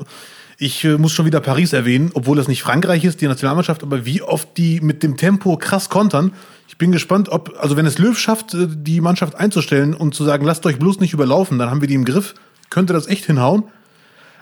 ich 0.58 0.84
äh, 0.84 0.98
muss 0.98 1.12
schon 1.12 1.26
wieder 1.26 1.42
Paris 1.42 1.74
erwähnen, 1.74 2.12
obwohl 2.14 2.38
das 2.38 2.48
nicht 2.48 2.64
Frankreich 2.64 3.04
ist, 3.04 3.22
die 3.22 3.28
Nationalmannschaft, 3.28 3.84
aber 3.84 4.06
wie 4.06 4.22
oft 4.22 4.58
die 4.58 4.80
mit 4.82 5.04
dem 5.04 5.18
Tempo 5.18 5.58
krass 5.58 5.90
kontern. 5.90 6.34
Ich 6.68 6.78
bin 6.78 6.92
gespannt, 6.92 7.30
ob, 7.30 7.54
also 7.60 7.78
wenn 7.78 7.86
es 7.86 7.98
Löw 7.98 8.18
schafft, 8.18 8.54
äh, 8.54 8.68
die 8.70 9.02
Mannschaft 9.02 9.36
einzustellen 9.36 9.94
und 9.94 10.16
zu 10.16 10.24
sagen, 10.24 10.46
lasst 10.46 10.66
euch 10.66 10.80
bloß 10.80 11.00
nicht 11.00 11.14
überlaufen, 11.14 11.60
dann 11.60 11.70
haben 11.70 11.82
wir 11.82 11.88
die 11.88 11.96
im 11.96 12.06
Griff, 12.06 12.36
könnte 12.70 12.94
das 12.94 13.08
echt 13.08 13.26
hinhauen. 13.26 13.64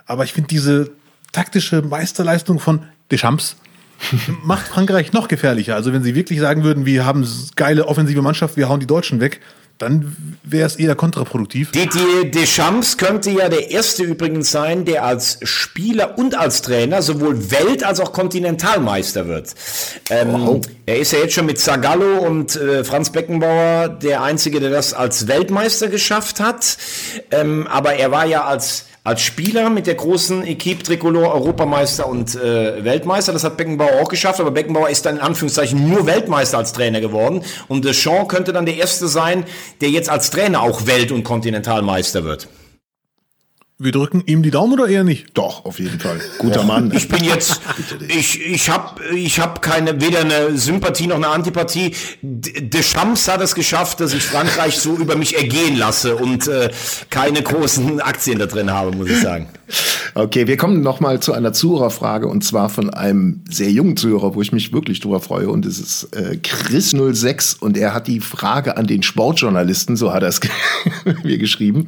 Aber 0.05 0.23
ich 0.23 0.33
finde 0.33 0.49
diese 0.49 0.91
taktische 1.31 1.81
Meisterleistung 1.81 2.59
von 2.59 2.83
Deschamps 3.11 3.55
macht 4.43 4.67
Frankreich 4.67 5.13
noch 5.13 5.27
gefährlicher. 5.27 5.75
Also 5.75 5.93
wenn 5.93 6.03
sie 6.03 6.15
wirklich 6.15 6.39
sagen 6.39 6.63
würden, 6.63 6.85
wir 6.85 7.05
haben 7.05 7.27
geile 7.55 7.87
offensive 7.87 8.21
Mannschaft, 8.21 8.57
wir 8.57 8.69
hauen 8.69 8.79
die 8.79 8.87
Deutschen 8.87 9.19
weg, 9.19 9.41
dann 9.77 10.37
wäre 10.43 10.67
es 10.67 10.75
eher 10.75 10.95
kontraproduktiv. 10.95 11.71
Didier 11.71 12.31
Deschamps 12.31 12.97
könnte 12.97 13.31
ja 13.31 13.49
der 13.49 13.71
erste 13.71 14.03
übrigens 14.03 14.51
sein, 14.51 14.85
der 14.85 15.03
als 15.03 15.39
Spieler 15.43 16.17
und 16.17 16.37
als 16.37 16.61
Trainer 16.61 17.01
sowohl 17.01 17.51
Welt- 17.51 17.83
als 17.83 17.99
auch 17.99 18.13
Kontinentalmeister 18.13 19.27
wird. 19.27 19.53
Ähm, 20.09 20.35
oh. 20.47 20.61
Er 20.85 20.99
ist 20.99 21.11
ja 21.11 21.19
jetzt 21.19 21.33
schon 21.33 21.45
mit 21.45 21.59
Zagallo 21.59 22.19
und 22.19 22.55
äh, 22.55 22.83
Franz 22.83 23.09
Beckenbauer 23.09 23.89
der 23.89 24.21
Einzige, 24.21 24.59
der 24.59 24.69
das 24.69 24.93
als 24.93 25.27
Weltmeister 25.27 25.87
geschafft 25.87 26.39
hat. 26.39 26.77
Ähm, 27.31 27.67
aber 27.67 27.95
er 27.95 28.11
war 28.11 28.25
ja 28.25 28.45
als 28.45 28.85
als 29.03 29.21
Spieler 29.21 29.69
mit 29.69 29.85
der 29.85 29.95
großen 29.95 30.45
Equipe 30.47 30.83
Tricolor 30.83 31.33
Europameister 31.33 32.07
und 32.07 32.35
äh, 32.35 32.83
Weltmeister. 32.83 33.33
Das 33.33 33.43
hat 33.43 33.57
Beckenbauer 33.57 34.01
auch 34.01 34.07
geschafft, 34.07 34.39
aber 34.39 34.51
Beckenbauer 34.51 34.89
ist 34.89 35.05
dann 35.05 35.17
in 35.17 35.21
Anführungszeichen 35.21 35.89
nur 35.89 36.05
Weltmeister 36.05 36.57
als 36.57 36.71
Trainer 36.71 37.01
geworden. 37.01 37.43
Und 37.67 37.83
Deschamps 37.83 38.29
könnte 38.29 38.53
dann 38.53 38.65
der 38.65 38.77
Erste 38.77 39.07
sein, 39.07 39.45
der 39.81 39.89
jetzt 39.89 40.09
als 40.09 40.29
Trainer 40.29 40.61
auch 40.61 40.85
Welt- 40.85 41.11
und 41.11 41.23
Kontinentalmeister 41.23 42.23
wird. 42.23 42.47
Wir 43.79 43.91
drücken 43.91 44.23
ihm 44.27 44.43
die 44.43 44.51
Daumen 44.51 44.73
oder 44.73 44.87
eher 44.87 45.03
nicht? 45.03 45.35
Doch, 45.35 45.65
auf 45.65 45.79
jeden 45.79 45.99
Fall. 45.99 46.21
Guter 46.37 46.61
Och, 46.61 46.65
Mann. 46.65 46.91
Ich 46.95 47.09
bin 47.09 47.23
jetzt, 47.23 47.59
ich, 48.07 48.39
ich 48.45 48.69
habe 48.69 49.03
ich 49.15 49.39
hab 49.39 49.63
keine, 49.63 49.99
weder 49.99 50.19
eine 50.19 50.55
Sympathie 50.57 51.07
noch 51.07 51.15
eine 51.15 51.27
Antipathie. 51.27 51.95
Deschamps 52.21 53.27
hat 53.27 53.41
es 53.41 53.55
geschafft, 53.55 53.99
dass 53.99 54.13
ich 54.13 54.23
Frankreich 54.23 54.77
so 54.77 54.95
über 54.95 55.15
mich 55.15 55.35
ergehen 55.35 55.75
lasse 55.75 56.15
und 56.15 56.47
äh, 56.47 56.69
keine 57.09 57.41
großen 57.41 57.99
Aktien 57.99 58.37
da 58.37 58.45
drin 58.45 58.71
habe, 58.71 58.95
muss 58.95 59.09
ich 59.09 59.19
sagen. 59.19 59.49
Okay, 60.15 60.47
wir 60.47 60.57
kommen 60.57 60.81
noch 60.81 60.99
mal 60.99 61.19
zu 61.19 61.33
einer 61.33 61.53
Zuhörerfrage 61.53 62.27
und 62.27 62.43
zwar 62.43 62.69
von 62.69 62.91
einem 62.91 63.41
sehr 63.49 63.71
jungen 63.71 63.97
Zuhörer, 63.97 64.35
wo 64.35 64.41
ich 64.41 64.51
mich 64.51 64.71
wirklich 64.71 64.99
drüber 64.99 65.19
freue 65.19 65.49
und 65.49 65.65
es 65.65 65.79
ist 65.79 66.15
äh, 66.15 66.37
Chris06 66.37 67.59
und 67.59 67.77
er 67.77 67.93
hat 67.93 68.07
die 68.07 68.19
Frage 68.19 68.77
an 68.77 68.85
den 68.85 69.01
Sportjournalisten, 69.01 69.95
so 69.97 70.13
hat 70.13 70.23
er 70.23 70.29
es 70.29 70.39
mir 71.23 71.37
geschrieben. 71.37 71.87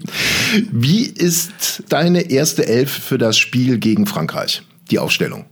Wie 0.72 1.04
ist 1.04 1.84
deine 1.90 2.32
erste 2.32 2.68
Elf 2.68 2.92
für 2.92 3.18
das 3.18 3.38
Spiel 3.38 3.78
gegen 3.78 4.08
Frankreich? 4.08 4.64
Die 4.92 5.00
Aufstellung. 5.00 5.46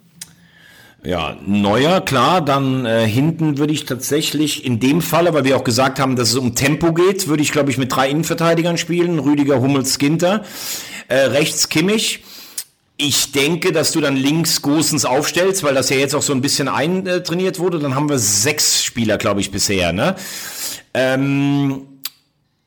Ja, 1.05 1.35
neuer, 1.45 1.99
klar. 1.99 2.39
Dann 2.39 2.85
äh, 2.85 3.05
hinten 3.05 3.57
würde 3.57 3.73
ich 3.73 3.85
tatsächlich 3.85 4.65
in 4.65 4.79
dem 4.79 5.01
Falle, 5.01 5.33
weil 5.33 5.43
wir 5.43 5.57
auch 5.57 5.65
gesagt 5.65 5.99
haben, 5.99 6.15
dass 6.15 6.29
es 6.29 6.37
um 6.37 6.55
Tempo 6.55 6.93
geht, 6.93 7.27
würde 7.27 7.43
ich, 7.43 7.51
glaube 7.51 7.69
ich, 7.71 7.77
mit 7.77 7.93
drei 7.93 8.09
Innenverteidigern 8.09 8.77
spielen. 8.77 9.19
Rüdiger, 9.19 9.59
Hummels, 9.59 9.97
Ginter. 9.97 10.43
Äh, 11.13 11.27
rechts 11.27 11.69
Kimmich. 11.69 12.23
Ich 12.97 13.31
denke, 13.33 13.71
dass 13.71 13.91
du 13.91 14.01
dann 14.01 14.15
links 14.15 14.63
Gosens 14.63 15.05
aufstellst, 15.05 15.61
weil 15.61 15.75
das 15.75 15.91
ja 15.91 15.97
jetzt 15.97 16.15
auch 16.15 16.23
so 16.23 16.33
ein 16.33 16.41
bisschen 16.41 16.67
eintrainiert 16.67 17.59
wurde. 17.59 17.77
Dann 17.77 17.93
haben 17.93 18.09
wir 18.09 18.17
sechs 18.17 18.83
Spieler, 18.83 19.19
glaube 19.19 19.39
ich, 19.39 19.51
bisher. 19.51 19.93
Ne? 19.93 20.15
Ähm, 20.95 21.85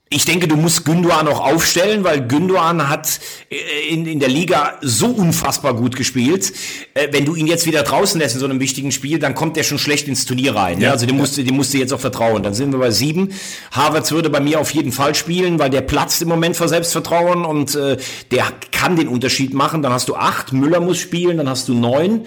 ich 0.09 0.25
denke, 0.25 0.47
du 0.47 0.55
musst 0.55 0.85
Gündogan 0.85 1.27
auch 1.27 1.41
aufstellen, 1.41 2.05
weil 2.05 2.29
Gündogan 2.29 2.89
hat 2.89 3.19
äh, 3.51 3.93
in, 3.93 4.07
in 4.07 4.21
der 4.21 4.29
Liga 4.29 4.79
so 4.81 5.09
unfassbar 5.09 5.75
gut 5.75 5.97
gespielt. 5.97 6.53
Äh, 6.95 7.09
wenn 7.11 7.25
du 7.25 7.35
ihn 7.35 7.49
jetzt 7.49 7.67
wieder 7.67 7.83
draußen 7.83 8.21
lässt 8.21 8.37
in 8.37 8.41
so 8.41 8.47
einem 8.47 8.61
wichtigen 8.61 8.93
Spiel, 8.93 9.19
dann 9.19 9.35
kommt 9.35 9.57
der 9.57 9.65
schon 9.65 9.79
schlecht 9.79 10.07
ins 10.07 10.25
Turnier 10.25 10.55
rein. 10.55 10.81
Ja, 10.81 10.93
also 10.93 11.07
dem 11.07 11.17
musst, 11.17 11.37
dem 11.37 11.57
musst 11.57 11.75
du 11.75 11.79
jetzt 11.79 11.93
auch 11.93 11.99
vertrauen. 11.99 12.45
Dann 12.45 12.55
sind 12.55 12.71
wir 12.71 12.79
bei 12.79 12.93
sieben. 12.93 13.33
Havertz 13.73 14.13
würde 14.13 14.31
bei 14.31 14.39
mir 14.39 14.61
auf 14.61 14.71
jeden 14.71 14.93
Fall 14.93 15.17
spielen, 15.17 15.59
weil 15.59 15.71
der 15.71 15.81
platzt 15.81 16.23
im 16.23 16.29
Moment 16.29 16.57
vor 16.57 16.69
Selbstvertrauen 16.69 17.45
und 17.45 17.75
äh, 17.75 17.97
der 18.31 18.45
kann 18.71 18.95
den 18.95 19.09
Unterschied 19.09 19.55
machen. 19.55 19.83
Dann 19.83 19.93
hast 19.93 20.09
du 20.09 20.15
acht. 20.15 20.53
Müller 20.53 20.79
muss 20.79 20.99
spielen, 20.99 21.39
dann 21.39 21.49
hast 21.49 21.67
du 21.67 21.75
neun. 21.75 22.27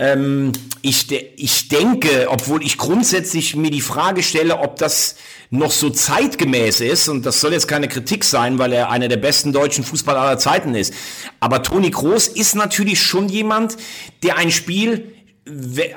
Ähm, 0.00 0.52
ich, 0.80 1.08
de 1.08 1.30
ich 1.36 1.68
denke, 1.68 2.28
obwohl 2.30 2.64
ich 2.64 2.78
grundsätzlich 2.78 3.56
mir 3.56 3.70
die 3.70 3.80
Frage 3.80 4.22
stelle, 4.22 4.58
ob 4.58 4.76
das 4.76 5.16
noch 5.50 5.72
so 5.72 5.90
zeitgemäß 5.90 6.80
ist, 6.80 7.08
und 7.08 7.26
das 7.26 7.40
soll 7.40 7.52
jetzt 7.52 7.66
keine 7.66 7.88
Kritik 7.88 8.24
sein, 8.24 8.58
weil 8.58 8.72
er 8.72 8.90
einer 8.90 9.08
der 9.08 9.16
besten 9.16 9.52
deutschen 9.52 9.82
Fußballer 9.82 10.20
aller 10.20 10.38
Zeiten 10.38 10.74
ist, 10.74 10.94
aber 11.40 11.62
Toni 11.62 11.90
Kroos 11.90 12.28
ist 12.28 12.54
natürlich 12.54 13.02
schon 13.02 13.28
jemand, 13.28 13.76
der 14.22 14.36
ein 14.36 14.52
Spiel 14.52 15.14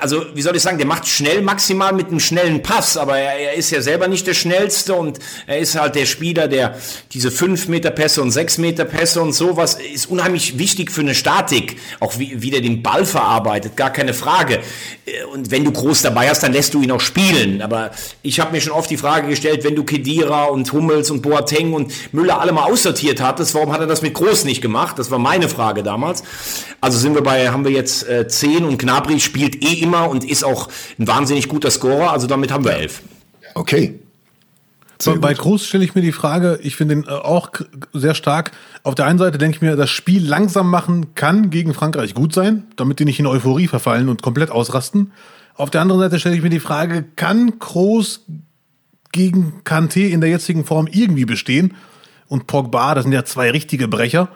also 0.00 0.24
wie 0.34 0.42
soll 0.42 0.56
ich 0.56 0.62
sagen, 0.62 0.78
der 0.78 0.86
macht 0.86 1.06
schnell 1.06 1.42
maximal 1.42 1.92
mit 1.92 2.08
einem 2.08 2.20
schnellen 2.20 2.62
Pass, 2.62 2.96
aber 2.96 3.18
er, 3.18 3.38
er, 3.38 3.54
ist 3.54 3.70
ja 3.70 3.82
selber 3.82 4.08
nicht 4.08 4.26
der 4.26 4.34
schnellste 4.34 4.94
und 4.94 5.18
er 5.46 5.58
ist 5.58 5.78
halt 5.78 5.94
der 5.94 6.06
Spieler, 6.06 6.48
der 6.48 6.78
diese 7.12 7.30
5 7.30 7.68
Meter 7.68 7.90
Pässe 7.90 8.22
und 8.22 8.30
6 8.30 8.58
Meter 8.58 8.84
Pässe 8.84 9.20
und 9.20 9.32
sowas 9.32 9.78
ist 9.94 10.10
unheimlich 10.10 10.58
wichtig 10.58 10.90
für 10.90 11.02
eine 11.02 11.14
Statik, 11.14 11.76
auch 12.00 12.18
wie, 12.18 12.42
wie 12.42 12.50
der 12.50 12.60
den 12.60 12.82
Ball 12.82 13.04
verarbeitet, 13.04 13.76
gar 13.76 13.92
keine 13.92 14.14
Frage. 14.14 14.60
Und 15.32 15.50
wenn 15.50 15.64
du 15.64 15.72
groß 15.72 16.02
dabei 16.02 16.28
hast, 16.28 16.42
dann 16.42 16.52
lässt 16.52 16.74
du 16.74 16.82
ihn 16.82 16.90
auch 16.90 17.00
spielen, 17.00 17.60
aber 17.62 17.90
ich 18.22 18.40
habe 18.40 18.52
mir 18.52 18.60
schon 18.60 18.72
oft 18.72 18.90
die 18.90 18.96
Frage 18.96 19.28
gestellt, 19.28 19.64
wenn 19.64 19.74
du 19.74 19.84
Kedira 19.84 20.44
und 20.44 20.72
Hummels 20.72 21.10
und 21.10 21.22
Boateng 21.22 21.72
und 21.72 21.92
Müller 22.12 22.40
alle 22.40 22.52
mal 22.52 22.64
aussortiert 22.64 23.20
hattest, 23.20 23.54
warum 23.54 23.72
hat 23.72 23.80
er 23.80 23.86
das 23.86 24.02
mit 24.02 24.14
Groß 24.14 24.44
nicht 24.44 24.62
gemacht? 24.62 24.98
Das 24.98 25.10
war 25.10 25.18
meine 25.18 25.48
Frage 25.48 25.82
damals. 25.82 26.22
Also 26.80 26.98
sind 26.98 27.14
wir 27.14 27.22
bei, 27.22 27.50
haben 27.50 27.64
wir 27.64 27.72
jetzt 27.72 28.08
äh, 28.08 28.26
10 28.26 28.64
und 28.64 28.78
Gnabry 28.78 29.20
spielt 29.20 29.41
spielt 29.42 29.64
eh 29.64 29.82
immer 29.82 30.08
und 30.08 30.24
ist 30.24 30.44
auch 30.44 30.68
ein 30.98 31.06
wahnsinnig 31.06 31.48
guter 31.48 31.70
Scorer. 31.70 32.12
Also 32.12 32.26
damit 32.26 32.52
haben 32.52 32.64
wir 32.64 32.74
elf. 32.74 33.02
Okay. 33.54 33.98
Sehr 35.00 35.16
bei 35.16 35.34
Groß 35.34 35.66
stelle 35.66 35.84
ich 35.84 35.96
mir 35.96 36.00
die 36.00 36.12
Frage, 36.12 36.60
ich 36.62 36.76
finde 36.76 36.94
ihn 36.94 37.04
äh, 37.04 37.10
auch 37.10 37.50
sehr 37.92 38.14
stark. 38.14 38.52
Auf 38.84 38.94
der 38.94 39.06
einen 39.06 39.18
Seite 39.18 39.36
denke 39.36 39.56
ich 39.56 39.62
mir, 39.62 39.74
das 39.74 39.90
Spiel 39.90 40.24
langsam 40.24 40.70
machen 40.70 41.16
kann 41.16 41.50
gegen 41.50 41.74
Frankreich 41.74 42.14
gut 42.14 42.32
sein, 42.32 42.64
damit 42.76 43.00
die 43.00 43.04
nicht 43.04 43.18
in 43.18 43.26
Euphorie 43.26 43.66
verfallen 43.66 44.08
und 44.08 44.22
komplett 44.22 44.52
ausrasten. 44.52 45.10
Auf 45.56 45.70
der 45.70 45.80
anderen 45.80 46.00
Seite 46.00 46.20
stelle 46.20 46.36
ich 46.36 46.42
mir 46.42 46.50
die 46.50 46.60
Frage, 46.60 47.04
kann 47.16 47.58
Groß 47.58 48.24
gegen 49.10 49.62
Kanté 49.64 50.08
in 50.08 50.20
der 50.20 50.30
jetzigen 50.30 50.64
Form 50.64 50.86
irgendwie 50.86 51.24
bestehen? 51.24 51.74
Und 52.28 52.46
Pogba, 52.46 52.94
das 52.94 53.02
sind 53.02 53.12
ja 53.12 53.24
zwei 53.24 53.50
richtige 53.50 53.88
Brecher. 53.88 54.28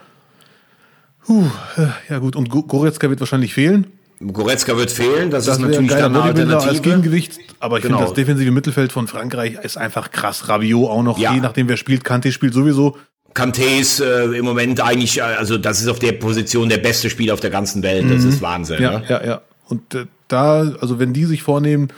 Puh, 1.25 1.45
äh, 1.77 1.87
ja 2.11 2.19
gut, 2.19 2.35
und 2.35 2.51
Goretzka 2.51 3.09
wird 3.09 3.21
wahrscheinlich 3.21 3.55
fehlen. 3.55 3.87
Goretzka 4.21 4.77
wird 4.77 4.91
fehlen, 4.91 5.31
das, 5.31 5.45
das 5.45 5.57
ist 5.57 5.63
natürlich 5.63 5.95
ein 5.95 6.05
eine 6.05 6.23
Alternative. 6.23 6.71
als 6.71 6.83
Gegengewicht, 6.83 7.39
aber 7.61 7.77
ich 7.77 7.83
genau. 7.83 7.99
finde 7.99 8.11
das 8.11 8.17
defensive 8.17 8.51
Mittelfeld 8.51 8.93
von 8.93 9.09
Frankreich 9.09 9.59
ist 9.63 9.77
einfach 9.77 10.11
krass. 10.11 10.49
Rabiot 10.49 10.89
auch 10.89 11.03
noch, 11.03 11.19
ja. 11.19 11.35
je 11.35 11.41
nachdem 11.41 11.69
wer 11.69 11.77
spielt, 11.77 12.03
Kanté 12.03 12.33
spielt 12.33 12.55
sowieso. 12.55 12.97
Kanté 13.35 13.79
ist 13.79 14.01
äh, 14.01 14.25
im 14.25 14.45
Moment 14.47 14.81
eigentlich, 14.81 15.19
äh, 15.19 15.23
also 15.23 15.59
das 15.59 15.81
ist 15.83 15.89
auf 15.89 15.99
der 15.99 16.13
Position 16.13 16.71
der 16.71 16.79
beste 16.79 17.11
Spieler 17.11 17.35
auf 17.35 17.41
der 17.41 17.51
ganzen 17.51 17.83
Welt. 17.83 18.11
Das 18.11 18.23
mhm. 18.23 18.31
ist 18.31 18.41
Wahnsinn. 18.41 18.83
Ja, 18.83 18.99
ne? 18.99 19.05
ja, 19.07 19.25
ja. 19.25 19.43
Und 19.69 19.95
äh, 19.95 20.07
da, 20.29 20.73
also 20.81 20.99
wenn 20.99 21.13
die 21.13 21.27
sich 21.27 21.43
vornehmen, 21.43 21.89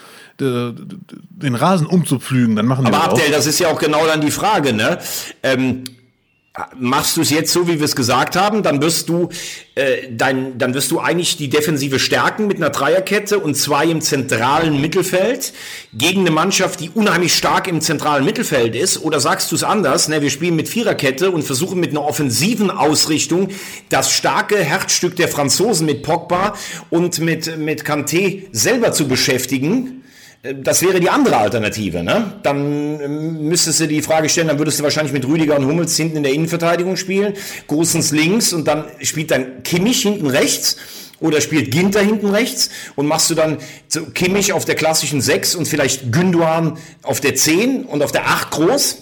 den 0.41 1.55
Rasen 1.57 1.87
umzupflügen, 1.87 2.55
dann 2.55 2.67
machen 2.67 2.85
die 2.85 2.93
Aber 2.93 3.05
das 3.05 3.15
Abdel, 3.15 3.33
das 3.33 3.47
ist 3.47 3.59
ja 3.59 3.69
auch 3.69 3.79
genau 3.79 4.07
dann 4.07 4.21
die 4.21 4.31
Frage, 4.31 4.73
ne? 4.73 4.99
Ähm, 5.43 5.83
machst 6.79 7.17
du 7.17 7.23
es 7.23 7.31
jetzt 7.31 7.53
so, 7.53 7.69
wie 7.69 7.79
wir 7.79 7.85
es 7.85 7.97
gesagt 7.97 8.37
haben, 8.37 8.63
dann 8.63 8.83
wirst 8.83 9.09
du 9.09 9.29
äh, 9.75 10.09
dein, 10.11 10.59
dann 10.59 10.75
wirst 10.75 10.91
du 10.91 10.99
eigentlich 10.99 11.37
die 11.37 11.49
Defensive 11.49 11.99
stärken 11.99 12.47
mit 12.47 12.57
einer 12.57 12.71
Dreierkette 12.71 13.39
und 13.39 13.55
zwei 13.55 13.87
im 13.87 14.01
zentralen 14.01 14.81
Mittelfeld 14.81 15.53
gegen 15.95 16.21
eine 16.21 16.31
Mannschaft, 16.31 16.81
die 16.81 16.91
unheimlich 16.91 17.35
stark 17.35 17.69
im 17.69 17.81
zentralen 17.81 18.25
Mittelfeld 18.25 18.75
ist. 18.75 19.03
Oder 19.03 19.21
sagst 19.21 19.53
du 19.53 19.57
es 19.57 19.65
anders? 19.65 20.09
Ne, 20.09 20.21
wir 20.23 20.31
spielen 20.31 20.57
mit 20.57 20.69
Viererkette 20.69 21.31
und 21.31 21.43
versuchen 21.43 21.81
mit 21.81 21.91
einer 21.91 22.05
offensiven 22.05 22.71
Ausrichtung 22.71 23.49
das 23.89 24.11
starke 24.13 24.57
Herzstück 24.57 25.17
der 25.17 25.29
Franzosen 25.29 25.87
mit 25.87 26.03
Pogba 26.03 26.55
und 26.91 27.21
mit 27.21 27.57
mit 27.59 27.85
Kanté 27.85 28.45
selber 28.53 28.93
zu 28.93 29.09
beschäftigen 29.09 29.98
das 30.43 30.83
wäre 30.83 31.01
die 31.01 31.11
andere 31.11 31.37
Alternative. 31.37 32.03
Ne? 32.03 32.35
Dann 32.43 33.01
ähm, 33.01 33.49
müsstest 33.49 33.81
du 33.81 33.89
die 33.89 34.03
Frage 34.03 34.29
stellen, 34.29 34.49
dann 34.49 34.59
würdest 34.59 34.79
du 34.79 34.85
wahrscheinlich 34.85 35.13
mit 35.13 35.27
Rüdiger 35.27 35.57
und 35.57 35.67
Hummels 35.67 35.97
hinten 35.97 36.19
in 36.19 36.23
der 36.23 36.33
Innenverteidigung 36.33 36.97
spielen, 36.97 37.35
Großens 37.67 38.13
links 38.13 38.53
und 38.53 38.69
dann 38.69 38.85
spielt 39.03 39.31
dann 39.31 39.63
Kimmich 39.65 40.03
hinten 40.03 40.29
rechts 40.29 40.77
oder 41.21 41.41
spielt 41.41 41.73
Ginter 41.73 42.01
hinten 42.01 42.29
rechts 42.29 42.71
und 42.95 43.07
machst 43.07 43.31
du 43.31 43.35
dann 43.35 43.59
Kimmich 44.15 44.53
auf 44.53 44.65
der 44.65 44.77
klassischen 44.77 45.21
6 45.21 45.57
und 45.57 45.67
vielleicht 45.67 46.13
Günduan 46.13 46.79
auf 47.03 47.21
der 47.21 47.35
10 47.35 47.85
und 47.85 48.03
auf 48.03 48.13
der 48.13 48.29
8 48.29 48.51
groß. 48.53 48.99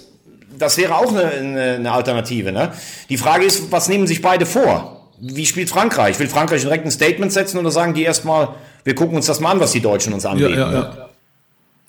Das 0.59 0.79
wäre 0.79 0.97
auch 0.97 1.11
eine, 1.11 1.25
eine, 1.25 1.73
eine 1.75 1.93
Alternative. 1.93 2.51
Ne? 2.51 2.73
Die 3.11 3.19
Frage 3.19 3.45
ist, 3.45 3.71
was 3.71 3.89
nehmen 3.89 4.07
sich 4.07 4.23
beide 4.23 4.47
vor? 4.47 5.11
Wie 5.21 5.45
spielt 5.45 5.69
Frankreich? 5.69 6.19
Will 6.19 6.29
Frankreich 6.29 6.63
direkt 6.63 6.87
ein 6.87 6.91
Statement 6.91 7.31
setzen 7.31 7.59
oder 7.59 7.71
sagen 7.71 7.93
die 7.93 8.05
erstmal, 8.05 8.55
wir 8.85 8.95
gucken 8.95 9.17
uns 9.17 9.27
das 9.27 9.41
mal 9.41 9.51
an, 9.51 9.61
was 9.61 9.73
die 9.73 9.81
Deutschen 9.81 10.15
uns 10.15 10.25
anbieten? 10.25 10.59
Ja, 10.59 10.73
ja, 10.73 10.73
ja. 10.73 11.06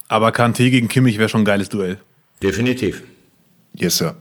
Aber 0.08 0.30
Kanté 0.30 0.70
gegen 0.70 0.88
Kimmich 0.88 1.18
wäre 1.18 1.30
schon 1.30 1.41
ein 1.41 1.45
geiles 1.45 1.70
Duell. 1.70 1.97
Definitiv. 2.41 3.03
Yes, 3.74 3.97
Sir. 3.97 4.16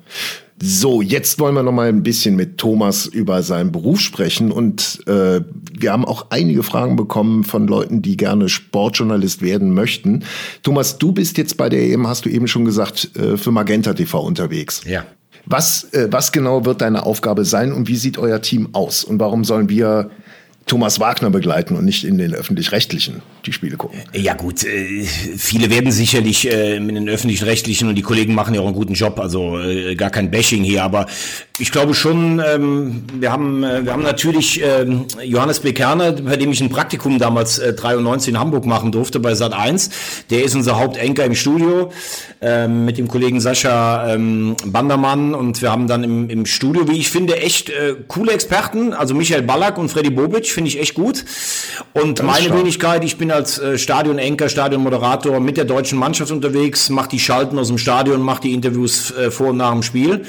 So, 0.61 1.03
jetzt 1.03 1.39
wollen 1.39 1.55
wir 1.55 1.63
noch 1.63 1.73
mal 1.73 1.89
ein 1.89 2.03
bisschen 2.03 2.35
mit 2.35 2.57
Thomas 2.57 3.05
über 3.05 3.43
seinen 3.43 3.73
Beruf 3.73 4.01
sprechen 4.01 4.51
und 4.51 5.01
äh, 5.07 5.43
wir 5.71 5.93
haben 5.93 6.07
auch 6.07 6.27
einige 6.31 6.63
Fragen 6.63 6.97
bekommen 6.97 7.45
von 7.45 7.67
Leuten, 7.67 8.01
die 8.01 8.17
gerne 8.17 8.49
Sportjournalist 8.49 9.43
werden 9.43 9.75
möchten. 9.75 10.25
Thomas, 10.63 10.97
du 10.97 11.13
bist 11.13 11.37
jetzt 11.37 11.59
bei 11.59 11.69
der 11.69 11.83
EM, 11.83 12.07
hast 12.07 12.25
du 12.25 12.31
eben 12.31 12.49
schon 12.49 12.65
gesagt, 12.65 13.11
äh, 13.17 13.37
für 13.37 13.51
Magenta 13.51 13.93
TV 13.93 14.19
unterwegs. 14.19 14.81
Ja. 14.87 15.05
Was, 15.45 15.93
äh, 15.93 16.09
was 16.11 16.33
genau 16.33 16.65
wird 16.65 16.81
deine 16.81 17.05
Aufgabe 17.05 17.45
sein 17.45 17.71
und 17.71 17.87
wie 17.87 17.97
sieht 17.97 18.17
euer 18.17 18.41
Team 18.41 18.71
aus 18.73 19.05
und 19.05 19.21
warum 19.21 19.45
sollen 19.45 19.69
wir 19.69 20.11
Thomas 20.67 20.99
Wagner 20.99 21.31
begleiten 21.31 21.77
und 21.77 21.85
nicht 21.85 22.05
in 22.05 22.19
den 22.19 22.35
öffentlich-rechtlichen 22.35 23.23
die 23.47 23.53
Spiele 23.53 23.77
gucken. 23.77 24.01
Ja 24.13 24.35
gut, 24.35 24.65
äh, 24.65 25.05
viele 25.05 25.71
werden 25.71 25.93
sicherlich 25.93 26.51
äh, 26.51 26.81
mit 26.81 26.97
den 26.97 27.09
öffentlich-rechtlichen 27.09 27.89
und 27.89 27.95
die 27.95 28.03
Kollegen 28.03 28.35
machen 28.35 28.53
ja 28.53 28.61
auch 28.61 28.67
einen 28.67 28.75
guten 28.75 28.95
Job, 28.95 29.21
also 29.21 29.61
äh, 29.61 29.95
gar 29.95 30.11
kein 30.11 30.31
Bashing 30.31 30.65
hier, 30.65 30.83
aber 30.83 31.07
ich 31.59 31.73
glaube 31.73 31.95
schon, 31.95 32.43
ähm, 32.47 33.05
wir 33.15 33.33
haben 33.33 33.65
äh, 33.65 33.85
wir 33.85 33.93
haben 33.93 34.03
natürlich 34.03 34.61
ähm, 34.63 35.07
Johannes 35.23 35.61
Bekerner, 35.61 36.13
bei 36.13 36.37
dem 36.37 36.53
ich 36.53 36.61
ein 36.61 36.69
Praktikum 36.69 37.19
damals 37.19 37.59
äh, 37.59 37.73
93 37.73 38.35
in 38.35 38.41
Hamburg 38.41 38.67
machen 38.67 38.93
durfte 38.93 39.21
bei 39.21 39.35
Sat 39.35 39.55
1. 39.55 39.91
Der 40.31 40.45
ist 40.45 40.55
unser 40.55 40.79
Hauptenker 40.79 41.25
im 41.25 41.35
Studio 41.35 41.93
ähm, 42.43 42.85
mit 42.85 42.99
dem 42.99 43.09
Kollegen 43.09 43.41
Sascha 43.41 44.13
ähm, 44.13 44.57
Bandermann 44.67 45.35
und 45.35 45.63
wir 45.63 45.71
haben 45.71 45.87
dann 45.87 46.05
im, 46.05 46.29
im 46.29 46.45
Studio, 46.45 46.89
wie 46.89 46.99
ich 46.99 47.11
finde, 47.11 47.39
echt 47.39 47.71
äh, 47.71 47.95
coole 48.07 48.33
Experten, 48.33 48.93
also 48.93 49.15
Michael 49.15 49.43
Ballack 49.43 49.79
und 49.79 49.89
Freddy 49.89 50.11
Bobic 50.11 50.49
finde 50.49 50.69
ich 50.69 50.79
echt 50.79 50.95
gut. 50.95 51.25
Und 51.95 52.23
meine 52.23 52.53
Wenigkeit, 52.53 53.03
ich 53.05 53.17
bin 53.17 53.31
als 53.31 53.59
äh, 53.59 53.79
Stadionenker, 53.79 54.49
Stadionmoderator 54.49 55.41
mit 55.41 55.57
der 55.57 55.65
deutschen 55.65 55.99
Mannschaft 55.99 56.31
unterwegs, 56.33 56.91
mache 56.91 57.09
die 57.09 57.21
Schalten 57.21 57.59
aus 57.59 57.69
dem 57.69 57.79
Stadion, 57.79 58.21
mache 58.21 58.43
die 58.43 58.53
Interviews 58.53 59.11
äh, 59.13 59.31
vor 59.31 59.49
und 59.49 59.57
nach 59.57 59.73
dem 59.73 59.83
Spiel. 59.83 60.27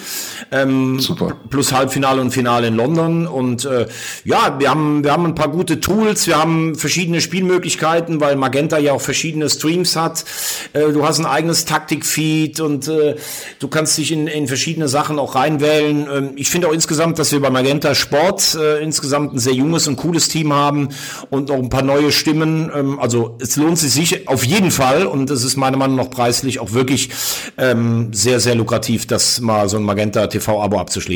Ähm, 0.51 0.99
Super. 0.99 1.16
Plus 1.49 1.73
Halbfinale 1.73 2.21
und 2.21 2.31
Finale 2.31 2.67
in 2.67 2.75
London. 2.75 3.27
Und 3.27 3.65
äh, 3.65 3.87
ja, 4.23 4.55
wir 4.59 4.69
haben, 4.69 5.03
wir 5.03 5.11
haben 5.11 5.25
ein 5.25 5.35
paar 5.35 5.49
gute 5.49 5.79
Tools, 5.79 6.27
wir 6.27 6.37
haben 6.37 6.75
verschiedene 6.75 7.21
Spielmöglichkeiten, 7.21 8.19
weil 8.21 8.35
Magenta 8.35 8.77
ja 8.77 8.93
auch 8.93 9.01
verschiedene 9.01 9.49
Streams 9.49 9.95
hat. 9.95 10.25
Äh, 10.73 10.91
du 10.91 11.05
hast 11.05 11.19
ein 11.19 11.25
eigenes 11.25 11.65
Taktikfeed 11.65 12.59
und 12.59 12.87
äh, 12.87 13.15
du 13.59 13.67
kannst 13.67 13.97
dich 13.97 14.11
in, 14.11 14.27
in 14.27 14.47
verschiedene 14.47 14.87
Sachen 14.87 15.19
auch 15.19 15.35
reinwählen. 15.35 16.07
Ähm, 16.11 16.31
ich 16.35 16.49
finde 16.49 16.67
auch 16.67 16.73
insgesamt, 16.73 17.19
dass 17.19 17.31
wir 17.31 17.41
bei 17.41 17.49
Magenta 17.49 17.95
Sport 17.95 18.55
äh, 18.55 18.81
insgesamt 18.83 19.33
ein 19.33 19.39
sehr 19.39 19.53
junges 19.53 19.87
und 19.87 19.95
cooles 19.95 20.29
Team 20.29 20.53
haben 20.53 20.89
und 21.29 21.49
noch 21.49 21.57
ein 21.57 21.69
paar 21.69 21.83
neue 21.83 22.11
Stimmen. 22.11 22.71
Ähm, 22.73 22.99
also 22.99 23.37
es 23.41 23.55
lohnt 23.55 23.79
sich 23.79 23.91
sicher 23.91 24.17
auf 24.27 24.43
jeden 24.45 24.71
Fall 24.71 25.05
und 25.05 25.29
es 25.29 25.43
ist 25.43 25.57
meiner 25.57 25.77
Meinung 25.77 25.97
nach 25.97 26.09
preislich 26.09 26.59
auch 26.59 26.73
wirklich 26.73 27.09
ähm, 27.57 28.13
sehr, 28.13 28.39
sehr 28.39 28.55
lukrativ, 28.55 29.07
das 29.07 29.41
mal 29.41 29.67
so 29.69 29.77
ein 29.77 29.83
Magenta 29.83 30.27
TV-Abo 30.27 30.77
abzuschließen. 30.79 31.06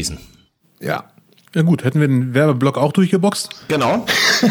Ja. 0.80 1.06
Ja 1.54 1.64
gut, 1.64 1.84
hätten 1.84 2.00
wir 2.00 2.08
den 2.08 2.34
Werbeblock 2.34 2.78
auch 2.78 2.94
durchgeboxt? 2.94 3.50
Genau. 3.68 4.06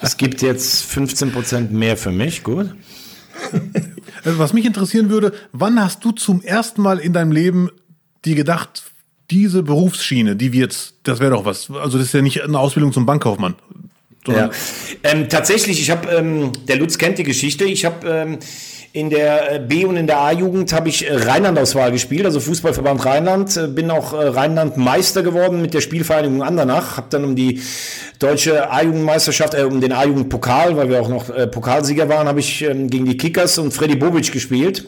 es 0.00 0.16
gibt 0.16 0.40
jetzt 0.40 0.90
15% 0.90 1.70
mehr 1.70 1.98
für 1.98 2.10
mich, 2.10 2.42
gut. 2.42 2.74
Also 4.24 4.38
was 4.38 4.54
mich 4.54 4.64
interessieren 4.64 5.10
würde, 5.10 5.34
wann 5.52 5.78
hast 5.80 6.02
du 6.04 6.12
zum 6.12 6.42
ersten 6.42 6.80
Mal 6.80 6.98
in 6.98 7.12
deinem 7.12 7.32
Leben 7.32 7.70
dir 8.24 8.34
gedacht, 8.34 8.84
diese 9.30 9.62
Berufsschiene, 9.62 10.36
die 10.36 10.52
wir 10.52 10.60
jetzt, 10.60 10.94
das 11.02 11.20
wäre 11.20 11.32
doch 11.32 11.44
was. 11.44 11.70
Also 11.70 11.98
das 11.98 12.08
ist 12.08 12.14
ja 12.14 12.22
nicht 12.22 12.42
eine 12.42 12.58
Ausbildung 12.58 12.92
zum 12.92 13.06
Bankkaufmann. 13.06 13.54
Ja. 14.26 14.50
Ähm, 15.02 15.28
tatsächlich, 15.28 15.80
ich 15.80 15.90
habe, 15.90 16.08
ähm, 16.10 16.52
der 16.68 16.76
Lutz 16.76 16.98
kennt 16.98 17.18
die 17.18 17.22
Geschichte, 17.22 17.64
ich 17.64 17.84
habe 17.84 18.08
ähm, 18.08 18.38
in 18.92 19.08
der 19.08 19.52
äh, 19.52 19.58
B- 19.60 19.84
und 19.84 19.96
in 19.96 20.06
der 20.06 20.18
A-Jugend 20.18 20.72
habe 20.72 20.88
ich 20.88 21.08
äh, 21.08 21.14
Rheinland-Auswahl 21.14 21.92
gespielt, 21.92 22.24
also 22.24 22.40
Fußballverband 22.40 23.04
Rheinland. 23.04 23.56
Äh, 23.56 23.68
bin 23.68 23.90
auch 23.90 24.12
Rheinland-Meister 24.12 25.22
geworden 25.22 25.62
mit 25.62 25.74
der 25.74 25.80
Spielvereinigung 25.80 26.42
Andernach. 26.42 26.96
Habe 26.96 27.06
dann 27.10 27.24
um 27.24 27.36
die 27.36 27.60
deutsche 28.18 28.70
A-Jugendmeisterschaft, 28.70 29.54
äh, 29.54 29.62
um 29.62 29.80
den 29.80 29.92
A-Jugend-Pokal, 29.92 30.76
weil 30.76 30.88
wir 30.88 31.00
auch 31.00 31.08
noch 31.08 31.30
äh, 31.30 31.46
Pokalsieger 31.46 32.08
waren, 32.08 32.26
habe 32.26 32.40
ich 32.40 32.62
ähm, 32.62 32.90
gegen 32.90 33.04
die 33.04 33.16
Kickers 33.16 33.58
und 33.58 33.72
Freddy 33.72 33.94
Bobic 33.94 34.32
gespielt. 34.32 34.86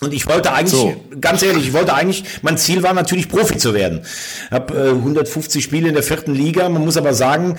Und 0.00 0.12
ich 0.12 0.26
wollte 0.26 0.52
eigentlich, 0.52 0.72
so. 0.72 0.94
ganz 1.20 1.42
ehrlich, 1.42 1.68
ich 1.68 1.72
wollte 1.72 1.94
eigentlich, 1.94 2.24
mein 2.42 2.58
Ziel 2.58 2.82
war 2.82 2.92
natürlich 2.92 3.28
Profi 3.28 3.56
zu 3.56 3.74
werden. 3.74 4.04
Hab 4.50 4.70
äh, 4.70 4.90
150 4.90 5.64
Spiele 5.64 5.88
in 5.88 5.94
der 5.94 6.02
vierten 6.02 6.34
Liga. 6.34 6.68
Man 6.68 6.84
muss 6.84 6.96
aber 6.96 7.14
sagen, 7.14 7.56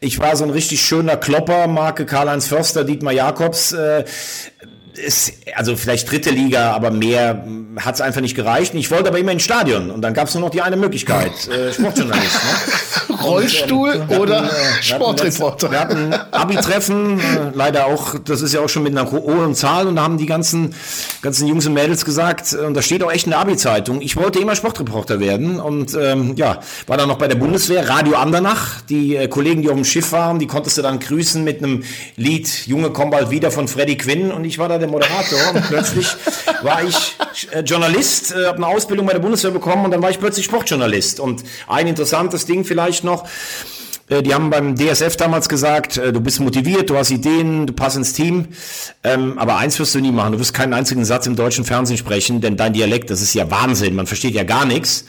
ich 0.00 0.18
war 0.20 0.36
so 0.36 0.44
ein 0.44 0.50
richtig 0.50 0.80
schöner 0.80 1.16
Klopper, 1.16 1.66
Marke 1.66 2.06
Karl-Heinz 2.06 2.46
Förster, 2.46 2.84
Dietmar 2.84 3.12
Jakobs. 3.12 3.72
Äh, 3.72 4.04
ist, 4.98 5.32
also 5.54 5.76
vielleicht 5.76 6.10
dritte 6.10 6.30
Liga, 6.30 6.72
aber 6.72 6.90
mehr 6.90 7.44
hat 7.80 7.94
es 7.94 8.00
einfach 8.00 8.20
nicht 8.20 8.34
gereicht. 8.34 8.74
Ich 8.74 8.90
wollte 8.90 9.08
aber 9.08 9.18
immer 9.18 9.32
ins 9.32 9.42
Stadion 9.42 9.90
und 9.90 10.02
dann 10.02 10.14
gab 10.14 10.28
es 10.28 10.34
nur 10.34 10.42
noch 10.42 10.50
die 10.50 10.62
eine 10.62 10.76
Möglichkeit, 10.76 11.32
äh, 11.48 11.72
Sportjournalist. 11.72 12.34
Ne? 12.34 13.18
Rollstuhl 13.22 13.90
und, 13.90 14.10
ähm, 14.10 14.20
oder 14.20 14.44
äh, 14.44 14.82
Sportreporter. 14.82 15.70
Wir 15.70 15.80
hatten 15.80 16.14
Abi-Treffen, 16.14 17.18
äh, 17.18 17.22
leider 17.54 17.86
auch, 17.86 18.16
das 18.18 18.42
ist 18.42 18.54
ja 18.54 18.60
auch 18.60 18.68
schon 18.68 18.82
mit 18.82 18.96
einer 18.96 19.10
hohen 19.10 19.54
Zahl 19.54 19.86
und 19.86 19.96
da 19.96 20.02
haben 20.02 20.18
die 20.18 20.26
ganzen, 20.26 20.74
ganzen 21.22 21.46
Jungs 21.46 21.66
und 21.66 21.74
Mädels 21.74 22.04
gesagt, 22.04 22.52
und 22.52 22.74
da 22.74 22.82
steht 22.82 23.02
auch 23.02 23.12
echt 23.12 23.26
in 23.26 23.30
der 23.30 23.40
Abi-Zeitung, 23.40 24.00
ich 24.00 24.16
wollte 24.16 24.38
immer 24.38 24.54
Sportreporter 24.54 25.20
werden 25.20 25.60
und 25.60 25.96
ähm, 26.00 26.34
ja, 26.36 26.60
war 26.86 26.96
dann 26.96 27.08
noch 27.08 27.18
bei 27.18 27.28
der 27.28 27.36
Bundeswehr, 27.36 27.88
Radio 27.88 28.16
Andernach, 28.16 28.80
die 28.82 29.16
äh, 29.16 29.28
Kollegen, 29.28 29.62
die 29.62 29.68
auf 29.68 29.74
dem 29.74 29.84
Schiff 29.84 30.12
waren, 30.12 30.38
die 30.38 30.46
konntest 30.46 30.78
du 30.78 30.82
dann 30.82 30.98
grüßen 30.98 31.42
mit 31.42 31.62
einem 31.62 31.84
Lied, 32.16 32.66
Junge 32.66 32.90
komm 32.90 33.10
bald 33.10 33.30
wieder 33.30 33.50
von 33.50 33.68
Freddy 33.68 33.96
Quinn 33.96 34.30
und 34.30 34.44
ich 34.44 34.58
war 34.58 34.68
da 34.68 34.78
der 34.78 34.87
Moderator 34.88 35.38
und 35.54 35.62
plötzlich 35.68 36.08
war 36.62 36.82
ich 36.82 37.16
äh, 37.52 37.60
Journalist, 37.60 38.32
äh, 38.32 38.46
habe 38.46 38.56
eine 38.56 38.66
Ausbildung 38.66 39.06
bei 39.06 39.12
der 39.12 39.20
Bundeswehr 39.20 39.50
bekommen 39.50 39.84
und 39.84 39.90
dann 39.90 40.02
war 40.02 40.10
ich 40.10 40.18
plötzlich 40.18 40.44
Sportjournalist. 40.46 41.20
Und 41.20 41.44
ein 41.68 41.86
interessantes 41.86 42.46
Ding 42.46 42.64
vielleicht 42.64 43.04
noch, 43.04 43.24
Äh, 44.10 44.22
die 44.22 44.32
haben 44.32 44.48
beim 44.48 44.74
DSF 44.74 45.16
damals 45.16 45.48
gesagt, 45.50 45.98
du 45.98 46.20
bist 46.20 46.40
motiviert, 46.40 46.88
du 46.88 46.96
hast 46.96 47.10
Ideen, 47.10 47.66
du 47.66 47.74
passt 47.74 47.96
ins 47.98 48.14
Team. 48.14 48.48
Ähm, 49.04 49.38
aber 49.38 49.58
eins 49.58 49.78
wirst 49.78 49.94
du 49.94 50.00
nie 50.00 50.12
machen. 50.12 50.32
Du 50.32 50.38
wirst 50.38 50.54
keinen 50.54 50.72
einzigen 50.72 51.04
Satz 51.04 51.26
im 51.26 51.36
deutschen 51.36 51.64
Fernsehen 51.66 51.98
sprechen, 51.98 52.40
denn 52.40 52.56
dein 52.56 52.72
Dialekt, 52.72 53.10
das 53.10 53.20
ist 53.20 53.34
ja 53.34 53.50
Wahnsinn. 53.50 53.94
Man 53.94 54.06
versteht 54.06 54.34
ja 54.34 54.44
gar 54.44 54.64
nichts. 54.64 55.04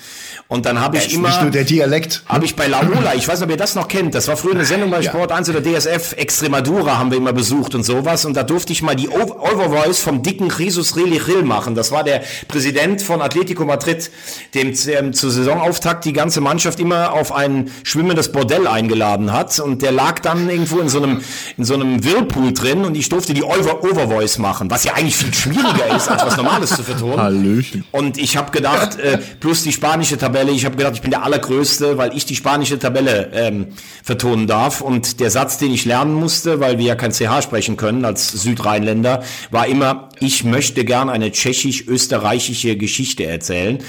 Und 0.51 0.65
dann 0.65 0.81
habe 0.81 0.97
ich 0.97 1.13
immer. 1.13 1.27
Nicht 1.27 1.43
nur 1.43 1.51
der 1.51 1.63
Dialekt. 1.63 2.23
Habe 2.25 2.43
ich 2.43 2.55
bei 2.55 2.65
Laola, 2.65 3.13
ich 3.13 3.27
weiß 3.27 3.39
nicht, 3.39 3.45
ob 3.45 3.51
ihr 3.51 3.57
das 3.57 3.75
noch 3.75 3.87
kennt. 3.87 4.15
Das 4.15 4.27
war 4.27 4.35
früher 4.35 4.55
eine 4.55 4.65
Sendung 4.65 4.89
bei 4.89 5.03
Sport 5.03 5.31
1 5.31 5.47
oder 5.51 5.61
DSF. 5.61 6.13
Extremadura 6.13 6.97
haben 6.97 7.11
wir 7.11 7.19
immer 7.19 7.33
besucht 7.33 7.75
und 7.75 7.83
sowas. 7.83 8.25
Und 8.25 8.35
da 8.35 8.41
durfte 8.41 8.73
ich 8.73 8.81
mal 8.81 8.95
die 8.95 9.09
Overvoice 9.09 9.99
vom 9.99 10.23
dicken 10.23 10.51
Jesus 10.57 10.95
Relichil 10.95 11.43
machen. 11.43 11.75
Das 11.75 11.91
war 11.91 12.03
der 12.03 12.23
Präsident 12.47 13.03
von 13.03 13.21
Atletico 13.21 13.63
Madrid, 13.63 14.09
dem 14.55 14.73
ähm, 14.87 15.13
zur 15.13 15.29
Saisonauftakt 15.29 16.05
die 16.05 16.13
ganze 16.13 16.41
Mannschaft 16.41 16.79
immer 16.79 17.13
auf 17.13 17.31
ein 17.31 17.69
schwimmendes 17.83 18.31
Bordell 18.31 18.65
eingeladen 18.65 19.31
hat. 19.31 19.59
Und 19.59 19.83
der 19.83 19.91
lag 19.91 20.17
dann 20.19 20.49
irgendwo 20.49 20.79
in 20.79 20.89
so 20.89 21.03
einem, 21.03 21.21
in 21.57 21.63
so 21.63 21.75
einem 21.75 22.03
Whirlpool 22.03 22.53
drin 22.53 22.85
und 22.85 22.97
ich 22.97 23.07
durfte 23.09 23.35
die 23.35 23.43
Over 23.43 23.83
Overvoice 23.83 24.39
machen, 24.39 24.71
was 24.71 24.83
ja 24.83 24.93
eigentlich 24.95 25.15
viel 25.15 25.31
schwieriger 25.31 25.95
ist, 25.95 26.09
als 26.09 26.25
was 26.25 26.37
Normales 26.37 26.71
zu 26.75 26.81
vertonen. 26.81 27.21
Hallöchen. 27.21 27.85
Und 27.91 28.17
ich 28.17 28.35
habe 28.35 28.49
gedacht, 28.49 28.97
äh, 28.97 29.19
plus 29.39 29.61
die 29.61 29.73
spanische 29.73 30.17
Tabelle 30.17 30.38
Tabelle. 30.39 30.55
Ich 30.55 30.65
habe 30.65 30.75
gedacht, 30.75 30.95
ich 30.95 31.01
bin 31.01 31.11
der 31.11 31.23
Allergrößte, 31.23 31.97
weil 31.97 32.15
ich 32.15 32.25
die 32.25 32.35
spanische 32.35 32.79
Tabelle 32.79 33.31
ähm, 33.33 33.67
vertonen 34.03 34.47
darf. 34.47 34.81
Und 34.81 35.19
der 35.19 35.29
Satz, 35.29 35.57
den 35.57 35.71
ich 35.71 35.85
lernen 35.85 36.13
musste, 36.13 36.59
weil 36.59 36.77
wir 36.77 36.85
ja 36.85 36.95
kein 36.95 37.11
CH 37.11 37.41
sprechen 37.43 37.77
können 37.77 38.05
als 38.05 38.29
Südrheinländer, 38.29 39.23
war 39.51 39.67
immer, 39.67 40.09
ich 40.19 40.43
möchte 40.43 40.85
gern 40.85 41.09
eine 41.09 41.31
tschechisch-österreichische 41.31 42.77
Geschichte 42.77 43.25
erzählen. 43.25 43.79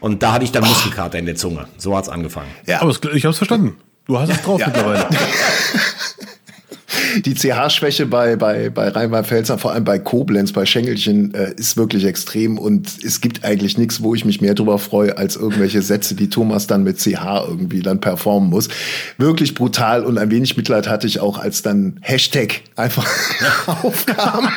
Und 0.00 0.22
da 0.22 0.32
hatte 0.32 0.44
ich 0.44 0.52
dann 0.52 0.64
Muskelkater 0.64 1.18
in 1.18 1.26
der 1.26 1.36
Zunge. 1.36 1.68
So 1.76 1.96
hat's 1.96 2.08
angefangen. 2.08 2.50
Ja. 2.66 2.82
Aber 2.82 2.90
ich 2.90 3.24
habe 3.24 3.32
es 3.32 3.38
verstanden. 3.38 3.76
Du 4.06 4.18
hast 4.18 4.30
es 4.30 4.42
drauf 4.42 4.60
ja. 4.60 4.66
mittlerweile. 4.66 5.06
die 7.24 7.34
CH-Schwäche 7.34 8.06
bei, 8.06 8.36
bei, 8.36 8.70
bei 8.70 8.88
Rheinland-Pfälzer, 8.88 9.58
vor 9.58 9.72
allem 9.72 9.84
bei 9.84 9.98
Koblenz, 9.98 10.52
bei 10.52 10.66
Schengelchen, 10.66 11.34
äh, 11.34 11.52
ist 11.56 11.76
wirklich 11.76 12.04
extrem. 12.04 12.58
Und 12.58 12.90
es 13.04 13.20
gibt 13.20 13.44
eigentlich 13.44 13.78
nichts, 13.78 14.02
wo 14.02 14.14
ich 14.14 14.24
mich 14.24 14.40
mehr 14.40 14.54
drüber 14.54 14.78
freue, 14.78 15.16
als 15.16 15.36
irgendwelche 15.36 15.82
Sätze, 15.82 16.14
die 16.14 16.30
Thomas 16.30 16.66
dann 16.66 16.84
mit 16.84 16.98
CH 16.98 17.44
irgendwie 17.48 17.80
dann 17.80 18.00
performen 18.00 18.50
muss. 18.50 18.68
Wirklich 19.18 19.54
brutal 19.54 20.04
und 20.04 20.18
ein 20.18 20.30
wenig 20.30 20.56
Mitleid 20.56 20.88
hatte 20.88 21.06
ich 21.06 21.20
auch, 21.20 21.38
als 21.38 21.62
dann 21.62 21.98
Hashtag 22.00 22.62
einfach 22.76 23.06
aufkam. 23.66 24.48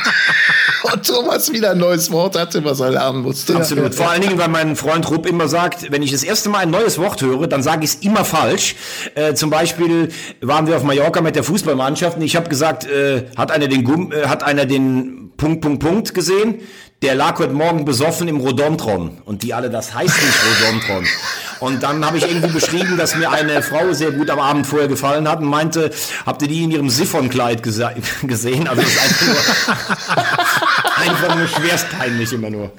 Und 0.92 1.06
Thomas 1.06 1.52
wieder 1.52 1.72
ein 1.72 1.78
neues 1.78 2.12
Wort 2.12 2.38
hatte, 2.38 2.64
was 2.64 2.80
er 2.80 2.92
lernen 2.92 3.22
musste. 3.22 3.56
Absolut. 3.56 3.96
Vor 3.96 4.10
allen 4.10 4.22
Dingen, 4.22 4.38
weil 4.38 4.50
mein 4.50 4.76
Freund 4.76 5.10
Rupp 5.10 5.26
immer 5.26 5.48
sagt, 5.48 5.92
wenn 5.92 6.02
ich 6.02 6.12
das 6.12 6.24
erste 6.24 6.50
Mal 6.50 6.60
ein 6.60 6.72
neues 6.72 6.98
Wort 6.98 7.22
höre, 7.22 7.48
dann 7.48 7.64
sage 7.64 7.84
ich 7.84 7.92
es 7.92 7.96
immer 8.02 8.26
falsch. 8.26 8.76
Äh, 9.16 9.34
zum 9.34 9.50
Beispiel 9.50 10.10
waren 10.42 10.68
wir 10.68 10.76
auf 10.76 10.84
Mallorca 10.84 11.22
mit 11.22 11.36
der 11.36 11.44
Fußballmannschaft 11.44 12.18
und 12.18 12.24
ich 12.24 12.36
habe 12.36 12.50
gesagt, 12.50 12.86
äh, 12.86 13.26
hat 13.36 13.52
einer 13.52 13.68
den 13.68 13.84
Gum 13.84 14.12
äh, 14.12 14.28
hat 14.28 14.44
einer 14.44 14.66
den 14.66 15.32
Punkt 15.38 15.62
Punkt 15.62 15.84
Punkt 15.84 16.14
gesehen? 16.14 16.62
Der 17.02 17.16
lag 17.16 17.38
heute 17.38 17.54
Morgen 17.54 17.84
besoffen 17.84 18.30
im 18.30 18.38
Rodontron 18.38 19.18
und 19.26 19.44
die 19.44 19.54
alle, 19.54 19.70
das 19.70 19.94
heißt 19.94 20.16
nicht 20.16 20.38
Rodontron. 20.62 21.06
Und 21.60 21.84
dann 21.84 22.06
habe 22.06 22.18
ich 22.18 22.28
irgendwie 22.28 22.52
beschrieben, 22.52 22.98
dass 22.98 23.16
mir 23.16 23.32
eine 23.32 23.62
Frau 23.62 23.94
sehr 23.94 24.12
gut 24.12 24.30
am 24.30 24.40
Abend 24.40 24.68
vorher 24.68 24.88
gefallen 24.88 25.28
hat 25.28 25.40
und 25.40 25.48
meinte, 25.48 25.92
habt 26.26 26.42
ihr 26.42 26.48
die 26.48 26.64
in 26.64 26.72
ihrem 26.72 26.90
Siffonkleid 26.90 27.64
gesehen? 28.24 28.68
Also 28.68 28.82
das 28.82 28.92
ist 28.92 29.02
einfach 29.02 29.28
nur, 29.28 29.38
einfach 31.14 31.36
nur 31.36 31.48
schwerst 31.48 31.88
peinlich 31.98 32.34
immer 32.34 32.50
nur. 32.50 32.72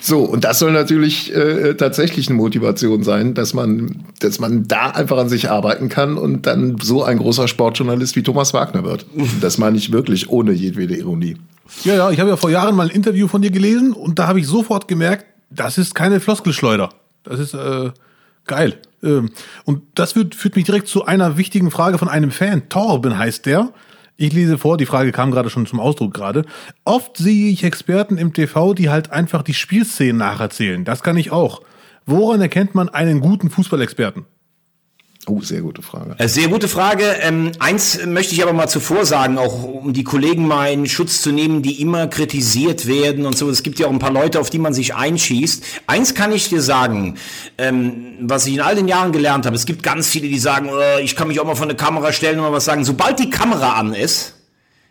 So, 0.00 0.20
und 0.20 0.44
das 0.44 0.58
soll 0.58 0.72
natürlich 0.72 1.34
äh, 1.34 1.74
tatsächlich 1.74 2.28
eine 2.28 2.36
Motivation 2.36 3.02
sein, 3.02 3.34
dass 3.34 3.54
man, 3.54 4.04
dass 4.20 4.38
man 4.38 4.68
da 4.68 4.90
einfach 4.90 5.18
an 5.18 5.28
sich 5.28 5.50
arbeiten 5.50 5.88
kann 5.88 6.16
und 6.16 6.46
dann 6.46 6.76
so 6.80 7.02
ein 7.02 7.18
großer 7.18 7.48
Sportjournalist 7.48 8.16
wie 8.16 8.22
Thomas 8.22 8.54
Wagner 8.54 8.84
wird. 8.84 9.06
Das 9.40 9.58
meine 9.58 9.76
ich 9.76 9.92
wirklich 9.92 10.30
ohne 10.30 10.52
jedwede 10.52 10.96
Ironie. 10.96 11.36
Ja, 11.84 11.94
ja, 11.94 12.10
ich 12.10 12.18
habe 12.18 12.30
ja 12.30 12.36
vor 12.36 12.50
Jahren 12.50 12.74
mal 12.74 12.88
ein 12.88 12.94
Interview 12.94 13.28
von 13.28 13.42
dir 13.42 13.50
gelesen 13.50 13.92
und 13.92 14.18
da 14.18 14.26
habe 14.26 14.40
ich 14.40 14.46
sofort 14.46 14.88
gemerkt, 14.88 15.26
das 15.50 15.78
ist 15.78 15.94
keine 15.94 16.20
Floskelschleuder. 16.20 16.90
Das 17.24 17.40
ist 17.40 17.54
äh, 17.54 17.90
geil. 18.46 18.80
Ähm, 19.02 19.30
und 19.64 19.82
das 19.94 20.12
führt, 20.12 20.34
führt 20.34 20.56
mich 20.56 20.64
direkt 20.64 20.88
zu 20.88 21.04
einer 21.04 21.36
wichtigen 21.36 21.70
Frage 21.70 21.98
von 21.98 22.08
einem 22.08 22.30
Fan. 22.30 22.68
Torben 22.68 23.18
heißt 23.18 23.46
der. 23.46 23.72
Ich 24.16 24.32
lese 24.32 24.58
vor, 24.58 24.76
die 24.76 24.86
Frage 24.86 25.12
kam 25.12 25.30
gerade 25.30 25.48
schon 25.48 25.66
zum 25.66 25.78
Ausdruck 25.78 26.12
gerade. 26.12 26.44
Oft 26.84 27.16
sehe 27.16 27.50
ich 27.50 27.62
Experten 27.62 28.18
im 28.18 28.32
TV, 28.32 28.74
die 28.74 28.90
halt 28.90 29.12
einfach 29.12 29.42
die 29.42 29.54
Spielszenen 29.54 30.16
nacherzählen. 30.16 30.84
Das 30.84 31.04
kann 31.04 31.16
ich 31.16 31.30
auch. 31.30 31.62
Woran 32.04 32.40
erkennt 32.40 32.74
man 32.74 32.88
einen 32.88 33.20
guten 33.20 33.48
Fußballexperten? 33.48 34.24
Oh, 35.28 35.42
sehr 35.42 35.60
gute 35.60 35.82
Frage. 35.82 36.14
Äh, 36.18 36.26
sehr 36.26 36.48
gute 36.48 36.68
Frage. 36.68 37.04
Ähm, 37.20 37.52
eins 37.58 38.04
möchte 38.06 38.34
ich 38.34 38.42
aber 38.42 38.54
mal 38.54 38.68
zuvor 38.68 39.04
sagen, 39.04 39.36
auch 39.36 39.62
um 39.62 39.92
die 39.92 40.04
Kollegen 40.04 40.46
mal 40.46 40.72
in 40.72 40.86
Schutz 40.86 41.20
zu 41.20 41.32
nehmen, 41.32 41.60
die 41.60 41.82
immer 41.82 42.06
kritisiert 42.06 42.86
werden 42.86 43.26
und 43.26 43.36
so. 43.36 43.50
Es 43.50 43.62
gibt 43.62 43.78
ja 43.78 43.88
auch 43.88 43.92
ein 43.92 43.98
paar 43.98 44.12
Leute, 44.12 44.40
auf 44.40 44.48
die 44.48 44.58
man 44.58 44.72
sich 44.72 44.94
einschießt. 44.94 45.62
Eins 45.86 46.14
kann 46.14 46.32
ich 46.32 46.48
dir 46.48 46.62
sagen, 46.62 47.18
ähm, 47.58 48.14
was 48.22 48.46
ich 48.46 48.54
in 48.54 48.60
all 48.60 48.74
den 48.74 48.88
Jahren 48.88 49.12
gelernt 49.12 49.44
habe. 49.44 49.54
Es 49.54 49.66
gibt 49.66 49.82
ganz 49.82 50.08
viele, 50.08 50.28
die 50.28 50.38
sagen, 50.38 50.70
oh, 50.72 50.98
ich 51.02 51.14
kann 51.14 51.28
mich 51.28 51.40
auch 51.40 51.46
mal 51.46 51.56
von 51.56 51.68
der 51.68 51.76
Kamera 51.76 52.12
stellen 52.12 52.38
und 52.38 52.46
mal 52.46 52.52
was 52.52 52.64
sagen. 52.64 52.84
Sobald 52.84 53.18
die 53.18 53.28
Kamera 53.28 53.74
an 53.74 53.92
ist, 53.92 54.37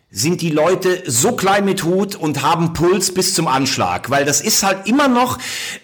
sind 0.10 0.42
die 0.42 0.52
Leute 0.52 1.04
so 1.06 1.34
klein 1.34 1.66
mit 1.66 1.84
Hut 1.84 2.16
und 2.16 2.42
haben 2.42 2.72
Puls 2.72 3.14
bis 3.14 3.34
zum 3.34 3.46
Anschlag. 3.46 4.10
Weil 4.10 4.24
das 4.24 4.40
ist 4.40 4.64
halt 4.64 4.88
immer 4.88 5.10
noch, 5.10 5.38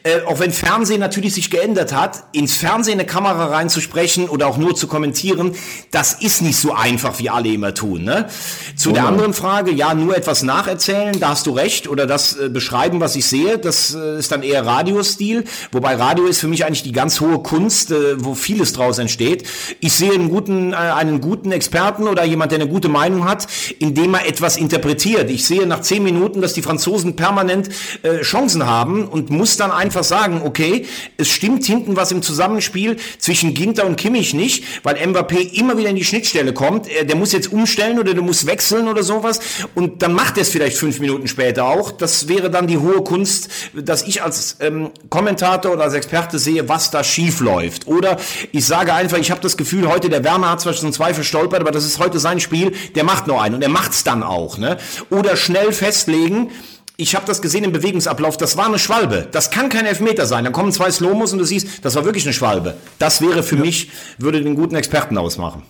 äh, 0.04 0.22
auch 0.26 0.40
wenn 0.40 0.54
Fernsehen 0.54 1.02
natürlich 1.02 1.34
sich 1.34 1.52
geändert 1.52 1.94
hat, 1.94 2.24
ins 2.32 2.56
Fernsehen 2.56 3.00
eine 3.00 3.06
Kamera 3.06 3.48
reinzusprechen 3.48 4.30
oder 4.30 4.48
auch 4.48 4.56
nur 4.58 4.76
zu 4.76 4.88
kommentieren, 4.88 5.56
das 5.92 6.14
ist 6.14 6.42
nicht 6.42 6.56
so 6.56 6.74
einfach, 6.74 7.20
wie 7.20 7.30
alle 7.30 7.50
immer 7.50 7.74
tun. 7.74 8.06
Ne? 8.06 8.30
Zu 8.78 8.92
oh. 8.92 8.94
der 8.94 9.08
anderen 9.08 9.34
Frage, 9.34 9.72
ja, 9.72 9.94
nur 9.94 10.16
etwas 10.16 10.42
nacherzählen, 10.42 11.20
da 11.20 11.30
hast 11.30 11.46
du 11.46 11.52
recht, 11.52 11.90
oder 11.90 12.08
das 12.08 12.38
äh, 12.38 12.48
beschreiben, 12.48 13.02
was 13.02 13.18
ich 13.18 13.26
sehe, 13.26 13.58
das 13.58 13.94
äh, 13.94 14.20
ist 14.20 14.32
dann 14.32 14.42
eher 14.42 14.66
Radiostil. 14.66 15.44
Wobei 15.74 15.96
Radio 15.96 16.28
ist 16.28 16.40
für 16.40 16.48
mich 16.48 16.66
eigentlich 16.66 16.84
die 16.84 16.94
ganz 16.94 17.20
hohe 17.20 17.40
Kunst, 17.40 17.92
äh, 17.92 18.24
wo 18.24 18.36
vieles 18.36 18.72
draus 18.72 19.00
entsteht. 19.00 19.44
Ich 19.82 19.92
sehe 19.92 20.14
einen 20.14 20.30
guten, 20.30 20.72
äh, 20.72 20.78
einen 20.78 21.20
guten 21.20 21.52
Experten 21.52 22.08
oder 22.08 22.24
jemand, 22.24 22.54
der 22.54 22.62
eine 22.62 22.70
gute 22.70 22.88
Meinung 22.88 23.26
hat, 23.26 23.48
in 23.80 23.94
dem 23.94 24.14
etwas 24.26 24.58
interpretiert. 24.58 25.30
Ich 25.30 25.46
sehe 25.46 25.66
nach 25.66 25.82
zehn 25.82 26.04
Minuten, 26.04 26.42
dass 26.42 26.54
die 26.54 26.62
Franzosen 26.62 27.16
permanent 27.16 27.70
äh, 28.04 28.22
Chancen 28.22 28.66
haben 28.66 29.08
und 29.08 29.30
muss 29.30 29.58
dann 29.58 29.72
einfach 29.72 30.04
sagen, 30.04 30.42
okay, 30.44 30.86
es 31.18 31.30
stimmt 31.30 31.66
hinten 31.66 31.96
was 31.96 32.12
im 32.12 32.22
Zusammenspiel 32.22 32.98
zwischen 33.20 33.54
Ginter 33.54 33.86
und 33.86 33.96
Kimmich 33.96 34.34
nicht, 34.34 34.64
weil 34.84 34.96
Mbappé 34.96 35.54
immer 35.54 35.78
wieder 35.78 35.90
in 35.90 35.96
die 35.96 36.06
Schnittstelle 36.06 36.54
kommt. 36.54 36.88
Er, 36.88 37.06
der 37.06 37.16
muss 37.16 37.32
jetzt 37.32 37.52
umstellen 37.52 38.00
oder 38.00 38.14
der 38.14 38.24
muss 38.24 38.46
wechseln 38.46 38.88
oder 38.88 39.04
sowas 39.04 39.40
und 39.76 40.02
dann 40.02 40.14
macht 40.14 40.38
er 40.38 40.42
es 40.42 40.50
vielleicht 40.50 40.78
fünf 40.78 41.00
Minuten 41.00 41.28
später 41.28 41.66
auch. 41.66 41.92
Das 41.92 42.28
wäre 42.28 42.50
dann 42.50 42.68
die 42.68 42.78
hohe 42.78 43.04
Kunst, 43.04 43.50
dass 43.74 44.04
ich 44.04 44.24
als 44.24 44.58
ähm, 44.60 44.92
Kommentator 45.10 45.72
oder 45.74 45.84
als 45.84 45.94
Experte 45.94 46.40
sehe, 46.40 46.68
was 46.70 46.92
da 46.92 47.04
schief 47.04 47.40
läuft. 47.40 47.88
Oder 47.88 48.18
ich 48.52 48.66
sage 48.66 48.94
einfach, 48.94 49.18
ich 49.18 49.32
habe 49.32 49.42
das 49.42 49.58
Gefühl, 49.58 49.88
heute 49.88 50.10
der 50.10 50.24
Werner 50.24 50.52
hat 50.52 50.62
zwar 50.62 50.74
schon 50.74 50.94
zwei 50.94 51.14
verstolpert, 51.14 51.62
aber 51.62 51.72
das 51.72 51.86
ist 51.86 52.00
heute 52.00 52.20
sein 52.20 52.40
Spiel, 52.40 52.74
der 52.96 53.04
macht 53.04 53.28
nur 53.28 53.42
einen 53.42 53.56
und 53.56 53.62
er 53.62 53.70
macht's 53.70 54.03
dann 54.04 54.24
auch. 54.24 54.58
Ne? 54.58 54.78
Oder 55.10 55.36
schnell 55.36 55.72
festlegen, 55.72 56.50
ich 56.96 57.16
habe 57.16 57.26
das 57.26 57.42
gesehen 57.42 57.64
im 57.64 57.72
Bewegungsablauf, 57.72 58.38
das 58.38 58.56
war 58.56 58.68
eine 58.68 58.78
Schwalbe. 58.78 59.28
Das 59.32 59.50
kann 59.50 59.70
kein 59.70 59.86
Elfmeter 59.86 60.26
sein. 60.26 60.44
Dann 60.44 60.54
kommen 60.54 60.72
zwei 60.72 60.92
Slomos 60.92 61.34
und 61.34 61.40
du 61.40 61.46
siehst, 61.46 61.84
das 61.84 61.96
war 61.96 62.06
wirklich 62.06 62.26
eine 62.26 62.34
Schwalbe. 62.34 62.76
Das 63.00 63.22
wäre 63.22 63.42
für 63.44 63.56
ja. 63.56 63.62
mich, 63.62 63.90
würde 64.20 64.42
den 64.42 64.56
guten 64.56 64.76
Experten 64.76 65.18
ausmachen. 65.18 65.64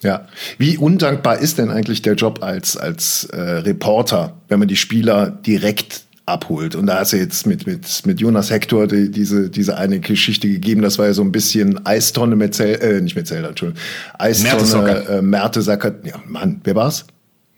Ja, 0.00 0.28
wie 0.58 0.78
undankbar 0.78 1.38
ist 1.38 1.58
denn 1.58 1.70
eigentlich 1.70 2.02
der 2.02 2.14
Job 2.14 2.42
als, 2.42 2.76
als 2.76 3.24
äh, 3.24 3.40
Reporter, 3.40 4.36
wenn 4.48 4.60
man 4.60 4.68
die 4.68 4.76
Spieler 4.76 5.30
direkt 5.30 6.04
abholt. 6.24 6.76
Und 6.76 6.86
da 6.86 7.00
hast 7.00 7.12
du 7.12 7.16
jetzt 7.16 7.46
mit, 7.46 7.66
mit, 7.66 8.06
mit 8.06 8.20
Jonas 8.20 8.50
Hector 8.50 8.86
die, 8.86 9.10
diese, 9.10 9.50
diese 9.50 9.76
eine 9.76 9.98
Geschichte 9.98 10.48
gegeben, 10.48 10.82
das 10.82 10.98
war 10.98 11.06
ja 11.06 11.14
so 11.14 11.22
ein 11.22 11.32
bisschen 11.32 11.84
Eistonne 11.84 12.36
Metzel, 12.36 12.74
äh, 12.80 13.00
nicht 13.00 13.16
Metzelder, 13.16 13.48
Entschuldigung, 13.48 13.82
Eistonne 14.18 15.22
Mertesacker. 15.22 15.88
Äh, 15.88 16.08
Ja, 16.08 16.22
Mann, 16.26 16.60
wer 16.64 16.74
war's? 16.74 17.06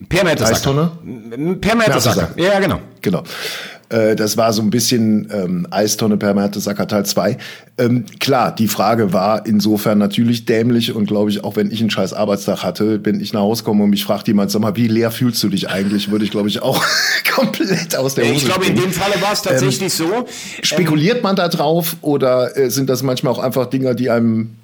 Per 0.08 0.24
Mertesacker. 0.24 0.54
Eistonne? 0.54 1.56
Per 1.60 1.76
Mertesacker. 1.76 2.30
Ja, 2.36 2.58
genau. 2.58 2.80
Genau. 3.02 3.22
Äh, 3.90 4.14
das 4.14 4.36
war 4.36 4.52
so 4.52 4.62
ein 4.62 4.70
bisschen 4.70 5.28
ähm, 5.32 5.66
Eistonne 5.70 6.16
per 6.16 6.32
Mertesacker 6.32 6.86
Teil 6.86 7.04
2. 7.04 7.36
Ähm, 7.76 8.06
klar, 8.20 8.54
die 8.54 8.68
Frage 8.68 9.12
war 9.12 9.44
insofern 9.46 9.98
natürlich 9.98 10.44
dämlich 10.46 10.94
und 10.94 11.06
glaube 11.06 11.30
ich, 11.30 11.44
auch 11.44 11.56
wenn 11.56 11.70
ich 11.70 11.80
einen 11.80 11.90
scheiß 11.90 12.12
Arbeitstag 12.12 12.62
hatte, 12.62 13.04
wenn 13.04 13.20
ich 13.20 13.32
nach 13.32 13.40
Hause 13.40 13.64
komme 13.64 13.84
und 13.84 13.90
mich 13.90 14.04
fragt 14.04 14.28
jemand, 14.28 14.50
sag 14.52 14.62
mal, 14.62 14.76
wie 14.76 14.86
leer 14.86 15.10
fühlst 15.10 15.42
du 15.42 15.48
dich 15.48 15.68
eigentlich, 15.68 16.10
würde 16.10 16.24
ich 16.24 16.30
glaube 16.30 16.48
ich 16.48 16.62
auch 16.62 16.82
komplett 17.34 17.96
aus 17.96 18.14
der 18.14 18.24
Hose 18.26 18.34
Ich 18.36 18.44
glaube, 18.44 18.66
in 18.66 18.76
dem 18.76 18.92
Falle 18.92 19.20
war 19.20 19.32
es 19.32 19.42
tatsächlich 19.42 20.00
ähm, 20.00 20.06
so. 20.06 20.26
Spekuliert 20.62 21.22
man 21.22 21.34
da 21.34 21.48
drauf 21.48 21.96
oder 22.00 22.56
äh, 22.56 22.70
sind 22.70 22.88
das 22.88 23.02
manchmal 23.02 23.32
auch 23.32 23.38
einfach 23.40 23.66
Dinger, 23.66 23.94
die 23.94 24.08
einem 24.08 24.56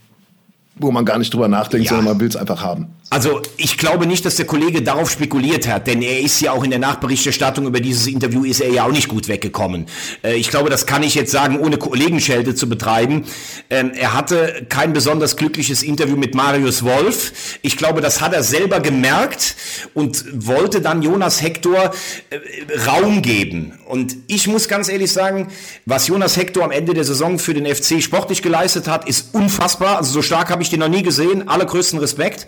wo 0.78 0.90
man 0.90 1.04
gar 1.04 1.18
nicht 1.18 1.32
drüber 1.32 1.48
nachdenkt, 1.48 1.86
ja. 1.86 1.90
sondern 1.90 2.06
man 2.06 2.20
will 2.20 2.28
es 2.28 2.36
einfach 2.36 2.62
haben. 2.62 2.88
Also 3.08 3.40
ich 3.56 3.78
glaube 3.78 4.04
nicht, 4.04 4.24
dass 4.24 4.34
der 4.34 4.46
Kollege 4.46 4.82
darauf 4.82 5.10
spekuliert 5.10 5.68
hat, 5.68 5.86
denn 5.86 6.02
er 6.02 6.20
ist 6.20 6.40
ja 6.40 6.50
auch 6.50 6.64
in 6.64 6.70
der 6.70 6.80
Nachberichterstattung 6.80 7.64
über 7.66 7.78
dieses 7.78 8.08
Interview 8.08 8.44
ist 8.44 8.60
er 8.60 8.68
ja 8.70 8.84
auch 8.84 8.90
nicht 8.90 9.06
gut 9.06 9.28
weggekommen. 9.28 9.86
Äh, 10.24 10.34
ich 10.34 10.50
glaube, 10.50 10.70
das 10.70 10.86
kann 10.86 11.04
ich 11.04 11.14
jetzt 11.14 11.30
sagen, 11.30 11.60
ohne 11.60 11.78
Kollegenschelte 11.78 12.56
zu 12.56 12.68
betreiben. 12.68 13.24
Ähm, 13.70 13.92
er 13.94 14.12
hatte 14.12 14.66
kein 14.68 14.92
besonders 14.92 15.36
glückliches 15.36 15.84
Interview 15.84 16.16
mit 16.16 16.34
Marius 16.34 16.82
Wolf. 16.82 17.58
Ich 17.62 17.76
glaube, 17.76 18.00
das 18.00 18.20
hat 18.20 18.34
er 18.34 18.42
selber 18.42 18.80
gemerkt 18.80 19.54
und 19.94 20.24
wollte 20.34 20.80
dann 20.80 21.00
Jonas 21.00 21.40
Hector 21.40 21.92
äh, 22.30 22.88
Raum 22.88 23.22
geben. 23.22 23.78
Und 23.86 24.16
ich 24.26 24.48
muss 24.48 24.66
ganz 24.66 24.88
ehrlich 24.88 25.12
sagen, 25.12 25.46
was 25.84 26.08
Jonas 26.08 26.36
Hector 26.36 26.64
am 26.64 26.72
Ende 26.72 26.92
der 26.92 27.04
Saison 27.04 27.38
für 27.38 27.54
den 27.54 27.72
FC 27.72 28.02
sportlich 28.02 28.42
geleistet 28.42 28.88
hat, 28.88 29.08
ist 29.08 29.32
unfassbar. 29.32 29.98
Also 29.98 30.12
so 30.12 30.22
stark 30.22 30.50
habe 30.50 30.62
ich 30.62 30.65
den 30.70 30.80
noch 30.80 30.88
nie 30.88 31.02
gesehen. 31.02 31.48
Allergrößten 31.48 31.98
Respekt. 31.98 32.46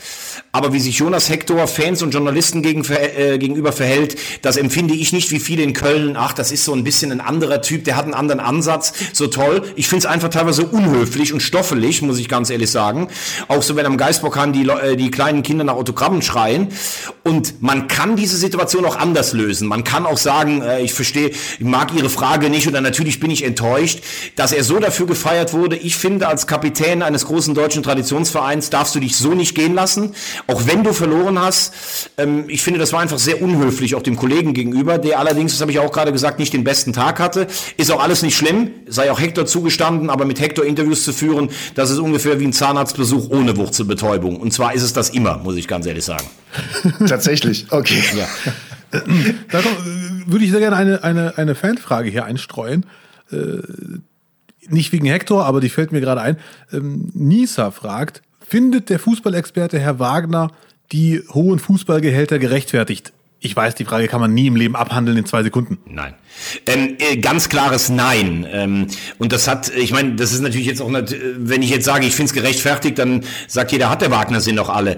Aber 0.53 0.73
wie 0.73 0.81
sich 0.81 0.99
Jonas 0.99 1.29
Hector 1.29 1.67
Fans 1.67 2.03
und 2.03 2.13
Journalisten 2.13 2.63
gegen, 2.63 2.85
äh, 2.85 3.39
gegenüber 3.39 3.73
verhält, 3.73 4.17
das 4.43 4.57
empfinde 4.57 4.95
ich 4.95 5.13
nicht 5.13 5.31
wie 5.31 5.41
viele 5.41 5.63
in 5.63 5.73
Köln. 5.73 6.17
Ach, 6.17 6.33
das 6.33 6.53
ist 6.53 6.65
so 6.65 6.73
ein 6.73 6.85
bisschen 6.85 7.13
ein 7.13 7.21
anderer 7.21 7.63
Typ, 7.63 7.85
der 7.85 7.97
hat 7.97 8.05
einen 8.05 8.15
anderen 8.15 8.41
Ansatz. 8.41 8.93
So 9.13 9.27
toll. 9.27 9.63
Ich 9.77 9.89
finde 9.89 10.07
es 10.07 10.07
einfach 10.07 10.29
teilweise 10.29 10.67
unhöflich 10.67 11.33
und 11.33 11.41
stoffelig, 11.41 12.03
muss 12.03 12.19
ich 12.19 12.29
ganz 12.29 12.51
ehrlich 12.51 12.71
sagen. 12.71 13.09
Auch 13.49 13.63
so, 13.63 13.77
wenn 13.77 13.87
am 13.87 13.97
Geisbockheim 13.97 14.53
die, 14.53 14.69
äh, 14.69 14.97
die 14.97 15.11
kleinen 15.11 15.43
Kinder 15.43 15.65
nach 15.65 15.75
Autogrammen 15.75 16.23
schreien. 16.23 16.69
Und 17.25 17.63
man 17.63 17.89
kann 17.89 18.17
diese 18.17 18.37
Situation 18.37 18.85
auch 18.85 18.97
anders 18.97 19.33
lösen. 19.33 19.69
Man 19.69 19.85
kann 19.85 20.07
auch 20.07 20.19
sagen, 20.19 20.63
äh, 20.63 20.81
ich 20.83 20.95
verstehe, 20.95 21.29
ich 21.31 21.61
mag 21.61 21.93
Ihre 21.95 22.11
Frage 22.11 22.51
nicht 22.51 22.67
oder 22.69 22.81
natürlich 22.81 23.21
bin 23.21 23.31
ich 23.31 23.45
enttäuscht, 23.45 24.01
dass 24.37 24.53
er 24.53 24.65
so 24.65 24.79
dafür 24.79 25.07
gefeiert 25.07 25.53
wurde. 25.53 25.77
Ich 25.77 25.97
finde, 25.97 26.29
als 26.29 26.47
Kapitän 26.47 27.03
eines 27.03 27.27
großen 27.27 27.55
deutschen 27.55 27.83
Traditionsvereins 28.09 28.71
darfst 28.71 28.95
du 28.95 29.01
dich 29.01 29.17
so 29.17 29.35
nicht 29.35 29.55
gehen 29.55 29.75
lassen 29.75 30.15
auch 30.47 30.67
wenn 30.67 30.85
du 30.85 30.93
verloren 30.93 31.39
hast. 31.39 31.75
Ähm, 32.17 32.45
ich 32.49 32.63
finde, 32.63 32.81
das 32.81 32.93
war 32.93 33.01
einfach 33.01 33.19
sehr 33.19 33.43
unhöflich, 33.43 33.95
auch 33.95 34.03
dem 34.03 34.17
Kollegen 34.17 34.55
gegenüber, 34.55 34.99
der 34.99 35.19
allerdings, 35.19 35.53
das 35.53 35.61
habe 35.61 35.71
ich 35.71 35.79
auch 35.79 35.93
gerade 35.93 36.13
gesagt, 36.13 36.39
nicht 36.39 36.53
den 36.53 36.65
besten 36.65 36.93
Tag 36.93 37.21
hatte. 37.21 37.47
Ist 37.77 37.91
auch 37.91 38.03
alles 38.03 38.23
nicht 38.23 38.37
schlimm, 38.37 38.71
sei 38.87 39.11
auch 39.11 39.21
Hector 39.21 39.47
zugestanden, 39.47 40.11
aber 40.11 40.25
mit 40.25 40.41
Hector 40.41 40.65
Interviews 40.65 41.05
zu 41.05 41.13
führen, 41.13 41.51
das 41.75 41.91
ist 41.91 41.99
ungefähr 41.99 42.41
wie 42.41 42.47
ein 42.47 42.53
Zahnarztbesuch 42.53 43.31
ohne 43.31 43.57
Wurzelbetäubung. 43.57 44.37
Und 44.37 44.53
zwar 44.53 44.75
ist 44.75 44.83
es 44.83 44.93
das 44.93 45.11
immer, 45.11 45.39
muss 45.39 45.57
ich 45.57 45.69
ganz 45.69 45.87
ehrlich 45.87 46.05
sagen. 46.05 46.27
Tatsächlich, 47.07 47.67
okay. 47.71 48.03
Ja. 48.17 48.27
da 49.51 49.61
würde 50.27 50.45
ich 50.45 50.51
sehr 50.51 50.61
gerne 50.61 50.77
eine, 50.77 51.05
eine, 51.05 51.37
eine 51.37 51.55
Fanfrage 51.55 52.11
hier 52.11 52.25
einstreuen. 52.25 52.87
Nicht 54.69 54.93
wegen 54.93 55.07
Hector, 55.07 55.45
aber 55.45 55.61
die 55.61 55.69
fällt 55.69 55.93
mir 55.93 56.01
gerade 56.01 56.21
ein. 56.21 56.37
Ähm, 56.73 57.11
Nisa 57.15 57.71
fragt, 57.71 58.23
Findet 58.49 58.89
der 58.89 58.99
Fußballexperte 58.99 59.79
Herr 59.79 59.99
Wagner 59.99 60.51
die 60.91 61.23
hohen 61.35 61.59
Fußballgehälter 61.59 62.39
gerechtfertigt? 62.39 63.13
Ich 63.41 63.55
weiß, 63.55 63.77
die 63.77 63.85
Frage 63.85 64.09
kann 64.09 64.21
man 64.21 64.35
nie 64.35 64.49
im 64.49 64.57
Leben 64.57 64.75
abhandeln 64.75 65.17
in 65.17 65.25
zwei 65.25 65.45
Sekunden. 65.45 65.79
Nein. 65.87 66.15
Ähm, 66.67 66.97
äh, 66.99 67.17
ganz 67.19 67.49
klares 67.49 67.89
Nein. 67.89 68.47
Ähm, 68.51 68.87
und 69.19 69.33
das 69.33 69.47
hat, 69.47 69.71
ich 69.77 69.93
meine, 69.93 70.15
das 70.15 70.33
ist 70.33 70.41
natürlich 70.41 70.67
jetzt 70.67 70.81
auch, 70.81 70.89
nicht, 70.89 71.15
wenn 71.37 71.63
ich 71.63 71.71
jetzt 71.71 71.85
sage, 71.85 72.07
ich 72.07 72.15
finde 72.15 72.31
es 72.31 72.33
gerechtfertigt, 72.35 72.99
dann 72.99 73.25
sagt 73.47 73.73
jeder, 73.73 73.91
hat 73.91 74.03
der 74.03 74.11
Wagner 74.11 74.41
sind 74.41 74.57
doch 74.57 74.69
alle. 74.69 74.97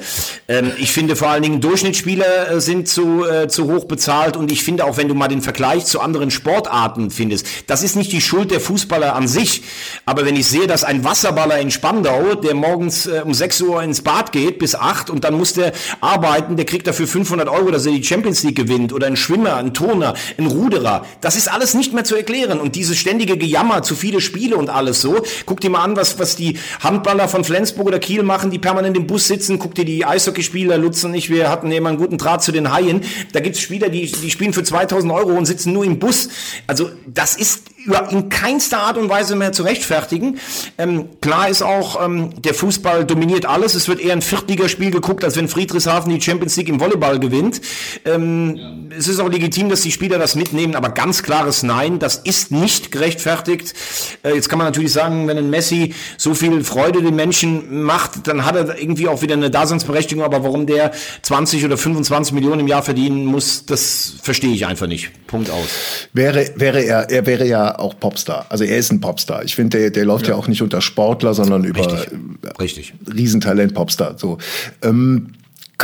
Ähm, 0.49 0.73
ich 0.79 0.93
finde 0.93 1.17
vor 1.17 1.29
allen 1.29 1.43
Dingen 1.43 1.61
Durchschnittsspieler 1.61 2.51
äh, 2.51 2.61
sind 2.61 2.89
zu, 2.89 3.27
äh, 3.27 3.49
zu 3.49 3.71
hoch 3.71 3.85
bezahlt 3.85 4.37
und 4.37 4.51
ich 4.51 4.62
finde 4.62 4.85
auch, 4.85 4.97
wenn 4.97 5.09
du 5.09 5.15
mal 5.15 5.29
den 5.29 5.43
Vergleich 5.43 5.85
zu 5.85 6.01
anderen 6.01 6.31
Sportarten 6.31 7.11
findest, 7.11 7.47
das 7.67 7.83
ist 7.83 7.97
nicht 7.97 8.12
die 8.12 8.21
Schuld 8.21 8.51
der 8.51 8.61
Fußballer 8.61 9.15
an 9.15 9.29
sich. 9.29 9.62
Aber 10.07 10.25
wenn 10.25 10.37
ich 10.37 10.47
sehe, 10.47 10.67
dass 10.67 10.85
ein 10.85 11.05
Wasserballer 11.05 11.59
in 11.59 11.71
Spandau, 11.71 12.35
der 12.35 12.55
morgens 12.55 13.07
äh, 13.07 13.23
um 13.25 13.35
6 13.35 13.61
Uhr 13.62 13.83
ins 13.83 14.03
Bad 14.03 14.33
geht 14.33 14.59
bis 14.59 14.75
8 14.75 15.11
und 15.11 15.25
dann 15.25 15.35
muss 15.35 15.53
der 15.53 15.73
arbeiten, 16.01 16.57
der 16.57 16.65
kriegt 16.65 16.87
dafür 16.87 17.07
500 17.07 17.49
Euro, 17.49 17.71
dass 17.71 17.87
er 17.87 17.93
die 17.93 18.05
Champions 18.05 18.30
League 18.43 18.57
gewinnt 18.57 18.93
oder 18.93 19.07
ein 19.07 19.16
Schwimmer, 19.16 19.57
ein 19.57 19.74
Turner, 19.74 20.15
ein 20.39 20.47
Ruderer, 20.47 21.05
das 21.20 21.36
ist 21.36 21.51
alles 21.51 21.74
nicht 21.74 21.93
mehr 21.93 22.05
zu 22.05 22.16
erklären. 22.16 22.61
Und 22.61 22.77
dieses 22.77 22.97
ständige 22.98 23.36
Gejammer, 23.36 23.82
zu 23.82 23.94
viele 23.94 24.20
Spiele 24.20 24.57
und 24.57 24.70
alles 24.70 25.01
so. 25.01 25.23
Guck 25.47 25.61
dir 25.61 25.70
mal 25.70 25.82
an, 25.82 25.97
was, 25.97 26.19
was 26.19 26.36
die 26.36 26.59
Handballer 26.81 27.28
von 27.28 27.44
Flensburg 27.44 27.89
oder 27.89 27.98
Kiel 27.98 28.23
machen, 28.23 28.51
die 28.51 28.59
permanent 28.59 28.97
im 28.97 29.07
Bus 29.07 29.27
sitzen. 29.27 29.59
Guck 29.59 29.74
dir 29.74 29.85
die 29.85 30.05
Eishockeyspieler, 30.05 30.78
Lutz 30.78 31.05
und 31.05 31.15
ich, 31.15 31.31
wir 31.31 31.51
hatten 31.51 31.70
immer 31.73 31.89
einen 31.89 31.98
guten 31.98 32.19
Draht 32.19 32.43
zu 32.43 32.52
den 32.52 32.73
Haien. 32.73 33.02
Da 33.32 33.40
gibt's 33.40 33.61
Spieler, 33.61 33.89
die, 33.89 34.11
die 34.11 34.31
spielen 34.31 34.52
für 34.52 34.62
2000 34.62 35.12
Euro 35.12 35.32
und 35.32 35.47
sitzen 35.47 35.73
nur 35.73 35.85
im 35.85 35.98
Bus. 35.98 36.28
Also 36.66 36.90
das 37.07 37.36
ist 37.36 37.62
in 38.11 38.28
keinster 38.28 38.78
Art 38.78 38.97
und 38.97 39.09
Weise 39.09 39.36
mehr 39.36 39.52
zu 39.52 39.62
rechtfertigen. 39.62 40.39
Ähm, 40.78 41.09
klar 41.20 41.48
ist 41.48 41.62
auch, 41.62 42.05
ähm, 42.05 42.43
der 42.43 42.55
Fußball 42.55 43.05
dominiert 43.05 43.47
alles. 43.47 43.74
Es 43.74 43.89
wird 43.89 44.01
eher 44.01 44.12
ein 44.12 44.23
Viertligaspiel 44.23 44.90
geguckt, 44.90 45.24
als 45.24 45.36
wenn 45.36 45.48
Friedrichshafen 45.48 46.12
die 46.12 46.20
Champions 46.20 46.57
League 46.57 46.69
im 46.69 46.81
Volleyball 46.81 47.19
gewinnt. 47.19 47.61
Ähm, 48.05 48.57
ja. 48.57 48.97
Es 48.97 49.09
ist 49.09 49.20
auch 49.20 49.28
legitim, 49.28 49.69
dass 49.69 49.82
die 49.82 49.93
Spieler 49.93 50.19
das 50.19 50.35
mitnehmen, 50.35 50.74
aber 50.74 50.90
ganz 50.90 51.23
klares 51.23 51.62
Nein, 51.62 51.98
das 51.98 52.16
ist 52.16 52.51
nicht 52.51 52.90
gerechtfertigt. 52.93 53.74
Äh, 54.23 54.35
jetzt 54.35 54.48
kann 54.48 54.59
man 54.59 54.66
natürlich 54.66 54.93
sagen, 54.93 55.27
wenn 55.28 55.39
ein 55.39 55.51
Messi 55.51 55.94
so 56.16 56.35
viel 56.35 56.65
Freude 56.65 57.02
den 57.02 57.16
Menschen 57.16 57.82
macht, 57.82 58.27
dann 58.27 58.44
hat 58.44 58.57
er 58.57 58.78
irgendwie 58.78 59.09
auch 59.09 59.23
wieder 59.23 59.35
eine 59.35 59.51
Daseinsberechtigung, 59.51 60.24
aber 60.24 60.44
warum 60.44 60.66
der 60.66 60.93
20 61.23 61.65
oder 61.65 61.77
25 61.77 62.35
Millionen 62.35 62.61
im 62.61 62.69
Jahr 62.69 62.82
verdienen 62.82 63.24
muss, 63.24 63.65
das 63.66 64.15
verstehe 64.23 64.52
ich 64.52 64.66
einfach 64.66 64.86
nicht. 64.86 65.11
Punkt 65.27 65.51
aus. 65.51 65.69
Wäre, 66.12 66.51
wäre 66.57 66.82
er, 66.82 67.11
er 67.11 67.27
wäre 67.27 67.47
ja 67.47 67.70
auch 67.79 67.99
Popstar. 67.99 68.47
Also 68.49 68.65
er 68.65 68.79
ist 68.79 68.91
ein 68.91 69.01
Popstar. 69.01 69.45
Ich 69.45 69.55
finde, 69.55 69.79
der, 69.79 69.91
der 69.91 70.05
läuft 70.05 70.27
ja. 70.27 70.33
ja. 70.33 70.39
auch 70.39 70.49
nicht 70.49 70.63
unter 70.63 70.81
Sportler, 70.81 71.35
sondern 71.35 71.65
über 71.65 71.81
Richtig. 71.81 72.19
Richtig. 72.59 72.95
Riesentalent 73.13 73.75
Popstar. 73.75 74.19
So. 74.19 74.39
Ähm, 74.83 75.29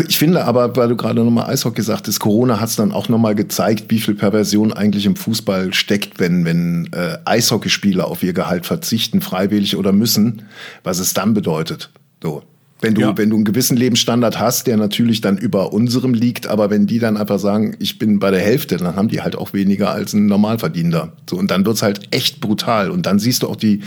ich 0.08 0.18
finde 0.18 0.44
aber, 0.44 0.76
weil 0.76 0.88
du 0.88 0.96
gerade 0.96 1.22
nochmal 1.22 1.50
Eishockey 1.50 1.82
sagtest, 1.82 2.20
Corona 2.20 2.60
hat 2.60 2.68
es 2.68 2.76
dann 2.76 2.92
auch 2.92 3.08
nochmal 3.08 3.34
gezeigt, 3.34 3.86
wie 3.88 3.98
viel 3.98 4.14
Perversion 4.14 4.72
eigentlich 4.72 5.06
im 5.06 5.16
Fußball 5.16 5.72
steckt, 5.72 6.18
wenn, 6.18 6.44
wenn 6.44 6.90
äh, 6.92 7.18
Eishockeyspieler 7.24 8.06
auf 8.06 8.22
ihr 8.22 8.32
Gehalt 8.32 8.66
verzichten, 8.66 9.20
freiwillig 9.20 9.76
oder 9.76 9.92
müssen, 9.92 10.42
was 10.84 10.98
es 10.98 11.14
dann 11.14 11.34
bedeutet. 11.34 11.90
So. 12.22 12.42
Wenn 12.82 12.94
du, 12.94 13.00
ja. 13.00 13.16
wenn 13.16 13.30
du 13.30 13.36
einen 13.36 13.46
gewissen 13.46 13.74
Lebensstandard 13.74 14.38
hast, 14.38 14.66
der 14.66 14.76
natürlich 14.76 15.22
dann 15.22 15.38
über 15.38 15.72
unserem 15.72 16.12
liegt, 16.12 16.46
aber 16.46 16.68
wenn 16.68 16.86
die 16.86 16.98
dann 16.98 17.16
einfach 17.16 17.38
sagen, 17.38 17.74
ich 17.78 17.98
bin 17.98 18.18
bei 18.18 18.30
der 18.30 18.40
Hälfte, 18.40 18.76
dann 18.76 18.96
haben 18.96 19.08
die 19.08 19.22
halt 19.22 19.34
auch 19.34 19.54
weniger 19.54 19.92
als 19.92 20.12
ein 20.12 20.26
Normalverdiener. 20.26 21.12
So, 21.28 21.36
und 21.36 21.50
dann 21.50 21.64
wird's 21.64 21.82
halt 21.82 22.08
echt 22.10 22.42
brutal. 22.42 22.90
Und 22.90 23.06
dann 23.06 23.18
siehst 23.18 23.42
du 23.42 23.48
auch 23.48 23.56
die, 23.56 23.80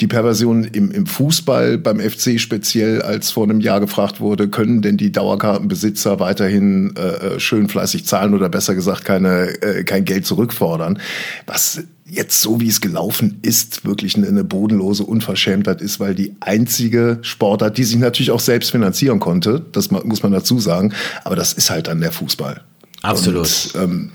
die 0.00 0.08
Perversion 0.08 0.64
im, 0.64 0.90
im 0.90 1.06
Fußball, 1.06 1.78
beim 1.78 2.00
FC 2.00 2.40
speziell, 2.40 3.02
als 3.02 3.30
vor 3.30 3.44
einem 3.44 3.60
Jahr 3.60 3.78
gefragt 3.78 4.20
wurde, 4.20 4.48
können 4.48 4.82
denn 4.82 4.96
die 4.96 5.12
Dauerkartenbesitzer 5.12 6.18
weiterhin 6.18 6.94
äh, 6.96 7.34
äh 7.36 7.40
schön 7.40 7.68
fleißig 7.68 8.04
zahlen 8.04 8.34
oder 8.34 8.48
besser 8.48 8.74
gesagt 8.74 9.04
keine, 9.04 9.62
äh, 9.62 9.84
kein 9.84 10.04
Geld 10.04 10.26
zurückfordern? 10.26 10.98
Was 11.46 11.84
jetzt 12.14 12.40
so 12.40 12.60
wie 12.60 12.68
es 12.68 12.80
gelaufen 12.80 13.38
ist, 13.42 13.84
wirklich 13.84 14.16
eine, 14.16 14.28
eine 14.28 14.44
bodenlose 14.44 15.04
Unverschämtheit 15.04 15.80
ist, 15.80 16.00
weil 16.00 16.14
die 16.14 16.34
einzige 16.40 17.18
Sportart, 17.22 17.76
die 17.78 17.84
sich 17.84 17.96
natürlich 17.96 18.30
auch 18.30 18.40
selbst 18.40 18.70
finanzieren 18.70 19.20
konnte, 19.20 19.64
das 19.72 19.90
muss 19.90 20.22
man 20.22 20.32
dazu 20.32 20.58
sagen, 20.58 20.92
aber 21.24 21.36
das 21.36 21.52
ist 21.52 21.70
halt 21.70 21.88
dann 21.88 22.00
der 22.00 22.12
Fußball. 22.12 22.62
Absolut. 23.02 23.42
Und, 23.74 23.82
ähm, 23.82 24.12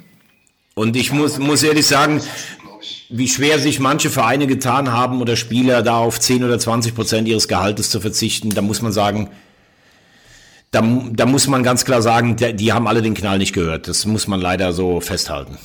Und 0.76 0.95
ich 0.95 1.11
muss, 1.11 1.38
muss 1.39 1.63
ehrlich 1.63 1.85
sagen, 1.85 2.21
wie 3.09 3.27
schwer 3.27 3.59
sich 3.59 3.80
manche 3.80 4.09
Vereine 4.09 4.47
getan 4.47 4.91
haben 4.91 5.21
oder 5.21 5.35
Spieler 5.35 5.81
da 5.81 5.97
auf 5.97 6.19
10 6.19 6.43
oder 6.43 6.59
20 6.59 6.95
Prozent 6.95 7.27
ihres 7.27 7.47
Gehaltes 7.47 7.89
zu 7.89 7.99
verzichten, 7.99 8.51
da 8.51 8.61
muss 8.61 8.81
man 8.81 8.91
sagen, 8.91 9.30
da, 10.71 10.81
da 11.11 11.26
muss 11.26 11.47
man 11.47 11.63
ganz 11.63 11.84
klar 11.84 12.01
sagen, 12.01 12.35
die 12.35 12.73
haben 12.73 12.88
alle 12.88 13.01
den 13.01 13.15
Knall 13.15 13.39
nicht 13.39 13.53
gehört. 13.53 13.88
Das 13.88 14.05
muss 14.05 14.27
man 14.27 14.39
leider 14.39 14.71
so 14.71 15.01
festhalten. 15.01 15.57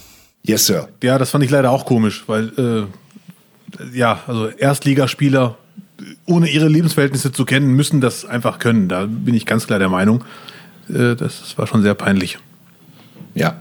Yes, 0.47 0.67
Sir. 0.67 0.89
Ja, 1.03 1.19
das 1.19 1.31
fand 1.31 1.43
ich 1.43 1.51
leider 1.51 1.71
auch 1.71 1.87
komisch, 1.87 2.25
weil, 2.27 2.53
äh, 2.59 3.97
ja, 3.97 4.21
also 4.27 4.49
Erstligaspieler, 4.49 5.57
ohne 6.27 6.49
ihre 6.49 6.69
Lebensverhältnisse 6.69 7.33
zu 7.33 7.45
kennen, 7.47 7.73
müssen 7.73 8.01
das 8.01 8.27
einfach 8.27 8.59
können. 8.59 8.89
Da 8.89 9.07
bin 9.07 9.35
ich 9.35 9.47
ganz 9.47 9.67
klar 9.67 9.79
der 9.79 9.89
Meinung. 9.89 10.23
Äh, 10.91 11.17
das 11.17 11.57
war 11.57 11.67
schon 11.67 11.83
sehr 11.83 11.95
peinlich. 11.95 12.39
Ja. 13.35 13.57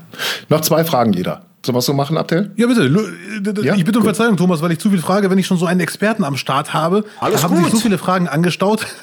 Noch 0.49 0.61
zwei 0.61 0.83
Fragen 0.83 1.13
jeder. 1.13 1.45
Sollen 1.65 1.75
wir 1.75 1.79
es 1.79 1.85
so 1.85 1.93
machen, 1.93 2.17
Abdel? 2.17 2.51
Ja, 2.57 2.67
bitte. 2.67 3.63
Ja? 3.63 3.75
Ich 3.75 3.85
bitte 3.85 3.99
um 3.99 4.03
Verzeihung, 4.03 4.35
Thomas, 4.35 4.61
weil 4.61 4.73
ich 4.73 4.79
zu 4.79 4.89
viel 4.89 4.99
frage, 4.99 5.29
wenn 5.29 5.37
ich 5.37 5.47
schon 5.47 5.57
so 5.57 5.65
einen 5.65 5.79
Experten 5.79 6.25
am 6.25 6.35
Start 6.35 6.73
habe. 6.73 7.05
Alles 7.21 7.41
da 7.41 7.47
haben 7.47 7.55
gut. 7.55 7.65
sich 7.65 7.73
so 7.75 7.79
viele 7.79 7.97
Fragen 7.97 8.27
angestaut. 8.27 8.85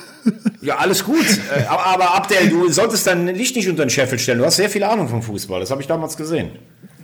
Ja, 0.60 0.76
alles 0.76 1.02
gut. 1.02 1.24
Äh, 1.56 1.64
aber, 1.64 1.86
aber 1.86 2.14
Abdel, 2.14 2.50
du 2.50 2.70
solltest 2.70 3.06
dein 3.06 3.26
Licht 3.28 3.56
nicht 3.56 3.70
unter 3.70 3.86
den 3.86 3.88
Scheffel 3.88 4.18
stellen. 4.18 4.38
Du 4.38 4.44
hast 4.44 4.56
sehr 4.56 4.68
viel 4.68 4.84
Ahnung 4.84 5.08
vom 5.08 5.22
Fußball. 5.22 5.60
Das 5.60 5.70
habe 5.70 5.80
ich 5.80 5.88
damals 5.88 6.18
gesehen. 6.18 6.50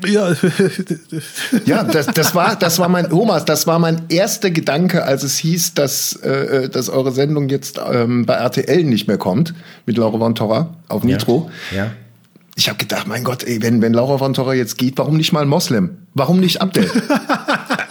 Ja, 0.05 0.33
ja 1.65 1.85
das, 1.85 2.07
das, 2.07 2.35
war, 2.35 2.57
das 2.57 2.79
war 2.79 2.89
mein, 2.89 3.09
Thomas, 3.09 3.45
das 3.45 3.67
war 3.67 3.79
mein 3.79 4.03
erster 4.09 4.51
Gedanke, 4.51 5.05
als 5.05 5.23
es 5.23 5.39
hieß, 5.39 5.75
dass, 5.75 6.15
äh, 6.17 6.69
dass 6.69 6.89
eure 6.89 7.13
Sendung 7.13 7.49
jetzt 7.49 7.81
ähm, 7.93 8.27
bei 8.27 8.35
RTL 8.35 8.85
nicht 8.85 9.09
mehr 9.09 9.19
kommt, 9.19 9.55
mit 9.87 9.97
Laura 9.97 10.19
von 10.19 10.35
Torra 10.35 10.75
auf 10.89 11.05
Nitro. 11.05 11.51
Ja. 11.71 11.77
ja. 11.77 11.91
Ich 12.59 12.69
habe 12.69 12.79
gedacht, 12.79 13.07
mein 13.07 13.23
Gott, 13.23 13.45
ey, 13.45 13.61
wenn, 13.63 13.83
wenn 13.83 13.93
Laura 13.93 14.17
von 14.17 14.33
Torra 14.33 14.55
jetzt 14.55 14.79
geht, 14.79 14.97
warum 14.97 15.19
nicht 15.19 15.33
mal 15.33 15.45
Moslem? 15.45 15.99
Warum 16.15 16.41
nicht 16.41 16.63
Abdel? 16.63 16.91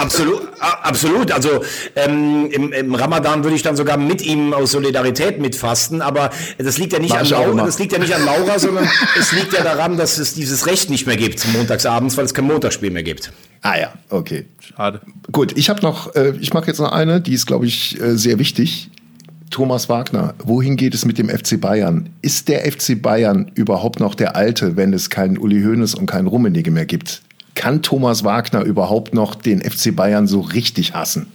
absolut, 0.00 0.48
absolut. 0.60 1.32
Also 1.32 1.62
ähm, 1.94 2.48
im, 2.50 2.72
im 2.72 2.94
Ramadan 2.94 3.44
würde 3.44 3.56
ich 3.56 3.62
dann 3.62 3.76
sogar 3.76 3.96
mit 3.96 4.22
ihm 4.22 4.52
aus 4.52 4.72
Solidarität 4.72 5.40
mitfasten, 5.40 6.02
aber 6.02 6.30
das 6.58 6.78
liegt 6.78 6.92
ja 6.92 6.98
nicht 6.98 7.14
an 7.14 7.26
Laura, 7.28 7.64
das 7.64 7.78
liegt 7.78 7.92
ja 7.92 7.98
nicht 7.98 8.14
an 8.14 8.24
Laura, 8.24 8.58
sondern 8.58 8.88
es 9.18 9.32
liegt 9.32 9.52
ja 9.52 9.62
daran, 9.62 9.96
dass 9.96 10.18
es 10.18 10.34
dieses 10.34 10.66
Recht 10.66 10.90
nicht 10.90 11.06
mehr 11.06 11.16
gibt 11.16 11.46
montagsabends, 11.52 12.16
weil 12.16 12.24
es 12.24 12.34
kein 12.34 12.46
Montagsspiel 12.46 12.90
mehr 12.90 13.02
gibt. 13.02 13.32
Ah 13.62 13.78
ja, 13.78 13.92
okay. 14.10 14.46
Schade. 14.60 15.00
Gut, 15.32 15.56
ich 15.56 15.68
habe 15.70 15.80
noch, 15.82 16.14
äh, 16.14 16.34
ich 16.40 16.52
mache 16.52 16.66
jetzt 16.66 16.78
noch 16.78 16.92
eine, 16.92 17.20
die 17.20 17.34
ist, 17.34 17.46
glaube 17.46 17.66
ich, 17.66 18.00
äh, 18.00 18.16
sehr 18.16 18.38
wichtig. 18.38 18.90
Thomas 19.50 19.88
Wagner, 19.88 20.34
wohin 20.44 20.76
geht 20.76 20.94
es 20.94 21.04
mit 21.04 21.18
dem 21.18 21.28
FC 21.28 21.60
Bayern? 21.60 22.10
Ist 22.20 22.48
der 22.48 22.70
FC 22.70 23.00
Bayern 23.00 23.50
überhaupt 23.54 24.00
noch 24.00 24.14
der 24.14 24.36
alte, 24.36 24.76
wenn 24.76 24.92
es 24.92 25.08
keinen 25.08 25.38
Uli 25.38 25.62
Hoeneß 25.62 25.94
und 25.94 26.06
keinen 26.06 26.26
Rummenigge 26.26 26.70
mehr 26.70 26.86
gibt? 26.86 27.22
Kann 27.56 27.82
Thomas 27.82 28.22
Wagner 28.22 28.62
überhaupt 28.62 29.14
noch 29.14 29.34
den 29.34 29.60
FC 29.60 29.96
Bayern 29.96 30.28
so 30.28 30.40
richtig 30.40 30.94
hassen? 30.94 31.32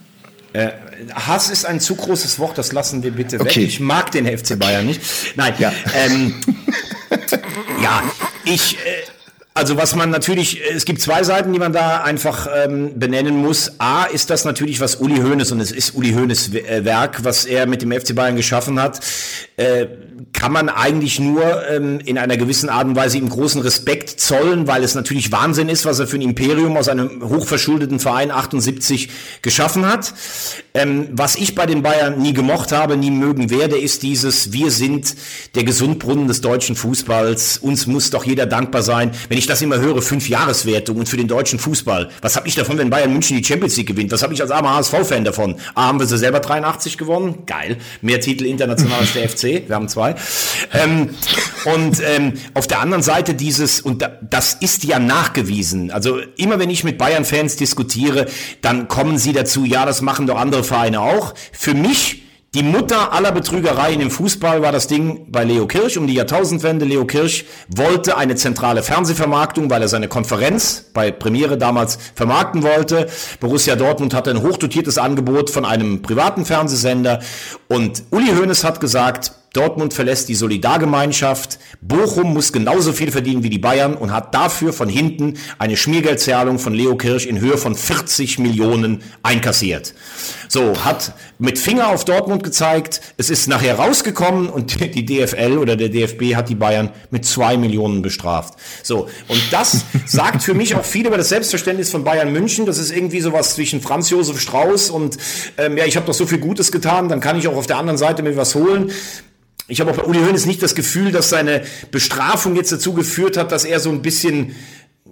Äh, 0.54 0.70
Hass 1.14 1.50
ist 1.50 1.66
ein 1.66 1.80
zu 1.80 1.96
großes 1.96 2.38
Wort, 2.40 2.58
das 2.58 2.72
lassen 2.72 3.04
wir 3.04 3.12
bitte 3.12 3.40
okay. 3.40 3.62
weg. 3.62 3.68
Ich 3.68 3.80
mag 3.80 4.12
den 4.12 4.26
FC 4.26 4.58
Bayern 4.58 4.86
nicht. 4.86 5.02
Nein, 5.36 5.54
ja, 5.58 5.74
ähm, 5.96 6.36
ja 7.82 8.04
ich, 8.46 8.78
äh, 8.78 8.80
also 9.54 9.76
was 9.76 9.96
man 9.96 10.10
natürlich, 10.10 10.62
es 10.74 10.86
gibt 10.86 11.02
zwei 11.02 11.24
Seiten, 11.24 11.52
die 11.52 11.60
man 11.60 11.74
da 11.74 12.04
einfach 12.04 12.48
ähm, 12.64 12.98
benennen 12.98 13.36
muss. 13.36 13.74
A 13.80 14.06
ist 14.06 14.30
das 14.30 14.46
natürlich, 14.46 14.80
was 14.80 14.96
Uli 14.96 15.18
Hoeneß, 15.18 15.52
und 15.52 15.60
es 15.60 15.74
ist 15.74 15.94
Uli 15.94 16.14
Hoeneß 16.14 16.54
äh, 16.54 16.86
Werk, 16.86 17.26
was 17.26 17.44
er 17.46 17.66
mit 17.68 17.82
dem 17.82 17.92
FC 17.92 18.16
Bayern 18.16 18.38
geschaffen 18.38 18.80
hat, 18.80 19.02
äh, 19.58 19.88
kann 20.34 20.54
man 20.54 20.70
eigentlich 20.70 21.20
nur 21.20 21.68
ähm, 21.70 22.00
in 22.06 22.18
einer 22.18 22.38
gewissen 22.38 22.70
Art 22.70 22.88
und 22.88 22.96
Weise 22.96 23.18
ihm 23.18 23.28
großen 23.28 23.62
Respekt 23.62 24.10
zollen, 24.10 24.68
weil 24.68 24.84
es 24.84 24.96
natürlich 24.96 25.32
Wahnsinn 25.34 25.68
ist, 25.68 25.86
was 25.86 26.00
er 26.00 26.08
für 26.08 26.16
ein 26.16 26.22
Imperium 26.22 26.78
aus 26.78 26.88
einem 26.88 27.22
hochverschuldeten 27.28 28.00
Verein 28.00 28.32
78 28.32 29.10
geschaffen 29.42 29.86
hat. 29.86 30.14
Ähm, 30.74 31.10
was 31.12 31.36
ich 31.36 31.56
bei 31.56 31.66
den 31.66 31.82
Bayern 31.82 32.22
nie 32.22 32.34
gemocht 32.34 32.72
habe, 32.72 32.96
nie 32.96 33.12
mögen 33.12 33.50
werde, 33.50 33.78
ist 33.78 34.04
dieses, 34.04 34.54
wir 34.54 34.72
sind 34.72 35.16
der 35.56 35.66
Gesundbrunnen 35.66 36.28
des 36.28 36.40
deutschen 36.40 36.78
Fußballs, 36.78 37.58
uns 37.58 37.86
muss 37.86 38.10
doch 38.12 38.24
jeder 38.24 38.46
dankbar 38.46 38.82
sein. 38.82 39.12
Wenn 39.28 39.38
ich 39.42 39.48
das 39.48 39.62
immer 39.62 39.80
höre, 39.80 40.02
fünf 40.02 40.30
Jahreswertung 40.30 40.98
und 40.98 41.10
für 41.10 41.18
den 41.18 41.28
deutschen 41.28 41.60
Fußball, 41.60 42.10
was 42.22 42.36
habe 42.36 42.48
ich 42.48 42.56
davon, 42.56 42.78
wenn 42.78 42.90
Bayern 42.90 43.12
München 43.12 43.38
die 43.38 43.44
Champions 43.44 43.76
League 43.76 43.88
gewinnt? 43.88 44.12
Was 44.12 44.24
habe 44.24 44.34
ich 44.34 44.42
als 44.42 44.52
armer 44.52 44.76
HSV-Fan 44.76 45.24
davon? 45.26 45.56
A, 45.76 45.88
haben 45.88 46.00
wir 46.00 46.08
sie 46.08 46.18
selber 46.18 46.40
83 46.40 46.98
gewonnen, 46.98 47.46
geil. 47.46 47.78
Mehr 48.02 48.22
Titel 48.22 48.46
international 48.46 49.00
als 49.00 49.14
der 49.14 49.28
FC, 49.30 49.68
wir 49.68 49.76
haben 49.76 49.90
zwei. 49.90 50.16
Ähm, 50.74 51.10
und 51.66 52.02
ähm, 52.02 52.34
auf 52.54 52.68
der 52.68 52.80
anderen 52.80 53.04
Seite 53.04 53.34
dieses, 53.34 53.82
und 53.82 54.02
da, 54.02 54.12
das 54.22 54.54
ist 54.54 54.84
ja 54.84 55.00
nachgewiesen, 55.00 55.92
also 55.92 56.20
immer 56.38 56.60
wenn 56.60 56.70
ich 56.70 56.84
mit 56.84 56.98
Bayern-Fans 56.98 57.56
diskutiere, 57.56 58.28
dann 58.62 58.88
kommen 58.88 59.18
sie 59.18 59.34
dazu, 59.34 59.66
ja, 59.66 59.86
das 59.86 60.02
machen 60.02 60.28
doch 60.28 60.38
andere 60.38 60.64
Vereine 60.64 61.02
auch. 61.02 61.34
Für 61.52 61.74
mich 61.74 62.21
die 62.54 62.64
Mutter 62.64 63.14
aller 63.14 63.32
Betrügereien 63.32 64.02
im 64.02 64.12
Fußball 64.12 64.62
war 64.62 64.74
das 64.74 64.88
Ding 64.88 65.32
bei 65.32 65.46
Leo 65.46 65.68
Kirch 65.68 65.98
um 65.98 66.06
die 66.06 66.16
Jahrtausendwende. 66.16 66.84
Leo 66.84 67.06
Kirch 67.06 67.46
wollte 67.70 68.18
eine 68.18 68.36
zentrale 68.36 68.84
Fernsehvermarktung, 68.84 69.70
weil 69.70 69.82
er 69.82 69.88
seine 69.88 70.10
Konferenz 70.10 70.84
bei 70.94 71.12
Premiere 71.12 71.58
damals 71.58 71.98
vermarkten 72.14 72.62
wollte. 72.62 73.08
Borussia 73.40 73.78
Dortmund 73.78 74.14
hatte 74.14 74.32
ein 74.32 74.42
hochdotiertes 74.42 74.98
Angebot 74.98 75.50
von 75.50 75.64
einem 75.64 76.02
privaten 76.02 76.44
Fernsehsender 76.44 77.22
und 77.70 78.04
Uli 78.12 78.34
Hoeneß 78.36 78.66
hat 78.66 78.82
gesagt, 78.82 79.32
Dortmund 79.54 79.94
verlässt 79.94 80.30
die 80.30 80.36
Solidargemeinschaft. 80.36 81.60
Bochum 81.82 82.34
muss 82.34 82.54
genauso 82.54 82.94
viel 82.94 83.12
verdienen 83.12 83.44
wie 83.44 83.50
die 83.50 83.60
Bayern 83.60 83.96
und 83.96 84.14
hat 84.14 84.34
dafür 84.34 84.72
von 84.72 84.88
hinten 84.88 85.38
eine 85.60 85.76
Schmiergeldzahlung 85.76 86.58
von 86.58 86.74
Leo 86.74 86.96
Kirch 86.96 87.26
in 87.26 87.42
Höhe 87.42 87.58
von 87.58 87.76
40 87.76 88.40
Millionen 88.40 89.04
einkassiert. 89.24 89.94
So, 90.48 90.74
hat 90.86 91.14
mit 91.42 91.58
Finger 91.58 91.88
auf 91.88 92.06
Dortmund 92.06 92.44
gezeigt. 92.44 93.02
Es 93.18 93.32
ist 93.32 93.48
nachher 93.48 93.80
rausgekommen 93.80 94.48
und 94.48 94.80
die 94.80 95.06
DFL 95.06 95.58
oder 95.58 95.76
der 95.76 95.90
DFB 95.90 96.36
hat 96.36 96.50
die 96.50 96.56
Bayern 96.56 96.92
mit 97.10 97.26
zwei 97.26 97.58
Millionen 97.58 98.04
bestraft. 98.04 98.54
So, 98.84 99.10
und 99.28 99.42
das 99.50 99.86
sagt 100.06 100.44
für 100.44 100.54
mich 100.54 100.76
auch 100.76 100.86
viel 100.86 101.08
über 101.08 101.18
das 101.18 101.30
Selbstverständnis 101.30 101.90
von 101.90 102.04
Bayern 102.04 102.32
München. 102.32 102.68
Das 102.68 102.78
ist 102.78 102.92
irgendwie 102.92 103.22
sowas 103.22 103.56
zwischen 103.56 103.82
Franz 103.82 104.12
Josef 104.12 104.40
Strauß 104.40 104.92
und 104.92 105.18
ähm, 105.58 105.78
ja, 105.78 105.86
ich 105.86 105.98
habe 105.98 106.06
doch 106.06 106.14
so 106.14 106.28
viel 106.28 106.38
Gutes 106.38 106.72
getan, 106.72 107.10
dann 107.10 107.22
kann 107.22 107.38
ich 107.38 107.48
auch 107.48 107.58
auf 107.58 107.66
der 107.66 107.78
anderen 107.78 107.98
Seite 107.98 108.22
mir 108.22 108.38
was 108.38 108.54
holen. 108.54 108.92
Ich 109.68 109.82
habe 109.82 109.90
auch 109.90 109.96
bei 109.96 110.04
Uli 110.04 110.20
Hoeneß 110.20 110.46
nicht 110.46 110.62
das 110.62 110.76
Gefühl, 110.76 111.12
dass 111.12 111.30
seine 111.30 111.64
Bestrafung 111.90 112.56
jetzt 112.56 112.72
dazu 112.72 112.94
geführt 112.94 113.36
hat, 113.36 113.52
dass 113.52 113.66
er 113.66 113.80
so 113.80 113.90
ein 113.90 114.04
bisschen 114.04 114.56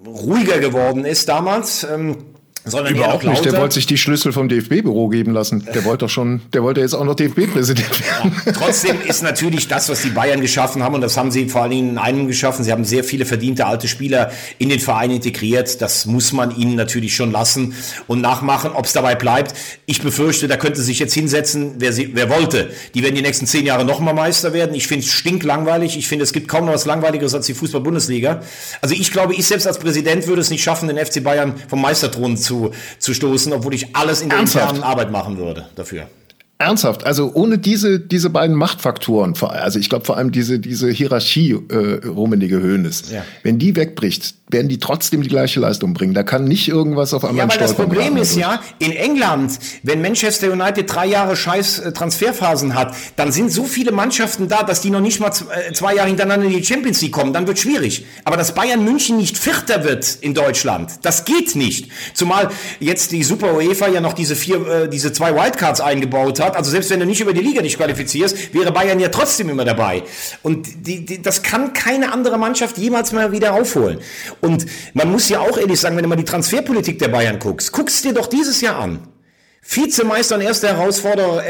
ruhiger 0.05 0.59
geworden 0.59 1.05
ist 1.05 1.27
damals. 1.27 1.83
Ähm, 1.83 2.17
sondern 2.69 2.95
Überhaupt 2.95 3.23
nicht, 3.23 3.45
der 3.45 3.53
wollte 3.57 3.75
sich 3.75 3.85
die 3.85 3.97
Schlüssel 3.97 4.31
vom 4.31 4.49
DFB-Büro 4.49 5.09
geben 5.09 5.33
lassen. 5.33 5.67
Der 5.73 5.85
wollte 5.85 6.05
doch 6.05 6.09
schon, 6.09 6.41
der 6.53 6.63
wollte 6.63 6.81
jetzt 6.81 6.93
auch 6.93 7.03
noch 7.03 7.15
DFB-Präsident 7.15 7.99
werden. 8.01 8.35
Ja, 8.45 8.51
trotzdem 8.51 9.01
ist 9.07 9.23
natürlich 9.23 9.67
das, 9.67 9.89
was 9.89 10.01
die 10.01 10.09
Bayern 10.09 10.41
geschaffen 10.41 10.83
haben, 10.83 10.95
und 10.95 11.01
das 11.01 11.17
haben 11.17 11.31
sie 11.31 11.49
vor 11.49 11.63
allen 11.63 11.71
Dingen 11.71 11.89
in 11.91 11.97
einem 11.97 12.27
geschaffen, 12.27 12.63
sie 12.63 12.71
haben 12.71 12.85
sehr 12.85 13.03
viele 13.03 13.25
verdiente 13.25 13.65
alte 13.65 13.87
Spieler 13.87 14.31
in 14.57 14.69
den 14.69 14.79
Verein 14.79 15.11
integriert. 15.11 15.81
Das 15.81 16.05
muss 16.05 16.33
man 16.33 16.55
ihnen 16.55 16.75
natürlich 16.75 17.15
schon 17.15 17.31
lassen 17.31 17.73
und 18.07 18.21
nachmachen. 18.21 18.71
Ob 18.73 18.85
es 18.85 18.93
dabei 18.93 19.15
bleibt, 19.15 19.53
ich 19.85 20.01
befürchte, 20.01 20.47
da 20.47 20.57
könnte 20.57 20.81
sich 20.81 20.99
jetzt 20.99 21.13
hinsetzen, 21.13 21.75
wer, 21.79 21.93
sie, 21.93 22.11
wer 22.13 22.29
wollte. 22.29 22.69
Die 22.93 23.03
werden 23.03 23.15
die 23.15 23.21
nächsten 23.21 23.45
zehn 23.45 23.65
Jahre 23.65 23.85
nochmal 23.85 24.13
Meister 24.13 24.53
werden. 24.53 24.75
Ich 24.75 24.87
finde 24.87 25.05
es 25.05 25.11
stinklangweilig. 25.11 25.97
Ich 25.97 26.07
finde, 26.07 26.23
es 26.23 26.33
gibt 26.33 26.47
kaum 26.47 26.65
noch 26.65 26.73
was 26.73 26.85
Langweiligeres 26.85 27.33
als 27.33 27.45
die 27.45 27.53
Fußball-Bundesliga. 27.53 28.41
Also 28.81 28.95
ich 28.95 29.11
glaube, 29.11 29.33
ich 29.33 29.47
selbst 29.47 29.67
als 29.67 29.79
Präsident 29.79 30.27
würde 30.27 30.41
es 30.41 30.49
nicht 30.49 30.63
schaffen, 30.63 30.87
den 30.87 30.97
FC 30.97 31.23
Bayern 31.23 31.55
vom 31.67 31.81
Meisterthron 31.81 32.37
zu 32.37 32.58
zu, 32.97 33.13
stoßen, 33.13 33.53
obwohl 33.53 33.73
ich 33.73 33.95
alles 33.95 34.21
in 34.21 34.29
der 34.29 34.39
internen 34.39 34.83
Arbeit 34.83 35.11
machen 35.11 35.37
würde 35.37 35.67
dafür. 35.75 36.07
Ernsthaft, 36.61 37.05
also 37.05 37.31
ohne 37.35 37.57
diese, 37.57 38.01
diese 38.01 38.29
beiden 38.29 38.53
Machtfaktoren, 38.53 39.33
also 39.41 39.79
ich 39.79 39.87
glaube 39.87 40.03
vor 40.03 40.17
allem 40.17 40.33
diese, 40.33 40.59
diese 40.59 40.89
Hierarchie 40.89 41.51
äh, 41.51 42.05
Rummenige 42.05 42.59
Höhnes, 42.59 43.11
ja. 43.11 43.23
wenn 43.43 43.59
die 43.59 43.77
wegbricht, 43.77 44.35
werden 44.49 44.67
die 44.67 44.79
trotzdem 44.79 45.21
die 45.21 45.29
gleiche 45.29 45.59
Leistung 45.59 45.93
bringen. 45.93 46.13
Da 46.13 46.23
kann 46.23 46.43
nicht 46.43 46.67
irgendwas 46.67 47.13
auf 47.13 47.23
einmal 47.23 47.37
Ja, 47.37 47.43
aber 47.53 47.57
das 47.57 47.75
Problem 47.75 48.17
ist 48.17 48.35
ja, 48.35 48.59
in 48.79 48.91
England, 48.91 49.57
wenn 49.83 50.01
Manchester 50.01 50.51
United 50.51 50.93
drei 50.93 51.05
Jahre 51.05 51.37
scheiß 51.37 51.79
äh, 51.79 51.91
Transferphasen 51.93 52.75
hat, 52.75 52.93
dann 53.15 53.31
sind 53.31 53.53
so 53.53 53.63
viele 53.63 53.93
Mannschaften 53.93 54.49
da, 54.49 54.63
dass 54.63 54.81
die 54.81 54.89
noch 54.89 55.01
nicht 55.01 55.21
mal 55.21 55.29
äh, 55.29 55.71
zwei 55.71 55.95
Jahre 55.95 56.09
hintereinander 56.09 56.47
in 56.47 56.51
die 56.51 56.65
Champions 56.65 57.01
League 57.01 57.13
kommen. 57.13 57.31
Dann 57.31 57.47
wird 57.47 57.59
schwierig. 57.59 58.05
Aber 58.25 58.35
dass 58.35 58.53
Bayern 58.53 58.83
München 58.83 59.15
nicht 59.15 59.37
Vierter 59.37 59.85
wird 59.85 60.17
in 60.19 60.33
Deutschland, 60.33 60.91
das 61.03 61.23
geht 61.23 61.55
nicht. 61.55 61.89
Zumal 62.15 62.49
jetzt 62.81 63.13
die 63.13 63.23
Super 63.23 63.55
UEFA 63.55 63.87
ja 63.87 64.01
noch 64.01 64.13
diese 64.13 64.35
vier, 64.35 64.67
äh, 64.67 64.89
diese 64.89 65.13
zwei 65.13 65.33
Wildcards 65.35 65.79
eingebaut 65.79 66.41
hat 66.41 66.48
hat. 66.49 66.57
Also 66.57 66.71
selbst 66.71 66.89
wenn 66.89 66.99
du 66.99 67.05
nicht 67.05 67.21
über 67.21 67.33
die 67.33 67.41
Liga 67.41 67.61
dich 67.61 67.77
qualifizierst, 67.77 68.53
wäre 68.53 68.71
Bayern 68.71 68.99
ja 68.99 69.09
trotzdem 69.09 69.49
immer 69.49 69.65
dabei. 69.65 70.03
Und 70.43 70.87
die, 70.87 71.05
die, 71.05 71.21
das 71.21 71.43
kann 71.43 71.73
keine 71.73 72.11
andere 72.11 72.37
Mannschaft 72.37 72.77
jemals 72.77 73.11
mal 73.11 73.31
wieder 73.31 73.53
aufholen. 73.53 73.99
Und 74.41 74.65
man 74.93 75.11
muss 75.11 75.29
ja 75.29 75.39
auch 75.39 75.57
ehrlich 75.57 75.79
sagen, 75.79 75.95
wenn 75.95 76.03
du 76.03 76.09
mal 76.09 76.15
die 76.15 76.25
Transferpolitik 76.25 76.99
der 76.99 77.09
Bayern 77.09 77.39
guckst, 77.39 77.71
guckst 77.71 78.03
dir 78.03 78.13
doch 78.13 78.27
dieses 78.27 78.61
Jahr 78.61 78.77
an. 78.77 79.07
Vizemeister 79.61 80.35
und 80.35 80.41
erster 80.41 80.69
Herausforderer 80.69 81.43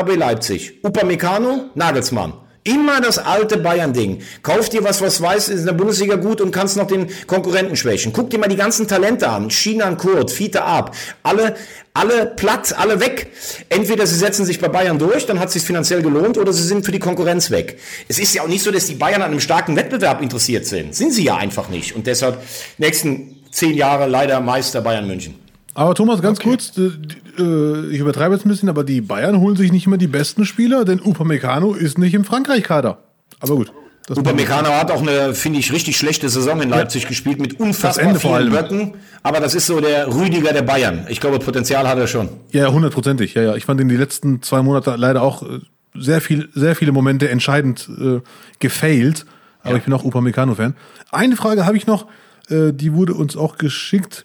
RB 0.00 0.16
Leipzig. 0.16 0.82
Upamecano, 0.82 1.70
Nagelsmann. 1.74 2.32
Immer 2.68 3.00
das 3.00 3.16
alte 3.16 3.56
Bayern-Ding. 3.56 4.20
Kauf 4.42 4.68
dir 4.68 4.84
was, 4.84 5.00
was 5.00 5.22
weiß, 5.22 5.48
ist 5.48 5.60
in 5.60 5.64
der 5.66 5.72
Bundesliga 5.72 6.16
gut 6.16 6.42
und 6.42 6.50
kannst 6.50 6.76
noch 6.76 6.86
den 6.86 7.06
Konkurrenten 7.26 7.76
schwächen. 7.76 8.12
Guck 8.12 8.28
dir 8.28 8.38
mal 8.38 8.48
die 8.48 8.56
ganzen 8.56 8.86
Talente 8.86 9.26
an. 9.30 9.48
Shinan 9.48 9.96
Kurt, 9.96 10.30
Fiete 10.30 10.64
Ab. 10.64 10.94
Alle, 11.22 11.56
alle 11.94 12.26
platt, 12.26 12.74
alle 12.76 13.00
weg. 13.00 13.28
Entweder 13.70 14.06
sie 14.06 14.16
setzen 14.16 14.44
sich 14.44 14.60
bei 14.60 14.68
Bayern 14.68 14.98
durch, 14.98 15.24
dann 15.24 15.40
hat 15.40 15.48
es 15.48 15.54
sich 15.54 15.62
finanziell 15.62 16.02
gelohnt, 16.02 16.36
oder 16.36 16.52
sie 16.52 16.62
sind 16.62 16.84
für 16.84 16.92
die 16.92 16.98
Konkurrenz 16.98 17.50
weg. 17.50 17.78
Es 18.06 18.18
ist 18.18 18.34
ja 18.34 18.42
auch 18.42 18.48
nicht 18.48 18.62
so, 18.62 18.70
dass 18.70 18.84
die 18.84 18.96
Bayern 18.96 19.22
an 19.22 19.30
einem 19.30 19.40
starken 19.40 19.74
Wettbewerb 19.74 20.20
interessiert 20.20 20.66
sind. 20.66 20.94
Sind 20.94 21.14
sie 21.14 21.24
ja 21.24 21.38
einfach 21.38 21.70
nicht. 21.70 21.96
Und 21.96 22.06
deshalb 22.06 22.42
nächsten 22.76 23.42
zehn 23.50 23.74
Jahre 23.74 24.06
leider 24.06 24.40
Meister 24.40 24.82
Bayern 24.82 25.06
München. 25.06 25.47
Aber 25.78 25.94
Thomas, 25.94 26.20
ganz 26.20 26.40
okay. 26.40 26.48
kurz, 26.48 26.72
äh, 26.76 27.86
ich 27.92 28.00
übertreibe 28.00 28.34
jetzt 28.34 28.44
ein 28.44 28.48
bisschen, 28.48 28.68
aber 28.68 28.82
die 28.82 29.00
Bayern 29.00 29.38
holen 29.38 29.54
sich 29.54 29.70
nicht 29.70 29.86
immer 29.86 29.96
die 29.96 30.08
besten 30.08 30.44
Spieler, 30.44 30.84
denn 30.84 31.00
Upamecano 31.00 31.72
ist 31.72 31.98
nicht 31.98 32.14
im 32.14 32.24
Frankreich-Kader. 32.24 32.98
Aber 33.38 33.54
gut. 33.54 33.72
Upamecano 34.10 34.70
hat 34.70 34.90
auch 34.90 35.02
eine, 35.02 35.36
finde 35.36 35.60
ich, 35.60 35.72
richtig 35.72 35.96
schlechte 35.96 36.28
Saison 36.30 36.60
in 36.60 36.68
Leipzig 36.68 37.04
ja. 37.04 37.10
gespielt 37.10 37.40
mit 37.40 37.60
unfassbar 37.60 38.16
vielen 38.16 38.50
Böcken. 38.50 38.94
Aber 39.22 39.38
das 39.38 39.54
ist 39.54 39.66
so 39.66 39.78
der 39.78 40.12
Rüdiger 40.12 40.52
der 40.52 40.62
Bayern. 40.62 41.06
Ich 41.10 41.20
glaube, 41.20 41.38
Potenzial 41.38 41.86
hat 41.86 41.96
er 41.96 42.08
schon. 42.08 42.28
Ja, 42.50 42.72
hundertprozentig. 42.72 43.34
Ja, 43.34 43.42
ja. 43.42 43.54
Ich 43.54 43.64
fand 43.64 43.80
in 43.80 43.88
die 43.88 43.96
letzten 43.96 44.42
zwei 44.42 44.62
Monate 44.62 44.96
leider 44.96 45.22
auch 45.22 45.44
äh, 45.44 45.60
sehr 45.94 46.20
viel, 46.20 46.48
sehr 46.54 46.74
viele 46.74 46.90
Momente 46.90 47.28
entscheidend 47.28 47.88
äh, 48.00 48.20
gefailt. 48.58 49.26
Aber 49.62 49.74
ja. 49.74 49.76
ich 49.76 49.84
bin 49.84 49.92
auch 49.92 50.02
Upamecano-Fan. 50.02 50.74
Eine 51.12 51.36
Frage 51.36 51.66
habe 51.66 51.76
ich 51.76 51.86
noch, 51.86 52.06
äh, 52.48 52.72
die 52.72 52.94
wurde 52.94 53.14
uns 53.14 53.36
auch 53.36 53.58
geschickt. 53.58 54.24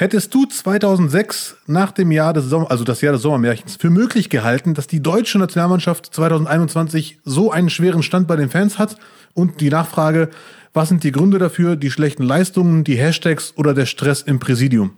Hättest 0.00 0.32
du 0.32 0.46
2006 0.46 1.56
nach 1.66 1.90
dem 1.90 2.12
Jahr 2.12 2.32
des 2.32 2.44
Sommer, 2.44 2.70
also 2.70 2.84
das 2.84 3.00
Jahr 3.00 3.14
des 3.14 3.22
Sommermärchens, 3.22 3.74
für 3.74 3.90
möglich 3.90 4.30
gehalten, 4.30 4.74
dass 4.74 4.86
die 4.86 5.02
deutsche 5.02 5.40
Nationalmannschaft 5.40 6.14
2021 6.14 7.18
so 7.24 7.50
einen 7.50 7.68
schweren 7.68 8.04
Stand 8.04 8.28
bei 8.28 8.36
den 8.36 8.48
Fans 8.48 8.78
hat? 8.78 8.96
Und 9.34 9.60
die 9.60 9.70
Nachfrage, 9.70 10.30
was 10.72 10.88
sind 10.88 11.02
die 11.02 11.10
Gründe 11.10 11.40
dafür? 11.40 11.74
Die 11.74 11.90
schlechten 11.90 12.22
Leistungen, 12.22 12.84
die 12.84 12.96
Hashtags 12.96 13.54
oder 13.56 13.74
der 13.74 13.86
Stress 13.86 14.22
im 14.22 14.38
Präsidium? 14.38 14.92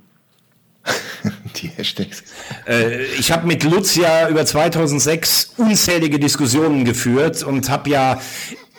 Die 1.56 1.68
Hashtags. 1.68 2.22
Äh, 2.66 3.04
ich 3.18 3.32
habe 3.32 3.46
mit 3.46 3.64
Lutz 3.64 3.94
ja 3.96 4.28
über 4.28 4.44
2006 4.44 5.54
unzählige 5.56 6.18
Diskussionen 6.18 6.84
geführt 6.84 7.42
und 7.42 7.70
habe 7.70 7.88
ja, 7.88 8.20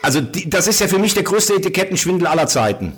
also 0.02 0.20
die, 0.20 0.48
das 0.48 0.68
ist 0.68 0.78
ja 0.80 0.86
für 0.86 1.00
mich 1.00 1.14
der 1.14 1.24
größte 1.24 1.54
Etikettenschwindel 1.54 2.28
aller 2.28 2.46
Zeiten. 2.46 2.92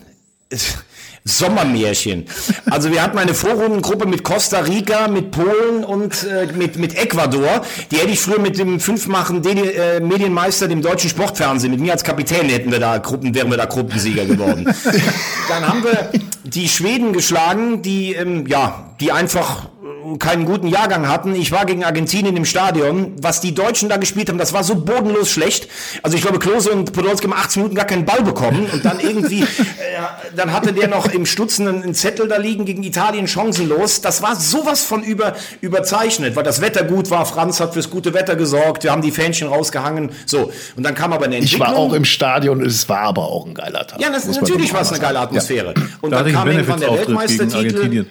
Sommermärchen. 1.26 2.26
Also 2.70 2.90
wir 2.90 3.02
hatten 3.02 3.16
eine 3.16 3.32
Vorrundengruppe 3.32 4.06
mit 4.06 4.24
Costa 4.24 4.58
Rica, 4.60 5.08
mit 5.08 5.30
Polen 5.30 5.82
und 5.82 6.22
äh, 6.24 6.52
mit, 6.52 6.76
mit 6.76 6.98
Ecuador. 6.98 7.62
Die 7.90 7.96
hätte 7.96 8.10
ich 8.10 8.20
früher 8.20 8.38
mit 8.38 8.58
dem 8.58 8.78
fünfmachen 8.78 9.42
äh, 9.42 10.00
Medienmeister, 10.00 10.68
dem 10.68 10.82
deutschen 10.82 11.08
Sportfernsehen, 11.08 11.70
mit 11.72 11.80
mir 11.80 11.92
als 11.92 12.04
Kapitän 12.04 12.50
hätten 12.50 12.70
wir 12.70 12.78
da 12.78 12.98
Gruppen, 12.98 13.34
wären 13.34 13.48
wir 13.48 13.56
da 13.56 13.64
Gruppensieger 13.64 14.26
geworden. 14.26 14.66
Dann 15.48 15.66
haben 15.66 15.82
wir 15.82 16.10
die 16.44 16.68
Schweden 16.68 17.14
geschlagen, 17.14 17.80
die, 17.80 18.12
ähm, 18.12 18.46
ja, 18.46 18.90
die 19.00 19.10
einfach 19.10 19.68
keinen 20.18 20.44
guten 20.44 20.66
Jahrgang 20.66 21.08
hatten. 21.08 21.34
Ich 21.34 21.52
war 21.52 21.66
gegen 21.66 21.84
Argentinien 21.84 22.36
im 22.36 22.44
Stadion. 22.44 23.12
Was 23.20 23.40
die 23.40 23.54
Deutschen 23.54 23.88
da 23.88 23.96
gespielt 23.96 24.28
haben, 24.28 24.38
das 24.38 24.52
war 24.52 24.64
so 24.64 24.76
bodenlos 24.76 25.30
schlecht. 25.30 25.68
Also 26.02 26.16
ich 26.16 26.22
glaube, 26.22 26.38
Klose 26.38 26.70
und 26.70 26.92
Podolski 26.92 27.26
haben 27.26 27.34
18 27.34 27.62
Minuten 27.62 27.76
gar 27.76 27.84
keinen 27.84 28.04
Ball 28.04 28.22
bekommen. 28.22 28.66
Und 28.72 28.84
dann 28.84 29.00
irgendwie, 29.00 29.42
äh, 29.42 29.46
dann 30.36 30.52
hatte 30.52 30.72
der 30.72 30.88
noch 30.88 31.06
im 31.06 31.26
Stutzen 31.26 31.68
einen 31.68 31.94
Zettel 31.94 32.28
da 32.28 32.36
liegen 32.36 32.64
gegen 32.64 32.82
Italien 32.82 33.26
chancenlos. 33.26 34.00
Das 34.00 34.22
war 34.22 34.36
sowas 34.36 34.84
von 34.84 35.02
über, 35.02 35.34
überzeichnet, 35.60 36.36
weil 36.36 36.44
das 36.44 36.60
Wetter 36.60 36.84
gut 36.84 37.10
war. 37.10 37.26
Franz 37.26 37.60
hat 37.60 37.74
fürs 37.74 37.90
gute 37.90 38.14
Wetter 38.14 38.36
gesorgt. 38.36 38.84
Wir 38.84 38.92
haben 38.92 39.02
die 39.02 39.12
Fähnchen 39.12 39.48
rausgehangen. 39.48 40.10
So. 40.26 40.50
Und 40.76 40.82
dann 40.82 40.94
kam 40.94 41.12
aber 41.12 41.26
eine 41.26 41.36
Entwicklung. 41.36 41.68
Ich 41.68 41.74
war 41.74 41.78
auch 41.78 41.92
im 41.92 42.04
Stadion. 42.04 42.64
Es 42.64 42.88
war 42.88 43.00
aber 43.00 43.24
auch 43.24 43.46
ein 43.46 43.54
geiler 43.54 43.86
Tag. 43.86 44.00
Ja, 44.00 44.10
das, 44.10 44.26
natürlich 44.26 44.72
war 44.72 44.80
es 44.80 44.90
eine 44.90 45.00
geile 45.00 45.20
Atmosphäre. 45.20 45.74
Ja. 45.76 45.82
Und 46.00 46.10
da 46.10 46.22
dann 46.22 46.32
kam 46.32 46.48
irgendwann 46.48 46.80
der 46.80 46.92
Weltmeistertitel. 46.92 48.06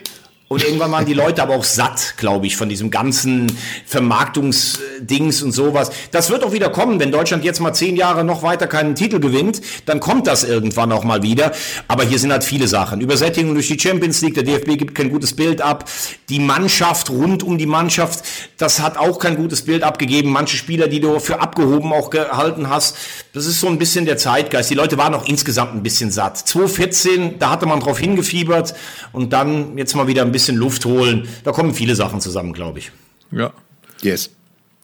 Und 0.54 0.64
irgendwann 0.64 0.92
waren 0.92 1.08
die 1.08 1.16
Leute 1.16 1.42
aber 1.42 1.56
auch 1.56 1.64
satt, 1.64 2.14
glaube 2.16 2.46
ich, 2.46 2.58
von 2.58 2.70
diesem 2.70 2.92
ganzen 2.92 3.52
Vermarktungsdings 3.88 5.42
und 5.42 5.52
sowas. 5.52 5.90
Das 6.12 6.30
wird 6.30 6.44
auch 6.44 6.52
wieder 6.52 6.70
kommen, 6.70 7.00
wenn 7.00 7.12
Deutschland 7.12 7.44
jetzt 7.44 7.60
mal 7.60 7.74
zehn 7.74 7.96
Jahre 7.96 8.24
noch 8.24 8.44
weiter 8.44 8.68
keinen 8.68 8.94
Titel 8.94 9.20
gewinnt, 9.20 9.62
dann 9.88 10.00
kommt 10.00 10.28
das 10.28 10.44
irgendwann 10.44 10.92
auch 10.92 11.04
mal 11.04 11.24
wieder. 11.24 11.54
Aber 11.88 12.04
hier 12.04 12.20
sind 12.20 12.32
halt 12.32 12.44
viele 12.44 12.68
Sachen. 12.68 13.02
Übersättigung 13.02 13.56
durch 13.56 13.68
die 13.68 13.80
Champions 13.80 14.22
League, 14.22 14.36
der 14.36 14.44
DFB 14.44 14.78
gibt 14.78 14.94
kein 14.94 15.10
gutes 15.10 15.36
Bild 15.36 15.60
ab. 15.60 15.90
Die 16.30 16.38
Mannschaft 16.38 17.10
rund 17.10 17.42
um 17.42 17.58
die 17.58 17.66
Mannschaft, 17.66 18.24
das 18.60 18.80
hat 18.80 18.98
auch 18.98 19.18
kein 19.18 19.36
gutes 19.36 19.64
Bild 19.64 19.82
abgegeben. 19.82 20.30
Manche 20.30 20.56
Spieler, 20.56 20.88
die 20.88 21.00
du 21.00 21.20
für 21.20 21.42
abgehoben 21.42 21.92
auch 21.94 22.12
gehalten 22.12 22.70
hast, 22.70 22.96
das 23.34 23.48
ist 23.48 23.60
so 23.60 23.66
ein 23.66 23.80
bisschen 23.80 24.06
der 24.06 24.18
Zeitgeist. 24.18 24.70
Die 24.70 24.76
Leute 24.76 25.00
waren 25.00 25.16
auch 25.16 25.26
insgesamt 25.26 25.74
ein 25.74 25.82
bisschen 25.82 26.12
satt. 26.12 26.38
2014, 26.38 27.40
da 27.40 27.50
hatte 27.50 27.66
man 27.66 27.80
drauf 27.80 27.98
hingefiebert 27.98 28.76
und 29.14 29.34
dann 29.34 29.80
jetzt 29.80 29.96
mal 29.96 30.06
wieder 30.06 30.22
ein 30.22 30.32
bisschen 30.32 30.43
bisschen 30.44 30.58
Luft 30.58 30.86
holen. 30.86 31.28
Da 31.44 31.52
kommen 31.52 31.74
viele 31.74 31.96
Sachen 31.96 32.22
zusammen, 32.22 32.54
glaube 32.54 32.80
ich. 32.80 32.92
Ja. 33.32 33.54
Yes. 34.02 34.32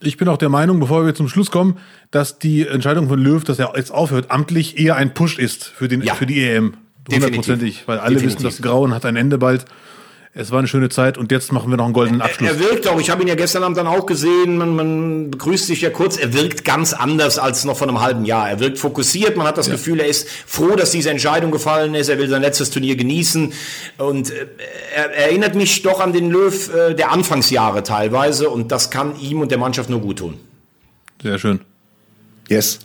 Ich 0.00 0.16
bin 0.16 0.28
auch 0.28 0.38
der 0.38 0.48
Meinung, 0.48 0.80
bevor 0.80 1.04
wir 1.04 1.14
zum 1.14 1.28
Schluss 1.28 1.50
kommen, 1.50 1.76
dass 2.10 2.38
die 2.38 2.66
Entscheidung 2.66 3.08
von 3.08 3.20
Löw, 3.20 3.44
dass 3.44 3.58
er 3.58 3.74
jetzt 3.76 3.92
aufhört, 3.92 4.30
amtlich 4.30 4.78
eher 4.78 4.96
ein 4.96 5.12
Push 5.12 5.38
ist 5.38 5.64
für, 5.64 5.88
den, 5.88 6.00
ja. 6.00 6.14
für 6.14 6.26
die 6.26 6.42
EM. 6.42 6.74
Hundertprozentig, 7.12 7.84
weil 7.86 7.98
alle 7.98 8.14
Definitiv. 8.14 8.38
wissen, 8.38 8.44
das 8.44 8.62
Grauen 8.62 8.94
hat 8.94 9.04
ein 9.04 9.16
Ende 9.16 9.36
bald. 9.36 9.66
Es 10.32 10.52
war 10.52 10.60
eine 10.60 10.68
schöne 10.68 10.88
Zeit 10.88 11.18
und 11.18 11.32
jetzt 11.32 11.50
machen 11.50 11.70
wir 11.70 11.76
noch 11.76 11.86
einen 11.86 11.92
goldenen 11.92 12.22
Abschluss. 12.22 12.48
Er, 12.48 12.54
er 12.54 12.60
wirkt 12.60 12.86
auch, 12.86 13.00
ich 13.00 13.10
habe 13.10 13.22
ihn 13.22 13.26
ja 13.26 13.34
gestern 13.34 13.64
Abend 13.64 13.76
dann 13.76 13.88
auch 13.88 14.06
gesehen, 14.06 14.58
man, 14.58 14.76
man 14.76 15.30
begrüßt 15.32 15.66
sich 15.66 15.80
ja 15.80 15.90
kurz, 15.90 16.16
er 16.16 16.32
wirkt 16.32 16.64
ganz 16.64 16.92
anders 16.92 17.40
als 17.40 17.64
noch 17.64 17.76
vor 17.76 17.88
einem 17.88 18.00
halben 18.00 18.24
Jahr. 18.24 18.48
Er 18.48 18.60
wirkt 18.60 18.78
fokussiert, 18.78 19.36
man 19.36 19.44
hat 19.48 19.58
das 19.58 19.66
ja. 19.66 19.72
Gefühl, 19.72 19.98
er 19.98 20.06
ist 20.06 20.28
froh, 20.28 20.76
dass 20.76 20.92
diese 20.92 21.10
Entscheidung 21.10 21.50
gefallen 21.50 21.96
ist, 21.96 22.08
er 22.08 22.18
will 22.18 22.28
sein 22.28 22.42
letztes 22.42 22.70
Turnier 22.70 22.94
genießen 22.94 23.52
und 23.98 24.30
äh, 24.30 24.46
er, 24.94 25.10
er 25.10 25.26
erinnert 25.26 25.56
mich 25.56 25.82
doch 25.82 25.98
an 25.98 26.12
den 26.12 26.30
Löw 26.30 26.70
äh, 26.72 26.94
der 26.94 27.10
Anfangsjahre 27.10 27.82
teilweise 27.82 28.50
und 28.50 28.70
das 28.70 28.92
kann 28.92 29.18
ihm 29.18 29.40
und 29.40 29.50
der 29.50 29.58
Mannschaft 29.58 29.90
nur 29.90 30.00
gut 30.00 30.20
tun. 30.20 30.38
Sehr 31.20 31.40
schön. 31.40 31.60
Yes. 32.48 32.78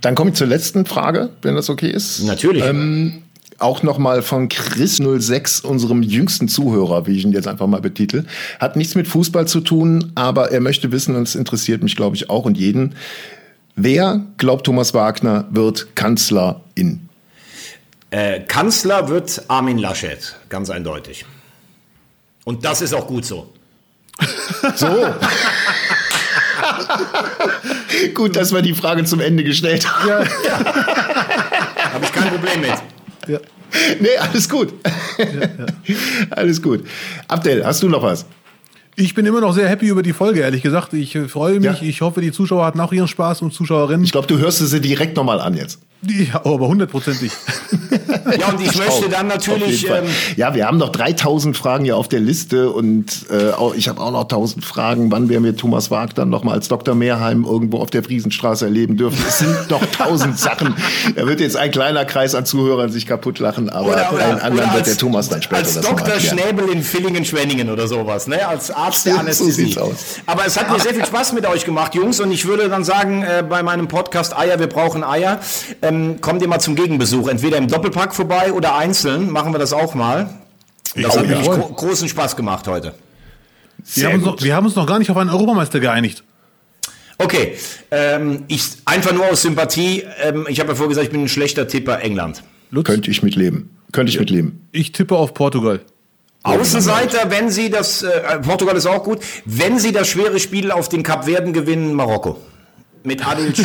Dann 0.00 0.14
komme 0.14 0.30
ich 0.30 0.36
zur 0.36 0.46
letzten 0.46 0.86
Frage, 0.86 1.30
wenn 1.42 1.56
das 1.56 1.68
okay 1.68 1.90
ist. 1.90 2.22
Natürlich. 2.22 2.64
Ähm, 2.64 3.24
auch 3.58 3.82
nochmal 3.82 4.22
von 4.22 4.48
Chris06, 4.48 5.64
unserem 5.64 6.02
jüngsten 6.02 6.48
Zuhörer, 6.48 7.06
wie 7.06 7.16
ich 7.16 7.24
ihn 7.24 7.32
jetzt 7.32 7.48
einfach 7.48 7.66
mal 7.66 7.80
betitel. 7.80 8.24
Hat 8.60 8.76
nichts 8.76 8.94
mit 8.94 9.08
Fußball 9.08 9.46
zu 9.46 9.60
tun, 9.60 10.12
aber 10.14 10.50
er 10.50 10.60
möchte 10.60 10.92
wissen, 10.92 11.16
und 11.16 11.22
es 11.22 11.34
interessiert 11.34 11.82
mich, 11.82 11.96
glaube 11.96 12.16
ich, 12.16 12.30
auch 12.30 12.44
und 12.44 12.56
jeden. 12.56 12.94
Wer, 13.76 14.24
glaubt 14.38 14.66
Thomas 14.66 14.94
Wagner, 14.94 15.46
wird 15.50 15.96
Kanzlerin? 15.96 17.08
Äh, 18.10 18.40
Kanzler 18.40 19.08
wird 19.08 19.42
Armin 19.48 19.78
Laschet, 19.78 20.36
ganz 20.48 20.70
eindeutig. 20.70 21.24
Und 22.44 22.64
das 22.64 22.82
ist 22.82 22.94
auch 22.94 23.06
gut 23.06 23.24
so. 23.24 23.52
So. 24.76 24.86
gut, 28.14 28.36
dass 28.36 28.52
wir 28.52 28.62
die 28.62 28.74
Frage 28.74 29.04
zum 29.04 29.20
Ende 29.20 29.44
gestellt 29.44 29.86
haben. 29.86 30.08
Ja. 30.08 30.24
Habe 31.94 32.04
ich 32.04 32.12
kein 32.12 32.28
Problem 32.28 32.60
mit. 32.60 32.72
Ja. 33.28 33.38
Nee, 34.00 34.16
alles 34.18 34.48
gut. 34.48 34.72
Ja, 35.18 35.24
ja. 35.24 35.66
Alles 36.30 36.62
gut. 36.62 36.84
Abdel, 37.28 37.64
hast 37.64 37.82
du 37.82 37.88
noch 37.88 38.02
was? 38.02 38.26
Ich 38.96 39.14
bin 39.14 39.26
immer 39.26 39.40
noch 39.40 39.52
sehr 39.52 39.68
happy 39.68 39.88
über 39.88 40.02
die 40.02 40.12
Folge, 40.12 40.40
ehrlich 40.40 40.62
gesagt. 40.62 40.92
Ich 40.92 41.18
freue 41.28 41.58
mich. 41.58 41.80
Ja. 41.80 41.88
Ich 41.88 42.00
hoffe, 42.00 42.20
die 42.20 42.30
Zuschauer 42.30 42.64
hatten 42.64 42.80
auch 42.80 42.92
ihren 42.92 43.08
Spaß 43.08 43.42
und 43.42 43.52
Zuschauerinnen. 43.52 44.04
Ich 44.04 44.12
glaube, 44.12 44.28
du 44.28 44.38
hörst 44.38 44.58
sie 44.58 44.80
direkt 44.80 45.16
nochmal 45.16 45.40
an 45.40 45.54
jetzt. 45.56 45.80
Ja, 46.08 46.44
aber 46.44 46.68
hundertprozentig. 46.68 47.32
ja, 48.38 48.48
und 48.50 48.60
ich 48.60 48.76
möchte 48.76 49.08
dann 49.08 49.26
natürlich. 49.28 49.88
Ähm 49.88 50.04
ja, 50.36 50.54
wir 50.54 50.66
haben 50.66 50.78
noch 50.78 50.90
3000 50.90 51.56
Fragen 51.56 51.84
hier 51.84 51.96
auf 51.96 52.08
der 52.08 52.20
Liste 52.20 52.70
und 52.70 53.26
äh, 53.30 53.52
auch, 53.52 53.74
ich 53.74 53.88
habe 53.88 54.00
auch 54.00 54.10
noch 54.10 54.22
1000 54.22 54.64
Fragen, 54.64 55.10
wann 55.10 55.28
wir 55.28 55.40
mit 55.40 55.58
Thomas 55.58 55.90
Wagner 55.90 56.24
noch 56.24 56.44
mal 56.44 56.52
als 56.52 56.68
Dr. 56.68 56.94
Mehrheim 56.94 57.44
irgendwo 57.44 57.78
auf 57.78 57.90
der 57.90 58.02
Friesenstraße 58.02 58.66
erleben 58.66 58.96
dürfen. 58.96 59.22
Es 59.26 59.38
sind 59.38 59.54
noch 59.70 59.82
1000 59.82 60.38
Sachen. 60.38 60.74
Da 61.16 61.26
wird 61.26 61.40
jetzt 61.40 61.56
ein 61.56 61.70
kleiner 61.70 62.04
Kreis 62.04 62.34
an 62.34 62.46
Zuhörern 62.46 62.90
sich 62.90 63.06
kaputt 63.06 63.38
lachen, 63.38 63.70
aber 63.70 63.88
oder, 63.88 64.12
oder, 64.12 64.24
einen 64.24 64.40
anderen 64.40 64.74
wird 64.74 64.86
der 64.86 64.96
Thomas 64.96 65.28
dann 65.28 65.42
später 65.42 65.62
als 65.62 65.80
Dr. 65.80 66.20
Schnäbel 66.20 66.68
in 66.68 66.82
Villingen-Schwenningen 66.82 67.70
oder 67.70 67.88
sowas, 67.88 68.26
ne? 68.26 68.46
Als 68.46 68.70
Arzt 68.70 69.06
der 69.06 69.18
Anästhesie. 69.18 69.72
So 69.72 69.94
aber 70.26 70.46
es 70.46 70.58
hat 70.58 70.70
mir 70.70 70.80
sehr 70.80 70.94
viel 70.94 71.04
Spaß 71.04 71.32
mit 71.32 71.46
euch 71.46 71.64
gemacht, 71.64 71.94
Jungs, 71.94 72.20
und 72.20 72.30
ich 72.30 72.46
würde 72.46 72.68
dann 72.68 72.84
sagen, 72.84 73.22
äh, 73.22 73.42
bei 73.48 73.62
meinem 73.62 73.88
Podcast 73.88 74.36
Eier, 74.36 74.58
wir 74.58 74.66
brauchen 74.66 75.04
Eier, 75.04 75.40
ähm, 75.82 75.93
kommt 76.20 76.42
ihr 76.42 76.48
mal 76.48 76.60
zum 76.60 76.76
Gegenbesuch. 76.76 77.28
Entweder 77.28 77.58
im 77.58 77.68
Doppelpack 77.68 78.14
vorbei 78.14 78.52
oder 78.52 78.76
einzeln. 78.76 79.30
Machen 79.30 79.52
wir 79.52 79.58
das 79.58 79.72
auch 79.72 79.94
mal. 79.94 80.30
Das 80.94 81.16
hat 81.16 81.28
wirklich 81.28 81.48
gro 81.48 81.68
großen 81.68 82.08
Spaß 82.08 82.36
gemacht 82.36 82.68
heute. 82.68 82.94
Wir 83.94 84.12
haben, 84.12 84.22
noch, 84.22 84.40
wir 84.40 84.54
haben, 84.54 84.66
uns 84.66 84.76
noch, 84.76 84.86
gar 84.86 84.98
nicht 84.98 85.10
auf 85.10 85.16
einen 85.16 85.30
Europameister 85.30 85.80
geeinigt. 85.80 86.22
Okay, 87.18 87.56
ähm, 87.90 88.44
ich 88.48 88.62
einfach 88.84 89.12
nur 89.12 89.26
aus 89.26 89.42
Sympathie. 89.42 90.04
Ähm, 90.22 90.46
ich 90.48 90.60
habe 90.60 90.70
ja 90.70 90.74
vorher 90.74 90.88
gesagt, 90.88 91.06
ich 91.06 91.12
bin 91.12 91.22
ein 91.22 91.28
schlechter 91.28 91.68
Tipper 91.68 92.00
England. 92.00 92.42
Lutz? 92.70 92.86
Könnte 92.86 93.10
ich 93.10 93.22
mitleben. 93.22 93.70
Könnte 93.92 94.10
ich 94.10 94.18
mitleben. 94.18 94.66
Ich 94.72 94.92
tippe 94.92 95.16
auf 95.16 95.34
Portugal. 95.34 95.80
Außenseiter, 96.44 97.30
wenn 97.30 97.50
sie 97.50 97.70
das, 97.70 98.02
äh, 98.02 98.38
Portugal 98.40 98.76
ist 98.76 98.86
auch 98.86 99.02
gut, 99.02 99.20
wenn 99.46 99.78
sie 99.78 99.92
das 99.92 100.08
schwere 100.08 100.38
Spiel 100.38 100.70
auf 100.70 100.90
den 100.90 101.02
Kapverden 101.02 101.54
gewinnen, 101.54 101.94
Marokko. 101.94 102.38
Mit 103.02 103.26
Adil 103.26 103.46
und 103.46 103.58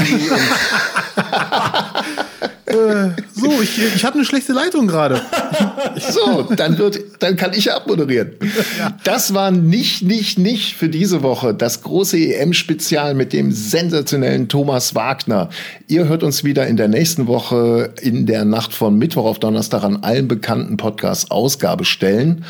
Äh, 2.66 3.10
so, 3.34 3.62
ich, 3.62 3.80
ich 3.96 4.06
habe 4.06 4.16
eine 4.16 4.26
schlechte 4.26 4.54
Leitung 4.54 4.88
gerade. 4.88 5.22
so, 5.98 6.44
dann, 6.56 6.78
wird, 6.78 7.00
dann 7.20 7.36
kann 7.36 7.54
ich 7.54 7.72
abmoderieren. 7.72 8.34
Ja. 8.78 8.96
Das 9.04 9.34
war 9.34 9.52
nicht, 9.52 10.04
nicht, 10.04 10.38
nicht 10.38 10.76
für 10.76 10.88
diese 10.88 11.24
Woche 11.24 11.54
das 11.54 11.82
große 11.82 12.18
EM-Spezial 12.18 13.16
mit 13.16 13.34
dem 13.34 13.52
sensationellen 13.52 14.50
Thomas 14.50 14.94
Wagner. 14.94 15.50
Ihr 15.88 16.08
hört 16.08 16.24
uns 16.24 16.44
wieder 16.44 16.68
in 16.68 16.78
der 16.78 16.88
nächsten 16.88 17.28
Woche 17.28 17.94
in 18.02 18.26
der 18.26 18.46
Nacht 18.46 18.74
von 18.74 18.98
Mittwoch 18.98 19.26
auf 19.26 19.40
Donnerstag 19.40 19.84
an 19.84 20.04
allen 20.04 20.28
bekannten 20.28 20.78
Podcasts 20.78 21.32
Ausgabestellen. 21.32 22.46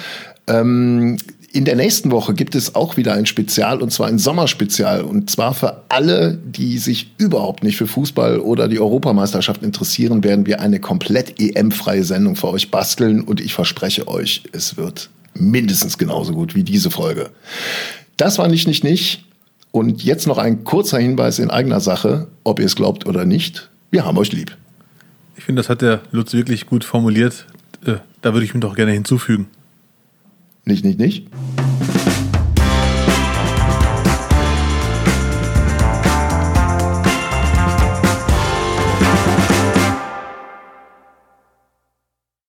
Ähm, 0.47 1.17
in 1.51 1.65
der 1.65 1.75
nächsten 1.75 2.11
Woche 2.11 2.33
gibt 2.33 2.55
es 2.55 2.75
auch 2.75 2.97
wieder 2.97 3.13
ein 3.13 3.25
Spezial 3.25 3.81
und 3.81 3.91
zwar 3.91 4.07
ein 4.07 4.19
Sommerspezial 4.19 5.01
und 5.01 5.29
zwar 5.29 5.53
für 5.53 5.83
alle, 5.89 6.37
die 6.37 6.77
sich 6.77 7.11
überhaupt 7.17 7.63
nicht 7.63 7.77
für 7.77 7.87
Fußball 7.87 8.39
oder 8.39 8.67
die 8.67 8.79
Europameisterschaft 8.79 9.63
interessieren, 9.63 10.23
werden 10.23 10.45
wir 10.45 10.61
eine 10.61 10.79
komplett 10.79 11.39
EM-freie 11.39 12.03
Sendung 12.03 12.35
für 12.35 12.49
euch 12.49 12.69
basteln 12.69 13.21
und 13.21 13.41
ich 13.41 13.53
verspreche 13.53 14.07
euch, 14.07 14.43
es 14.51 14.77
wird 14.77 15.09
mindestens 15.33 15.97
genauso 15.97 16.33
gut 16.33 16.55
wie 16.55 16.63
diese 16.63 16.91
Folge. 16.91 17.29
Das 18.17 18.37
war 18.37 18.47
nicht, 18.47 18.67
nicht, 18.67 18.83
nicht. 18.83 19.25
Und 19.71 20.03
jetzt 20.03 20.27
noch 20.27 20.37
ein 20.37 20.63
kurzer 20.63 20.99
Hinweis 20.99 21.39
in 21.39 21.51
eigener 21.51 21.79
Sache, 21.79 22.27
ob 22.43 22.59
ihr 22.59 22.65
es 22.65 22.75
glaubt 22.75 23.05
oder 23.05 23.25
nicht. 23.25 23.69
Wir 23.91 24.05
haben 24.05 24.17
euch 24.17 24.31
lieb. 24.31 24.55
Ich 25.37 25.43
finde, 25.43 25.61
das 25.61 25.69
hat 25.69 25.81
der 25.81 26.01
Lutz 26.11 26.33
wirklich 26.33 26.65
gut 26.65 26.83
formuliert. 26.83 27.45
Äh, 27.85 27.95
da 28.21 28.33
würde 28.33 28.45
ich 28.45 28.53
mich 28.53 28.61
doch 28.61 28.75
gerne 28.75 28.91
hinzufügen. 28.91 29.47
Nicht, 30.69 30.85
nicht, 30.85 30.99
nicht. 30.99 31.27